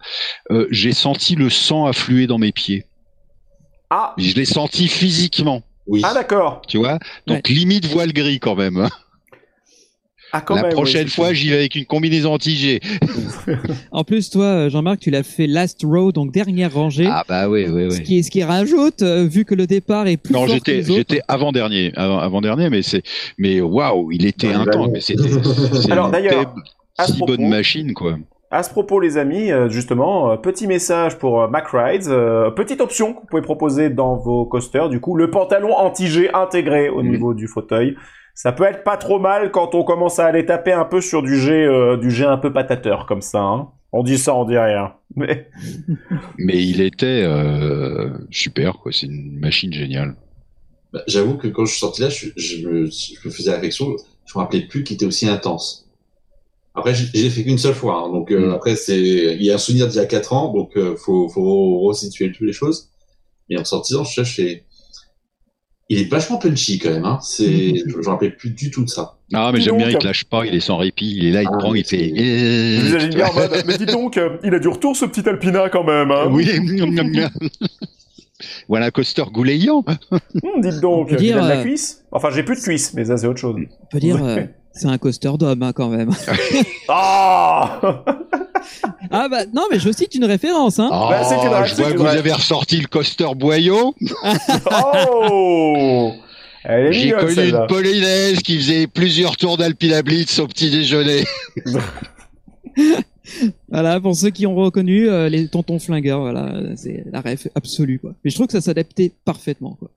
euh, 0.51 0.67
j'ai 0.71 0.93
senti 0.93 1.35
le 1.35 1.49
sang 1.49 1.85
affluer 1.85 2.27
dans 2.27 2.37
mes 2.37 2.51
pieds. 2.51 2.85
Ah, 3.89 4.13
Je 4.17 4.33
l'ai 4.35 4.45
senti 4.45 4.87
physiquement, 4.87 5.63
Oui. 5.87 6.01
ah 6.05 6.13
d'accord. 6.13 6.61
tu 6.67 6.77
vois? 6.77 6.97
Donc 7.27 7.49
limite 7.49 7.85
voile 7.85 8.13
gris 8.13 8.39
quand 8.39 8.55
même. 8.55 8.87
Ah 10.33 10.41
quand 10.41 10.55
la 10.55 10.61
même, 10.63 10.71
prochaine 10.71 11.07
fois, 11.07 11.33
j'y 11.33 11.49
vais 11.49 11.55
avec 11.57 11.75
une 11.75 11.85
combinaison 11.85 12.33
anti-G. 12.33 12.79
En 13.91 14.03
plus, 14.03 14.29
toi, 14.29 14.69
Jean-Marc, 14.69 14.99
tu 14.99 15.09
l'as 15.11 15.23
fait 15.23 15.47
last 15.47 15.81
row, 15.83 16.11
donc 16.11 16.31
dernière 16.31 16.73
rangée. 16.73 17.07
Ah 17.09 17.23
bah 17.27 17.49
oui, 17.49 17.65
oui, 17.69 17.91
Ce 17.91 17.97
oui. 17.97 18.03
qui, 18.03 18.23
ce 18.23 18.31
qui 18.31 18.43
rajoute, 18.43 19.01
euh, 19.01 19.25
vu 19.27 19.43
que 19.45 19.55
le 19.55 19.67
départ 19.67 20.07
est 20.07 20.17
plus 20.17 20.33
Non, 20.33 20.41
fort 20.41 20.47
que 20.47 20.53
j'étais, 20.53 20.73
les 20.75 20.89
autres. 20.89 20.97
j'étais 20.99 21.21
avant 21.27 21.51
dernier, 21.51 21.91
avant, 21.95 22.41
dernier, 22.41 22.69
mais 22.69 22.81
c'est, 22.81 23.03
mais 23.37 23.59
waouh, 23.61 24.11
il 24.11 24.25
était 24.25 24.47
Ouais, 24.47 24.53
intense, 24.53 24.87
bah, 24.87 24.91
mais 24.93 25.01
c'était, 25.01 25.23
c'est 25.81 25.91
Alors, 25.91 26.05
une 26.07 26.11
d'ailleurs, 26.13 26.53
telle- 26.53 26.63
à 26.97 27.05
ce 27.07 27.13
si 27.13 27.17
propos- 27.19 27.37
bonne 27.37 27.49
machine 27.49 27.93
quoi. 27.93 28.17
À 28.53 28.63
ce 28.63 28.69
propos, 28.69 28.99
les 28.99 29.17
amis, 29.17 29.49
euh, 29.51 29.69
justement, 29.69 30.31
euh, 30.31 30.35
petit 30.35 30.67
message 30.67 31.17
pour 31.17 31.41
euh, 31.41 31.47
Mac 31.47 31.67
Rides, 31.71 32.07
euh, 32.09 32.51
petite 32.51 32.81
option 32.81 33.13
que 33.13 33.19
vous 33.21 33.25
pouvez 33.29 33.41
proposer 33.41 33.89
dans 33.89 34.17
vos 34.17 34.45
coasters, 34.45 34.89
du 34.89 34.99
coup, 34.99 35.15
le 35.15 35.29
pantalon 35.31 35.73
anti-G 35.73 36.29
intégré 36.33 36.89
au 36.89 37.01
Mhm. 37.01 37.09
niveau 37.11 37.33
du 37.33 37.47
fauteuil. 37.47 37.95
Ça 38.33 38.51
peut 38.51 38.63
être 38.63 38.83
pas 38.83 38.97
trop 38.97 39.19
mal 39.19 39.51
quand 39.51 39.75
on 39.75 39.83
commence 39.83 40.19
à 40.19 40.25
aller 40.25 40.45
taper 40.45 40.71
un 40.73 40.85
peu 40.85 41.01
sur 41.01 41.21
du 41.21 41.39
G, 41.39 41.51
euh, 41.65 41.97
du 41.97 42.11
G 42.11 42.25
un 42.25 42.37
peu 42.37 42.51
patateur 42.53 43.05
comme 43.05 43.21
ça. 43.21 43.41
Hein. 43.41 43.69
On 43.91 44.03
dit 44.03 44.17
ça, 44.17 44.33
on 44.35 44.45
dit 44.45 44.57
rien. 44.57 44.93
Mais 45.15 45.49
Mais 46.37 46.63
il 46.65 46.81
était 46.81 47.23
euh, 47.25 48.09
super, 48.29 48.77
quoi. 48.79 48.91
C'est 48.91 49.07
une 49.07 49.39
machine 49.39 49.73
géniale. 49.73 50.15
Bah, 50.93 51.01
J'avoue 51.07 51.37
que 51.37 51.47
quand 51.47 51.65
je 51.65 51.71
suis 51.71 51.79
sorti 51.79 52.01
là, 52.01 52.09
je, 52.09 52.27
je 52.35 52.67
me, 52.67 52.85
je 52.85 53.15
me 53.25 53.31
faisais 53.31 53.49
la 53.49 53.55
réflexion, 53.57 53.95
je 54.25 54.37
me 54.37 54.41
rappelais 54.41 54.61
plus 54.67 54.83
qu'il 54.83 54.95
était 54.95 55.05
aussi 55.05 55.27
intense. 55.27 55.89
Après, 56.73 56.93
je, 56.95 57.05
je 57.13 57.23
l'ai 57.23 57.29
fait 57.29 57.43
qu'une 57.43 57.57
seule 57.57 57.73
fois, 57.75 58.03
hein, 58.05 58.11
donc 58.11 58.31
euh, 58.31 58.51
Mm. 58.51 58.53
après 58.53 58.75
c'est, 58.77 58.99
il 58.99 59.43
y 59.43 59.51
a 59.51 59.55
un 59.55 59.57
souvenir 59.57 59.87
d'il 59.87 59.97
y 59.97 59.99
a 59.99 60.05
quatre 60.05 60.33
ans, 60.33 60.53
donc 60.53 60.77
euh, 60.77 60.95
faut, 60.95 61.27
faut 61.29 61.79
resituer 61.81 62.31
toutes 62.31 62.47
les 62.47 62.53
choses. 62.53 62.89
Mais 63.49 63.59
en 63.59 63.65
sortant, 63.65 64.03
je 64.03 64.11
cherchais. 64.11 64.65
Il 65.93 65.99
est 65.99 66.09
vachement 66.09 66.37
punchy 66.37 66.79
quand 66.79 66.89
même, 66.89 67.03
hein. 67.03 67.19
C'est, 67.21 67.75
je, 67.75 67.83
je 67.89 67.97
me 67.97 68.07
rappelais 68.07 68.29
plus 68.29 68.49
du 68.49 68.71
tout 68.71 68.85
de 68.85 68.89
ça. 68.89 69.17
Ah, 69.33 69.51
mais 69.53 69.59
j'aime 69.59 69.75
bien, 69.75 69.89
il 69.89 69.97
te 69.97 70.07
lâche 70.07 70.23
pas, 70.23 70.45
il 70.45 70.55
est 70.55 70.61
sans 70.61 70.77
répit, 70.77 71.17
il 71.17 71.25
est 71.25 71.31
là, 71.31 71.41
il 71.41 71.49
Ah, 71.51 71.57
prend, 71.57 71.75
il 71.75 71.83
fait. 71.83 72.13
mode, 73.35 73.63
mais 73.67 73.77
dis 73.77 73.85
donc, 73.87 74.15
euh, 74.15 74.37
il 74.41 74.55
a 74.55 74.59
du 74.59 74.69
retour 74.69 74.95
ce 74.95 75.03
petit 75.03 75.27
Alpina 75.27 75.67
quand 75.67 75.83
même. 75.83 76.09
Hein. 76.11 76.29
Oui, 76.31 76.47
voilà 78.69 78.85
un 78.85 78.91
coaster 78.91 79.25
goulayant. 79.33 79.83
Hum, 80.11 80.61
dites 80.61 80.79
donc, 80.79 81.09
il 81.11 81.17
dire, 81.17 81.37
a 81.39 81.43
de 81.43 81.49
la 81.49 81.57
euh, 81.59 81.63
cuisse. 81.63 82.05
Enfin, 82.13 82.29
j'ai 82.33 82.43
plus 82.43 82.55
de 82.55 82.61
cuisse, 82.61 82.93
mais 82.93 83.03
ça 83.03 83.17
c'est 83.17 83.27
autre 83.27 83.41
chose. 83.41 83.57
On 83.57 83.85
peut 83.87 83.99
dire, 83.99 84.15
euh, 84.23 84.43
c'est 84.71 84.87
un 84.87 84.97
coaster 84.97 85.31
d'homme 85.37 85.61
hein, 85.61 85.73
quand 85.73 85.89
même. 85.89 86.11
Ah 86.87 87.81
ah 89.11 89.27
bah 89.29 89.45
non, 89.53 89.63
mais 89.71 89.79
je 89.79 89.91
cite 89.91 90.15
une 90.15 90.25
référence. 90.25 90.79
Hein. 90.79 90.89
Oh, 90.91 91.07
Bah, 91.09 91.23
c'est 91.23 91.35
vrai, 91.35 91.67
je 91.67 91.75
vois 91.75 91.91
que 91.91 91.97
vous 91.97 92.05
avez 92.05 92.31
ressorti 92.31 92.77
le 92.77 92.87
coaster 92.87 93.27
boyau. 93.35 93.95
Oh 94.71 96.13
J'ai 96.91 97.11
connu 97.11 97.49
une 97.49 97.65
polonaise 97.67 98.39
qui 98.41 98.57
faisait 98.57 98.87
plusieurs 98.87 99.35
tours 99.37 99.57
d'Alpina 99.57 100.01
Blitz 100.03 100.39
au 100.39 100.47
petit 100.47 100.69
déjeuner. 100.69 101.25
Voilà, 103.69 103.99
pour 104.01 104.15
ceux 104.15 104.29
qui 104.29 104.45
ont 104.45 104.55
reconnu 104.55 105.07
euh, 105.07 105.29
les 105.29 105.47
tontons 105.47 105.79
flingueurs, 105.79 106.19
voilà, 106.21 106.53
c'est 106.75 107.05
la 107.11 107.21
ref 107.21 107.47
absolue 107.55 107.99
quoi. 107.99 108.13
Mais 108.23 108.29
je 108.31 108.35
trouve 108.35 108.47
que 108.47 108.53
ça 108.53 108.61
s'adaptait 108.61 109.13
parfaitement 109.23 109.77
quoi. 109.79 109.89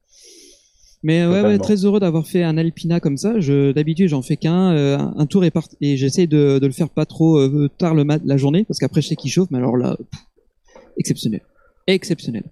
Mais 1.05 1.21
euh, 1.21 1.31
ouais, 1.31 1.43
ouais, 1.43 1.59
très 1.59 1.85
heureux 1.85 2.01
d'avoir 2.01 2.27
fait 2.27 2.43
un 2.43 2.57
Alpina 2.57 2.99
comme 2.99 3.19
ça. 3.19 3.39
Je 3.39 3.73
d'habitude 3.73 4.09
j'en 4.09 4.23
fais 4.23 4.37
qu'un, 4.37 4.73
euh, 4.73 4.99
un- 4.99 5.27
tour 5.27 5.45
et 5.45 5.97
j'essaie 5.97 6.27
de, 6.27 6.59
de 6.59 6.67
le 6.67 6.73
faire 6.73 6.89
pas 6.89 7.05
trop 7.05 7.39
euh, 7.39 7.69
tard 7.79 7.95
le 7.95 8.05
mat 8.05 8.23
la 8.25 8.39
journée 8.39 8.65
parce 8.65 8.79
qu'après 8.79 9.03
je 9.03 9.09
sais 9.09 9.17
qu'il 9.17 9.31
chauffe. 9.31 9.49
Mais 9.51 9.59
alors 9.59 9.77
là, 9.77 9.97
pff, 9.99 10.21
exceptionnel, 10.97 11.43
exceptionnel. 11.87 12.45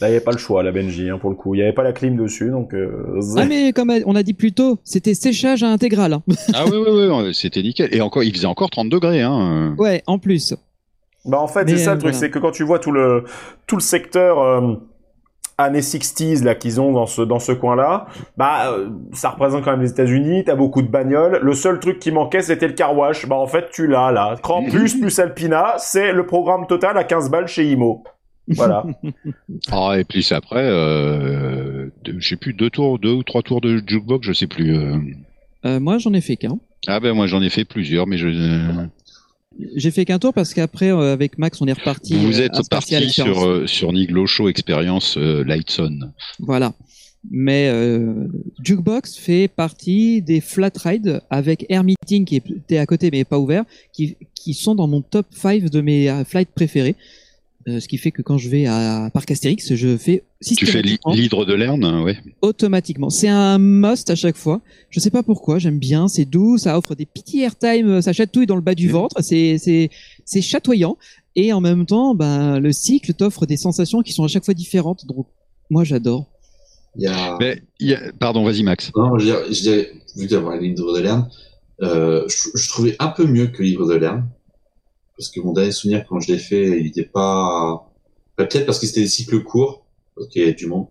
Là, 0.00 0.08
il 0.08 0.10
n'y 0.10 0.16
avait 0.16 0.24
pas 0.24 0.32
le 0.32 0.38
choix, 0.38 0.62
la 0.64 0.72
Benji, 0.72 1.08
hein, 1.08 1.18
pour 1.18 1.30
le 1.30 1.36
coup. 1.36 1.54
Il 1.54 1.58
n'y 1.58 1.62
avait 1.62 1.72
pas 1.72 1.84
la 1.84 1.92
clim 1.92 2.16
dessus, 2.16 2.50
donc... 2.50 2.74
Euh... 2.74 3.20
Ah 3.36 3.44
mais 3.46 3.72
comme 3.72 3.92
on 4.06 4.16
a 4.16 4.24
dit 4.24 4.34
plus 4.34 4.52
tôt, 4.52 4.80
c'était 4.82 5.14
séchage 5.14 5.62
à 5.62 5.68
intégral. 5.68 6.14
Hein. 6.14 6.22
Ah 6.52 6.64
oui, 6.66 6.76
oui, 6.76 7.06
oui, 7.08 7.32
c'était 7.32 7.62
nickel. 7.62 7.94
Et 7.94 8.00
encore, 8.00 8.24
il 8.24 8.34
faisait 8.34 8.48
encore 8.48 8.70
30 8.70 8.88
degrés. 8.88 9.22
Hein. 9.22 9.76
Ouais, 9.78 10.02
en 10.08 10.18
plus. 10.18 10.52
Bah, 11.24 11.40
en 11.40 11.46
fait, 11.46 11.68
c'est 11.68 11.78
ça 11.78 11.92
euh, 11.92 11.94
le 11.94 12.00
truc, 12.00 12.12
voilà. 12.12 12.18
c'est 12.18 12.30
que 12.30 12.40
quand 12.40 12.50
tu 12.50 12.64
vois 12.64 12.80
tout 12.80 12.90
le, 12.90 13.24
tout 13.68 13.76
le 13.76 13.82
secteur 13.82 14.40
euh, 14.40 14.74
années 15.58 15.80
60s 15.80 16.42
là 16.44 16.54
qu'ils 16.54 16.80
ont 16.80 16.92
dans 16.92 17.06
ce, 17.06 17.22
dans 17.22 17.38
ce 17.38 17.52
coin-là, 17.52 18.06
bah, 18.36 18.72
euh, 18.72 18.90
ça 19.12 19.30
représente 19.30 19.64
quand 19.64 19.70
même 19.70 19.82
les 19.82 19.90
États-Unis, 19.90 20.44
t'as 20.44 20.54
beaucoup 20.56 20.82
de 20.82 20.88
bagnoles. 20.88 21.38
Le 21.42 21.52
seul 21.54 21.78
truc 21.80 21.98
qui 21.98 22.10
manquait, 22.10 22.42
c'était 22.42 22.66
le 22.66 22.74
car 22.74 22.96
wash. 22.96 23.26
Bah, 23.26 23.36
en 23.36 23.46
fait, 23.46 23.70
tu 23.72 23.86
l'as, 23.86 24.10
là. 24.12 24.36
Cran 24.42 24.64
plus, 24.70 24.98
plus 24.98 25.18
Alpina, 25.18 25.74
c'est 25.78 26.12
le 26.12 26.26
programme 26.26 26.66
total 26.66 26.98
à 26.98 27.04
15 27.04 27.30
balles 27.30 27.46
chez 27.48 27.70
Imo. 27.70 28.02
Voilà. 28.48 28.84
Ah, 29.72 29.94
et 29.98 30.04
puis 30.04 30.26
après, 30.32 30.64
euh, 30.64 31.88
je 32.06 32.28
sais 32.28 32.36
plus, 32.36 32.52
deux 32.52 32.70
tours, 32.70 32.98
deux 32.98 33.12
ou 33.12 33.22
trois 33.22 33.42
tours 33.42 33.60
de 33.60 33.76
jukebox, 33.86 34.26
je 34.26 34.32
sais 34.32 34.46
plus. 34.46 34.76
euh. 34.76 34.96
Euh, 35.64 35.80
moi 35.80 35.96
j'en 35.98 36.12
ai 36.12 36.20
fait 36.20 36.36
qu'un. 36.36 36.58
Ah 36.86 37.00
ben 37.00 37.14
moi 37.14 37.26
j'en 37.26 37.40
ai 37.40 37.48
fait 37.48 37.64
plusieurs, 37.64 38.06
mais 38.06 38.18
je. 38.18 38.28
J'ai 39.76 39.90
fait 39.90 40.04
qu'un 40.04 40.18
tour 40.18 40.32
parce 40.32 40.54
qu'après, 40.54 40.90
euh, 40.90 41.12
avec 41.12 41.38
Max, 41.38 41.60
on 41.60 41.66
est 41.66 41.72
reparti. 41.72 42.14
Vous 42.16 42.40
euh, 42.40 42.44
êtes 42.44 42.68
parti 42.68 43.08
sur 43.10 43.44
euh, 43.46 43.66
sur 43.66 43.92
Niglo 43.92 44.26
Show 44.26 44.48
Experience 44.48 45.16
euh, 45.16 45.44
Lightson. 45.44 46.12
Voilà. 46.40 46.74
Mais 47.30 47.68
euh, 47.68 48.26
Jukebox 48.62 49.16
fait 49.16 49.48
partie 49.48 50.20
des 50.20 50.40
flat 50.40 50.70
rides 50.76 51.22
avec 51.30 51.64
Air 51.68 51.84
Meeting 51.84 52.24
qui 52.24 52.36
était 52.36 52.78
à 52.78 52.86
côté 52.86 53.10
mais 53.10 53.24
pas 53.24 53.38
ouvert, 53.38 53.64
qui, 53.92 54.16
qui 54.34 54.52
sont 54.54 54.74
dans 54.74 54.86
mon 54.86 55.00
top 55.00 55.26
5 55.30 55.70
de 55.70 55.80
mes 55.80 56.10
euh, 56.10 56.24
flights 56.24 56.50
préférés. 56.54 56.96
Euh, 57.66 57.80
ce 57.80 57.88
qui 57.88 57.96
fait 57.96 58.10
que 58.10 58.20
quand 58.20 58.36
je 58.36 58.50
vais 58.50 58.66
à 58.66 59.08
Parc 59.14 59.30
Astérix, 59.30 59.74
je 59.74 59.96
fais 59.96 60.22
Tu 60.44 60.66
fais 60.66 60.72
systématiquement, 60.72 61.14
l'hydre 61.14 61.46
de 61.46 61.54
Lerne, 61.54 61.82
hein, 61.82 62.02
ouais. 62.02 62.18
automatiquement. 62.42 63.08
C'est 63.08 63.28
un 63.28 63.56
must 63.58 64.10
à 64.10 64.14
chaque 64.14 64.36
fois. 64.36 64.60
Je 64.90 65.00
sais 65.00 65.08
pas 65.10 65.22
pourquoi, 65.22 65.58
j'aime 65.58 65.78
bien, 65.78 66.06
c'est 66.06 66.26
doux, 66.26 66.58
ça 66.58 66.76
offre 66.76 66.94
des 66.94 67.06
petits 67.06 67.40
airtime, 67.40 68.02
ça 68.02 68.12
chatouille 68.12 68.44
dans 68.46 68.56
le 68.56 68.60
bas 68.60 68.74
du 68.74 68.90
ventre, 68.90 69.16
c'est 69.22 69.56
c'est 69.58 69.88
c'est 70.26 70.42
chatoyant 70.42 70.98
et 71.36 71.54
en 71.54 71.62
même 71.62 71.86
temps, 71.86 72.14
ben 72.14 72.60
le 72.60 72.70
cycle 72.70 73.14
t'offre 73.14 73.46
des 73.46 73.56
sensations 73.56 74.02
qui 74.02 74.12
sont 74.12 74.24
à 74.24 74.28
chaque 74.28 74.44
fois 74.44 74.54
différentes. 74.54 75.06
Donc 75.06 75.26
moi 75.70 75.84
j'adore. 75.84 76.26
Il 76.96 77.02
y 77.04 77.06
a... 77.06 77.36
Mais, 77.40 77.62
il 77.80 77.88
y 77.88 77.94
a- 77.94 78.12
Pardon, 78.20 78.44
vas-y 78.44 78.62
Max. 78.62 78.92
Non, 78.94 79.18
je 79.18 79.26
je 79.50 79.62
dirais, 79.62 79.90
vu 80.16 80.26
d'avoir 80.26 80.56
livre 80.58 80.94
de 80.94 81.00
Lerne, 81.00 81.28
euh, 81.82 82.24
je, 82.28 82.50
je 82.56 82.68
trouvais 82.68 82.94
un 82.98 83.08
peu 83.08 83.26
mieux 83.26 83.46
que 83.48 83.62
livre 83.62 83.88
de 83.88 83.94
Lerne. 83.94 84.28
Parce 85.16 85.28
que 85.30 85.40
mon 85.40 85.52
dernier 85.52 85.70
souvenir, 85.72 86.04
quand 86.08 86.20
je 86.20 86.32
l'ai 86.32 86.38
fait, 86.38 86.80
il 86.80 86.86
était 86.88 87.04
pas... 87.04 87.86
bah, 88.36 88.44
Peut-être 88.46 88.66
parce 88.66 88.78
que 88.80 88.86
c'était 88.86 89.02
des 89.02 89.08
cycles 89.08 89.42
courts, 89.42 89.86
parce 90.16 90.28
qu'il 90.28 90.42
y 90.42 90.44
avait 90.44 90.54
du 90.54 90.66
monde. 90.66 90.86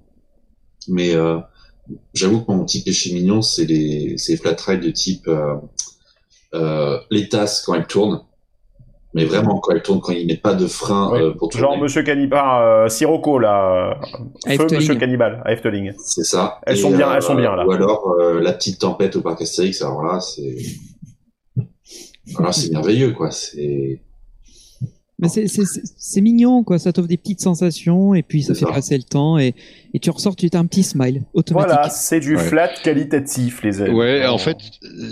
Mais 0.87 1.13
euh, 1.13 1.39
j'avoue 2.13 2.41
que 2.43 2.51
mon 2.51 2.63
petit 2.65 2.83
péché 2.83 3.13
mignon, 3.13 3.41
c'est 3.41 3.65
les, 3.65 4.17
c'est 4.17 4.33
les 4.33 4.37
flat 4.37 4.55
rides 4.65 4.81
de 4.81 4.91
type 4.91 5.27
euh, 5.27 5.55
euh, 6.53 6.99
les 7.11 7.27
tasses 7.29 7.61
quand 7.65 7.73
elles 7.73 7.87
tournent. 7.87 8.21
Mais 9.15 9.25
vraiment, 9.25 9.59
quand 9.59 9.73
elles 9.73 9.83
tournent, 9.83 10.01
quand 10.01 10.11
ils 10.13 10.25
mettent 10.25 10.41
pas 10.41 10.55
de 10.55 10.65
frein 10.65 11.11
Ouais. 11.11 11.21
euh, 11.21 11.31
pour 11.33 11.49
tourner. 11.49 11.61
Genre 11.67 11.77
Monsieur 11.77 12.01
Cannibal, 12.03 12.63
euh, 12.63 12.89
Sirocco 12.89 13.37
là, 13.39 13.99
feu. 14.47 14.67
Monsieur 14.71 14.95
Cannibal 14.95 15.41
à 15.45 15.53
Efteling. 15.53 15.93
C'est 15.99 16.23
ça. 16.23 16.59
Elles 16.65 16.77
Et, 16.77 16.81
sont 16.81 16.89
bien- 16.91 17.13
elles 17.13 17.21
sont 17.21 17.35
bien, 17.35 17.55
là. 17.55 17.65
Ou 17.67 17.71
alors 17.71 18.09
euh, 18.19 18.39
la 18.41 18.53
petite 18.53 18.79
tempête 18.79 19.15
au 19.15 19.21
parc 19.21 19.41
Astérix. 19.41 19.81
Alors 19.83 20.01
là, 20.03 20.19
c'est 20.19 20.55
alors 22.37 22.53
c'est 22.53 22.71
merveilleux 22.71 23.11
quoi. 23.11 23.29
C'est 23.31 24.01
Mais 25.23 25.29
c'est 25.29 25.47
c'est 25.47 25.65
c'est- 25.65 25.81
c'est 25.97 26.21
mignon 26.21 26.63
quoi, 26.63 26.77
ça 26.77 26.91
t'offre 26.93 27.07
des 27.07 27.17
petites 27.17 27.41
sensations 27.41 28.13
et 28.13 28.21
puis 28.21 28.43
ça 28.43 28.53
C'est 28.53 28.59
fait 28.61 28.65
ça. 28.67 28.71
passer 28.73 28.97
le 28.97 29.03
temps 29.03 29.39
et 29.39 29.55
et 29.95 29.99
tu 29.99 30.09
ressors, 30.09 30.35
tu 30.35 30.49
as 30.53 30.57
un 30.59 30.65
petit 30.65 30.81
smile 30.83 31.21
automatique. 31.33 31.69
Voilà, 31.71 31.89
c'est 31.89 32.19
du 32.19 32.35
Ouais. 32.35 32.43
flat 32.43 32.69
qualitatif 32.83 33.61
les 33.63 33.81
amis. 33.81 33.93
Ouais, 33.93 34.25
en 34.25 34.39
fait, 34.39 34.57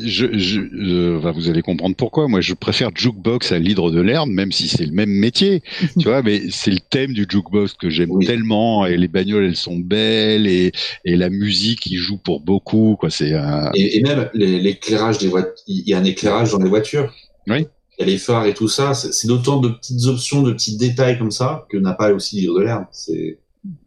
je, 0.03 0.25
je, 0.37 0.59
euh, 0.59 1.19
bah, 1.21 1.31
vous 1.31 1.49
allez 1.49 1.61
comprendre 1.61 1.95
pourquoi. 1.95 2.27
Moi, 2.27 2.41
je 2.41 2.53
préfère 2.55 2.89
jukebox 2.95 3.51
à 3.51 3.59
l'hydre 3.59 3.91
de 3.91 4.01
Lerne, 4.01 4.31
même 4.31 4.51
si 4.51 4.67
c'est 4.67 4.85
le 4.87 4.91
même 4.91 5.11
métier, 5.11 5.61
tu 5.99 6.07
vois. 6.07 6.23
Mais 6.23 6.41
c'est 6.49 6.71
le 6.71 6.79
thème 6.89 7.13
du 7.13 7.27
jukebox 7.29 7.73
que 7.73 7.89
j'aime 7.91 8.09
Oui. 8.11 8.25
tellement. 8.25 8.85
Et 8.87 8.97
les 8.97 9.07
bagnoles, 9.07 9.45
elles 9.45 9.55
sont 9.55 9.77
belles 9.77 10.47
et, 10.47 10.71
et 11.05 11.15
la 11.15 11.29
musique, 11.29 11.85
il 11.85 11.97
joue 11.97 12.17
pour 12.17 12.41
beaucoup. 12.41 12.95
Quoi, 12.99 13.11
c'est 13.11 13.33
euh, 13.33 13.69
et, 13.75 13.99
et 13.99 14.01
même 14.01 14.29
les- 14.33 14.59
l'éclairage 14.59 15.19
des 15.19 15.27
voitures. 15.27 15.53
Il 15.67 15.87
y 15.87 15.93
a 15.93 15.99
un 15.99 16.03
éclairage 16.03 16.51
dans 16.53 16.57
les 16.59 16.69
voitures. 16.69 17.13
Oui. 17.47 17.67
Il 18.01 18.07
y 18.07 18.09
a 18.09 18.13
les 18.13 18.17
phares 18.17 18.45
et 18.47 18.53
tout 18.53 18.67
ça. 18.67 18.93
C'est 18.95 19.27
d'autant 19.27 19.59
de 19.59 19.69
petites 19.69 20.05
options, 20.05 20.41
de 20.41 20.51
petits 20.53 20.77
détails 20.77 21.17
comme 21.19 21.31
ça 21.31 21.65
que 21.69 21.77
n'a 21.77 21.93
pas 21.93 22.11
aussi 22.13 22.37
l'île 22.37 22.53
de 22.57 22.61
l'herbe. 22.61 22.85
C'est 22.91 23.37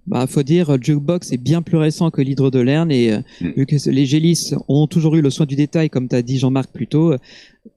Bah 0.07 0.27
faut 0.29 0.45
dire 0.45 0.71
euh, 0.71 0.79
Jukebox 0.81 1.33
est 1.33 1.37
bien 1.37 1.63
plus 1.63 1.79
récent 1.79 2.11
que 2.13 2.23
l'hydre 2.23 2.51
de 2.51 2.61
Lerne 2.61 2.93
et 2.93 3.13
euh, 3.13 3.19
Mm. 3.41 3.51
vu 3.57 3.67
que 3.67 3.91
les 3.91 4.07
Gélis 4.07 4.53
ont 4.69 4.87
toujours 4.87 5.17
eu 5.17 5.21
le 5.21 5.31
soin 5.31 5.47
du 5.47 5.57
détail 5.57 5.91
comme 5.91 6.07
t'as 6.07 6.23
dit 6.23 6.39
Jean-Marc 6.39 6.71
plus 6.71 6.87
tôt, 6.87 7.13
euh, 7.13 7.19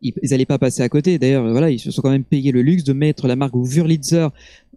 ils, 0.03 0.13
ils 0.21 0.33
allaient 0.33 0.45
pas 0.45 0.59
passer 0.59 0.83
à 0.83 0.89
côté. 0.89 1.17
D'ailleurs 1.17 1.49
voilà, 1.49 1.71
ils 1.71 1.79
se 1.79 1.89
sont 1.89 2.01
quand 2.03 2.11
même 2.11 2.23
payé 2.23 2.51
le 2.51 2.61
luxe 2.61 2.83
de 2.83 2.93
mettre 2.93 3.27
la 3.27 3.35
marque 3.35 3.55
Wurlitzer 3.55 4.27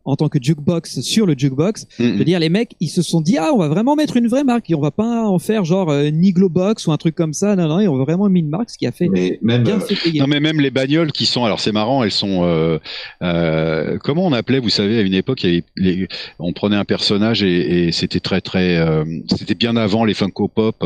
en 0.05 0.17
tant 0.17 0.29
que 0.29 0.39
jukebox 0.41 1.01
sur 1.01 1.27
le 1.27 1.35
jukebox. 1.37 1.87
mm, 1.99 2.05
Je 2.05 2.13
veux 2.19 2.25
dire, 2.25 2.39
les 2.41 2.49
mecs, 2.49 2.75
ils 2.81 2.89
se 2.89 3.03
sont 3.03 3.21
dit, 3.21 3.37
ah, 3.39 3.51
on 3.55 3.59
va 3.59 3.69
vraiment 3.69 3.97
mettre 3.97 4.17
une 4.17 4.27
vraie 4.29 4.45
marque 4.45 4.71
et 4.71 4.75
on 4.75 4.81
va 4.81 4.91
pas 4.91 5.27
en 5.27 5.39
faire 5.39 5.65
genre 5.65 5.91
euh, 5.91 6.11
Niglo 6.11 6.49
Box 6.49 6.87
ou 6.87 6.93
un 6.93 6.97
truc 6.97 7.15
comme 7.15 7.33
ça. 7.33 7.57
Non, 7.57 7.69
non, 7.69 7.81
ils 7.81 7.89
ont 7.89 7.99
vraiment 8.03 8.29
mis 8.29 8.41
une 8.41 8.49
marque, 8.49 8.71
ce 8.71 8.79
qui 8.79 8.87
a 8.87 8.93
fait 8.93 9.09
mais 9.09 9.39
même 9.43 9.63
bien 9.63 9.77
euh, 9.77 9.81
fait 9.81 9.95
payer. 9.95 10.21
Non 10.21 10.27
mais 10.27 10.41
même 10.41 10.61
les 10.61 10.71
bagnoles 10.71 11.13
qui 11.13 11.27
sont 11.27 11.45
alors 11.45 11.61
c'est 11.61 11.73
marrant 11.73 12.03
elles 12.05 12.11
sont 12.11 12.45
euh, 12.45 12.79
euh, 13.23 13.99
comment 14.03 14.27
on 14.27 14.33
appelait 14.33 14.59
vous 14.59 14.69
savez 14.71 14.99
à 14.99 15.03
une 15.03 15.15
époque 15.15 15.43
il 15.45 15.51
y 15.51 15.53
avait 15.53 15.65
les- 15.77 16.09
on 16.39 16.53
prenait 16.53 16.77
un 16.77 16.85
personnage 16.85 17.43
et, 17.43 17.87
et 17.89 17.93
c'était 17.93 18.21
très 18.21 18.41
très 18.41 18.77
euh, 18.77 19.05
c'était 19.37 19.55
bien 19.55 19.77
avant 19.77 20.05
les 20.05 20.15
Funko 20.15 20.49
Pop 20.49 20.85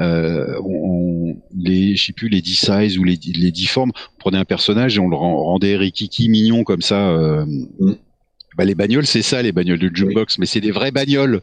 euh, 0.00 0.46
on, 0.64 1.30
on- 1.30 1.36
les 1.58 1.96
je 1.96 2.04
sais 2.06 2.12
plus 2.12 2.28
les 2.28 2.40
D-size 2.42 2.98
ou 2.98 3.04
les 3.04 3.18
les 3.34 3.50
D-form 3.52 3.90
on 3.90 4.18
prenait 4.18 4.38
un 4.38 4.44
personnage 4.44 4.96
et 4.96 5.00
on 5.00 5.08
le 5.08 5.16
rend- 5.16 5.42
rendait 5.42 5.76
rikiki 5.76 6.28
mignon 6.28 6.64
comme 6.64 6.82
ça 6.82 7.10
euh, 7.10 7.44
Mm. 7.78 7.92
Bah, 8.56 8.64
les 8.64 8.74
bagnoles, 8.74 9.06
c'est 9.06 9.22
ça, 9.22 9.42
les 9.42 9.52
bagnoles 9.52 9.78
de 9.78 9.90
jukebox, 9.94 10.38
mais 10.38 10.46
c'est 10.46 10.60
des 10.60 10.70
vraies 10.70 10.90
bagnoles. 10.90 11.40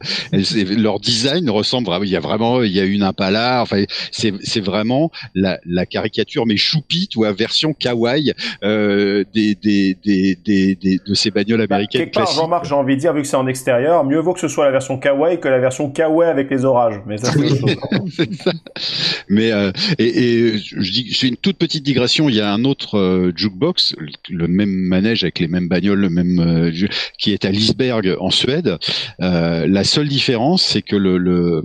Leur 0.76 1.00
design 1.00 1.48
ressemble 1.50 1.86
vraiment. 1.86 2.04
Il 2.04 2.10
y 2.10 2.16
a 2.16 2.20
vraiment, 2.20 2.62
il 2.62 2.72
y 2.72 2.80
a 2.80 2.84
une 2.84 3.02
Impala. 3.02 3.62
Enfin, 3.62 3.84
c'est 4.10 4.60
vraiment 4.60 5.10
la, 5.34 5.58
la 5.66 5.86
caricature, 5.86 6.46
mais 6.46 6.56
choupie, 6.56 7.08
ou 7.16 7.24
à 7.24 7.32
version 7.32 7.72
kawaii 7.72 8.32
euh, 8.62 9.24
des, 9.34 9.54
des, 9.54 9.96
des, 10.04 10.36
des, 10.44 10.74
des- 10.74 10.98
de 11.06 11.14
ces 11.14 11.30
bagnoles 11.30 11.66
Bah, 11.66 11.76
américaines 11.76 12.02
quelque 12.02 12.14
part, 12.14 12.24
classiques. 12.24 12.40
Jean-Marc, 12.40 12.64
j'ai 12.66 12.74
envie 12.74 12.94
de 12.96 13.00
dire, 13.00 13.12
vu 13.14 13.22
que 13.22 13.28
c'est 13.28 13.36
en 13.36 13.46
extérieur, 13.46 14.04
mieux 14.04 14.18
vaut 14.20 14.32
que 14.34 14.40
ce 14.40 14.48
soit 14.48 14.64
la 14.64 14.70
version 14.72 14.98
kawaii 14.98 15.38
que 15.40 15.48
la 15.48 15.58
version 15.58 15.90
kawaii 15.90 16.30
avec 16.30 16.50
les 16.50 16.64
orages. 16.64 17.00
Mais 17.06 17.18
ça, 17.18 17.32
c'est. 17.32 18.28
Mais 19.28 19.52
euh, 19.52 19.72
et, 19.98 20.04
et 20.06 20.58
je 20.58 20.90
dis, 20.92 21.12
c'est 21.14 21.28
une 21.28 21.36
toute 21.36 21.56
petite 21.56 21.82
digression. 21.84 22.28
Il 22.28 22.34
y 22.34 22.40
a 22.40 22.52
un 22.52 22.64
autre 22.64 22.98
euh, 22.98 23.32
jukebox, 23.34 23.94
le, 24.28 24.48
même 24.48 24.70
manège 24.70 25.24
avec 25.24 25.38
les 25.38 25.48
mêmes 25.48 25.68
bagnoles, 25.68 26.00
le 26.00 26.10
même 26.10 26.38
euh, 26.40 26.72
qui 27.18 27.32
est 27.32 27.44
à 27.44 27.50
Lisberg 27.50 28.16
en 28.20 28.30
Suède. 28.30 28.78
Euh, 29.20 29.66
la 29.66 29.84
seule 29.84 30.08
différence, 30.08 30.62
c'est 30.62 30.82
que 30.82 30.96
le, 30.96 31.18
le, 31.18 31.62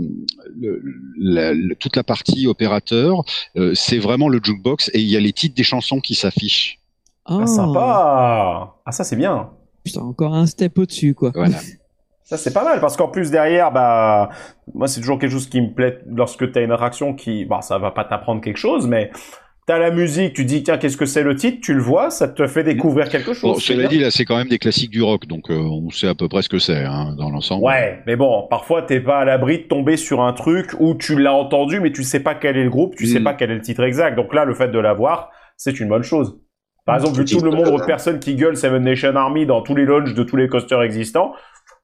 le- 0.60 0.82
la- 1.18 1.54
le- 1.54 1.76
toute 1.76 1.96
la 1.96 2.04
partie 2.04 2.48
opérateur, 2.48 3.24
euh, 3.58 3.74
c'est 3.76 4.00
vraiment 4.00 4.30
le 4.30 4.40
jukebox 4.44 4.90
et 4.94 5.00
il 5.00 5.08
y 5.10 5.18
a 5.18 5.20
les 5.20 5.34
titres 5.34 5.56
des 5.56 5.64
chansons 5.64 6.00
qui 6.00 6.16
s'affichent. 6.16 6.80
Ah, 7.26 7.40
Ah, 7.44 7.48
sympa 7.48 8.76
Ah, 8.86 8.92
ça, 8.92 9.04
c'est 9.04 9.16
bien 9.16 9.50
Putain, 9.84 10.02
encore 10.02 10.34
un 10.36 10.46
step 10.46 10.78
au-dessus, 10.78 11.14
quoi. 11.14 11.32
Voilà. 11.34 11.58
Ça, 12.24 12.38
c'est 12.38 12.54
pas 12.54 12.64
mal, 12.64 12.80
parce 12.80 12.96
qu'en 12.96 13.08
plus, 13.08 13.32
derrière, 13.32 13.72
bah, 13.72 14.30
moi, 14.76 14.88
c'est 14.88 15.00
toujours 15.00 15.18
quelque 15.18 15.32
chose 15.32 15.50
qui 15.50 15.62
me 15.62 15.74
plaît 15.74 15.98
lorsque 16.06 16.52
t'as 16.52 16.62
une 16.64 16.72
attraction 16.72 17.16
qui, 17.16 17.44
bah, 17.44 17.62
ça 17.64 17.80
va 17.80 17.90
pas 17.90 18.04
t'apprendre 18.04 18.40
quelque 18.42 18.58
chose, 18.58 18.86
mais 18.86 19.10
t'as 19.70 19.78
la 19.78 19.92
musique, 19.92 20.34
tu 20.34 20.46
dis, 20.46 20.64
tiens, 20.64 20.80
qu'est-ce 20.80 20.98
que 20.98 21.06
c'est 21.06 21.22
le 21.22 21.36
titre, 21.36 21.60
tu 21.62 21.76
le 21.76 21.80
vois, 21.80 22.10
ça 22.10 22.28
te 22.28 22.48
fait 22.48 22.64
découvrir 22.64 23.08
quelque 23.08 23.34
chose. 23.34 23.54
Bon, 23.54 23.60
c'est 23.60 23.76
cela 23.76 23.88
dit, 23.88 24.00
là, 24.00 24.10
c'est 24.10 24.26
quand 24.26 24.36
même 24.36 24.48
des 24.48 24.58
classiques 24.58 24.90
du 24.90 25.04
rock, 25.04 25.28
donc 25.28 25.52
euh, 25.52 25.60
on 25.60 25.92
sait 25.92 26.08
à 26.08 26.16
peu 26.16 26.28
près 26.28 26.42
ce 26.42 26.50
que 26.50 26.58
c'est 26.58 26.84
hein, 26.86 27.14
dans 27.16 27.30
l'ensemble. 27.30 27.64
Ouais, 27.64 28.02
mais 28.08 28.16
bon, 28.16 28.48
parfois 28.50 28.82
t'es 28.82 29.00
pas 29.00 29.20
à 29.20 29.26
l'abri 29.26 29.60
de 29.60 29.64
tomber 29.66 29.96
sur 29.96 30.22
un 30.22 30.34
truc 30.34 30.72
où 30.80 30.96
tu 30.96 31.20
l'as 31.20 31.36
entendu, 31.36 31.80
mais 31.82 31.92
tu 31.92 32.02
sais 32.02 32.20
pas 32.20 32.34
quel 32.34 32.58
est 32.58 32.64
le 32.64 32.72
groupe, 32.72 32.96
tu 32.96 33.06
sais 33.06 33.20
Mm. 33.20 33.24
pas 33.24 33.36
quel 33.36 33.52
est 33.52 33.56
le 33.56 33.62
titre 33.62 33.84
exact. 33.84 34.16
Donc 34.16 34.34
là, 34.34 34.44
le 34.44 34.56
fait 34.56 34.70
de 34.70 34.80
l'avoir, 34.80 35.30
c'est 35.56 35.80
une 35.80 35.88
bonne 35.88 36.02
chose. 36.02 36.40
Par 36.88 36.96
exemple, 36.96 37.18
vu 37.18 37.22
Le 37.22 37.30
tout 37.30 37.46
le 37.46 37.52
nombre 37.52 37.78
de 37.78 37.84
euh, 37.84 37.86
personnes 37.86 38.20
qui 38.20 38.34
gueulent 38.34 38.58
Seven 38.58 38.82
Nation 38.82 39.16
Army 39.16 39.46
dans 39.46 39.62
tous 39.62 39.76
les 39.76 39.86
lounges 39.86 40.16
de 40.16 40.24
tous 40.24 40.36
les 40.36 40.48
coasters 40.48 40.82
existants, 40.82 41.34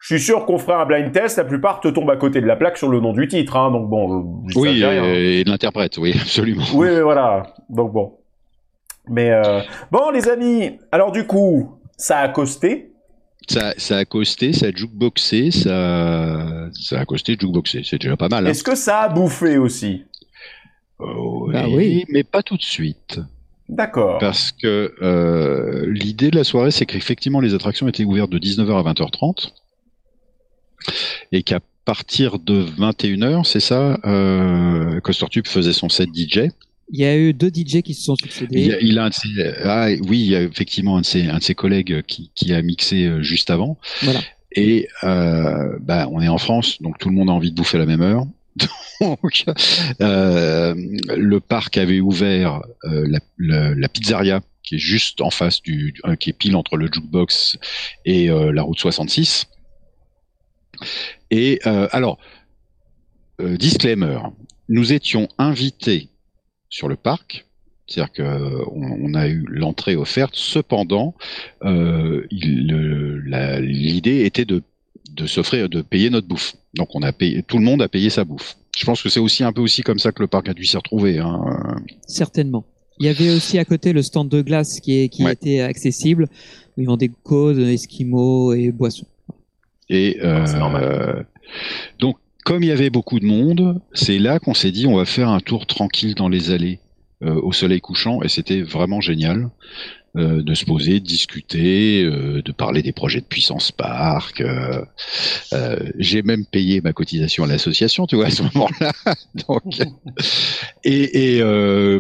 je 0.08 0.16
suis 0.18 0.24
sûr 0.24 0.46
qu'on 0.46 0.60
ferait 0.60 0.80
un 0.80 0.86
blind 0.86 1.12
test, 1.12 1.38
la 1.38 1.46
plupart 1.46 1.80
te 1.80 1.88
tombent 1.88 2.12
à 2.12 2.16
côté 2.18 2.40
de 2.40 2.46
la 2.46 2.56
plaque 2.56 2.78
sur 2.78 2.90
le 2.90 3.00
nom 3.00 3.12
du 3.14 3.28
titre, 3.28 3.56
hein, 3.56 3.72
donc 3.72 3.90
bon, 3.90 4.44
je, 4.48 4.54
je 4.54 4.60
Oui, 4.60 4.70
rien. 4.84 5.04
et, 5.04 5.40
et 5.40 5.44
de 5.44 5.50
l'interprète, 5.50 5.98
oui, 5.98 6.14
absolument. 6.22 6.64
Oui, 6.76 6.90
oui, 6.92 7.02
voilà. 7.02 7.56
Donc 7.70 7.92
bon. 7.92 8.14
Mais 9.08 9.32
euh... 9.32 9.62
bon, 9.92 10.12
les 10.12 10.28
amis, 10.30 10.78
alors 10.92 11.12
du 11.12 11.26
coup, 11.26 11.80
ça 11.98 12.20
a 12.20 12.30
costé. 12.30 12.92
Ça, 13.48 13.74
ça 13.78 13.98
a 13.98 14.06
costé, 14.06 14.54
ça 14.54 14.68
a 14.68 14.72
jukeboxé, 14.72 15.50
ça, 15.52 16.70
ça 16.72 17.00
a 17.00 17.06
costé, 17.06 17.36
jukeboxé. 17.40 17.82
C'est 17.84 18.00
déjà 18.02 18.16
pas 18.18 18.28
mal. 18.30 18.46
Hein. 18.46 18.50
Est-ce 18.52 18.64
que 18.64 18.76
ça 18.76 19.02
a 19.02 19.10
bouffé 19.10 19.58
aussi? 19.58 20.04
Oh, 21.00 21.50
Bah 21.52 21.66
oui. 21.68 22.06
mais 22.10 22.24
pas 22.24 22.42
tout 22.44 22.58
de 22.58 22.64
suite. 22.64 23.20
D'accord. 23.70 24.18
Parce 24.20 24.52
que 24.52 24.94
euh, 25.02 25.86
l'idée 25.88 26.30
de 26.32 26.38
la 26.38 26.44
soirée, 26.44 26.72
c'est 26.72 26.86
qu'effectivement, 26.86 27.40
les 27.40 27.54
attractions 27.54 27.88
étaient 27.88 28.04
ouvertes 28.04 28.30
de 28.32 28.38
19h 28.40 28.86
à 28.88 28.94
20h30 28.94 29.50
et 31.32 31.44
qu'à 31.44 31.60
partir 31.86 32.40
de 32.40 32.64
21h, 32.64 33.46
c'est 33.46 33.60
ça, 33.60 34.00
euh, 34.06 35.00
faisait 35.46 35.74
son 35.74 35.90
set 35.90 36.10
DJ. 36.14 36.50
Il 36.92 37.00
y 37.00 37.06
a 37.06 37.18
eu 37.18 37.34
deux 37.34 37.50
DJ 37.50 37.82
qui 37.82 37.94
se 37.94 38.04
sont 38.04 38.16
Il, 38.16 38.32
succédés. 38.32 38.66
y 38.66 38.74
a, 38.74 38.80
il 38.80 39.00
a 39.00 39.06
un 39.06 39.10
de 39.10 39.14
ses, 39.14 39.54
ah, 39.64 39.88
oui, 40.08 40.20
il 40.20 40.28
y 40.28 40.36
a 40.36 40.42
effectivement 40.42 40.98
un 40.98 41.02
de 41.02 41.06
ses, 41.06 41.28
un 41.28 41.40
de 41.40 41.44
ses 41.44 41.56
collègues 41.56 42.04
qui, 42.04 42.32
qui 42.36 42.54
a 42.54 42.62
mixé 42.62 43.06
euh, 43.06 43.22
juste 43.22 43.50
avant. 43.50 43.78
Voilà. 44.04 44.20
Et 44.56 44.88
euh, 45.04 45.78
bah, 45.82 46.08
on 46.12 46.22
est 46.22 46.28
en 46.28 46.38
France, 46.38 46.82
donc 46.82 46.98
tout 46.98 47.10
le 47.10 47.16
monde 47.16 47.30
a 47.30 47.34
envie 47.34 47.52
de 47.52 47.56
bouffer 47.56 47.78
à 47.78 47.82
la 47.82 47.86
même 47.86 48.02
heure. 48.02 48.26
Donc, 49.02 49.44
euh, 50.00 50.74
le 51.18 51.40
parc 51.42 51.78
avait 51.78 52.00
ouvert 52.00 52.62
euh, 52.86 53.06
la, 53.06 53.20
la, 53.38 53.76
la 53.76 53.90
pizzeria 53.90 54.40
qui 54.64 54.76
est 54.76 54.80
juste 54.80 55.20
en 55.20 55.30
face 55.30 55.62
du, 55.62 55.94
qui 56.22 56.30
est 56.30 56.34
pile 56.34 56.56
entre 56.56 56.78
le 56.78 56.86
jukebox 56.86 57.58
et 58.06 58.30
la 58.30 58.64
route 58.64 58.80
66. 58.80 59.46
Et 61.32 61.60
euh, 61.66 61.88
alors, 61.92 62.18
euh, 63.42 63.58
disclaimer, 63.58 64.20
nous 64.70 64.94
étions 64.94 65.28
invités 65.38 66.10
sur 66.70 66.88
le 66.88 66.96
parc 66.96 67.46
C'est-à-dire 67.88 68.14
que 68.14 68.24
on, 68.72 69.12
on 69.12 69.14
a 69.14 69.28
eu 69.28 69.46
l'entrée 69.48 69.96
offerte. 69.96 70.34
Cependant, 70.36 71.16
euh, 71.64 72.26
l'idée 72.32 74.26
était 74.26 74.46
de 74.46 74.64
de 75.14 75.28
s'offrir, 75.28 75.70
de 75.70 75.82
payer 75.82 76.10
notre 76.10 76.28
bouffe. 76.28 76.56
Donc 76.74 76.90
on 76.94 77.02
a 77.02 77.14
payé, 77.14 77.42
tout 77.44 77.58
le 77.58 77.64
monde 77.64 77.82
a 77.82 77.88
payé 77.88 78.10
sa 78.10 78.26
bouffe. 78.26 78.58
Je 78.78 78.86
pense 78.86 79.02
que 79.02 79.08
c'est 79.08 79.20
aussi 79.22 79.44
un 79.46 79.54
peu 79.54 79.62
aussi 79.62 79.82
comme 79.82 80.00
ça 80.00 80.12
que 80.12 80.22
le 80.22 80.28
parc 80.28 80.50
a 80.50 80.54
dû 80.54 80.66
s'y 80.66 80.76
retrouver. 80.76 81.20
Hein. 81.20 81.40
Certainement. 82.08 82.66
Il 83.00 83.06
y 83.06 83.10
avait 83.10 83.30
aussi 83.30 83.58
à 83.58 83.64
côté 83.66 83.94
le 83.94 84.02
stand 84.02 84.28
de 84.30 84.42
glace 84.42 84.80
qui, 84.82 85.00
est, 85.00 85.10
qui 85.10 85.24
Ouais. 85.24 85.34
était 85.34 85.62
accessible. 85.62 86.28
où 86.76 86.82
Ils 86.82 86.88
vendaient 86.88 87.12
codes, 87.24 87.60
esquimaux 87.60 88.54
et 88.54 88.72
boissons. 88.72 89.06
Et 89.90 90.18
euh, 90.24 90.46
c'est 90.46 90.58
normal. 90.58 91.26
donc, 92.00 92.18
comme 92.44 92.64
il 92.64 92.68
y 92.68 92.72
avait 92.72 92.92
beaucoup 92.92 93.20
de 93.20 93.26
monde, 93.26 93.82
c'est 93.94 94.20
là 94.20 94.40
qu'on 94.40 94.54
s'est 94.54 94.72
dit 94.72 94.86
on 94.86 94.96
va 94.96 95.06
faire 95.06 95.30
un 95.30 95.40
tour 95.40 95.66
tranquille 95.66 96.14
dans 96.16 96.30
les 96.30 96.52
allées 96.52 96.80
euh, 97.24 97.40
au 97.42 97.52
soleil 97.52 97.82
couchant, 97.82 98.22
et 98.22 98.30
c'était 98.30 98.62
vraiment 98.62 99.02
génial 99.02 99.50
euh, 100.18 100.42
de 100.44 100.54
se 100.54 100.66
poser, 100.66 101.00
de 101.00 101.06
discuter, 101.06 102.04
euh, 102.04 102.42
de 102.42 102.52
parler 102.52 102.82
des 102.82 102.92
projets 102.94 103.20
de 103.22 103.26
puissance 103.26 103.72
parc. 103.72 104.42
euh, 104.42 104.84
euh, 105.54 105.78
J'ai 105.98 106.22
même 106.22 106.46
payé 106.46 106.82
ma 106.82 106.94
cotisation 106.94 107.44
à 107.44 107.48
l'association, 107.48 108.08
tu 108.08 108.16
vois, 108.16 108.28
à 108.28 108.30
ce 108.32 108.44
moment-là. 108.44 108.92
Donc, 109.48 109.64
et 110.84 111.36
et, 111.36 111.42
euh, 111.42 112.00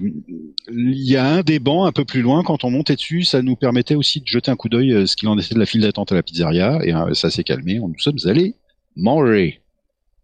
il 0.72 1.04
y 1.10 1.16
a 1.18 1.26
un 1.26 1.42
des 1.42 1.60
bancs 1.60 1.88
un 1.88 1.92
peu 1.92 2.06
plus 2.06 2.22
loin, 2.22 2.44
quand 2.44 2.64
on 2.64 2.72
montait 2.72 2.96
dessus, 2.96 3.24
ça 3.24 3.42
nous 3.42 3.56
permettait 3.56 3.96
aussi 3.96 4.22
de 4.22 4.28
jeter 4.28 4.50
un 4.52 4.56
coup 4.56 4.70
d'œil 4.70 5.08
ce 5.08 5.16
qu'il 5.16 5.28
en 5.30 5.38
était 5.38 5.54
de 5.56 5.60
la 5.60 5.66
file 5.66 5.82
d'attente 5.82 6.12
à 6.12 6.16
la 6.16 6.24
pizzeria, 6.24 6.80
et 6.84 6.94
euh, 6.94 7.14
ça 7.14 7.30
s'est 7.30 7.44
calmé. 7.44 7.80
On 7.80 7.88
nous 7.90 8.00
sommes 8.00 8.18
allés 8.26 8.56
manger. 8.96 9.62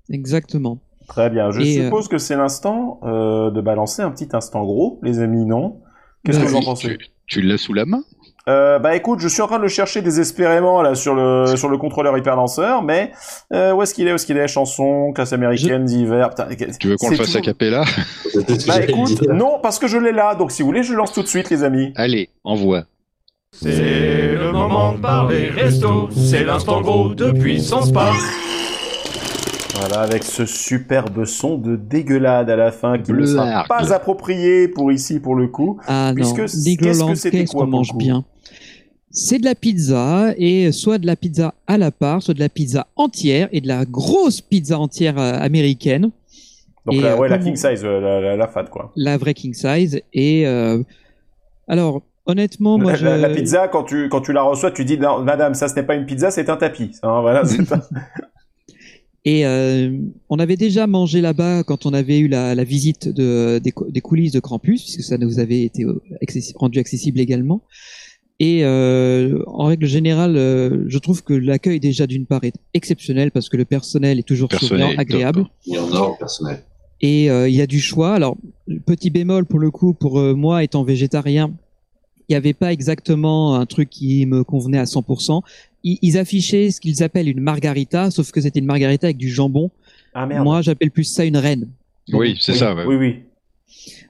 Exactement. 0.10 0.80
Très 1.08 1.30
bien. 1.30 1.52
Je 1.52 1.62
Et, 1.62 1.80
euh, 1.80 1.84
suppose 1.86 2.08
que 2.08 2.18
c'est 2.18 2.36
l'instant 2.38 3.00
euh, 3.04 3.52
de 3.52 3.60
balancer 3.62 4.02
un 4.02 4.12
petit 4.12 4.30
instant 4.34 4.64
gros, 4.64 5.00
les 5.04 5.20
amis, 5.20 5.46
non? 5.46 5.82
Qu'est-ce 6.26 6.38
Bah 6.40 6.46
que 6.46 6.50
vous 6.50 6.58
en 6.58 6.62
pensez 6.62 6.98
tu, 6.98 7.08
tu 7.28 7.42
l'as 7.42 7.58
sous 7.58 7.74
la 7.74 7.86
main 7.86 8.04
euh, 8.48 8.78
Bah 8.80 8.96
écoute, 8.96 9.20
je 9.20 9.28
suis 9.28 9.42
en 9.42 9.48
train 9.48 9.58
de 9.58 9.64
le 9.64 9.68
chercher 9.70 10.02
désespérément 10.02 10.82
là 10.82 10.94
sur 10.96 11.16
le 11.16 11.56
sur 11.56 11.70
le 11.70 11.78
contrôleur 11.78 12.18
hyperlanceur, 12.18 12.84
mais 12.84 13.12
euh, 13.54 13.72
où 13.74 13.82
est-ce 13.82 13.94
qu'il 13.94 14.08
est 14.08 14.12
Où 14.12 14.16
est-ce 14.16 14.26
qu'il 14.26 14.38
est 14.38 14.48
Chanson, 14.48 15.12
classe 15.14 15.34
américaine 15.34 15.86
d'hiver. 15.86 16.30
Putain, 16.30 16.48
Tu 16.80 16.88
veux 16.90 16.98
qu'on 16.98 17.10
le 17.10 17.16
fasse 17.18 17.36
à 17.36 17.40
tout- 17.40 17.46
capella 17.46 17.84
ce 17.86 18.40
que 18.40 18.68
Bah 18.68 18.84
écoute, 18.84 19.22
dire. 19.22 19.34
non, 19.34 19.60
parce 19.62 19.80
que 19.80 19.88
je 19.88 19.98
l'ai 19.98 20.12
là, 20.12 20.36
donc 20.36 20.52
si 20.52 20.62
vous 20.62 20.68
voulez, 20.68 20.84
je 20.84 20.94
lance 20.94 21.14
tout 21.14 21.24
de 21.24 21.28
suite, 21.28 21.50
les 21.50 21.64
amis. 21.64 21.92
Allez, 21.96 22.30
envoie. 22.44 22.84
C'est 23.54 24.36
le 24.36 24.52
moment 24.54 24.94
de 24.94 25.00
parler 25.00 25.50
resto, 25.50 26.10
c'est 26.16 26.44
l'instant 26.46 26.82
gros 26.82 27.14
de 27.14 27.32
puissance 27.32 27.92
park. 27.92 28.16
Voilà, 29.82 30.02
avec 30.02 30.24
ce 30.24 30.46
superbe 30.46 31.26
son 31.26 31.58
de 31.58 31.76
dégueulade 31.76 32.50
à 32.50 32.56
la 32.56 32.72
fin 32.72 32.98
qui 33.00 33.12
ne 33.14 33.26
sera 33.26 33.64
pas 33.68 33.94
approprié 33.94 34.68
pour 34.68 34.92
ici 34.92 35.20
pour 35.20 35.36
le 35.36 35.48
coup. 35.48 35.80
Ah 35.88 36.12
Puisque 36.16 36.36
qu'est-ce 36.38 37.04
que 37.06 37.16
c'était 37.16 37.46
quoi 37.46 37.66
mange 37.66 37.94
bien 37.96 38.24
C'est 39.10 39.40
de 39.40 39.46
la 39.46 39.56
pizza, 39.56 40.34
et 40.38 40.72
soit 40.72 40.98
de 40.98 41.06
la 41.08 41.16
pizza 41.16 41.54
à 41.68 41.78
la 41.78 41.92
part, 41.92 42.22
soit 42.22 42.34
de 42.34 42.40
la 42.40 42.50
pizza 42.50 42.88
entière, 42.96 43.50
et 43.52 43.60
de 43.60 43.68
la 43.68 43.86
grosse 43.86 44.40
pizza 44.42 44.80
entière 44.80 45.18
euh, 45.20 45.34
américaine, 45.40 46.12
Donc 46.86 46.96
Et, 46.96 47.02
là, 47.02 47.14
euh, 47.14 47.18
ouais, 47.18 47.28
la 47.30 47.38
king 47.40 47.56
size, 47.56 47.84
euh, 47.84 48.00
la, 48.00 48.22
la, 48.22 48.36
la 48.38 48.48
fat 48.48 48.66
quoi. 48.66 48.92
la 48.96 49.18
vraie 49.18 49.34
king 49.34 49.54
size. 49.54 50.02
Et 50.14 50.48
euh, 50.48 50.82
alors, 51.68 52.04
honnêtement, 52.26 52.78
moi, 52.78 52.92
la, 52.92 52.98
je... 52.98 53.06
la- 53.06 53.18
la 53.18 53.30
pizza, 53.30 53.68
quand 53.68 53.84
tu, 53.84 54.08
quand 54.10 54.22
tu 54.22 54.32
la 54.34 54.44
reçois, 54.44 54.72
tu 54.72 54.86
dis, 54.86 54.98
non, 54.98 55.22
madame, 55.24 55.56
ça 55.56 55.68
ce 55.68 55.76
n'est 55.76 55.84
pas 55.84 55.96
une 55.96 56.06
pizza, 56.06 56.32
c'est 56.32 56.50
un 56.50 56.58
tapis. 56.58 56.92
Hein, 57.04 57.20
voilà, 57.22 57.44
ça. 57.46 57.56
Et 59.24 59.46
euh, 59.46 59.98
on 60.30 60.40
avait 60.40 60.58
déjà 60.58 60.88
mangé 60.88 61.22
là-bas 61.22 61.64
quand 61.64 61.86
on 61.86 61.94
avait 61.94 62.18
eu 62.20 62.28
la, 62.28 62.56
la 62.56 62.64
visite 62.64 63.08
de, 63.08 63.60
des, 63.60 63.72
cou- 63.72 63.90
des 63.92 64.02
coulisses 64.02 64.32
de 64.32 64.40
Krampus, 64.40 64.82
puisque 64.84 65.04
ça 65.04 65.18
nous 65.20 65.38
avait 65.40 65.62
été 65.62 65.84
euh, 65.84 66.02
accessi- 66.24 66.54
rendu 66.56 66.80
accessible 66.80 67.20
également. 67.20 67.62
Et 68.40 68.66
euh, 68.66 69.44
en 69.46 69.66
règle 69.66 69.86
générale, 69.86 70.36
euh, 70.36 70.86
je 70.88 70.98
trouve 70.98 71.22
que 71.24 71.34
l'accueil 71.34 71.80
déjà 71.80 72.08
d'une 72.08 72.26
part 72.26 72.44
est 72.44 72.56
exceptionnel 72.74 73.30
parce 73.30 73.50
que 73.50 73.58
le 73.58 73.66
personnel 73.66 74.18
est 74.18 74.28
toujours 74.28 74.50
Personnel 74.50 74.86
souriant, 74.88 75.00
agréable. 75.00 75.46
Il 75.68 75.76
y 75.76 75.78
en 75.78 75.94
a 75.94 76.18
personnel. 76.18 76.64
Et 77.02 77.30
euh, 77.30 77.48
il 77.48 77.54
y 77.56 77.62
a 77.62 77.68
du 77.68 77.80
choix. 77.80 78.16
Alors, 78.16 78.38
petit 78.88 79.12
bémol 79.12 79.46
pour 79.46 79.60
le 79.60 79.70
coup, 79.70 79.94
pour 79.94 80.20
euh, 80.20 80.34
moi 80.34 80.64
étant 80.64 80.84
végétarien, 80.84 81.54
il 82.28 82.34
n'y 82.34 82.36
avait 82.36 82.54
pas 82.54 82.72
exactement 82.74 83.56
un 83.56 83.66
truc 83.68 83.90
qui 83.92 84.26
me 84.26 84.44
convenait 84.44 84.80
à 84.80 84.86
100%. 84.86 85.42
Ils, 85.84 85.98
ils 86.02 86.18
affichaient 86.18 86.72
ce 86.72 86.80
qu'ils 86.82 87.04
appellent 87.04 87.28
une 87.30 87.42
margarita, 87.42 88.12
sauf 88.12 88.32
que 88.32 88.42
c'était 88.42 88.60
une 88.60 88.66
margarita 88.66 89.08
avec 89.08 89.18
du 89.18 89.30
jambon. 89.30 89.72
Ah 90.14 90.26
merde. 90.26 90.44
Moi, 90.44 90.62
j'appelle 90.62 90.92
plus 90.92 91.06
ça 91.06 91.26
une 91.26 91.38
reine. 91.38 91.68
Oui, 92.12 92.38
c'est 92.40 92.52
oui, 92.54 92.58
ça. 92.58 92.76
ouais. 92.76 92.86
Oui, 92.86 92.96
oui. 92.96 93.16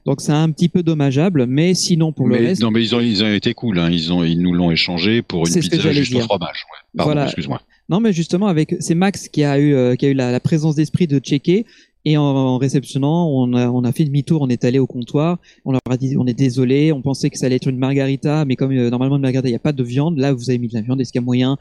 Donc 0.05 0.19
c'est 0.21 0.31
un 0.31 0.49
petit 0.51 0.67
peu 0.69 0.81
dommageable, 0.81 1.45
mais 1.45 1.75
sinon 1.75 2.11
pour 2.11 2.27
le 2.27 2.35
Mais, 2.39 2.47
reste, 2.47 2.61
non, 2.61 2.71
mais 2.71 2.81
ils 2.81 2.95
ont, 2.95 2.99
ils 2.99 3.23
ont 3.23 3.31
été 3.31 3.53
cool. 3.53 3.77
Hein. 3.77 3.89
Ils, 3.91 4.11
ont, 4.11 4.23
ils 4.23 4.39
nous 4.39 4.53
l'ont 4.53 4.71
échangé 4.71 5.21
pour 5.21 5.47
une 5.47 5.53
pizza 5.53 5.91
juste 5.93 6.15
au 6.15 6.19
fromage. 6.21 6.65
Ouais. 6.71 6.97
Pardon, 6.97 7.11
Voilà. 7.13 7.25
excuse-moi. 7.25 7.61
non 7.87 7.99
mais 7.99 8.11
justement 8.11 8.47
avec 8.47 8.75
c'est 8.79 8.95
Max 8.95 9.27
qui 9.29 9.43
a 9.43 9.59
eu 9.59 9.75
euh, 9.75 9.95
qui 9.95 10.07
a 10.07 10.09
eu 10.09 10.13
la, 10.13 10.31
la 10.31 10.39
présence 10.39 10.75
d'esprit 10.75 11.05
de 11.05 11.19
checker 11.19 11.65
et 12.05 12.17
en, 12.17 12.23
en 12.23 12.57
réceptionnant, 12.57 13.27
on 13.29 13.53
a, 13.53 13.69
on 13.69 13.83
a 13.83 13.91
fait 13.91 14.05
demi-tour, 14.05 14.41
on 14.41 14.49
est 14.49 14.65
allé 14.65 14.79
au 14.79 14.87
comptoir, 14.87 15.37
on 15.65 15.71
leur 15.71 15.81
a 15.89 15.97
dit 15.97 16.15
on 16.17 16.25
est 16.25 16.33
désolé, 16.33 16.91
on 16.91 17.01
pensait 17.01 17.29
que 17.29 17.37
ça 17.37 17.45
allait 17.45 17.57
être 17.57 17.67
une 17.67 17.77
margarita, 17.77 18.45
mais 18.45 18.55
comme 18.55 18.71
euh, 18.71 18.89
normalement 18.89 19.17
une 19.17 19.21
margarita 19.21 19.47
il 19.47 19.51
n'y 19.51 19.55
a 19.55 19.59
pas 19.59 19.73
de 19.73 19.83
viande, 19.83 20.17
là 20.17 20.33
vous 20.33 20.49
avez 20.49 20.57
mis 20.57 20.67
de 20.67 20.73
la 20.73 20.81
viande, 20.81 20.99
est-ce 21.01 21.11
qu'il 21.11 21.21
y 21.21 21.23
a 21.23 21.25
moyen 21.25 21.57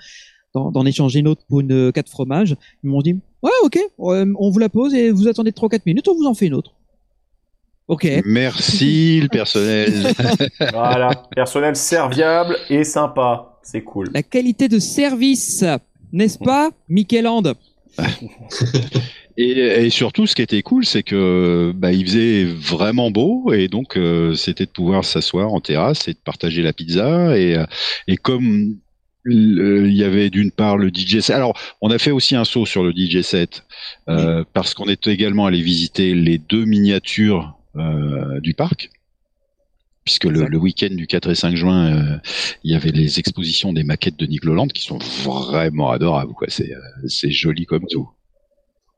d'en 0.54 0.84
échanger 0.84 1.20
une 1.20 1.28
autre 1.28 1.42
pour 1.48 1.60
une 1.60 1.72
euh, 1.72 1.92
quatre 1.92 2.10
fromages? 2.10 2.56
Ils 2.82 2.90
m'ont 2.90 3.02
dit 3.02 3.16
ouais 3.42 3.50
ok, 3.64 3.78
on 3.98 4.50
vous 4.50 4.58
la 4.58 4.68
pose 4.68 4.94
et 4.94 5.10
vous 5.10 5.28
attendez 5.28 5.50
3-4 5.50 5.80
minutes, 5.86 6.08
on 6.08 6.14
vous 6.14 6.26
en 6.26 6.34
fait 6.34 6.46
une 6.46 6.54
autre. 6.54 6.72
Ok. 7.90 8.08
Merci 8.24 9.20
le 9.20 9.28
personnel. 9.28 10.14
Voilà. 10.72 11.10
Personnel 11.34 11.74
serviable 11.74 12.56
et 12.68 12.84
sympa. 12.84 13.58
C'est 13.64 13.82
cool. 13.82 14.10
La 14.14 14.22
qualité 14.22 14.68
de 14.68 14.78
service, 14.78 15.64
n'est-ce 16.12 16.38
pas, 16.38 16.70
Micheland 16.88 17.42
Et, 19.40 19.86
et 19.86 19.90
surtout, 19.90 20.26
ce 20.26 20.34
qui 20.34 20.42
était 20.42 20.62
cool, 20.62 20.84
c'est 20.84 21.02
que 21.02 21.72
bah, 21.74 21.92
il 21.92 22.04
faisait 22.04 22.44
vraiment 22.44 23.10
beau 23.10 23.52
et 23.52 23.68
donc 23.68 23.96
euh, 23.96 24.34
c'était 24.34 24.66
de 24.66 24.70
pouvoir 24.70 25.04
s'asseoir 25.04 25.52
en 25.54 25.60
terrasse 25.60 26.08
et 26.08 26.12
de 26.12 26.18
partager 26.18 26.62
la 26.62 26.72
pizza 26.74 27.38
et, 27.38 27.56
euh, 27.56 27.64
et 28.06 28.16
comme 28.16 28.76
il 29.26 29.92
y 29.94 30.04
avait 30.04 30.30
d'une 30.30 30.50
part 30.50 30.76
le 30.78 30.90
DJ 30.92 31.20
set. 31.20 31.36
Alors, 31.36 31.58
on 31.80 31.90
a 31.90 31.98
fait 31.98 32.10
aussi 32.10 32.36
un 32.36 32.44
saut 32.44 32.66
sur 32.66 32.82
le 32.82 32.92
DJ 32.92 33.22
set 33.22 33.64
euh, 34.08 34.44
parce 34.54 34.74
qu'on 34.74 34.86
est 34.88 35.06
également 35.06 35.46
allé 35.46 35.62
visiter 35.62 36.14
les 36.14 36.38
deux 36.38 36.64
miniatures 36.64 37.58
euh, 37.76 38.40
du 38.40 38.54
parc. 38.54 38.90
Puisque 40.04 40.24
le, 40.24 40.46
le 40.46 40.58
week-end 40.58 40.88
du 40.94 41.06
4 41.06 41.30
et 41.30 41.34
5 41.34 41.54
juin, 41.56 42.14
euh, 42.14 42.18
il 42.64 42.72
y 42.72 42.74
avait 42.74 42.90
les 42.90 43.18
expositions 43.18 43.72
des 43.72 43.84
maquettes 43.84 44.18
de 44.18 44.26
Nick 44.26 44.44
Loland 44.44 44.66
qui 44.68 44.82
sont 44.82 44.98
vraiment 44.98 45.90
adorables. 45.90 46.32
quoi. 46.32 46.48
C'est 46.50 46.72
euh, 46.74 46.80
c'est 47.06 47.30
joli 47.30 47.66
comme 47.66 47.84
tout. 47.88 48.08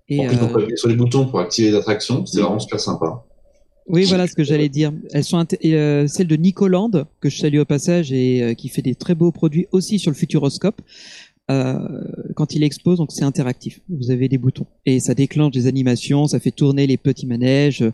Et, 0.09 0.21
En 0.21 0.27
plus, 0.27 0.37
on 0.37 0.45
euh, 0.45 0.49
peut 0.49 0.61
appuyer 0.61 0.77
sur 0.77 0.89
les 0.89 0.97
boutons 0.97 1.27
pour 1.27 1.41
activer 1.41 1.71
les 1.71 1.77
attractions. 1.77 2.27
C'est 2.27 2.41
vraiment 2.41 2.59
super 2.59 2.81
sympa. 2.81 3.25
Oui, 3.89 4.05
voilà 4.05 4.27
ce 4.27 4.35
que 4.35 4.45
j'allais 4.45 4.69
dire. 4.69 4.93
Elles 5.13 5.25
sont 5.25 5.45
et, 5.61 5.75
euh, 5.75 6.07
celle 6.07 6.29
de 6.29 6.37
Nicoland 6.37 6.91
que 7.21 7.29
je 7.29 7.39
salue 7.39 7.59
au 7.59 7.65
passage 7.65 8.13
et 8.13 8.43
euh, 8.43 8.55
qui 8.55 8.69
fait 8.69 8.83
des 8.83 8.95
très 8.95 9.15
beaux 9.15 9.33
produits 9.33 9.67
aussi 9.73 9.99
sur 9.99 10.11
le 10.11 10.17
Futuroscope. 10.17 10.81
Euh, 11.51 11.77
quand 12.37 12.55
il 12.55 12.63
expose, 12.63 12.99
donc 12.99 13.11
c'est 13.11 13.25
interactif. 13.25 13.81
Vous 13.89 14.11
avez 14.11 14.29
des 14.29 14.39
boutons 14.39 14.67
et 14.87 15.01
ça 15.01 15.15
déclenche 15.15 15.53
des 15.53 15.67
animations, 15.67 16.27
ça 16.27 16.39
fait 16.39 16.53
tourner 16.53 16.87
les 16.87 16.97
petits 16.97 17.27
manèges. 17.27 17.85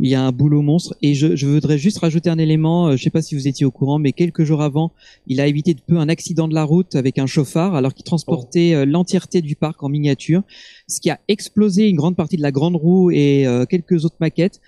Il 0.00 0.10
y 0.10 0.14
a 0.14 0.22
un 0.22 0.32
boulot 0.32 0.60
monstre 0.60 0.94
et 1.00 1.14
je, 1.14 1.34
je 1.34 1.46
voudrais 1.46 1.78
juste 1.78 1.98
rajouter 1.98 2.28
un 2.28 2.38
élément. 2.38 2.88
euh, 2.88 2.96
Je 2.96 3.02
sais 3.02 3.10
pas 3.10 3.22
si 3.22 3.34
vous 3.34 3.48
étiez 3.48 3.64
au 3.64 3.70
courant, 3.70 3.98
mais 3.98 4.12
quelques 4.12 4.44
jours 4.44 4.60
avant, 4.62 4.92
il 5.26 5.40
a 5.40 5.46
évité 5.46 5.72
de 5.72 5.80
peu 5.80 5.96
un 5.96 6.08
accident 6.10 6.46
de 6.46 6.54
la 6.54 6.64
route 6.64 6.94
avec 6.94 7.18
un 7.18 7.26
chauffard 7.26 7.74
alors 7.74 7.94
qu'il 7.94 8.04
transportait 8.04 8.74
euh, 8.74 8.84
l'entièreté 8.84 9.40
du 9.40 9.56
parc 9.56 9.82
en 9.82 9.88
miniature, 9.88 10.42
ce 10.88 11.00
qui 11.00 11.08
a 11.08 11.18
explosé 11.28 11.88
une 11.88 11.96
grande 11.96 12.16
partie 12.16 12.36
de 12.36 12.42
la 12.42 12.50
grande 12.52 12.76
roue 12.76 13.10
et 13.10 13.46
euh, 13.46 13.64
quelques 13.64 14.04
autres 14.04 14.16
maquettes. 14.20 14.60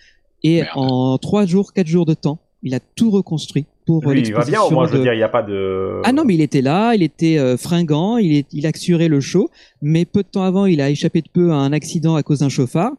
Et 0.42 0.56
Merde. 0.62 0.68
en 0.76 1.18
trois 1.18 1.44
jours, 1.46 1.72
quatre 1.72 1.86
jours 1.86 2.06
de 2.06 2.14
temps, 2.14 2.38
il 2.62 2.74
a 2.74 2.80
tout 2.80 3.10
reconstruit 3.10 3.66
pour 3.86 4.10
Lui, 4.10 4.22
il 4.22 4.32
va 4.32 4.44
bien 4.46 4.62
au 4.62 4.70
moins, 4.70 4.86
je 4.86 4.96
veux 4.96 5.02
dire, 5.02 5.12
il 5.12 5.18
n'y 5.18 5.22
a 5.22 5.28
pas 5.28 5.42
de. 5.42 6.00
ah 6.04 6.12
non, 6.12 6.24
mais 6.24 6.34
il 6.34 6.40
était 6.40 6.62
là, 6.62 6.94
il 6.94 7.02
était 7.02 7.36
euh, 7.38 7.58
fringant, 7.58 8.16
il, 8.16 8.34
est, 8.34 8.46
il 8.52 8.66
assurait 8.66 9.08
le 9.08 9.20
show, 9.20 9.50
mais 9.82 10.06
peu 10.06 10.22
de 10.22 10.28
temps 10.28 10.42
avant, 10.42 10.64
il 10.64 10.80
a 10.80 10.88
échappé 10.88 11.20
de 11.20 11.28
peu 11.30 11.52
à 11.52 11.56
un 11.56 11.72
accident 11.74 12.14
à 12.14 12.22
cause 12.22 12.38
d'un 12.38 12.48
chauffard, 12.48 12.92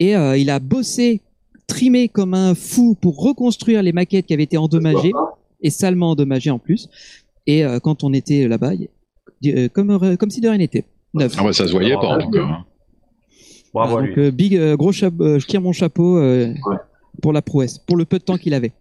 et 0.00 0.16
euh, 0.16 0.36
il 0.36 0.50
a 0.50 0.58
bossé, 0.58 1.20
trimé 1.66 2.08
comme 2.08 2.34
un 2.34 2.54
fou 2.54 2.96
pour 3.00 3.18
reconstruire 3.22 3.82
les 3.82 3.92
maquettes 3.92 4.26
qui 4.26 4.34
avaient 4.34 4.42
été 4.44 4.56
endommagées, 4.56 5.12
et 5.62 5.70
salement 5.70 6.10
endommagées 6.10 6.50
en 6.50 6.58
plus. 6.58 6.88
Et 7.46 7.64
euh, 7.64 7.78
quand 7.80 8.04
on 8.04 8.12
était 8.12 8.46
là-bas, 8.48 8.72
il- 8.74 8.88
euh, 9.58 9.68
comme, 9.68 9.90
euh, 9.90 10.16
comme 10.16 10.30
si 10.30 10.40
de 10.40 10.48
rien 10.48 10.58
n'était. 10.58 10.84
Neuf. 11.14 11.34
Ah 11.38 11.44
bah, 11.44 11.52
ça 11.52 11.66
se 11.66 11.72
voyait 11.72 11.94
pas 11.94 12.18
en 12.18 12.18
tout 12.20 12.30
cas. 12.30 12.40
hein. 12.42 12.64
Bravo 13.72 13.98
Ah, 13.98 14.02
donc 14.06 14.18
euh, 14.18 14.30
big 14.30 14.56
euh, 14.56 14.76
gros 14.76 14.92
chapeau, 14.92 15.22
euh, 15.24 15.38
je 15.38 15.46
tire 15.46 15.60
mon 15.60 15.72
chapeau 15.72 16.18
euh, 16.18 16.48
Ouais. 16.66 16.76
pour 17.22 17.32
la 17.32 17.42
prouesse, 17.42 17.78
pour 17.78 17.96
le 17.96 18.04
peu 18.04 18.18
de 18.18 18.24
temps 18.24 18.36
qu'il 18.38 18.54
avait. 18.54 18.72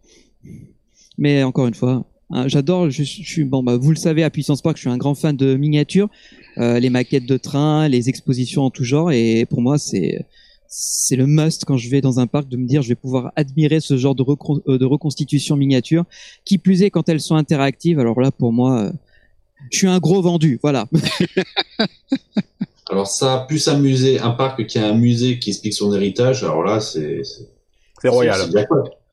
Mais 1.17 1.43
encore 1.43 1.67
une 1.67 1.73
fois, 1.73 2.05
hein, 2.29 2.47
j'adore. 2.47 2.89
Je, 2.89 3.03
je 3.03 3.23
suis 3.23 3.43
bon, 3.43 3.63
bah 3.63 3.77
vous 3.77 3.89
le 3.91 3.95
savez, 3.97 4.23
à 4.23 4.29
Puissance 4.29 4.61
Park, 4.61 4.77
je 4.77 4.81
suis 4.81 4.89
un 4.89 4.97
grand 4.97 5.15
fan 5.15 5.35
de 5.35 5.55
miniatures, 5.55 6.09
euh, 6.57 6.79
les 6.79 6.89
maquettes 6.89 7.25
de 7.25 7.37
train, 7.37 7.87
les 7.87 8.09
expositions 8.09 8.63
en 8.63 8.69
tout 8.69 8.83
genre, 8.83 9.11
et 9.11 9.45
pour 9.49 9.61
moi 9.61 9.77
c'est 9.77 10.25
c'est 10.77 11.15
le 11.15 11.25
must 11.25 11.63
quand 11.63 11.77
je 11.77 11.89
vais 11.89 12.01
dans 12.01 12.19
un 12.19 12.27
parc 12.27 12.49
de 12.49 12.57
me 12.57 12.67
dire 12.67 12.81
je 12.81 12.89
vais 12.89 12.95
pouvoir 12.95 13.31
admirer 13.37 13.79
ce 13.79 13.95
genre 13.95 14.13
de, 14.13 14.23
recon- 14.23 14.61
euh, 14.67 14.77
de 14.77 14.85
reconstitution 14.85 15.55
miniature. 15.55 16.03
Qui 16.43 16.57
plus 16.57 16.83
est 16.83 16.89
quand 16.89 17.07
elles 17.07 17.21
sont 17.21 17.35
interactives. 17.35 17.97
Alors 17.99 18.19
là, 18.19 18.31
pour 18.31 18.51
moi, 18.51 18.81
euh, 18.81 18.91
je 19.71 19.77
suis 19.77 19.87
un 19.87 19.99
gros 19.99 20.21
vendu. 20.21 20.59
Voilà. 20.61 20.87
Alors 22.89 23.07
ça, 23.07 23.45
plus 23.47 23.67
un 23.67 23.79
musée, 23.79 24.19
un 24.19 24.31
parc 24.31 24.65
qui 24.67 24.77
a 24.77 24.87
un 24.87 24.93
musée 24.93 25.39
qui 25.39 25.49
explique 25.49 25.73
son 25.73 25.91
héritage, 25.93 26.43
alors 26.43 26.63
là, 26.63 26.79
c'est... 26.79 27.21
C'est 27.23 27.47
C'est 28.01 28.09
royal. 28.09 28.39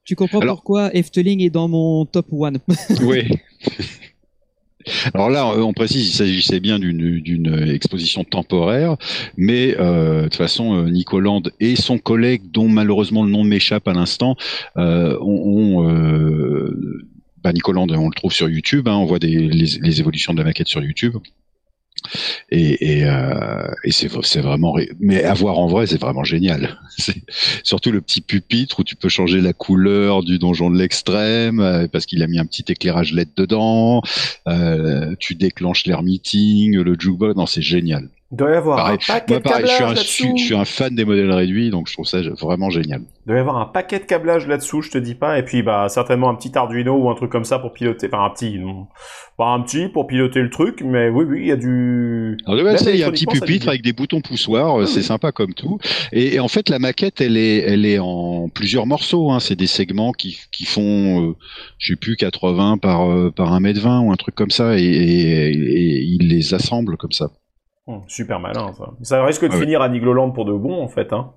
tu 0.05 0.15
comprends 0.15 0.41
Alors- 0.41 0.57
pourquoi 0.57 0.95
Efteling 0.95 1.41
est 1.41 1.49
dans 1.51 1.69
mon 1.69 2.05
top 2.05 2.27
one. 2.33 2.59
Oui. 3.03 3.29
Alors 5.15 5.31
là, 5.31 5.47
euh, 5.51 5.63
on 5.63 5.73
précise, 5.73 6.09
il 6.09 6.13
s'agissait 6.13 6.61
bien 6.61 6.79
d'une 6.79 7.71
exposition 7.73 8.25
temporaire, 8.25 8.97
mais 9.37 9.77
euh, 9.79 10.19
de 10.19 10.23
toute 10.25 10.37
façon, 10.37 10.77
euh, 10.77 10.91
Nicoland 10.91 11.43
et 11.61 11.77
son 11.77 11.99
collègue, 11.99 12.43
dont 12.51 12.69
malheureusement 12.69 13.25
le 13.25 13.31
nom 13.31 13.45
m'échappe 13.45 13.89
à 13.89 13.93
l'instant, 13.93 14.37
euh, 14.77 15.19
ont, 15.21 15.81
ont, 15.81 15.89
euh, 15.89 17.07
bah, 17.43 17.51
on 17.67 18.09
le 18.09 18.15
trouve 18.15 18.33
sur 18.33 18.49
YouTube, 18.49 18.89
hein, 18.89 18.97
on 18.97 19.05
voit 19.05 19.19
les 19.21 20.01
évolutions 20.01 20.33
de 20.33 20.39
la 20.39 20.45
maquette 20.45 20.69
sur 20.69 20.83
YouTube. 20.83 21.17
Et, 22.51 22.99
et, 22.99 23.05
euh, 23.05 23.69
et 23.85 23.93
c'est 23.93 24.09
c'est 24.23 24.41
vraiment, 24.41 24.77
mais 25.01 25.25
à 25.25 25.35
voir 25.35 25.59
en 25.59 25.67
vrai, 25.67 25.87
c'est 25.87 26.01
vraiment 26.01 26.25
génial. 26.25 26.79
C'est 26.99 27.25
surtout 27.63 27.91
le 27.91 28.03
petit 28.03 28.21
pupitre 28.21 28.81
où 28.81 28.85
tu 28.85 28.97
peux 28.97 29.09
changer 29.09 29.41
la 29.41 29.55
couleur 29.55 30.23
du 30.23 30.39
donjon 30.39 30.71
de 30.71 30.79
l'extrême 30.79 31.61
euh, 31.61 31.89
parce 31.91 32.05
qu'il 32.05 32.23
a 32.23 32.27
mis 32.27 32.39
un 32.39 32.45
petit 32.45 32.65
éclairage 32.69 33.13
LED 33.13 33.31
dedans. 33.37 34.03
Euh, 34.47 35.15
tu 35.19 35.35
déclenches 35.35 35.87
l'air 35.87 36.03
meeting, 36.03 36.77
le 36.77 36.95
jukebox, 36.99 37.37
non 37.37 37.47
c'est 37.47 37.63
génial. 37.63 38.09
Il 38.33 38.37
doit 38.39 38.51
y 38.51 38.55
avoir 38.55 38.79
Pareil, 38.79 38.95
un 38.95 39.13
paquet 39.13 39.35
Moi 39.35 39.39
de 39.41 39.43
pareil, 39.43 39.65
câblage 39.67 39.99
je, 39.99 40.27
je 40.39 40.43
suis 40.43 40.55
un 40.55 40.65
fan 40.65 40.95
des 40.95 41.05
modèles 41.05 41.31
réduits, 41.31 41.69
donc 41.69 41.87
je 41.87 41.93
trouve 41.93 42.07
ça 42.07 42.23
vraiment 42.41 42.71
génial. 42.71 43.03
Il 43.27 43.29
doit 43.29 43.37
y 43.37 43.41
avoir 43.41 43.59
un 43.59 43.67
paquet 43.67 43.99
de 43.99 44.05
câblage 44.05 44.49
là-dessous, 44.49 44.81
je 44.81 44.91
te 44.91 44.97
dis 44.97 45.15
pas. 45.15 45.39
Et 45.39 45.43
puis, 45.43 45.63
bah, 45.63 45.91
certainement 45.91 46.31
un 46.31 46.35
petit 46.35 46.57
Arduino 46.57 46.95
ou 46.95 47.11
un 47.11 47.15
truc 47.15 47.31
comme 47.31 47.45
ça 47.45 47.59
pour 47.59 47.75
piloter. 47.75 48.09
Enfin, 48.11 48.25
un 48.25 48.31
petit, 48.31 48.59
non. 48.59 48.87
Pas 49.37 49.49
un 49.49 49.61
petit 49.61 49.89
pour 49.89 50.07
piloter 50.07 50.41
le 50.41 50.49
truc, 50.49 50.83
mais 50.83 51.11
oui, 51.11 51.27
oui, 51.29 51.41
il 51.43 51.47
y 51.49 51.53
a 51.53 51.57
du... 51.57 52.39
Alors 52.47 52.59
de 52.59 52.65
base, 52.65 52.87
Même 52.87 52.95
il 52.95 53.01
y 53.01 53.05
a 53.05 53.09
un 53.09 53.11
petit 53.11 53.27
pupitre 53.27 53.69
avec 53.69 53.83
des 53.83 53.93
boutons 53.93 54.23
poussoirs, 54.23 54.81
euh, 54.81 54.87
c'est 54.87 55.03
sympa 55.03 55.31
comme 55.31 55.53
tout. 55.53 55.79
Et, 56.13 56.37
et 56.37 56.41
en 56.41 56.49
fait, 56.49 56.71
la 56.71 56.79
maquette, 56.79 57.21
elle 57.21 57.37
est, 57.37 57.59
elle 57.59 57.85
est 57.85 57.99
en 57.99 58.49
plusieurs 58.49 58.87
morceaux. 58.87 59.31
Hein. 59.31 59.41
C'est 59.41 59.57
des 59.57 59.67
segments 59.67 60.13
qui, 60.13 60.39
qui 60.51 60.65
font, 60.65 61.29
euh, 61.29 61.37
je 61.77 61.93
sais 61.93 61.97
plus, 61.97 62.17
80 62.17 62.79
par 62.79 63.11
euh, 63.11 63.31
par 63.31 63.53
1 63.53 63.61
mètre 63.61 63.81
20 63.81 64.01
ou 64.01 64.11
un 64.11 64.17
truc 64.17 64.35
comme 64.35 64.51
ça, 64.51 64.79
et, 64.79 64.83
et, 64.83 65.51
et 65.51 66.03
il 66.03 66.29
les 66.29 66.55
assemble 66.55 66.97
comme 66.97 67.13
ça. 67.13 67.29
Hum, 67.87 68.03
super 68.07 68.39
malin, 68.39 68.73
ça. 68.79 68.93
Ça 69.03 69.25
risque 69.25 69.43
de 69.43 69.51
Ah 69.51 69.55
ouais. 69.55 69.61
finir 69.61 69.83
à 69.83 69.89
Nigloland 69.89 70.31
pour 70.31 70.45
de 70.45 70.53
bon, 70.53 70.83
en 70.83 70.89
fait, 70.89 71.13
hein. 71.13 71.33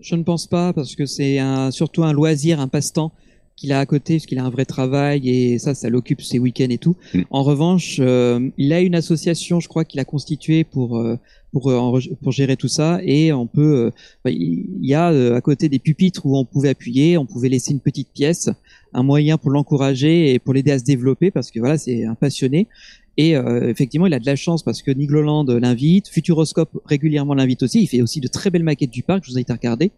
Je 0.00 0.16
ne 0.16 0.22
pense 0.22 0.46
pas 0.46 0.72
parce 0.72 0.96
que 0.96 1.06
c'est 1.06 1.38
un, 1.38 1.70
surtout 1.70 2.02
un 2.04 2.12
loisir, 2.12 2.58
un 2.60 2.68
passe-temps 2.68 3.12
qu'il 3.56 3.70
a 3.72 3.78
à 3.78 3.86
côté 3.86 4.14
parce 4.14 4.26
qu'il 4.26 4.38
a 4.40 4.44
un 4.44 4.50
vrai 4.50 4.64
travail 4.64 5.28
et 5.28 5.58
ça, 5.60 5.74
ça 5.74 5.88
l'occupe 5.88 6.20
ses 6.20 6.40
week-ends 6.40 6.70
et 6.70 6.78
tout. 6.78 6.96
Mm. 7.14 7.20
En 7.30 7.42
revanche, 7.44 7.98
euh, 8.00 8.50
il 8.58 8.72
a 8.72 8.80
une 8.80 8.96
association, 8.96 9.60
je 9.60 9.68
crois, 9.68 9.84
qu'il 9.84 10.00
a 10.00 10.04
constituée 10.04 10.64
pour 10.64 10.98
euh, 10.98 11.16
pour 11.52 11.70
euh, 11.70 12.00
pour 12.20 12.32
gérer 12.32 12.56
tout 12.56 12.66
ça 12.66 12.98
et 13.04 13.32
on 13.32 13.46
peut, 13.46 13.92
bah, 14.24 14.32
il 14.32 14.84
y 14.84 14.94
a 14.94 15.06
à 15.06 15.40
côté 15.40 15.68
des 15.68 15.78
pupitres 15.78 16.26
où 16.26 16.36
on 16.36 16.44
pouvait 16.44 16.70
appuyer, 16.70 17.16
on 17.16 17.26
pouvait 17.26 17.48
laisser 17.48 17.72
une 17.72 17.80
petite 17.80 18.08
pièce, 18.12 18.50
un 18.92 19.04
moyen 19.04 19.38
pour 19.38 19.52
l'encourager 19.52 20.34
et 20.34 20.40
pour 20.40 20.54
l'aider 20.54 20.72
à 20.72 20.80
se 20.80 20.84
développer 20.84 21.30
parce 21.30 21.52
que 21.52 21.60
voilà, 21.60 21.78
c'est 21.78 22.04
un 22.04 22.16
passionné. 22.16 22.66
Et 23.16 23.36
euh, 23.36 23.68
effectivement, 23.68 24.06
il 24.06 24.14
a 24.14 24.18
de 24.18 24.26
la 24.26 24.36
chance 24.36 24.62
parce 24.62 24.82
que 24.82 24.90
Nigloland 24.90 25.44
l'invite, 25.44 26.08
Futuroscope 26.08 26.70
régulièrement 26.84 27.34
l'invite 27.34 27.62
aussi. 27.62 27.82
Il 27.82 27.86
fait 27.86 28.02
aussi 28.02 28.20
de 28.20 28.28
très 28.28 28.50
belles 28.50 28.64
maquettes 28.64 28.90
du 28.90 29.02
parc. 29.02 29.24
Je 29.24 29.30
vous 29.30 29.36
invite 29.36 29.50
à 29.50 29.54
regarder. 29.54 29.92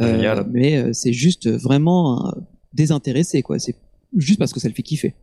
Euh, 0.00 0.44
mais 0.50 0.76
euh, 0.76 0.90
c'est 0.92 1.12
juste 1.12 1.48
vraiment 1.48 2.28
euh, 2.28 2.30
désintéressé, 2.72 3.42
quoi. 3.42 3.58
C'est 3.58 3.74
juste 4.16 4.38
parce 4.38 4.52
que 4.52 4.60
ça 4.60 4.68
le 4.68 4.74
fait 4.74 4.82
kiffer. 4.82 5.14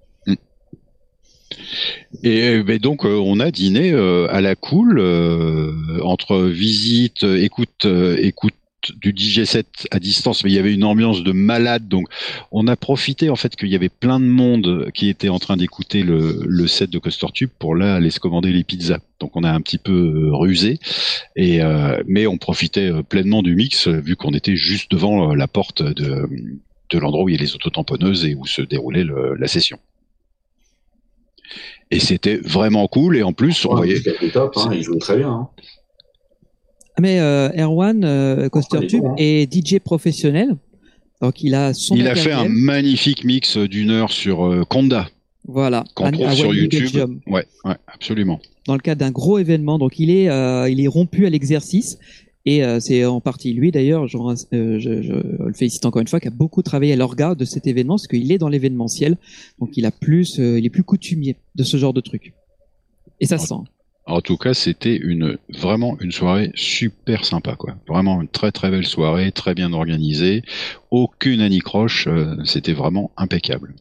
Et 2.24 2.42
euh, 2.48 2.64
ben 2.64 2.80
donc 2.80 3.06
euh, 3.06 3.18
on 3.24 3.40
a 3.40 3.52
dîné 3.52 3.92
euh, 3.92 4.28
à 4.30 4.42
la 4.42 4.56
cool 4.56 5.00
euh, 5.00 5.72
entre 6.02 6.42
visite, 6.44 7.24
euh, 7.24 7.42
écoute, 7.42 7.86
euh, 7.86 8.18
écoute 8.20 8.54
du 8.98 9.14
DJ7 9.14 9.66
à 9.92 10.00
distance, 10.00 10.44
mais 10.44 10.52
il 10.52 10.56
y 10.56 10.60
avait 10.60 10.74
une 10.74 10.84
ambiance 10.84 11.24
de 11.24 11.32
malade. 11.32 11.88
Donc 11.88 12.08
on 12.52 12.68
a 12.68 12.76
profité 12.76 13.30
en 13.30 13.36
fait 13.36 13.56
qu'il 13.56 13.70
y 13.70 13.76
avait 13.76 13.90
plein 13.90 14.20
de 14.20 14.26
monde 14.26 14.90
qui 14.94 15.10
était 15.10 15.30
en 15.30 15.40
train 15.40 15.58
d'écouter 15.58 16.04
le, 16.04 16.40
le 16.46 16.68
set 16.68 16.90
de 16.90 17.00
Coaster 17.00 17.28
Tube 17.34 17.50
pour 17.58 17.76
là 17.76 17.96
aller 17.96 18.10
se 18.10 18.20
commander 18.20 18.52
les 18.52 18.64
pizzas. 18.64 19.00
Donc 19.20 19.36
on 19.36 19.44
a 19.44 19.52
un 19.52 19.62
petit 19.62 19.78
peu 19.78 19.92
euh, 19.94 20.36
rusé, 20.36 20.80
et 21.36 21.62
euh, 21.62 22.02
mais 22.08 22.28
on 22.28 22.38
profitait 22.38 22.92
euh, 22.92 23.02
pleinement 23.04 23.42
du 23.44 23.56
mix 23.56 23.88
vu 23.88 24.16
qu'on 24.16 24.32
était 24.32 24.56
juste 24.58 24.92
devant 24.92 25.34
la 25.34 25.48
porte 25.48 25.82
de, 25.82 26.28
de 26.90 26.98
l'endroit 27.00 27.24
où 27.24 27.30
il 27.30 27.36
y 27.36 27.38
a 27.38 27.42
les 27.42 27.56
autotamponneuses 27.56 28.26
et 28.26 28.36
où 28.36 28.46
se 28.46 28.62
déroulait 28.62 29.04
le- 29.04 29.36
la 29.36 29.48
session. 29.48 29.80
Et 31.92 32.00
c'était 32.00 32.38
vraiment 32.38 32.88
cool. 32.88 33.16
Et 33.16 33.24
en 33.24 33.32
plus, 33.34 33.66
on 33.66 33.76
voyait. 33.78 34.02
top, 34.32 34.54
hein, 34.58 34.70
il 34.74 34.84
jouait 34.84 34.98
très 35.00 35.18
bien. 35.18 35.30
Hein. 35.30 35.50
Ah, 36.98 37.02
Mais 37.02 37.20
euh, 37.20 37.50
Erwan 37.58 38.04
euh, 38.04 38.50
Coaster 38.50 38.78
il 38.80 38.84
est 38.84 38.88
Tube 38.88 39.02
bon, 39.02 39.16
est 39.18 39.54
DJ 39.54 39.80
professionnel, 39.80 40.56
donc 41.22 41.42
il 41.42 41.56
a 41.56 41.74
son 41.74 41.96
Il 41.96 42.08
a 42.08 42.16
fait 42.16 42.32
un 42.32 42.48
magnifique 42.48 43.24
mix 43.24 43.58
d'une 43.58 43.90
heure 43.92 44.12
sur 44.12 44.46
euh, 44.46 44.64
Conda 44.64 45.10
voilà 45.48 45.84
qu'on 45.94 46.12
trouve 46.12 46.34
sur 46.34 46.54
YouTube. 46.56 47.20
Ouais, 47.28 47.46
ouais, 47.66 47.76
absolument. 47.88 48.40
dans 48.66 48.74
le 48.74 48.80
cadre 48.80 49.00
d'un 49.00 49.12
gros 49.12 49.38
événement. 49.38 49.78
Donc 49.78 50.00
il 50.00 50.10
est 50.10 50.28
euh, 50.30 50.68
il 50.70 50.82
est 50.82 50.88
rompu 50.88 51.26
à 51.26 51.30
l'exercice. 51.30 52.00
Et 52.48 52.64
euh, 52.64 52.80
c'est 52.80 53.04
en 53.06 53.22
partie 53.22 53.54
lui 53.54 53.72
d'ailleurs, 53.72 54.08
je, 54.08 54.18
euh, 54.18 54.80
je, 54.80 55.02
je 55.02 55.14
le 55.14 55.54
félicite 55.54 55.84
encore 55.86 56.02
une 56.02 56.08
fois, 56.08 56.20
qui 56.20 56.28
a 56.28 56.32
beaucoup 56.32 56.62
travaillé 56.62 56.94
à 56.94 56.96
l'orga 56.96 57.34
de 57.34 57.44
cet 57.44 57.66
événement, 57.66 57.96
parce 57.96 58.08
qu'il 58.08 58.32
est 58.32 58.38
dans 58.38 58.50
l'événementiel, 58.50 59.18
donc 59.60 59.76
il 59.78 59.86
a 59.88 59.92
plus, 59.92 60.40
euh, 60.40 60.60
il 60.60 60.66
est 60.66 60.70
plus 60.70 60.84
coutumier 60.84 61.38
de 61.56 61.64
ce 61.64 61.78
genre 61.78 61.92
de 61.92 62.02
truc. 62.02 62.34
Et 63.20 63.26
ça 63.26 63.40
se 63.40 63.48
sent. 63.48 63.56
En 64.08 64.22
tout 64.22 64.38
cas, 64.38 64.54
c'était 64.54 64.96
une 64.96 65.38
vraiment 65.50 65.98
une 66.00 66.12
soirée 66.12 66.52
super 66.54 67.26
sympa, 67.26 67.56
quoi. 67.56 67.74
Vraiment 67.88 68.22
une 68.22 68.28
très 68.28 68.52
très 68.52 68.70
belle 68.70 68.86
soirée, 68.86 69.32
très 69.32 69.56
bien 69.56 69.74
organisée, 69.74 70.44
aucune 70.92 71.42
anicroche, 71.42 72.08
euh, 72.08 72.36
c'était 72.46 72.74
vraiment 72.74 73.10
impeccable. 73.18 73.74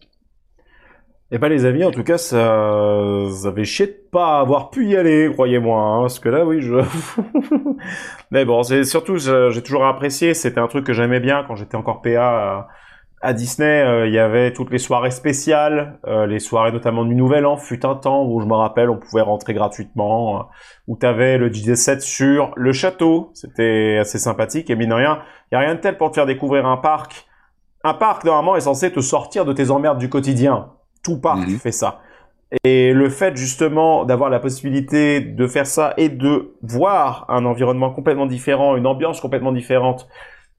Et 1.31 1.39
bah 1.39 1.49
les 1.49 1.67
amis, 1.67 1.85
en 1.85 1.91
tout 1.91 2.05
cas, 2.05 2.17
ça, 2.17 3.27
ça 3.31 3.49
avait 3.49 3.65
chier 3.65 3.87
de 3.87 3.97
pas 4.13 4.39
avoir 4.39 4.71
pu 4.71 4.87
y 4.87 4.97
aller, 4.97 5.29
croyez-moi, 5.31 5.81
hein, 5.81 6.01
parce 6.03 6.21
que 6.21 6.29
là, 6.31 6.47
oui, 6.47 6.63
je. 6.63 6.75
Mais 8.31 8.47
bon, 8.47 8.63
c'est 8.63 8.85
surtout, 8.85 9.19
j'ai 9.19 9.63
toujours 9.63 9.85
apprécié. 9.85 10.33
C'était 10.33 10.61
un 10.61 10.69
truc 10.69 10.87
que 10.87 10.93
j'aimais 10.95 11.21
bien 11.21 11.45
quand 11.47 11.57
j'étais 11.57 11.77
encore 11.77 12.01
PA 12.01 12.69
à 13.25 13.33
Disney. 13.33 13.83
euh, 13.83 14.07
Il 14.07 14.13
y 14.15 14.19
avait 14.19 14.53
toutes 14.53 14.71
les 14.71 14.79
soirées 14.79 15.11
spéciales, 15.11 15.99
euh, 16.07 16.27
les 16.27 16.39
soirées 16.39 16.71
notamment 16.73 17.05
du 17.05 17.15
Nouvel 17.15 17.47
An. 17.47 17.57
Fut 17.57 17.85
un 17.85 17.95
temps 17.97 18.25
où 18.25 18.41
je 18.41 18.47
me 18.47 18.55
rappelle, 18.55 18.91
on 18.91 18.99
pouvait 18.99 19.23
rentrer 19.23 19.55
gratuitement, 19.55 20.39
euh, 20.39 20.43
où 20.89 20.97
t'avais 20.97 21.39
le 21.39 21.53
DJ 21.53 21.75
set 21.75 22.01
sur 22.03 22.53
le 22.57 22.73
château. 22.73 23.31
C'était 23.35 23.99
assez 24.01 24.19
sympathique. 24.19 24.71
Et 24.71 24.77
mine 24.77 24.91
de 24.91 24.95
rien, 24.95 25.21
il 25.51 25.55
y 25.55 25.57
a 25.57 25.61
rien 25.61 25.75
de 25.75 25.81
tel 25.81 25.97
pour 25.97 26.11
te 26.11 26.15
faire 26.17 26.27
découvrir 26.27 26.67
un 26.67 26.77
parc. 26.77 27.27
Un 27.83 27.95
parc 27.95 28.25
normalement 28.25 28.57
est 28.57 28.61
censé 28.61 28.93
te 28.93 29.01
sortir 29.01 29.45
de 29.45 29.53
tes 29.53 29.71
emmerdes 29.71 29.99
du 29.99 30.09
quotidien 30.09 30.71
tout 31.03 31.21
parc 31.21 31.47
Mhm. 31.49 31.59
fait 31.59 31.73
ça. 31.73 32.01
Et 32.63 32.93
le 32.93 33.09
fait 33.09 33.37
justement 33.37 34.05
d'avoir 34.05 34.31
la 34.31 34.39
possibilité 34.39 35.21
de 35.21 35.47
faire 35.47 35.67
ça 35.67 35.93
et 35.97 36.09
de 36.09 36.55
voir 36.63 37.27
un 37.29 37.45
environnement 37.47 37.91
complètement 37.91 38.27
différent, 38.27 38.77
une 38.77 38.87
ambiance 38.87 39.21
complètement 39.21 39.51
différente, 39.53 40.09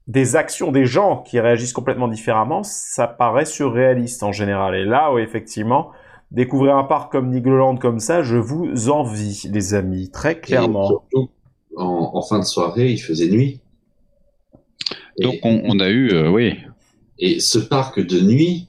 des 0.06 0.36
actions 0.36 0.70
des 0.72 0.86
gens 0.86 1.22
qui 1.22 1.40
réagissent 1.40 1.72
complètement 1.72 2.08
différemment, 2.08 2.62
ça 2.62 3.06
paraît 3.08 3.44
surréaliste 3.44 4.22
en 4.22 4.32
général. 4.32 4.74
Et 4.76 4.84
là, 4.84 5.12
où 5.12 5.18
effectivement, 5.18 5.90
découvrir 6.30 6.76
un 6.76 6.84
parc 6.84 7.10
comme 7.10 7.30
Nigloland 7.30 7.76
comme 7.76 7.98
ça, 7.98 8.22
je 8.22 8.36
vous 8.36 8.88
envie, 8.88 9.48
les 9.52 9.74
amis, 9.74 10.10
très 10.10 10.32
Et 10.32 10.40
clairement. 10.40 10.86
surtout, 10.86 11.30
en, 11.76 12.10
en 12.14 12.22
fin 12.22 12.38
de 12.38 12.44
soirée, 12.44 12.92
il 12.92 12.98
faisait 12.98 13.28
nuit. 13.28 13.60
Et- 15.18 15.24
Donc 15.24 15.36
on, 15.42 15.62
on 15.64 15.80
a 15.80 15.88
eu, 15.88 16.10
euh, 16.12 16.28
oui. 16.30 16.54
Et 17.18 17.40
ce 17.40 17.58
parc 17.58 17.98
de 18.00 18.20
nuit, 18.20 18.68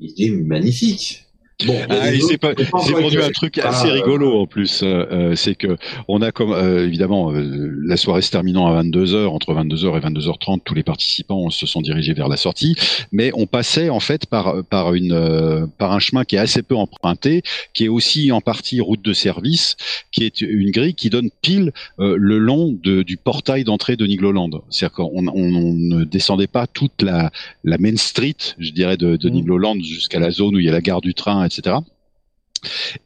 il 0.00 0.12
est 0.18 0.30
magnifique. 0.30 1.23
Bon, 1.66 1.76
Ah, 1.88 2.12
il 2.12 2.20
s'est 2.20 2.36
produit 2.36 3.22
un 3.22 3.30
truc 3.30 3.60
Ah, 3.62 3.68
assez 3.68 3.88
rigolo 3.88 4.40
en 4.40 4.46
plus. 4.46 4.82
euh, 4.82 5.06
euh, 5.12 5.34
c'est 5.36 5.54
que 5.54 5.76
on 6.08 6.20
a 6.20 6.32
comme 6.32 6.52
euh, 6.52 6.84
évidemment 6.84 7.32
euh, 7.32 7.70
la 7.86 7.96
soirée 7.96 8.22
se 8.22 8.30
terminant 8.32 8.66
à 8.66 8.82
22h, 8.82 9.26
entre 9.28 9.54
22h 9.54 9.96
et 9.96 10.00
22h30, 10.00 10.62
tous 10.64 10.74
les 10.74 10.82
participants 10.82 11.50
se 11.50 11.64
sont 11.66 11.80
dirigés 11.80 12.12
vers 12.12 12.28
la 12.28 12.36
sortie, 12.36 12.74
mais 13.12 13.30
on 13.34 13.46
passait 13.46 13.88
en 13.88 14.00
fait 14.00 14.26
par 14.26 14.64
par 14.64 14.94
une 14.94 15.68
par 15.78 15.92
un 15.92 16.00
chemin 16.00 16.24
qui 16.24 16.34
est 16.34 16.40
assez 16.40 16.62
peu 16.62 16.74
emprunté, 16.74 17.42
qui 17.72 17.84
est 17.84 17.88
aussi 17.88 18.32
en 18.32 18.40
partie 18.40 18.80
route 18.80 19.02
de 19.02 19.12
service, 19.12 19.76
qui 20.10 20.24
est 20.24 20.40
une 20.40 20.72
grille 20.72 20.94
qui 20.94 21.08
donne 21.08 21.30
pile 21.40 21.72
le 21.98 22.38
long 22.38 22.76
de, 22.82 23.02
du 23.04 23.16
portail 23.16 23.62
d'entrée 23.62 23.94
de 23.96 24.04
Nigloland. 24.06 24.50
C'est-à-dire 24.70 24.96
qu'on 24.96 25.10
on, 25.28 25.28
on 25.28 25.72
ne 25.72 26.02
descendait 26.04 26.48
pas 26.48 26.66
toute 26.66 27.00
la 27.00 27.30
la 27.62 27.78
main 27.78 27.96
street, 27.96 28.34
je 28.58 28.72
dirais, 28.72 28.96
de, 28.96 29.14
de 29.16 29.28
Mhm. 29.28 29.34
Nigloland 29.36 29.76
jusqu'à 29.80 30.18
la 30.18 30.32
zone 30.32 30.56
où 30.56 30.58
il 30.58 30.64
y 30.64 30.68
a 30.68 30.72
la 30.72 30.80
gare 30.80 31.00
du 31.00 31.14
train, 31.14 31.43
etc. 31.46 31.76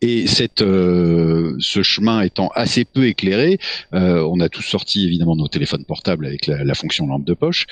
Et 0.01 0.27
cette, 0.27 0.62
euh, 0.62 1.56
ce 1.59 1.82
chemin 1.82 2.23
étant 2.23 2.48
assez 2.55 2.85
peu 2.85 3.06
éclairé, 3.06 3.59
euh, 3.94 4.27
on 4.31 4.40
a 4.40 4.48
tous 4.48 4.62
sorti 4.62 5.06
évidemment 5.06 5.36
nos 5.36 5.48
téléphones 5.48 5.85
portables 5.85 6.27
avec 6.27 6.47
la, 6.47 6.65
la 6.65 6.74
fonction 6.74 7.06
lampe 7.06 7.24
de 7.24 7.35
poche. 7.35 7.66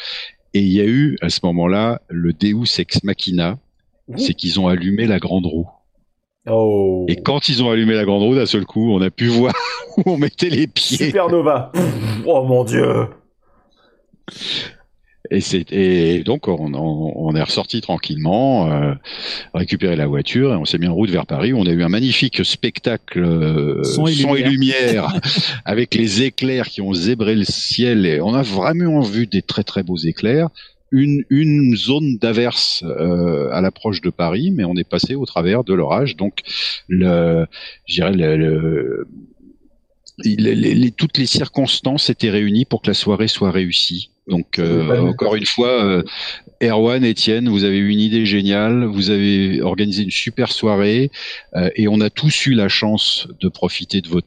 Et 0.54 0.60
il 0.60 0.72
y 0.72 0.80
a 0.80 0.84
eu 0.84 1.16
à 1.20 1.28
ce 1.28 1.40
moment-là 1.44 2.00
le 2.08 2.32
Deus 2.32 2.78
ex 2.78 3.02
machina, 3.04 3.58
c'est 4.16 4.34
qu'ils 4.34 4.58
ont 4.60 4.68
allumé 4.68 5.06
la 5.06 5.18
grande 5.18 5.46
roue. 5.46 5.68
Oh. 6.48 7.04
Et 7.08 7.16
quand 7.16 7.48
ils 7.48 7.62
ont 7.62 7.70
allumé 7.70 7.94
la 7.94 8.04
grande 8.04 8.22
roue, 8.22 8.36
d'un 8.36 8.46
seul 8.46 8.64
coup, 8.64 8.92
on 8.92 9.00
a 9.02 9.10
pu 9.10 9.26
voir 9.26 9.52
où 9.96 10.02
on 10.06 10.16
mettait 10.16 10.48
les 10.48 10.66
pieds. 10.66 11.06
Supernova. 11.08 11.72
oh 12.26 12.44
mon 12.44 12.64
dieu. 12.64 13.08
Et, 15.30 15.40
c'est, 15.40 15.72
et 15.72 16.22
donc 16.24 16.48
on, 16.48 16.72
on, 16.74 17.12
on 17.16 17.34
est 17.34 17.42
ressorti 17.42 17.80
tranquillement, 17.80 18.70
euh, 18.72 18.94
récupérer 19.54 19.96
la 19.96 20.06
voiture 20.06 20.52
et 20.52 20.56
on 20.56 20.64
s'est 20.64 20.78
mis 20.78 20.86
en 20.86 20.94
route 20.94 21.10
vers 21.10 21.26
Paris. 21.26 21.52
Où 21.52 21.58
on 21.58 21.66
a 21.66 21.70
eu 21.72 21.82
un 21.82 21.88
magnifique 21.88 22.44
spectacle 22.44 23.22
euh, 23.24 23.82
Son 24.14 24.34
et 24.36 24.42
lumière 24.50 25.12
avec 25.64 25.94
les 25.94 26.22
éclairs 26.22 26.68
qui 26.68 26.80
ont 26.80 26.92
zébré 26.94 27.34
le 27.34 27.44
ciel. 27.44 28.06
Et 28.06 28.20
on 28.20 28.34
a 28.34 28.42
vraiment 28.42 29.00
vu 29.00 29.26
des 29.26 29.42
très 29.42 29.64
très 29.64 29.82
beaux 29.82 29.96
éclairs. 29.96 30.48
Une, 30.92 31.24
une 31.30 31.76
zone 31.76 32.16
d'averse 32.18 32.84
euh, 32.84 33.48
à 33.52 33.60
l'approche 33.60 34.00
de 34.00 34.10
Paris, 34.10 34.52
mais 34.54 34.64
on 34.64 34.76
est 34.76 34.88
passé 34.88 35.16
au 35.16 35.26
travers 35.26 35.64
de 35.64 35.74
l'orage. 35.74 36.14
Donc, 36.16 36.40
le, 36.88 37.44
je 37.86 37.94
dirais 37.96 38.12
le, 38.12 38.36
le 38.36 39.08
les- 40.24 40.54
les- 40.54 40.90
toutes 40.92 41.18
les 41.18 41.26
circonstances 41.26 42.08
étaient 42.08 42.30
réunies 42.30 42.64
pour 42.64 42.82
que 42.82 42.86
la 42.88 42.94
soirée 42.94 43.28
soit 43.28 43.50
réussie. 43.50 44.10
Donc 44.28 44.58
euh, 44.58 44.86
Ouais. 44.88 44.98
encore 44.98 45.36
une 45.36 45.46
fois, 45.46 45.84
euh, 45.84 46.02
Erwan, 46.62 47.04
Étienne, 47.04 47.48
vous 47.48 47.64
avez 47.64 47.78
eu 47.78 47.88
une 47.90 48.00
idée 48.00 48.26
géniale, 48.26 48.84
vous 48.84 49.10
avez 49.10 49.62
organisé 49.62 50.02
une 50.02 50.10
super 50.10 50.50
soirée 50.50 51.10
euh, 51.54 51.70
et 51.76 51.86
on 51.88 52.00
a 52.00 52.10
tous 52.10 52.46
eu 52.46 52.54
la 52.54 52.68
chance 52.68 53.28
de 53.40 53.48
profiter 53.48 54.00
de 54.00 54.08
votre 54.08 54.26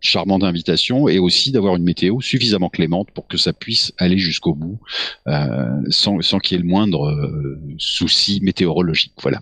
charmante 0.00 0.44
invitation 0.44 1.08
et 1.08 1.18
aussi 1.18 1.52
d'avoir 1.52 1.76
une 1.76 1.84
météo 1.84 2.20
suffisamment 2.20 2.68
clémente 2.68 3.10
pour 3.12 3.26
que 3.28 3.36
ça 3.36 3.52
puisse 3.52 3.92
aller 3.98 4.18
jusqu'au 4.18 4.54
bout 4.54 4.78
euh, 5.28 5.66
sans, 5.90 6.20
sans 6.22 6.38
qu'il 6.38 6.56
y 6.56 6.60
ait 6.60 6.62
le 6.62 6.68
moindre 6.68 7.06
euh, 7.08 7.60
souci 7.78 8.40
météorologique. 8.42 9.14
Voilà. 9.22 9.40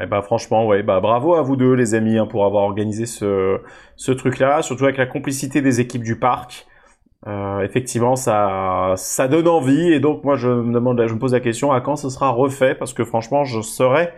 Eh 0.00 0.06
ben 0.06 0.22
franchement, 0.22 0.66
ouais, 0.66 0.84
bah 0.84 1.00
bravo 1.00 1.34
à 1.34 1.42
vous 1.42 1.56
deux 1.56 1.74
les 1.74 1.94
amis 1.94 2.16
hein, 2.16 2.26
pour 2.26 2.44
avoir 2.44 2.62
organisé 2.62 3.06
ce 3.06 3.58
ce 3.96 4.12
truc-là, 4.12 4.62
surtout 4.62 4.84
avec 4.84 4.96
la 4.96 5.06
complicité 5.06 5.62
des 5.62 5.80
équipes 5.80 6.04
du 6.04 6.16
parc. 6.16 6.66
Euh, 7.26 7.60
effectivement, 7.60 8.16
ça 8.16 8.94
ça 8.96 9.28
donne 9.28 9.46
envie 9.46 9.92
et 9.92 10.00
donc 10.00 10.24
moi 10.24 10.36
je 10.36 10.48
me 10.48 10.72
demande, 10.72 11.04
je 11.06 11.12
me 11.12 11.18
pose 11.18 11.34
la 11.34 11.40
question 11.40 11.70
à 11.70 11.82
quand 11.82 11.96
ce 11.96 12.08
sera 12.08 12.30
refait? 12.30 12.74
Parce 12.74 12.94
que 12.94 13.04
franchement 13.04 13.44
je 13.44 13.60
serai 13.60 14.10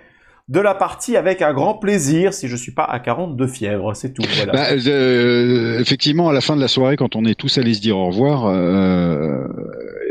de 0.49 0.61
la 0.61 0.75
partie 0.75 1.17
avec 1.17 1.43
un 1.43 1.53
grand 1.53 1.75
plaisir 1.75 2.33
si 2.33 2.47
je 2.47 2.55
suis 2.55 2.73
pas 2.73 2.85
à 2.85 3.01
42 3.01 3.47
fièvre, 3.49 3.95
c'est 3.95 4.13
tout. 4.13 4.23
Voilà. 4.37 4.53
Bah, 4.53 4.67
euh, 4.73 5.81
effectivement, 5.81 6.29
à 6.29 6.33
la 6.33 6.41
fin 6.41 6.55
de 6.55 6.61
la 6.61 6.69
soirée, 6.69 6.97
quand 6.97 7.17
on 7.17 7.25
est 7.25 7.35
tous 7.35 7.59
allés 7.59 7.75
se 7.75 7.81
dire 7.81 7.97
au 7.97 8.07
revoir, 8.07 8.47
euh, 8.47 9.49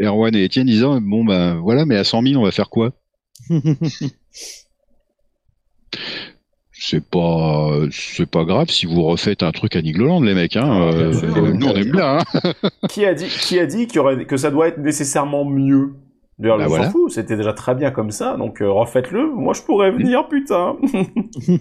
Erwan 0.02 0.36
et 0.36 0.44
Étienne 0.44 0.68
disant 0.68 1.00
bon 1.02 1.24
bah 1.24 1.56
voilà, 1.56 1.86
mais 1.86 1.96
à 1.96 2.04
100 2.04 2.24
000, 2.24 2.42
on 2.42 2.44
va 2.44 2.52
faire 2.52 2.70
quoi? 2.70 2.92
C'est 6.84 7.06
pas, 7.06 7.70
c'est 7.92 8.26
pas 8.26 8.44
grave 8.44 8.72
si 8.72 8.88
vous 8.88 9.04
refaites 9.04 9.44
un 9.44 9.52
truc 9.52 9.76
à 9.76 9.84
Nigloland, 9.84 10.20
les 10.22 10.34
mecs. 10.34 10.56
Hein, 10.56 10.64
Ah, 10.66 10.82
euh, 10.96 11.14
euh, 11.14 11.54
nous, 11.54 11.68
on 11.68 11.76
aime 11.76 11.92
bien. 11.92 12.18
Hein. 12.18 12.54
qui 12.90 13.06
a 13.06 13.14
dit 13.14 13.28
qui 13.28 13.60
a 13.60 13.68
dit 13.68 13.86
qu'il 13.86 13.98
y 13.98 14.00
aurait 14.00 14.26
que 14.26 14.36
ça 14.36 14.50
doit 14.50 14.68
être 14.68 14.80
nécessairement 14.80 15.46
mieux? 15.46 15.94
D'ailleurs, 16.40 16.58
Bah 16.58 16.64
on 16.66 16.70
s'en 16.70 16.76
voilà. 16.78 16.90
fout, 16.90 17.12
c'était 17.12 17.38
déjà 17.38 17.54
très 17.54 17.76
bien 17.76 17.92
comme 17.92 18.10
ça, 18.10 18.36
donc 18.36 18.64
euh, 18.64 18.72
refaites-le. 18.72 19.32
Moi, 19.32 19.54
je 19.54 19.62
pourrais 19.62 19.92
venir, 19.92 20.28
putain. 20.28 20.76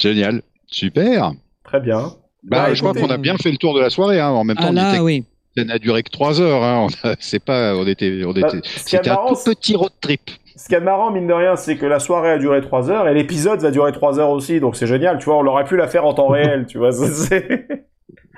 Génial, 0.00 0.42
super. 0.68 1.32
très 1.64 1.80
bien. 1.80 2.12
Bah, 2.44 2.68
Bah, 2.68 2.74
je 2.74 2.80
crois 2.80 2.94
qu'on 2.94 3.10
a 3.10 3.18
bien 3.18 3.36
fait 3.36 3.50
le 3.50 3.56
tour 3.56 3.74
de 3.74 3.80
la 3.80 3.90
soirée. 3.90 4.20
Hein. 4.20 4.28
En 4.28 4.44
même 4.44 4.56
temps, 4.56 4.70
Ah 4.76 4.82
on 4.88 4.90
était- 4.92 5.00
oui. 5.00 5.24
ça 5.56 5.64
n'a 5.64 5.80
duré 5.80 6.04
que 6.04 6.10
trois 6.10 6.40
heures. 6.40 6.62
Hein. 6.62 6.86
On 7.04 7.08
a- 7.08 7.16
c'est 7.18 7.42
pas, 7.42 7.74
on 7.74 7.84
était, 7.86 8.22
on 8.24 8.32
Bah, 8.32 8.42
était. 8.46 8.60
C'était 8.62 9.10
un 9.10 9.16
tout 9.28 9.34
petit 9.44 9.74
road 9.74 9.90
trip. 10.00 10.20
Ce 10.56 10.68
qui 10.68 10.74
est 10.74 10.80
marrant, 10.80 11.10
mine 11.10 11.26
de 11.26 11.32
rien, 11.34 11.54
c'est 11.56 11.76
que 11.76 11.84
la 11.86 11.98
soirée 11.98 12.30
a 12.30 12.38
duré 12.38 12.60
3 12.62 12.90
heures 12.90 13.08
et 13.08 13.14
l'épisode 13.14 13.60
va 13.60 13.70
durer 13.70 13.92
3 13.92 14.18
heures 14.18 14.30
aussi, 14.30 14.58
donc 14.58 14.74
c'est 14.76 14.86
génial, 14.86 15.18
tu 15.18 15.26
vois, 15.26 15.36
on 15.36 15.46
aurait 15.46 15.64
pu 15.64 15.76
la 15.76 15.86
faire 15.86 16.04
en 16.06 16.14
temps 16.14 16.28
réel, 16.28 16.64
tu 16.66 16.78
vois. 16.78 16.92
c'est- 16.92 17.68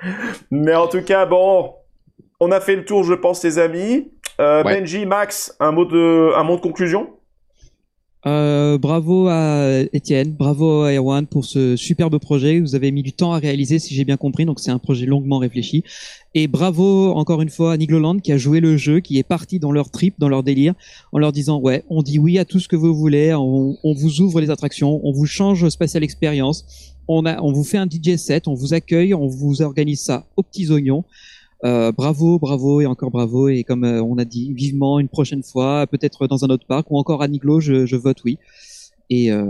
Mais 0.51 0.75
en 0.75 0.87
tout 0.87 1.01
cas, 1.01 1.25
bon, 1.25 1.73
on 2.39 2.51
a 2.51 2.59
fait 2.59 2.75
le 2.75 2.85
tour, 2.85 3.03
je 3.03 3.13
pense, 3.13 3.43
les 3.43 3.59
amis. 3.59 4.11
Euh, 4.39 4.63
Ouais. 4.63 4.79
Benji, 4.79 5.05
Max, 5.05 5.55
un 5.59 5.71
mot 5.71 5.85
de, 5.85 6.31
un 6.35 6.43
mot 6.43 6.55
de 6.55 6.61
conclusion? 6.61 7.09
Euh, 8.25 8.77
bravo 8.77 9.27
à 9.29 9.79
Étienne, 9.93 10.33
bravo 10.33 10.81
à 10.81 10.91
Erwan 10.91 11.25
pour 11.25 11.45
ce 11.45 11.77
superbe 11.77 12.17
projet. 12.19 12.59
Vous 12.59 12.75
avez 12.75 12.91
mis 12.91 13.01
du 13.01 13.13
temps 13.13 13.31
à 13.31 13.39
réaliser, 13.39 13.79
si 13.79 13.95
j'ai 13.95 14.03
bien 14.03 14.17
compris. 14.17 14.45
Donc 14.45 14.59
c'est 14.59 14.71
un 14.71 14.77
projet 14.77 15.05
longuement 15.05 15.37
réfléchi. 15.37 15.83
Et 16.35 16.47
bravo 16.47 17.13
encore 17.13 17.41
une 17.41 17.49
fois 17.49 17.73
à 17.73 17.77
Nigloland 17.77 18.19
qui 18.19 18.33
a 18.33 18.37
joué 18.37 18.59
le 18.59 18.75
jeu, 18.75 18.99
qui 18.99 19.17
est 19.17 19.23
parti 19.23 19.57
dans 19.57 19.71
leur 19.71 19.89
trip, 19.89 20.15
dans 20.19 20.27
leur 20.27 20.43
délire, 20.43 20.73
en 21.13 21.19
leur 21.19 21.31
disant 21.31 21.59
ouais, 21.59 21.85
on 21.89 22.01
dit 22.01 22.19
oui 22.19 22.37
à 22.37 22.45
tout 22.45 22.59
ce 22.59 22.67
que 22.67 22.75
vous 22.75 22.93
voulez, 22.93 23.33
on, 23.33 23.77
vous 23.83 24.21
ouvre 24.21 24.41
les 24.41 24.49
attractions, 24.49 24.99
on 25.03 25.13
vous 25.13 25.25
change 25.25 25.67
spatial 25.69 26.03
expérience, 26.03 26.65
on 27.07 27.23
on 27.25 27.53
vous 27.53 27.63
fait 27.63 27.77
un 27.77 27.87
DJ 27.87 28.17
set, 28.17 28.47
on 28.47 28.53
vous 28.53 28.73
accueille, 28.73 29.13
on 29.13 29.27
vous 29.27 29.61
organise 29.61 30.01
ça 30.01 30.25
aux 30.35 30.43
petits 30.43 30.69
oignons. 30.71 31.05
Euh, 31.65 31.91
bravo, 31.91 32.39
bravo 32.39 32.81
et 32.81 32.85
encore 32.85 33.11
bravo. 33.11 33.49
Et 33.49 33.63
comme 33.63 33.83
euh, 33.83 34.01
on 34.01 34.17
a 34.17 34.25
dit, 34.25 34.53
vivement 34.53 34.99
une 34.99 35.09
prochaine 35.09 35.43
fois, 35.43 35.87
peut-être 35.87 36.27
dans 36.27 36.45
un 36.45 36.49
autre 36.49 36.65
parc 36.65 36.89
ou 36.89 36.97
encore 36.97 37.21
à 37.21 37.27
Niglo, 37.27 37.59
je, 37.59 37.85
je 37.85 37.95
vote 37.95 38.23
oui. 38.23 38.37
Et 39.09 39.31
euh, 39.31 39.41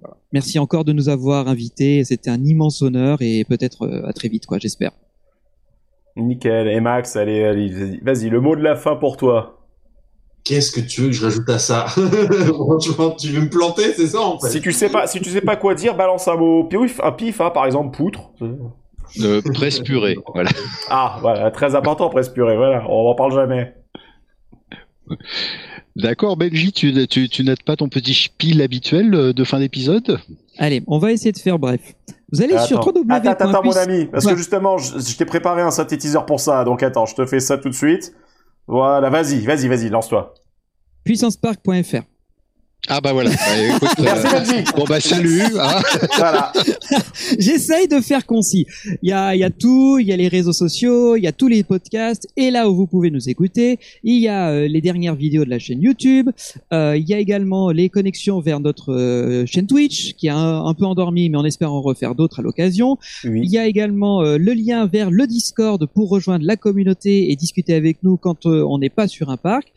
voilà. 0.00 0.16
merci 0.32 0.58
encore 0.58 0.84
de 0.84 0.92
nous 0.92 1.08
avoir 1.08 1.48
invités. 1.48 2.04
C'était 2.04 2.30
un 2.30 2.42
immense 2.42 2.82
honneur 2.82 3.18
et 3.20 3.44
peut-être 3.44 3.82
euh, 3.82 4.06
à 4.06 4.12
très 4.12 4.28
vite, 4.28 4.46
quoi. 4.46 4.58
J'espère. 4.58 4.92
Nickel. 6.16 6.68
Et 6.68 6.80
Max, 6.80 7.16
allez, 7.16 7.44
allez, 7.44 7.68
vas-y, 7.68 8.00
vas-y, 8.00 8.30
le 8.30 8.40
mot 8.40 8.56
de 8.56 8.62
la 8.62 8.76
fin 8.76 8.96
pour 8.96 9.16
toi. 9.16 9.60
Qu'est-ce 10.44 10.72
que 10.72 10.80
tu 10.80 11.02
veux 11.02 11.06
que 11.08 11.14
je 11.14 11.24
rajoute 11.24 11.48
à 11.48 11.58
ça? 11.58 11.86
Franchement, 12.48 13.12
tu 13.12 13.28
veux 13.28 13.42
me 13.42 13.50
planter, 13.50 13.94
c'est 13.94 14.08
ça 14.08 14.20
en 14.20 14.38
fait? 14.38 14.50
Si 14.50 14.60
tu 14.60 14.72
sais 14.72 14.90
pas, 14.90 15.06
si 15.06 15.20
tu 15.20 15.30
sais 15.30 15.40
pas 15.40 15.56
quoi 15.56 15.74
dire, 15.74 15.96
balance 15.96 16.28
un 16.28 16.36
mot 16.36 16.64
pif, 16.64 17.00
un 17.02 17.12
pif, 17.12 17.40
hein, 17.40 17.50
par 17.50 17.64
exemple, 17.64 17.96
poutre. 17.96 18.30
Euh, 19.20 19.40
presse 19.52 19.80
purée. 19.80 20.16
Voilà. 20.32 20.50
Ah, 20.88 21.18
voilà, 21.20 21.50
très 21.50 21.74
important, 21.74 22.08
presse 22.10 22.28
purée, 22.28 22.56
voilà, 22.56 22.84
on 22.88 23.08
en 23.10 23.14
parle 23.14 23.32
jamais. 23.34 23.74
D'accord, 25.96 26.36
Benji, 26.36 26.72
tu, 26.72 27.06
tu, 27.06 27.28
tu 27.28 27.44
n'as 27.44 27.54
pas 27.64 27.76
ton 27.76 27.88
petit 27.88 28.14
spiel 28.14 28.60
habituel 28.62 29.10
de 29.32 29.44
fin 29.44 29.60
d'épisode? 29.60 30.18
Allez, 30.58 30.82
on 30.86 30.98
va 30.98 31.12
essayer 31.12 31.32
de 31.32 31.38
faire 31.38 31.58
bref. 31.58 31.80
Vous 32.32 32.42
allez 32.42 32.58
sur 32.58 32.80
Attends, 32.80 32.90
3W. 32.92 33.12
attends, 33.12 33.48
attends, 33.50 33.62
mon 33.62 33.76
ami, 33.76 34.06
parce 34.06 34.26
que 34.26 34.36
justement, 34.36 34.76
je, 34.78 34.98
je 34.98 35.16
t'ai 35.16 35.24
préparé 35.24 35.62
un 35.62 35.70
synthétiseur 35.70 36.26
pour 36.26 36.40
ça, 36.40 36.64
donc 36.64 36.82
attends, 36.82 37.06
je 37.06 37.14
te 37.14 37.24
fais 37.26 37.38
ça 37.38 37.58
tout 37.58 37.68
de 37.68 37.74
suite. 37.74 38.12
Voilà, 38.66 39.08
vas-y, 39.10 39.44
vas-y, 39.44 39.68
vas-y, 39.68 39.88
lance-toi. 39.88 40.34
Puissancepark.fr. 41.04 42.02
Ah 42.88 43.00
bah 43.00 43.12
voilà. 43.14 43.30
Bah, 43.30 43.36
écoute, 43.76 43.88
euh, 44.00 44.62
bon 44.76 44.84
bah 44.86 45.00
salut. 45.00 45.40
hein. 45.58 45.80
Voilà. 46.18 46.52
J'essaye 47.38 47.88
de 47.88 48.00
faire 48.00 48.26
concis. 48.26 48.66
Il 49.02 49.08
y 49.08 49.12
a, 49.12 49.34
il 49.34 49.38
y 49.38 49.44
a 49.44 49.50
tout, 49.50 49.98
il 49.98 50.06
y 50.06 50.12
a 50.12 50.16
les 50.16 50.28
réseaux 50.28 50.52
sociaux, 50.52 51.16
il 51.16 51.22
y 51.22 51.26
a 51.26 51.32
tous 51.32 51.48
les 51.48 51.62
podcasts, 51.64 52.28
et 52.36 52.50
là 52.50 52.68
où 52.68 52.74
vous 52.76 52.86
pouvez 52.86 53.10
nous 53.10 53.28
écouter, 53.30 53.78
il 54.02 54.20
y 54.20 54.28
a 54.28 54.50
euh, 54.50 54.68
les 54.68 54.82
dernières 54.82 55.14
vidéos 55.14 55.44
de 55.46 55.50
la 55.50 55.58
chaîne 55.58 55.80
YouTube, 55.80 56.28
euh, 56.74 56.94
il 56.96 57.08
y 57.08 57.14
a 57.14 57.18
également 57.18 57.70
les 57.70 57.88
connexions 57.88 58.40
vers 58.40 58.60
notre 58.60 58.92
euh, 58.92 59.46
chaîne 59.46 59.66
Twitch, 59.66 60.12
qui 60.14 60.26
est 60.26 60.30
un, 60.30 60.64
un 60.66 60.74
peu 60.74 60.84
endormie, 60.84 61.30
mais 61.30 61.38
on 61.38 61.44
espère 61.44 61.72
en 61.72 61.80
refaire 61.80 62.14
d'autres 62.14 62.40
à 62.40 62.42
l'occasion. 62.42 62.98
Il 63.24 63.30
Oui. 63.30 63.48
y 63.48 63.58
a 63.58 63.66
également 63.66 64.20
euh, 64.22 64.36
le 64.36 64.52
lien 64.52 64.86
vers 64.86 65.10
le 65.10 65.26
Discord 65.26 65.84
pour 65.86 66.10
rejoindre 66.10 66.44
la 66.44 66.56
communauté 66.56 67.30
et 67.30 67.36
discuter 67.36 67.74
avec 67.74 68.02
nous 68.02 68.18
quand 68.18 68.44
euh, 68.46 68.62
on 68.68 68.78
n'est 68.78 68.90
pas 68.90 69.08
sur 69.08 69.30
un 69.30 69.38
parc. 69.38 69.68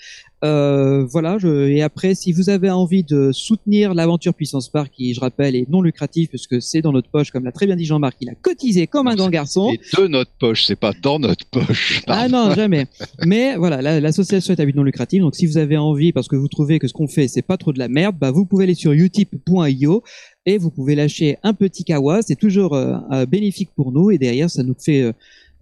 Euh, 0.44 1.04
voilà, 1.06 1.38
je, 1.40 1.68
et 1.68 1.82
après, 1.82 2.14
si 2.14 2.32
vous 2.32 2.50
avez 2.52 2.70
envie 2.70 3.04
de 3.04 3.32
soutenir 3.32 3.96
l'aventure 3.96 4.36
Puissance 4.36 4.70
Park, 4.70 4.92
qui, 4.96 5.14
je 5.16 5.20
rappelle, 5.20 5.56
est 5.56 5.68
non 5.68 5.82
lucratif, 5.82 6.30
puisque 6.30 6.62
c'est 6.62 6.82
dans 6.82 6.92
notre 6.92 7.10
poche, 7.10 7.32
comme 7.32 7.44
l'a 7.44 7.52
très 7.52 7.66
bien 7.66 7.76
dit 7.76 7.86
Jean-Marc, 7.86 8.18
il 8.22 8.30
a 8.30 8.36
cotisé 8.36 8.86
comme 8.86 9.08
un 9.08 9.16
grand 9.16 9.30
garçon. 9.30 9.72
De 9.98 10.08
notre 10.08 10.32
poche, 10.40 10.66
c'est 10.66 10.76
pas 10.76 10.94
dans 11.02 11.18
notre 11.18 11.46
poche. 11.48 12.04
Ah 12.08 12.28
non, 12.28 12.54
jamais. 12.54 12.86
Mais 13.26 13.56
voilà, 13.56 13.82
la- 13.82 14.00
l'association 14.00 14.54
est 14.54 14.60
à 14.62 14.66
but 14.66 14.76
non 14.76 14.84
lucratif. 14.84 15.22
Donc 15.22 15.36
si 15.36 15.48
vous 15.48 15.58
avez 15.58 15.78
envie, 15.78 16.12
parce 16.12 16.28
que 16.28 16.36
vous 16.36 16.48
trouvez 16.48 16.78
que 16.78 16.88
ce 16.88 16.94
qu'on 16.94 17.08
fait, 17.08 17.28
c'est 17.28 17.42
pas 17.42 17.58
trop 17.58 17.74
de 17.74 17.80
la 17.80 17.88
merde, 17.88 18.16
bah 18.20 18.30
vous 18.30 18.46
pouvez 18.46 18.66
aller 18.66 18.76
sur 18.76 18.92
utip.io 18.92 20.04
et 20.46 20.58
vous 20.60 20.70
pouvez 20.70 20.94
lâcher 20.96 21.38
un 21.44 21.54
petit 21.54 21.84
kawa. 21.84 22.22
C'est 22.22 22.36
toujours 22.40 22.76
euh, 22.76 22.96
euh, 23.12 23.26
bénéfique 23.26 23.70
pour 23.76 23.92
nous 23.92 24.12
et 24.12 24.18
derrière, 24.18 24.50
ça 24.50 24.62
nous 24.64 24.76
fait 24.80 25.02
euh, 25.02 25.14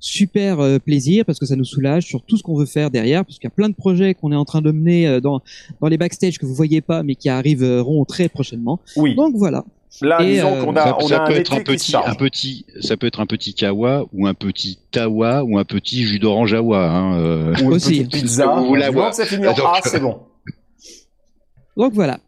super 0.05 0.59
euh, 0.59 0.77
plaisir 0.77 1.25
parce 1.25 1.39
que 1.39 1.45
ça 1.47 1.55
nous 1.55 1.65
soulage 1.65 2.05
sur 2.05 2.21
tout 2.21 2.37
ce 2.37 2.43
qu'on 2.43 2.55
veut 2.55 2.67
faire 2.67 2.91
derrière, 2.91 3.25
parce 3.25 3.37
qu'il 3.39 3.45
y 3.45 3.47
a 3.47 3.55
plein 3.55 3.69
de 3.69 3.73
projets 3.75 4.13
qu'on 4.13 4.31
est 4.31 4.35
en 4.35 4.45
train 4.45 4.61
de 4.61 4.71
mener 4.71 5.07
euh, 5.07 5.19
dans 5.19 5.41
dans 5.81 5.87
les 5.87 5.97
backstage 5.97 6.37
que 6.37 6.45
vous 6.45 6.53
voyez 6.53 6.81
pas, 6.81 7.01
mais 7.01 7.15
qui 7.15 7.27
arriveront 7.27 8.05
très 8.05 8.29
prochainement. 8.29 8.79
Oui. 8.95 9.15
Donc 9.15 9.35
voilà. 9.35 9.65
Là, 10.01 10.21
Et, 10.21 10.33
disons 10.35 10.53
euh, 10.55 10.63
qu'on 10.63 10.75
a, 10.75 10.83
ça, 10.83 10.97
on 10.99 11.07
ça 11.07 11.17
a 11.19 11.23
un 11.23 11.27
peut 11.27 11.33
être 11.37 11.53
un 11.53 11.61
qui 11.63 11.79
se 11.79 11.91
petit, 11.91 11.95
un 11.95 12.15
petit, 12.15 12.65
ça 12.81 12.97
peut 12.97 13.07
être 13.07 13.19
un 13.21 13.25
petit 13.25 13.53
kawa 13.53 14.05
ou 14.13 14.27
un 14.27 14.33
petit 14.33 14.77
tawa 14.91 15.43
ou 15.43 15.57
un 15.57 15.63
petit 15.63 16.03
jus 16.03 16.19
d'orange 16.19 16.53
awa. 16.53 16.89
Hein, 16.91 17.19
euh. 17.19 17.53
Ou 17.63 17.67
une 17.69 17.73
Aussi. 17.73 18.03
petite 18.03 18.11
pizza. 18.11 18.45
Moment 18.45 19.09
que 19.09 19.15
ça 19.15 19.25
finit 19.25 19.47
en 19.47 19.53
Donc- 19.53 19.65
A, 19.65 19.79
c'est 19.83 20.01
bon. 20.01 20.19
Donc 21.77 21.93
voilà. 21.93 22.19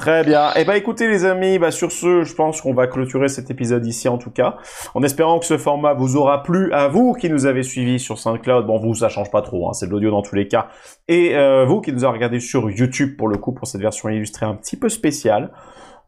Très 0.00 0.24
bien. 0.24 0.48
Eh 0.56 0.64
ben 0.64 0.72
écoutez 0.72 1.08
les 1.08 1.26
amis, 1.26 1.58
bah 1.58 1.70
sur 1.70 1.92
ce, 1.92 2.24
je 2.24 2.34
pense 2.34 2.62
qu'on 2.62 2.72
va 2.72 2.86
clôturer 2.86 3.28
cet 3.28 3.50
épisode 3.50 3.84
ici 3.84 4.08
en 4.08 4.16
tout 4.16 4.30
cas, 4.30 4.56
en 4.94 5.02
espérant 5.02 5.38
que 5.38 5.44
ce 5.44 5.58
format 5.58 5.92
vous 5.92 6.16
aura 6.16 6.42
plu 6.42 6.72
à 6.72 6.88
vous 6.88 7.12
qui 7.12 7.28
nous 7.28 7.44
avez 7.44 7.62
suivis 7.62 7.98
sur 7.98 8.18
SoundCloud. 8.18 8.64
Bon 8.64 8.78
vous 8.78 8.94
ça 8.94 9.10
change 9.10 9.30
pas 9.30 9.42
trop, 9.42 9.68
hein, 9.68 9.74
c'est 9.74 9.88
de 9.88 9.90
l'audio 9.90 10.10
dans 10.10 10.22
tous 10.22 10.34
les 10.34 10.48
cas. 10.48 10.68
Et 11.06 11.36
euh, 11.36 11.66
vous 11.66 11.82
qui 11.82 11.92
nous 11.92 12.02
avez 12.02 12.14
regardé 12.14 12.40
sur 12.40 12.70
YouTube 12.70 13.18
pour 13.18 13.28
le 13.28 13.36
coup 13.36 13.52
pour 13.52 13.66
cette 13.66 13.82
version 13.82 14.08
illustrée 14.08 14.46
un 14.46 14.54
petit 14.54 14.78
peu 14.78 14.88
spéciale. 14.88 15.50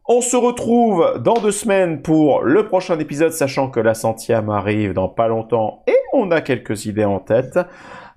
On 0.09 0.23
se 0.23 0.37
retrouve 0.37 1.21
dans 1.23 1.35
deux 1.35 1.53
semaines 1.53 2.01
pour 2.01 2.41
le 2.41 2.67
prochain 2.67 2.99
épisode, 2.99 3.33
sachant 3.33 3.69
que 3.69 3.79
la 3.79 3.93
centième 3.93 4.49
arrive 4.49 4.95
dans 4.95 5.09
pas 5.09 5.29
longtemps 5.29 5.83
et 5.87 5.97
on 6.15 6.31
a 6.31 6.41
quelques 6.41 6.87
idées 6.87 7.05
en 7.05 7.21
tête. 7.21 7.59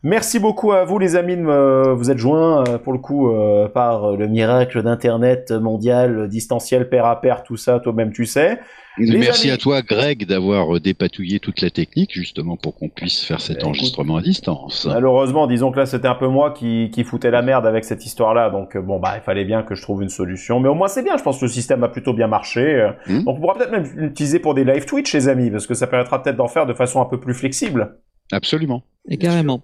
Merci 0.07 0.37
beaucoup 0.37 0.71
à 0.71 0.85
vous 0.85 0.99
les 0.99 1.15
amis 1.15 1.35
de 1.35 1.41
me- 1.41 1.93
vous 1.95 2.11
êtes 2.11 2.19
joints 2.19 2.63
euh, 2.67 2.77
pour 2.77 2.93
le 2.93 2.99
coup 2.99 3.27
euh, 3.31 3.67
par 3.67 4.15
le 4.15 4.27
miracle 4.27 4.83
d'internet 4.83 5.51
mondial 5.51 6.27
distanciel 6.27 6.89
pair 6.89 7.07
à 7.07 7.19
pair 7.21 7.41
tout 7.41 7.57
ça 7.57 7.79
toi-même 7.79 8.11
tu 8.13 8.25
sais. 8.27 8.59
Les 8.99 9.17
Merci 9.17 9.47
amis- 9.49 9.55
à 9.55 9.57
toi, 9.57 9.81
Greg, 9.81 10.25
d'avoir 10.27 10.75
euh, 10.75 10.79
dépatouillé 10.79 11.39
toute 11.39 11.59
la 11.61 11.69
technique, 11.71 12.13
justement, 12.13 12.55
pour 12.55 12.75
qu'on 12.77 12.87
puisse 12.87 13.25
faire 13.25 13.41
cet 13.41 13.57
Écoute. 13.57 13.65
enregistrement 13.69 14.15
à 14.17 14.21
distance. 14.21 14.85
Malheureusement, 14.89 15.47
disons 15.47 15.71
que 15.71 15.79
là 15.79 15.87
c'était 15.87 16.07
un 16.07 16.13
peu 16.15 16.27
moi 16.27 16.51
qui, 16.51 16.91
qui 16.93 17.03
foutais 17.03 17.31
la 17.31 17.41
merde 17.41 17.65
avec 17.65 17.83
cette 17.83 18.05
histoire-là, 18.05 18.51
donc 18.51 18.77
bon 18.77 18.99
bah 18.99 19.13
il 19.17 19.21
fallait 19.21 19.43
bien 19.43 19.63
que 19.63 19.73
je 19.73 19.81
trouve 19.81 20.03
une 20.03 20.09
solution. 20.09 20.59
Mais 20.59 20.69
au 20.69 20.75
moins 20.75 20.87
c'est 20.87 21.01
bien, 21.03 21.17
je 21.17 21.23
pense 21.23 21.39
que 21.39 21.45
le 21.45 21.51
système 21.51 21.83
a 21.83 21.89
plutôt 21.89 22.13
bien 22.13 22.27
marché. 22.27 22.61
euh. 22.61 22.91
Hmm. 23.07 23.23
Donc 23.23 23.37
on 23.37 23.41
pourra 23.41 23.55
peut-être 23.55 23.71
même 23.71 23.89
l'utiliser 23.95 24.37
pour 24.37 24.53
des 24.53 24.63
live 24.65 24.85
Twitch 24.85 25.11
les 25.15 25.27
amis, 25.29 25.49
parce 25.49 25.65
que 25.65 25.73
ça 25.73 25.87
permettra 25.87 26.21
peut-être 26.21 26.37
d'en 26.37 26.47
faire 26.47 26.67
de 26.67 26.73
façon 26.75 27.01
un 27.01 27.05
peu 27.05 27.19
plus 27.19 27.33
flexible. 27.33 27.97
Absolument. 28.31 28.83
Et 29.09 29.17
carrément. 29.17 29.61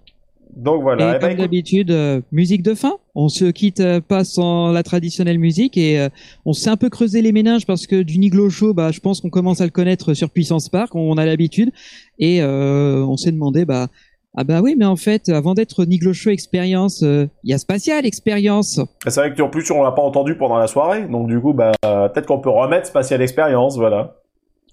Donc 0.56 0.82
voilà. 0.82 1.12
et 1.12 1.16
Eh 1.16 1.18
ben, 1.18 1.28
comme 1.28 1.38
d'habitude, 1.38 1.90
euh, 1.90 2.20
musique 2.30 2.62
de 2.62 2.74
fin. 2.74 2.96
On 3.14 3.28
se 3.28 3.46
quitte 3.46 3.80
euh, 3.80 4.00
pas 4.00 4.24
sans 4.24 4.72
la 4.72 4.82
traditionnelle 4.82 5.38
musique 5.38 5.76
et 5.76 6.00
euh, 6.00 6.08
on 6.44 6.52
s'est 6.52 6.70
un 6.70 6.76
peu 6.76 6.88
creusé 6.88 7.22
les 7.22 7.32
méninges 7.32 7.66
parce 7.66 7.86
que 7.86 8.02
du 8.02 8.18
Niglo 8.18 8.50
Show, 8.50 8.74
bah, 8.74 8.90
je 8.90 9.00
pense 9.00 9.20
qu'on 9.20 9.30
commence 9.30 9.60
à 9.60 9.64
le 9.64 9.70
connaître 9.70 10.14
sur 10.14 10.30
Puissance 10.30 10.68
Park, 10.68 10.94
on 10.94 11.16
a 11.18 11.26
l'habitude 11.26 11.70
et 12.18 12.42
euh, 12.42 13.04
on 13.04 13.16
s'est 13.16 13.32
demandé, 13.32 13.64
bah, 13.64 13.88
ah 14.34 14.44
bah 14.44 14.60
oui, 14.62 14.76
mais 14.78 14.86
en 14.86 14.96
fait, 14.96 15.28
avant 15.28 15.52
d'être 15.52 15.84
Niglo 15.84 16.14
Show 16.14 16.30
Experience, 16.30 17.02
euh, 17.02 17.26
il 17.44 17.50
y 17.50 17.54
a 17.54 17.58
Spatial 17.58 18.06
Experience. 18.06 18.80
c'est 19.06 19.20
vrai 19.20 19.34
que 19.34 19.42
en 19.42 19.50
plus 19.50 19.70
on 19.70 19.82
l'a 19.82 19.92
pas 19.92 20.02
entendu 20.02 20.36
pendant 20.36 20.56
la 20.56 20.68
soirée, 20.68 21.06
donc 21.06 21.28
du 21.28 21.38
coup 21.38 21.52
bah 21.52 21.72
peut-être 21.82 22.26
qu'on 22.26 22.40
peut 22.40 22.48
remettre 22.48 22.86
Spatial 22.86 23.20
Experience, 23.20 23.76
voilà. 23.76 24.21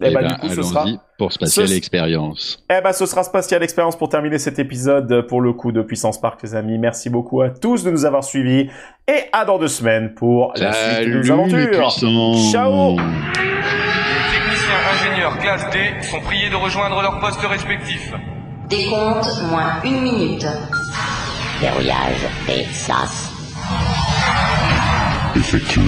Et, 0.01 0.07
Eh 0.07 0.13
bah 0.13 0.21
ben, 0.21 0.27
du 0.30 0.35
coup 0.38 0.47
ce 0.49 0.61
sera. 0.63 0.81
allons-y 0.84 0.99
pour 1.17 1.34
Spatial 1.34 1.67
ce- 1.67 1.73
Experience. 1.73 2.63
Eh 2.69 2.81
ben, 2.81 2.93
ce 2.93 3.05
sera 3.05 3.23
Spatial 3.23 3.61
Experience 3.63 3.97
pour 3.97 4.07
terminer 4.07 4.38
cet 4.39 4.57
épisode 4.59 5.26
pour 5.27 5.41
le 5.41 5.51
coup 5.51 5.71
de 5.73 5.81
Puissance 5.81 6.21
Park, 6.21 6.39
les 6.43 6.55
amis. 6.55 6.77
Merci 6.77 7.09
beaucoup 7.09 7.41
à 7.41 7.49
tous 7.49 7.84
de 7.84 7.91
nous 7.91 8.05
avoir 8.05 8.23
suivis 8.23 8.69
et 9.07 9.23
à 9.34 9.43
dans 9.43 9.57
deux 9.59 9.67
semaines 9.67 10.13
pour 10.13 10.53
la 10.55 10.71
suite 10.71 11.09
de 11.09 11.17
nos 11.19 11.31
aventures. 11.31 11.91
Ciao. 12.51 12.91
Les 12.91 13.01
techniciens 14.31 14.80
ingénieurs 14.93 15.38
classe 15.39 15.69
D 15.71 15.80
sont 16.09 16.21
priés 16.21 16.49
de 16.49 16.55
rejoindre 16.55 17.01
leurs 17.01 17.19
postes 17.19 17.41
respectifs. 17.41 18.13
Décompte 18.69 19.27
moins 19.49 19.81
une 19.84 20.01
minute. 20.01 20.45
Verrouillage 21.59 22.26
et 22.47 22.63
SAS. 22.71 23.34
Effectué 25.35 25.81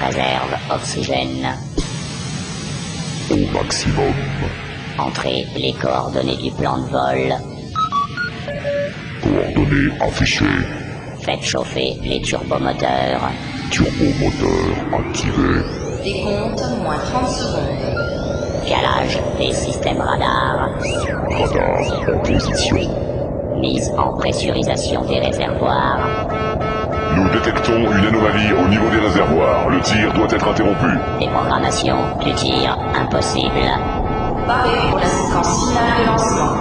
Réserve 0.00 0.56
oxygène. 0.74 1.54
Au 3.30 3.52
maximum. 3.52 4.14
Entrez 4.98 5.46
les 5.56 5.72
coordonnées 5.72 6.36
du 6.36 6.50
plan 6.52 6.78
de 6.78 6.88
vol. 6.88 7.34
Coordonnées 9.22 9.92
affichées. 10.00 10.44
Faites 11.20 11.42
chauffer 11.42 11.96
les 12.02 12.20
turbomoteurs. 12.22 13.30
Turbomoteur 13.70 14.74
activé. 14.92 15.62
Décompte 16.04 16.62
moins 16.82 16.98
30 16.98 17.28
secondes. 17.28 18.64
Fialage 18.64 19.18
des 19.38 19.52
systèmes 19.52 20.00
radars. 20.00 20.70
Radar 21.30 22.14
en 22.14 22.18
position. 22.20 22.76
Mise 23.56 23.90
en 23.98 24.12
pressurisation 24.16 25.04
des 25.04 25.18
réservoirs. 25.18 26.28
Nous 27.16 27.30
détectons 27.30 27.78
une 27.78 28.04
anomalie 28.04 28.52
au 28.52 28.68
niveau 28.68 28.90
des 28.90 28.98
réservoirs. 28.98 29.70
Le 29.70 29.80
tir 29.80 30.12
doit 30.12 30.26
être 30.28 30.48
interrompu. 30.48 30.86
Déprogrammation 31.18 31.96
du 32.22 32.30
tir 32.34 32.76
impossible. 32.94 33.50
Paré 34.46 34.68
pour 34.90 34.98
la 34.98 35.06
séquence 35.06 35.66
finale 35.66 36.02
de 36.02 36.06
lancement. 36.06 36.56